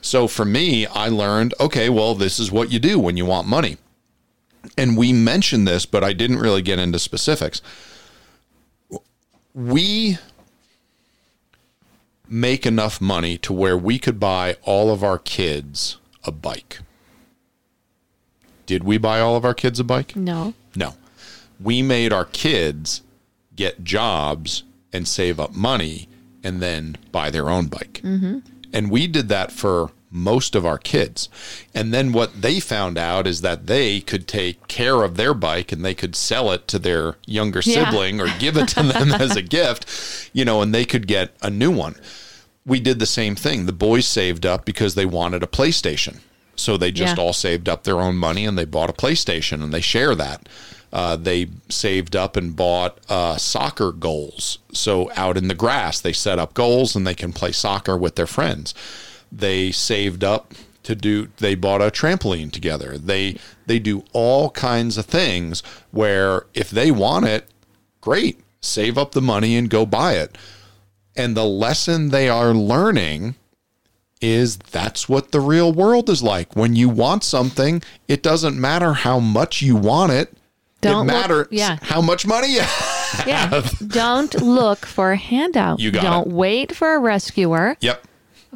So 0.00 0.28
for 0.28 0.44
me, 0.44 0.86
I 0.86 1.08
learned, 1.08 1.54
okay, 1.58 1.88
well, 1.88 2.14
this 2.14 2.38
is 2.38 2.52
what 2.52 2.70
you 2.70 2.78
do 2.78 2.98
when 2.98 3.16
you 3.16 3.24
want 3.24 3.46
money 3.46 3.78
and 4.76 4.96
we 4.96 5.12
mentioned 5.12 5.66
this, 5.66 5.86
but 5.86 6.02
I 6.04 6.12
didn't 6.12 6.38
really 6.38 6.62
get 6.62 6.78
into 6.78 6.98
specifics. 6.98 7.60
We 9.54 10.18
make 12.28 12.66
enough 12.66 13.00
money 13.00 13.38
to 13.38 13.52
where 13.52 13.76
we 13.76 13.98
could 13.98 14.18
buy 14.18 14.56
all 14.62 14.90
of 14.90 15.04
our 15.04 15.18
kids 15.18 15.98
a 16.24 16.32
bike. 16.32 16.80
Did 18.66 18.82
we 18.82 18.96
buy 18.98 19.20
all 19.20 19.36
of 19.36 19.44
our 19.44 19.54
kids 19.54 19.78
a 19.78 19.84
bike? 19.84 20.16
No. 20.16 20.54
No. 20.74 20.94
We 21.60 21.82
made 21.82 22.12
our 22.12 22.24
kids 22.24 23.02
get 23.54 23.84
jobs 23.84 24.64
and 24.92 25.06
save 25.06 25.38
up 25.38 25.54
money 25.54 26.08
and 26.44 26.60
then 26.62 26.96
buy 27.10 27.30
their 27.30 27.48
own 27.50 27.66
bike. 27.66 28.00
Mm-hmm. 28.04 28.38
And 28.72 28.90
we 28.90 29.06
did 29.06 29.28
that 29.28 29.50
for 29.52 29.90
most 30.10 30.54
of 30.54 30.64
our 30.64 30.78
kids. 30.78 31.28
And 31.74 31.92
then 31.92 32.12
what 32.12 32.40
they 32.40 32.60
found 32.60 32.96
out 32.98 33.26
is 33.26 33.40
that 33.40 33.66
they 33.66 34.00
could 34.00 34.28
take 34.28 34.68
care 34.68 35.02
of 35.02 35.16
their 35.16 35.34
bike 35.34 35.72
and 35.72 35.84
they 35.84 35.94
could 35.94 36.14
sell 36.14 36.52
it 36.52 36.68
to 36.68 36.78
their 36.78 37.16
younger 37.26 37.60
Yeah. 37.64 37.84
sibling 37.90 38.20
or 38.20 38.28
give 38.38 38.56
it 38.56 38.68
to 38.68 38.82
them 38.84 39.12
as 39.20 39.34
a 39.34 39.42
gift, 39.42 40.30
you 40.32 40.44
know, 40.44 40.62
and 40.62 40.72
they 40.72 40.84
could 40.84 41.08
get 41.08 41.34
a 41.42 41.50
new 41.50 41.72
one. 41.72 41.96
We 42.64 42.78
did 42.78 42.98
the 43.00 43.06
same 43.06 43.34
thing. 43.34 43.66
The 43.66 43.72
boys 43.72 44.06
saved 44.06 44.46
up 44.46 44.64
because 44.64 44.94
they 44.94 45.04
wanted 45.06 45.42
a 45.42 45.46
PlayStation. 45.48 46.18
So 46.56 46.76
they 46.76 46.92
just 46.92 47.16
Yeah. 47.16 47.22
all 47.24 47.32
saved 47.32 47.68
up 47.68 47.82
their 47.82 48.00
own 48.00 48.14
money 48.16 48.46
and 48.46 48.56
they 48.56 48.64
bought 48.64 48.90
a 48.90 48.92
PlayStation 48.92 49.62
and 49.64 49.74
they 49.74 49.80
share 49.80 50.14
that. 50.14 50.48
Uh, 50.94 51.16
they 51.16 51.48
saved 51.68 52.14
up 52.14 52.36
and 52.36 52.54
bought 52.54 53.00
uh, 53.08 53.36
soccer 53.36 53.90
goals. 53.90 54.60
So 54.72 55.10
out 55.16 55.36
in 55.36 55.48
the 55.48 55.54
grass, 55.54 56.00
they 56.00 56.12
set 56.12 56.38
up 56.38 56.54
goals 56.54 56.94
and 56.94 57.04
they 57.04 57.16
can 57.16 57.32
play 57.32 57.50
soccer 57.50 57.96
with 57.96 58.14
their 58.14 58.28
friends. 58.28 58.74
They 59.32 59.72
saved 59.72 60.22
up 60.22 60.54
to 60.84 60.94
do. 60.94 61.30
They 61.38 61.56
bought 61.56 61.82
a 61.82 61.90
trampoline 61.90 62.52
together. 62.52 62.96
They 62.96 63.38
they 63.66 63.80
do 63.80 64.04
all 64.12 64.50
kinds 64.50 64.96
of 64.96 65.06
things 65.06 65.64
where 65.90 66.46
if 66.54 66.70
they 66.70 66.92
want 66.92 67.26
it, 67.26 67.48
great, 68.00 68.40
save 68.60 68.96
up 68.96 69.12
the 69.12 69.20
money 69.20 69.56
and 69.56 69.68
go 69.68 69.84
buy 69.84 70.12
it. 70.12 70.38
And 71.16 71.36
the 71.36 71.44
lesson 71.44 72.10
they 72.10 72.28
are 72.28 72.54
learning 72.54 73.34
is 74.20 74.58
that's 74.58 75.08
what 75.08 75.32
the 75.32 75.40
real 75.40 75.72
world 75.72 76.08
is 76.08 76.22
like. 76.22 76.54
When 76.54 76.76
you 76.76 76.88
want 76.88 77.24
something, 77.24 77.82
it 78.06 78.22
doesn't 78.22 78.60
matter 78.60 78.92
how 78.92 79.18
much 79.18 79.60
you 79.60 79.74
want 79.74 80.12
it. 80.12 80.36
Don't 80.90 81.10
it 81.10 81.28
look- 81.28 81.48
yeah. 81.50 81.78
how 81.82 82.00
much 82.00 82.26
money 82.26 82.54
you 82.54 82.60
have. 82.62 83.24
Yeah. 83.26 83.62
Don't 83.86 84.34
look 84.42 84.84
for 84.86 85.12
a 85.12 85.16
handout. 85.16 85.80
You 85.80 85.90
got 85.90 86.02
Don't 86.02 86.26
it. 86.28 86.32
wait 86.32 86.74
for 86.74 86.94
a 86.94 86.98
rescuer, 86.98 87.76
Yep. 87.80 88.04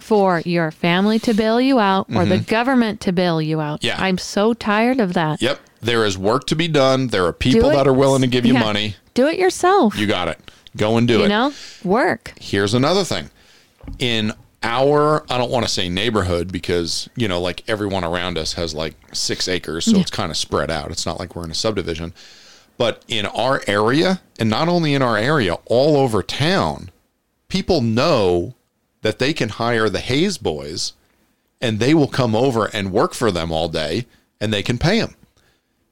for 0.01 0.41
your 0.45 0.71
family 0.71 1.19
to 1.21 1.35
bail 1.35 1.61
you 1.61 1.79
out, 1.81 2.07
or 2.15 2.25
the 2.25 2.39
government 2.39 3.01
to 3.03 3.13
bail 3.13 3.41
you 3.43 3.61
out. 3.61 3.81
Mm-hmm. 3.81 3.87
Yeah. 3.99 4.03
I'm 4.05 4.19
so 4.19 4.55
tired 4.55 5.01
of 5.01 5.15
that. 5.15 5.41
Yep. 5.43 5.61
There 5.81 6.05
is 6.05 6.19
work 6.19 6.47
to 6.49 6.57
be 6.57 6.67
done. 6.69 7.07
There 7.09 7.25
are 7.27 7.33
people 7.33 7.71
that 7.71 7.87
are 7.87 7.93
willing 7.93 8.23
to 8.23 8.27
give 8.29 8.45
you 8.45 8.55
Yeah. 8.55 8.61
money. 8.65 8.97
Do 9.15 9.27
it 9.29 9.39
yourself. 9.39 9.97
You 9.97 10.07
got 10.07 10.29
it. 10.29 10.39
Go 10.77 10.97
and 10.97 11.07
do 11.09 11.15
you 11.15 11.21
it. 11.21 11.23
You 11.25 11.29
know, 11.29 11.53
work. 11.85 12.35
Here's 12.41 12.75
another 12.75 13.05
thing. 13.05 13.31
In 13.99 14.33
our, 14.63 15.25
I 15.31 15.39
don't 15.39 15.51
want 15.51 15.67
to 15.67 15.71
say 15.71 15.89
neighborhood 15.89 16.51
because, 16.53 17.09
you 17.17 17.29
know, 17.29 17.41
like 17.41 17.63
everyone 17.69 18.05
around 18.05 18.39
us 18.39 18.55
has 18.55 18.75
like 18.75 18.95
six 19.13 19.49
acres. 19.49 19.85
So 19.85 19.99
it's 19.99 20.11
kind 20.11 20.31
of 20.31 20.37
spread 20.37 20.71
out. 20.71 20.91
It's 20.91 21.07
not 21.07 21.19
like 21.19 21.37
we're 21.37 21.45
in 21.45 21.51
a 21.51 21.55
subdivision. 21.55 22.13
But 22.77 23.05
in 23.09 23.27
our 23.27 23.63
area, 23.67 24.21
and 24.39 24.49
not 24.49 24.69
only 24.69 24.95
in 24.95 25.03
our 25.03 25.17
area, 25.17 25.55
all 25.67 25.97
over 25.97 26.23
town, 26.23 26.91
people 27.49 27.81
know 27.81 28.55
that 29.03 29.19
they 29.19 29.33
can 29.33 29.49
hire 29.49 29.89
the 29.89 30.01
Hayes 30.01 30.39
boys 30.39 30.93
and 31.61 31.79
they 31.79 31.95
will 31.95 32.09
come 32.09 32.35
over 32.35 32.67
and 32.73 32.93
work 32.93 33.15
for 33.15 33.31
them 33.31 33.51
all 33.51 33.69
day 33.69 34.07
and 34.41 34.53
they 34.53 34.63
can 34.63 34.79
pay 34.79 35.01
them. 35.01 35.15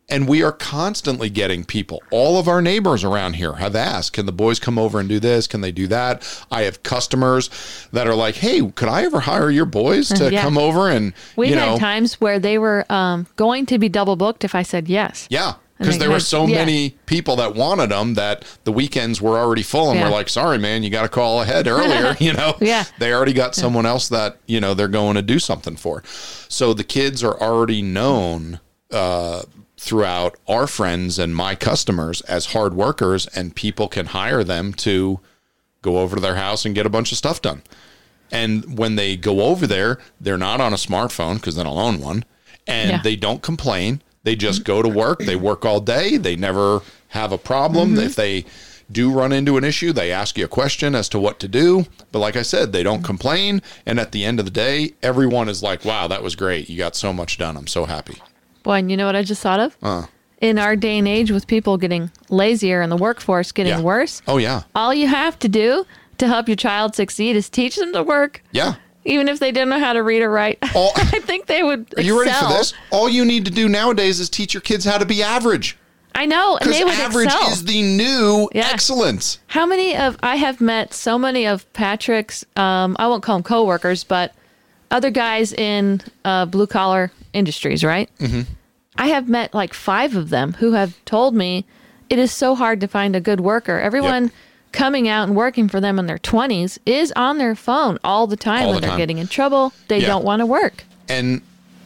And 0.08 0.28
we 0.28 0.40
are 0.44 0.52
constantly 0.52 1.28
getting 1.28 1.64
people. 1.64 2.00
All 2.12 2.38
of 2.38 2.46
our 2.46 2.62
neighbors 2.62 3.02
around 3.02 3.34
here 3.34 3.54
have 3.54 3.74
asked, 3.74 4.12
can 4.12 4.24
the 4.24 4.32
boys 4.32 4.60
come 4.60 4.78
over 4.78 5.00
and 5.00 5.08
do 5.08 5.18
this? 5.18 5.48
Can 5.48 5.62
they 5.62 5.72
do 5.72 5.88
that? 5.88 6.22
I 6.48 6.62
have 6.62 6.84
customers 6.84 7.50
that 7.92 8.06
are 8.06 8.14
like, 8.14 8.36
hey, 8.36 8.70
could 8.70 8.88
I 8.88 9.02
ever 9.04 9.18
hire 9.20 9.50
your 9.50 9.64
boys 9.64 10.08
to 10.10 10.30
Yeah. 10.32 10.42
come 10.42 10.56
over 10.58 10.88
and, 10.88 11.12
We've 11.34 11.50
you 11.50 11.56
know, 11.56 11.72
had 11.72 11.80
times 11.80 12.20
where 12.20 12.38
they 12.38 12.56
were 12.56 12.84
um, 12.88 13.26
going 13.34 13.66
to 13.66 13.78
be 13.78 13.88
double 13.88 14.14
booked 14.14 14.44
if 14.44 14.54
I 14.54 14.62
said 14.62 14.88
yes. 14.88 15.26
yeah. 15.28 15.54
Because 15.78 15.98
there 15.98 16.10
were 16.10 16.20
so 16.20 16.46
yeah. 16.46 16.54
many 16.64 16.90
people 17.04 17.36
that 17.36 17.54
wanted 17.54 17.90
them 17.90 18.14
that 18.14 18.46
the 18.64 18.72
weekends 18.72 19.20
were 19.20 19.36
already 19.38 19.62
full, 19.62 19.90
and 19.90 19.98
Yeah. 20.00 20.06
we're 20.06 20.10
like, 20.14 20.30
"Sorry, 20.30 20.56
man, 20.56 20.82
you 20.82 20.88
got 20.88 21.02
to 21.02 21.08
call 21.10 21.42
ahead 21.42 21.66
earlier." 21.68 22.16
you 22.18 22.32
know, 22.32 22.56
Yeah. 22.62 22.84
they 22.98 23.12
already 23.12 23.34
got 23.34 23.54
someone 23.54 23.84
else 23.84 24.08
that 24.08 24.38
you 24.46 24.58
know 24.58 24.72
they're 24.72 24.88
going 24.88 25.16
to 25.16 25.20
do 25.22 25.38
something 25.38 25.76
for. 25.76 26.02
So 26.48 26.72
the 26.72 26.82
kids 26.82 27.22
are 27.22 27.38
already 27.38 27.82
known 27.82 28.60
uh, 28.90 29.42
throughout 29.78 30.36
our 30.48 30.66
friends 30.66 31.18
and 31.18 31.34
my 31.36 31.54
customers 31.54 32.20
as 32.22 32.46
hard 32.46 32.74
workers, 32.74 33.26
and 33.28 33.54
people 33.54 33.88
can 33.88 34.06
hire 34.06 34.42
them 34.42 34.72
to 34.72 35.20
go 35.82 35.98
over 35.98 36.16
to 36.16 36.22
their 36.22 36.36
house 36.36 36.64
and 36.64 36.74
get 36.74 36.86
a 36.86 36.90
bunch 36.90 37.12
of 37.12 37.18
stuff 37.18 37.42
done. 37.42 37.62
And 38.32 38.78
when 38.78 38.96
they 38.96 39.16
go 39.16 39.42
over 39.42 39.66
there, 39.66 39.98
they're 40.20 40.38
not 40.38 40.60
on 40.60 40.72
a 40.72 40.76
smartphone 40.76 41.36
because 41.36 41.54
they 41.56 41.62
don't 41.62 41.76
own 41.78 42.00
one, 42.00 42.24
and 42.66 42.90
Yeah. 42.90 43.02
they 43.02 43.16
don't 43.16 43.42
complain. 43.42 44.02
They 44.24 44.34
just 44.34 44.64
go 44.64 44.82
to 44.82 44.88
work. 44.88 45.20
They 45.20 45.36
work 45.36 45.64
all 45.64 45.78
day. 45.80 46.16
They 46.16 46.34
never 46.34 46.80
have 47.08 47.30
a 47.30 47.38
problem. 47.38 47.90
Mm-hmm. 47.94 48.06
If 48.06 48.16
they 48.16 48.44
do 48.90 49.12
run 49.12 49.32
into 49.32 49.56
an 49.56 49.62
issue, 49.62 49.92
they 49.92 50.10
ask 50.10 50.36
you 50.36 50.44
a 50.44 50.48
question 50.48 50.96
as 50.96 51.08
to 51.10 51.20
what 51.20 51.38
to 51.40 51.48
do. 51.48 51.86
But 52.10 52.18
like 52.18 52.34
I 52.36 52.42
said, 52.42 52.72
they 52.72 52.82
don't 52.82 53.04
complain. 53.04 53.62
And 53.84 54.00
at 54.00 54.10
the 54.10 54.24
end 54.24 54.40
of 54.40 54.44
the 54.44 54.50
day, 54.50 54.94
everyone 55.02 55.48
is 55.48 55.62
like, 55.62 55.84
wow, 55.84 56.08
that 56.08 56.22
was 56.24 56.34
great. 56.34 56.68
You 56.68 56.76
got 56.78 56.96
so 56.96 57.12
much 57.12 57.38
done. 57.38 57.56
I'm 57.56 57.68
so 57.68 57.84
happy. 57.84 58.16
Boy, 58.66 58.78
and 58.78 58.90
you 58.90 58.96
know 58.96 59.06
what 59.06 59.14
I 59.14 59.22
just 59.22 59.40
thought 59.42 59.60
of? 59.60 60.08
In 60.40 60.58
our 60.58 60.74
day 60.74 60.98
and 60.98 61.06
age, 61.06 61.30
with 61.30 61.46
people 61.46 61.76
getting 61.78 62.10
lazier 62.28 62.80
and 62.82 62.90
the 62.90 62.96
workforce 62.96 63.52
getting 63.52 63.74
Yeah. 63.74 63.80
worse, 63.80 64.22
Oh, 64.26 64.38
yeah. 64.38 64.62
all 64.74 64.92
you 64.92 65.06
have 65.06 65.38
to 65.38 65.48
do 65.48 65.86
to 66.18 66.26
help 66.26 66.48
your 66.48 66.56
child 66.56 66.96
succeed 66.96 67.36
is 67.36 67.48
teach 67.48 67.76
them 67.76 67.92
to 67.92 68.02
work, 68.02 68.42
Yeah. 68.50 68.74
even 69.04 69.28
if 69.28 69.38
they 69.38 69.52
didn't 69.52 69.68
know 69.68 69.78
how 69.78 69.92
to 69.92 70.02
read 70.02 70.20
or 70.22 70.30
write. 70.30 70.58
All, 70.74 70.90
I 70.96 71.20
think 71.20 71.46
they 71.46 71.62
would. 71.62 71.94
are 71.96 72.02
you 72.02 72.18
ready 72.18 72.32
for 72.32 72.48
this? 72.48 72.74
All 72.90 73.08
you 73.08 73.24
need 73.24 73.44
to 73.44 73.52
do 73.52 73.68
nowadays 73.68 74.18
is 74.18 74.28
teach 74.28 74.52
your 74.52 74.62
kids 74.62 74.84
how 74.84 74.98
to 74.98 75.06
be 75.06 75.22
average. 75.22 75.78
I 76.16 76.26
know, 76.26 76.56
and 76.56 76.64
Because 76.64 76.78
they 76.78 76.84
would 76.84 76.94
average 76.94 77.26
excel. 77.26 77.52
is 77.52 77.64
the 77.66 77.82
new 77.82 78.48
Yeah. 78.52 78.68
excellence. 78.72 79.38
How 79.46 79.64
many 79.64 79.96
of 79.96 80.16
I 80.24 80.36
have 80.36 80.60
met 80.60 80.92
so 80.92 81.18
many 81.18 81.46
of 81.46 81.70
Patrick's 81.72 82.44
um, 82.56 82.96
I 82.98 83.06
won't 83.06 83.22
call 83.22 83.36
them 83.36 83.42
coworkers, 83.44 84.02
but 84.02 84.34
other 84.96 85.10
guys 85.10 85.52
in 85.52 86.00
uh, 86.24 86.46
blue 86.46 86.66
collar 86.66 87.12
industries, 87.32 87.84
right? 87.84 88.08
Mm-hmm. 88.18 88.42
I 88.96 89.08
have 89.08 89.28
met 89.28 89.52
like 89.54 89.74
five 89.74 90.16
of 90.16 90.30
them 90.30 90.54
who 90.54 90.72
have 90.72 90.92
told 91.04 91.34
me 91.34 91.64
it 92.08 92.18
is 92.18 92.32
so 92.32 92.54
hard 92.54 92.80
to 92.80 92.88
find 92.88 93.14
a 93.14 93.20
good 93.20 93.40
worker. 93.40 93.78
Everyone 93.78 94.30
coming 94.72 95.06
out 95.08 95.28
and 95.28 95.36
working 95.36 95.68
for 95.68 95.80
them 95.80 95.98
in 95.98 96.06
their 96.06 96.18
twenties 96.18 96.78
is 96.86 97.12
on 97.16 97.38
their 97.38 97.54
phone 97.54 97.98
all 98.04 98.26
the 98.26 98.36
time 98.36 98.62
All 98.64 98.68
when 98.72 98.74
the 98.76 98.80
they're 98.82 98.90
time. 98.90 98.98
getting 98.98 99.18
in 99.18 99.26
trouble. 99.26 99.72
They 99.88 100.00
Yeah. 100.00 100.06
don't 100.08 100.24
want 100.24 100.40
to 100.40 100.46
work. 100.46 100.84
and 101.08 101.40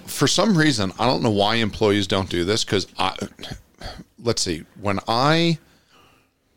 for 0.07 0.27
some 0.27 0.59
reason 0.59 0.91
i 0.99 1.07
don't 1.07 1.23
know 1.23 1.31
why 1.31 1.55
employees 1.57 2.07
don't 2.09 2.29
do 2.31 2.43
this 2.45 2.65
because 2.65 2.85
i 2.99 3.15
let's 4.19 4.43
see 4.43 4.65
when 4.81 4.99
i 5.07 5.57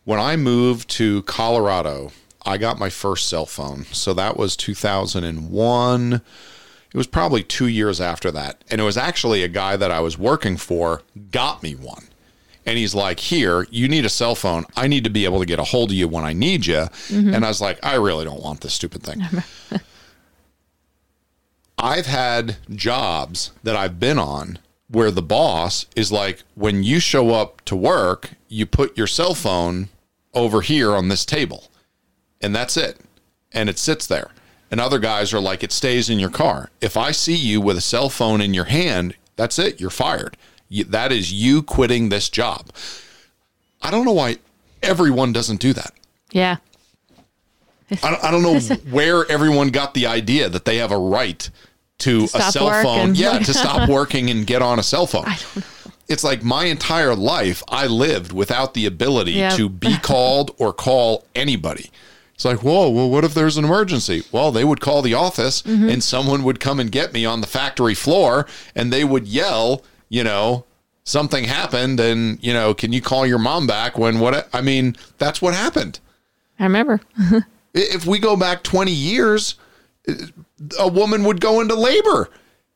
when 0.06 0.20
i 0.20 0.36
moved 0.36 0.90
to 0.90 1.22
colorado 1.24 2.12
i 2.46 2.58
got 2.58 2.80
my 2.80 2.90
first 2.90 3.28
cell 3.28 3.46
phone. 3.46 3.86
So 3.86 4.14
that 4.14 4.38
was 4.38 4.56
2001 4.56 6.22
it 6.94 6.98
was 6.98 7.08
probably 7.08 7.42
two 7.42 7.66
years 7.66 8.00
after 8.00 8.30
that. 8.30 8.64
And 8.70 8.80
it 8.80 8.84
was 8.84 8.98
actually 8.98 9.44
a 9.44 9.48
guy 9.48 9.76
that 9.78 9.92
i 9.92 10.00
was 10.00 10.18
working 10.18 10.58
for 10.58 11.02
got 11.32 11.64
me 11.64 11.76
one. 11.76 12.08
And 12.66 12.78
he's 12.78 12.96
like 12.96 13.20
here 13.20 13.68
you 13.70 13.88
need 13.88 14.06
a 14.06 14.10
cell 14.10 14.36
phone. 14.36 14.66
I 14.76 14.88
need 14.88 15.04
to 15.04 15.10
be 15.10 15.26
able 15.26 15.40
to 15.40 15.46
get 15.46 15.60
a 15.60 15.64
hold 15.64 15.92
of 15.92 15.96
you 15.96 16.08
when 16.08 16.24
i 16.24 16.34
need 16.34 16.66
you 16.66 16.88
mm-hmm. 17.10 17.34
and 17.34 17.46
i 17.46 17.48
was 17.48 17.62
like 17.62 17.80
i 17.84 17.96
really 17.96 18.26
don't 18.26 18.44
want 18.44 18.62
this 18.62 18.74
stupid 18.74 19.04
thing. 19.04 19.22
I've 21.78 22.06
had 22.06 22.58
jobs 22.74 23.52
that 23.64 23.76
I've 23.76 24.00
been 24.00 24.18
on 24.18 24.60
where 24.88 25.12
the 25.12 25.22
boss 25.22 25.86
is 25.96 26.12
like, 26.12 26.44
when 26.56 26.84
you 26.84 27.00
show 27.00 27.32
up 27.32 27.62
to 27.66 27.76
work, 27.76 28.32
you 28.48 28.66
put 28.66 28.98
your 28.98 29.08
cell 29.08 29.34
phone 29.34 29.90
over 30.34 30.62
here 30.62 30.96
on 30.96 31.10
this 31.10 31.26
table, 31.26 31.66
and 32.44 32.56
that's 32.56 32.78
it. 32.78 33.00
And 33.52 33.70
it 33.70 33.80
sits 33.80 34.06
there. 34.06 34.32
And 34.70 34.80
other 34.80 35.00
guys 35.00 35.34
are 35.34 35.40
like, 35.40 35.64
it 35.64 35.72
stays 35.72 36.10
in 36.10 36.20
your 36.20 36.30
car. 36.30 36.70
If 36.82 36.98
I 36.98 37.12
see 37.12 37.36
you 37.36 37.62
with 37.62 37.78
a 37.78 37.82
cell 37.82 38.10
phone 38.10 38.42
in 38.42 38.54
your 38.54 38.66
hand, 38.66 39.16
that's 39.36 39.58
it. 39.58 39.80
You're 39.80 39.90
fired. 39.90 40.36
You, 40.68 40.84
that 40.86 41.12
is 41.12 41.32
you 41.32 41.62
quitting 41.62 42.10
this 42.10 42.30
job. 42.30 42.72
I 43.82 43.92
don't 43.92 44.06
know 44.06 44.14
why 44.14 44.38
everyone 44.82 45.32
doesn't 45.32 45.60
do 45.60 45.74
that. 45.74 45.94
Yeah. 46.32 46.58
I 47.92 48.10
don't, 48.10 48.24
I 48.24 48.32
don't 48.32 48.42
know 48.42 48.60
where 48.92 49.30
everyone 49.30 49.70
got 49.70 49.94
the 49.94 50.08
idea 50.08 50.50
that 50.50 50.66
they 50.66 50.78
have 50.78 50.92
a 50.92 50.98
right 50.98 51.48
to, 52.00 52.24
a 52.34 52.52
cell 52.52 52.84
phone. 52.84 53.16
Yeah, 53.16 53.38
to 53.40 53.54
stop 53.54 53.88
working 53.88 54.30
and 54.30 54.48
get 54.48 54.62
on 54.62 54.80
a 54.80 54.84
cell 54.84 55.06
phone. 55.06 55.26
It's 56.10 56.24
like 56.24 56.44
my 56.44 56.66
entire 56.66 57.16
life 57.16 57.64
I 57.68 57.88
lived 57.88 58.32
without 58.34 58.74
the 58.74 58.88
ability 58.88 59.34
to 59.52 59.70
be 59.70 59.98
called 60.02 60.56
or 60.58 60.74
call 60.74 61.26
anybody. 61.36 61.92
It's 62.36 62.46
like, 62.46 62.64
whoa, 62.64 62.90
well, 62.90 63.10
what 63.10 63.24
if 63.24 63.34
there's 63.34 63.58
an 63.58 63.66
emergency? 63.66 64.24
Well, 64.32 64.52
they 64.52 64.64
would 64.64 64.82
call 64.82 65.02
the 65.02 65.14
office 65.14 65.62
Mm-hmm. 65.62 65.90
and 65.90 66.04
someone 66.04 66.44
would 66.44 66.60
come 66.60 66.80
and 66.80 66.92
get 66.92 67.14
me 67.14 67.26
on 67.26 67.42
the 67.42 67.48
factory 67.48 67.94
floor 67.94 68.48
and 68.76 68.92
they 68.92 69.04
would 69.04 69.28
yell, 69.28 69.84
you 70.10 70.24
know, 70.24 70.66
something 71.04 71.44
happened 71.44 72.00
and, 72.00 72.44
you 72.44 72.52
know, 72.54 72.74
can 72.74 72.92
you 72.92 73.02
call 73.02 73.26
your 73.28 73.38
mom 73.40 73.68
back 73.68 73.98
when 73.98 74.20
what? 74.20 74.50
I 74.54 74.62
mean, 74.62 74.96
that's 75.20 75.42
what 75.42 75.54
happened. 75.54 76.00
I 76.60 76.64
remember. 76.64 77.02
If 77.76 78.06
we 78.06 78.20
go 78.20 78.36
back 78.36 78.62
20 78.62 78.92
years, 78.92 79.56
a 80.80 80.88
woman 80.88 81.24
would 81.24 81.42
go 81.42 81.60
into 81.60 81.74
labor 81.74 82.30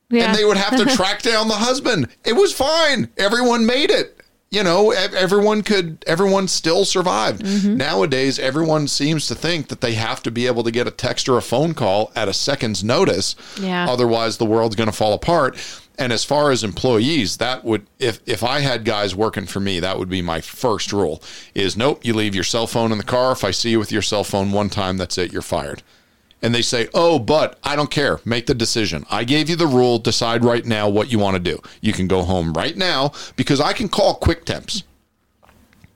Yeah. 0.09 0.25
and 0.29 0.35
they 0.35 0.43
would 0.43 0.57
have 0.57 0.75
to 0.77 0.85
track 0.95 1.21
down 1.21 1.47
the 1.49 1.53
husband. 1.53 2.07
It 2.25 2.33
was 2.33 2.51
fine. 2.51 3.09
Everyone 3.17 3.65
made 3.67 3.91
it. 3.91 4.19
You 4.49 4.63
know, 4.63 4.91
everyone 4.91 5.61
could, 5.61 6.03
everyone 6.07 6.47
still 6.47 6.85
survived. 6.85 7.43
Mm-hmm. 7.43 7.75
Nowadays, 7.75 8.39
everyone 8.39 8.87
seems 8.87 9.27
to 9.27 9.35
think 9.35 9.67
that 9.67 9.81
they 9.81 9.93
have 9.93 10.23
to 10.23 10.31
be 10.31 10.47
able 10.47 10.63
to 10.63 10.71
get 10.71 10.87
a 10.87 10.91
text 10.91 11.27
or 11.27 11.37
a 11.37 11.41
phone 11.41 11.73
call 11.73 12.11
at 12.15 12.29
a 12.29 12.33
second's 12.33 12.83
notice. 12.83 13.35
Yeah. 13.59 13.87
Otherwise, 13.89 14.37
the 14.37 14.45
world's 14.45 14.75
going 14.75 14.89
to 14.89 14.95
fall 14.95 15.13
apart. 15.13 15.57
And 15.99 16.13
as 16.13 16.23
far 16.23 16.51
as 16.51 16.63
employees, 16.63 17.37
that 17.37 17.65
would, 17.65 17.87
if, 17.99 18.21
if 18.25 18.43
I 18.43 18.59
had 18.59 18.85
guys 18.85 19.15
working 19.15 19.47
for 19.47 19.59
me, 19.59 19.79
that 19.79 19.97
would 19.97 20.09
be 20.09 20.21
my 20.21 20.41
first 20.41 20.93
rule 20.93 21.21
is 21.55 21.75
nope, 21.75 22.05
you 22.05 22.13
leave 22.13 22.35
your 22.35 22.43
cell 22.43 22.67
phone 22.67 22.91
in 22.91 22.99
the 22.99 23.03
car. 23.03 23.31
If 23.31 23.43
I 23.43 23.51
see 23.51 23.71
you 23.71 23.79
with 23.79 23.91
your 23.91 24.03
cell 24.03 24.23
phone 24.23 24.51
one 24.51 24.69
time, 24.69 24.97
that's 24.97 25.17
it, 25.17 25.33
you're 25.33 25.41
fired 25.41 25.81
and 26.41 26.53
they 26.53 26.61
say, 26.61 26.87
"Oh, 26.93 27.19
but 27.19 27.57
I 27.63 27.75
don't 27.75 27.91
care. 27.91 28.19
Make 28.25 28.45
the 28.45 28.53
decision. 28.53 29.05
I 29.09 29.23
gave 29.23 29.49
you 29.49 29.55
the 29.55 29.67
rule. 29.67 29.97
Decide 29.99 30.43
right 30.43 30.65
now 30.65 30.87
what 30.87 31.11
you 31.11 31.19
want 31.19 31.35
to 31.35 31.39
do. 31.39 31.59
You 31.81 31.93
can 31.93 32.07
go 32.07 32.23
home 32.23 32.53
right 32.53 32.77
now 32.77 33.11
because 33.35 33.59
I 33.59 33.73
can 33.73 33.89
call 33.89 34.15
quick 34.15 34.45
temps. 34.45 34.83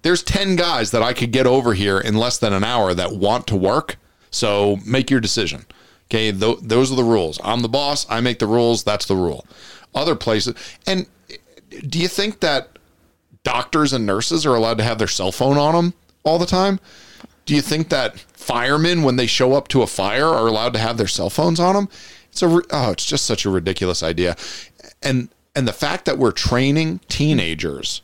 There's 0.02 0.24
10 0.24 0.56
guys 0.56 0.92
that 0.92 1.04
I 1.04 1.14
could 1.14 1.32
get 1.32 1.46
over 1.46 1.74
here 1.76 2.00
in 2.00 2.16
less 2.16 2.40
than 2.40 2.54
an 2.54 2.64
hour 2.64 2.94
that 2.96 3.14
want 3.14 3.46
to 3.48 3.56
work. 3.56 3.98
So 4.32 4.80
make 4.86 5.12
your 5.12 5.20
decision. 5.20 5.66
Okay, 6.10 6.32
Th- 6.32 6.58
those 6.62 6.92
are 6.92 6.96
the 6.96 7.04
rules. 7.04 7.40
I'm 7.44 7.62
the 7.62 7.70
boss. 7.70 8.08
I 8.10 8.20
make 8.20 8.40
the 8.40 8.48
rules. 8.48 8.84
That's 8.84 9.06
the 9.06 9.16
rule. 9.16 9.46
Other 9.94 10.16
places, 10.16 10.56
and 10.88 11.06
do 11.88 12.00
you 12.00 12.08
think 12.08 12.40
that 12.40 12.80
doctors 13.44 13.94
and 13.94 14.06
nurses 14.06 14.46
are 14.46 14.56
allowed 14.56 14.78
to 14.78 14.84
have 14.84 14.98
their 14.98 15.08
cell 15.08 15.32
phone 15.32 15.58
on 15.58 15.74
them 15.74 15.94
all 16.24 16.38
the 16.38 16.46
time? 16.46 16.80
Do 17.52 17.56
you 17.56 17.62
think 17.62 17.90
that 17.90 18.18
firemen, 18.18 19.04
when 19.04 19.18
they 19.18 19.28
show 19.28 19.52
up 19.52 19.68
to 19.68 19.82
a 19.82 19.88
fire, 19.88 20.26
are 20.26 20.48
allowed 20.48 20.72
to 20.72 20.80
have 20.80 20.96
their 20.96 21.06
cell 21.06 21.30
phones 21.30 21.60
on 21.60 21.76
them? 21.76 21.90
It's 22.30 22.42
a 22.42 22.48
oh, 22.48 22.92
it's 22.92 23.06
just 23.06 23.26
such 23.26 23.44
a 23.44 23.50
ridiculous 23.50 24.02
idea, 24.02 24.38
and 25.02 25.28
and 25.54 25.68
the 25.68 25.74
fact 25.74 26.06
that 26.06 26.18
we're 26.18 26.32
training 26.32 27.02
teenagers 27.10 28.04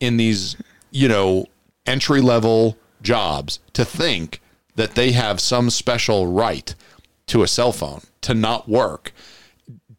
in 0.00 0.16
these 0.16 0.56
you 0.92 1.08
know 1.08 1.44
entry 1.84 2.22
level 2.22 2.78
jobs 3.02 3.60
to 3.74 3.84
think 3.84 4.40
that 4.76 4.94
they 4.94 5.12
have 5.12 5.40
some 5.40 5.68
special 5.68 6.28
right 6.28 6.74
to 7.26 7.42
a 7.42 7.46
cell 7.46 7.72
phone 7.72 8.00
to 8.22 8.32
not 8.32 8.66
work 8.66 9.12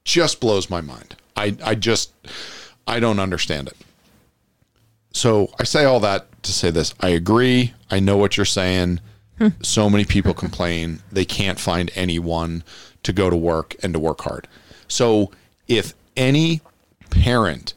just 0.06 0.40
blows 0.40 0.72
my 0.72 0.82
mind. 0.82 1.15
I 1.36 1.56
I 1.64 1.76
just 1.76 2.14
I 2.88 2.99
don't 2.99 3.19
understand 3.19 3.68
it. 3.68 3.78
So 5.14 5.52
I 5.60 5.65
say 5.65 5.86
all 5.86 5.99
that 5.99 6.26
to 6.48 6.53
say 6.53 6.72
this. 6.72 6.94
I 6.99 7.10
agree. 7.10 7.74
I 7.90 7.99
know 7.99 8.18
what 8.18 8.38
you're 8.38 8.45
saying. 8.45 8.99
Hmm. 9.38 9.49
so 9.61 9.88
many 9.88 10.03
people 10.03 10.34
complain 10.34 11.03
they 11.11 11.24
can't 11.24 11.60
find 11.60 11.91
anyone 11.94 12.64
to 13.03 13.14
go 13.14 13.30
to 13.30 13.36
work 13.36 13.76
and 13.84 13.94
to 13.94 13.99
work 13.99 14.22
hard. 14.22 14.48
So 14.88 15.32
if 15.68 15.94
any 16.15 16.61
parent 17.11 17.76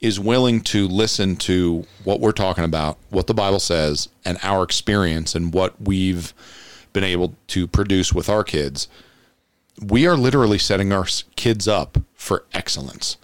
is 0.00 0.18
willing 0.18 0.62
to 0.62 0.88
listen 0.88 1.36
to 1.36 1.86
what 2.04 2.20
we're 2.20 2.32
talking 2.32 2.64
about, 2.64 2.98
what 3.10 3.26
the 3.26 3.34
Bible 3.34 3.60
says, 3.60 4.08
and 4.24 4.38
our 4.42 4.64
experience 4.64 5.34
and 5.34 5.52
what 5.52 5.80
we've 5.80 6.32
been 6.92 7.04
able 7.04 7.34
to 7.48 7.66
produce 7.66 8.12
with 8.12 8.28
our 8.28 8.42
kids, 8.42 8.88
we 9.80 10.06
are 10.06 10.16
literally 10.16 10.58
setting 10.58 10.92
our 10.92 11.06
kids 11.36 11.68
up 11.68 11.98
for 12.14 12.44
excellence. 12.52 13.16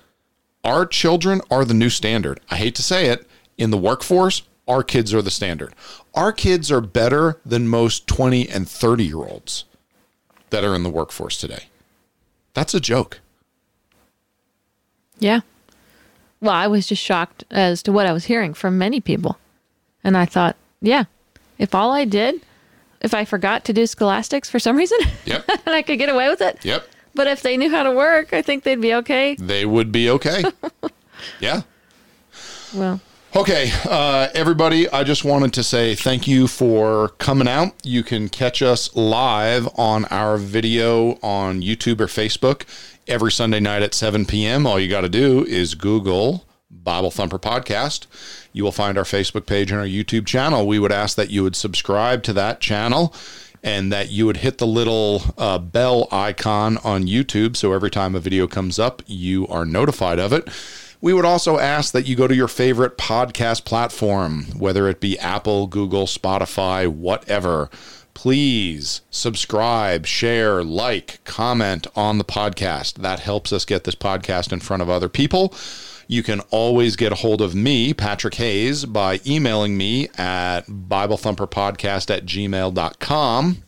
Our 0.63 0.87
children 0.87 1.41
are 1.51 1.65
the 1.65 1.75
new 1.75 1.91
standard. 1.91 2.41
I 2.51 2.57
hate 2.57 2.75
to 2.77 2.83
say 2.83 3.07
it, 3.07 3.27
in 3.57 3.71
the 3.71 3.79
workforce, 3.79 4.43
our 4.69 4.83
kids 4.85 5.13
are 5.15 5.23
the 5.23 5.31
standard. 5.31 5.75
Our 6.15 6.33
kids 6.33 6.71
are 6.71 6.81
better 6.81 7.41
than 7.45 7.67
most 7.69 8.07
20 8.07 8.49
and 8.49 8.69
30 8.69 9.05
year 9.05 9.17
olds 9.17 9.65
that 10.51 10.63
are 10.63 10.75
in 10.75 10.83
the 10.83 10.91
workforce 10.91 11.39
today. 11.41 11.65
That's 12.55 12.75
a 12.75 12.81
joke. 12.81 13.21
Yeah. 15.19 15.41
Well, 16.41 16.53
I 16.55 16.67
was 16.69 16.87
just 16.87 17.03
shocked 17.03 17.45
as 17.51 17.83
to 17.83 17.93
what 17.93 18.07
I 18.07 18.13
was 18.13 18.27
hearing 18.27 18.55
from 18.55 18.79
many 18.79 19.01
people. 19.01 19.39
And 20.05 20.17
I 20.17 20.25
thought, 20.25 20.57
yeah, 20.81 21.05
if 21.59 21.75
all 21.75 21.91
I 21.91 22.05
did, 22.05 22.41
if 23.01 23.15
I 23.15 23.25
forgot 23.25 23.65
to 23.65 23.73
do 23.73 23.87
scholastics 23.87 24.49
for 24.49 24.59
some 24.59 24.77
reason 24.77 24.99
Yep. 25.25 25.45
and 25.67 25.75
I 25.75 25.83
could 25.83 25.99
get 25.99 26.09
away 26.09 26.29
with 26.29 26.41
it, 26.41 26.65
Yep. 26.65 26.87
but 27.15 27.27
if 27.27 27.43
they 27.43 27.57
knew 27.57 27.71
how 27.71 27.83
to 27.83 27.91
work, 27.93 28.33
I 28.33 28.43
think 28.43 28.63
they'd 28.65 28.81
be 28.81 28.95
okay. 28.95 29.35
They 29.35 29.65
would 29.67 29.91
be 29.91 30.11
okay. 30.11 30.45
yeah. 31.41 31.63
Well, 32.75 33.01
Okay, 33.37 33.71
uh, 33.85 34.29
everybody, 34.33 34.89
I 34.89 35.05
just 35.05 35.23
wanted 35.23 35.53
to 35.53 35.63
say 35.63 35.95
thank 35.95 36.27
you 36.27 36.49
for 36.49 37.11
coming 37.19 37.47
out. 37.47 37.75
You 37.85 38.03
can 38.03 38.31
catch 38.31 38.63
us 38.63 38.97
live 38.97 39.69
on 39.79 40.07
our 40.07 40.39
video 40.39 41.19
on 41.23 41.61
YouTube 41.61 42.01
or 42.01 42.07
Facebook 42.07 42.65
every 43.07 43.31
Sunday 43.31 43.61
night 43.61 43.83
at 43.83 43.93
7 43.93 44.25
p.m. 44.25 44.67
All 44.67 44.81
you 44.81 44.89
got 44.89 45.03
to 45.03 45.11
do 45.11 45.45
is 45.45 45.75
Google 45.75 46.47
Bible 46.71 47.11
Thumper 47.11 47.39
Podcast. 47.39 48.07
You 48.55 48.65
will 48.65 48.73
find 48.73 48.97
our 48.97 49.05
Facebook 49.05 49.45
page 49.45 49.71
and 49.71 49.79
our 49.79 49.87
YouTube 49.87 50.27
channel. 50.27 50.67
We 50.67 50.79
would 50.79 50.93
ask 50.93 51.15
that 51.19 51.31
you 51.31 51.43
would 51.43 51.55
subscribe 51.55 52.23
to 52.25 52.33
that 52.33 52.61
channel 52.61 53.15
and 53.63 53.93
that 53.93 54.11
you 54.11 54.25
would 54.25 54.39
hit 54.39 54.57
the 54.57 54.67
little 54.67 55.23
uh, 55.37 55.59
bell 55.59 56.09
icon 56.11 56.79
on 56.79 57.05
YouTube 57.05 57.57
so 57.57 57.75
every 57.75 57.91
time 57.91 58.15
a 58.15 58.21
video 58.21 58.47
comes 58.47 58.79
up, 58.79 59.03
you 59.07 59.47
are 59.49 59.67
notified 59.67 60.19
of 60.19 60.33
it. 60.33 60.49
We 61.01 61.13
would 61.13 61.25
also 61.25 61.59
ask 61.59 61.93
that 61.93 62.07
you 62.07 62.17
go 62.17 62.27
to 62.27 62.35
your 62.35 62.49
favorite 62.49 62.99
podcast 62.99 63.65
platform, 63.65 64.47
whether 64.59 64.89
it 64.89 65.01
be 65.01 65.19
Apple, 65.19 65.69
Google, 65.69 66.07
Spotify, 66.07 66.89
whatever. 66.89 67.71
Please 68.15 69.03
subscribe, 69.11 70.05
share, 70.07 70.65
like, 70.65 71.23
comment 71.23 71.87
on 71.95 72.19
the 72.19 72.25
podcast. 72.25 72.95
That 72.95 73.21
helps 73.21 73.53
us 73.53 73.65
get 73.65 73.85
this 73.85 73.95
podcast 73.95 74.53
in 74.53 74.59
front 74.59 74.83
of 74.83 74.91
other 74.91 75.09
people. 75.09 75.55
You 76.09 76.25
can 76.25 76.41
always 76.51 76.97
get 76.97 77.13
a 77.13 77.17
hold 77.17 77.41
of 77.41 77.55
me, 77.55 77.95
Patrick 77.95 78.35
Hayes, 78.35 78.85
by 78.85 79.21
emailing 79.25 79.77
me 79.77 80.09
at 80.17 80.63
BibleThumperPodcast 80.63 82.13
at 82.13 82.25
gmail.com. 82.27 83.63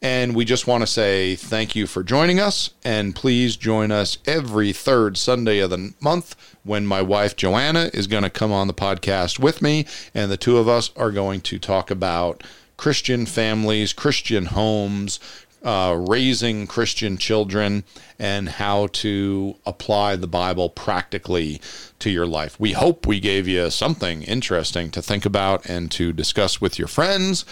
And 0.00 0.36
we 0.36 0.44
just 0.44 0.66
want 0.66 0.82
to 0.82 0.86
say 0.86 1.34
thank 1.34 1.74
you 1.74 1.86
for 1.86 2.04
joining 2.04 2.38
us. 2.38 2.70
And 2.84 3.16
please 3.16 3.56
join 3.56 3.90
us 3.90 4.18
every 4.26 4.72
third 4.72 5.16
Sunday 5.16 5.58
of 5.58 5.70
the 5.70 5.92
month 6.00 6.36
when 6.62 6.86
my 6.86 7.02
wife 7.02 7.34
JoAnna 7.34 7.92
is 7.94 8.06
going 8.06 8.22
to 8.22 8.30
come 8.30 8.52
on 8.52 8.68
the 8.68 8.74
podcast 8.74 9.40
with 9.40 9.60
me. 9.60 9.86
And 10.14 10.30
the 10.30 10.36
two 10.36 10.58
of 10.58 10.68
us 10.68 10.90
are 10.96 11.10
going 11.10 11.40
to 11.42 11.58
talk 11.58 11.90
about 11.90 12.44
Christian 12.76 13.26
families, 13.26 13.92
Christian 13.92 14.46
homes, 14.46 15.18
uh, 15.64 15.96
raising 16.08 16.68
Christian 16.68 17.18
children, 17.18 17.82
and 18.20 18.48
how 18.48 18.86
to 18.86 19.56
apply 19.66 20.14
the 20.14 20.28
Bible 20.28 20.68
practically 20.68 21.60
to 21.98 22.10
your 22.10 22.26
life. 22.26 22.58
We 22.60 22.72
hope 22.72 23.06
we 23.06 23.18
gave 23.18 23.48
you 23.48 23.68
something 23.70 24.22
interesting 24.22 24.92
to 24.92 25.02
think 25.02 25.26
about 25.26 25.66
and 25.66 25.90
to 25.92 26.12
discuss 26.12 26.60
with 26.60 26.78
your 26.78 26.86
friends. 26.86 27.44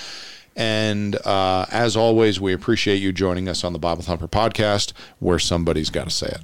And 0.57 1.16
uh, 1.27 1.66
as 1.70 1.97
always, 1.97 2.41
we 2.41 2.55
appreciate 2.55 2.97
you 2.97 3.12
joining 3.12 3.47
us 3.49 3.62
on 3.62 3.74
the 3.74 3.78
Bible 3.78 4.03
Thumper 4.03 4.27
podcast, 4.27 4.93
where 5.19 5.39
somebody's 5.39 5.91
got 5.91 6.05
to 6.05 6.11
say 6.11 6.28
it. 6.28 6.41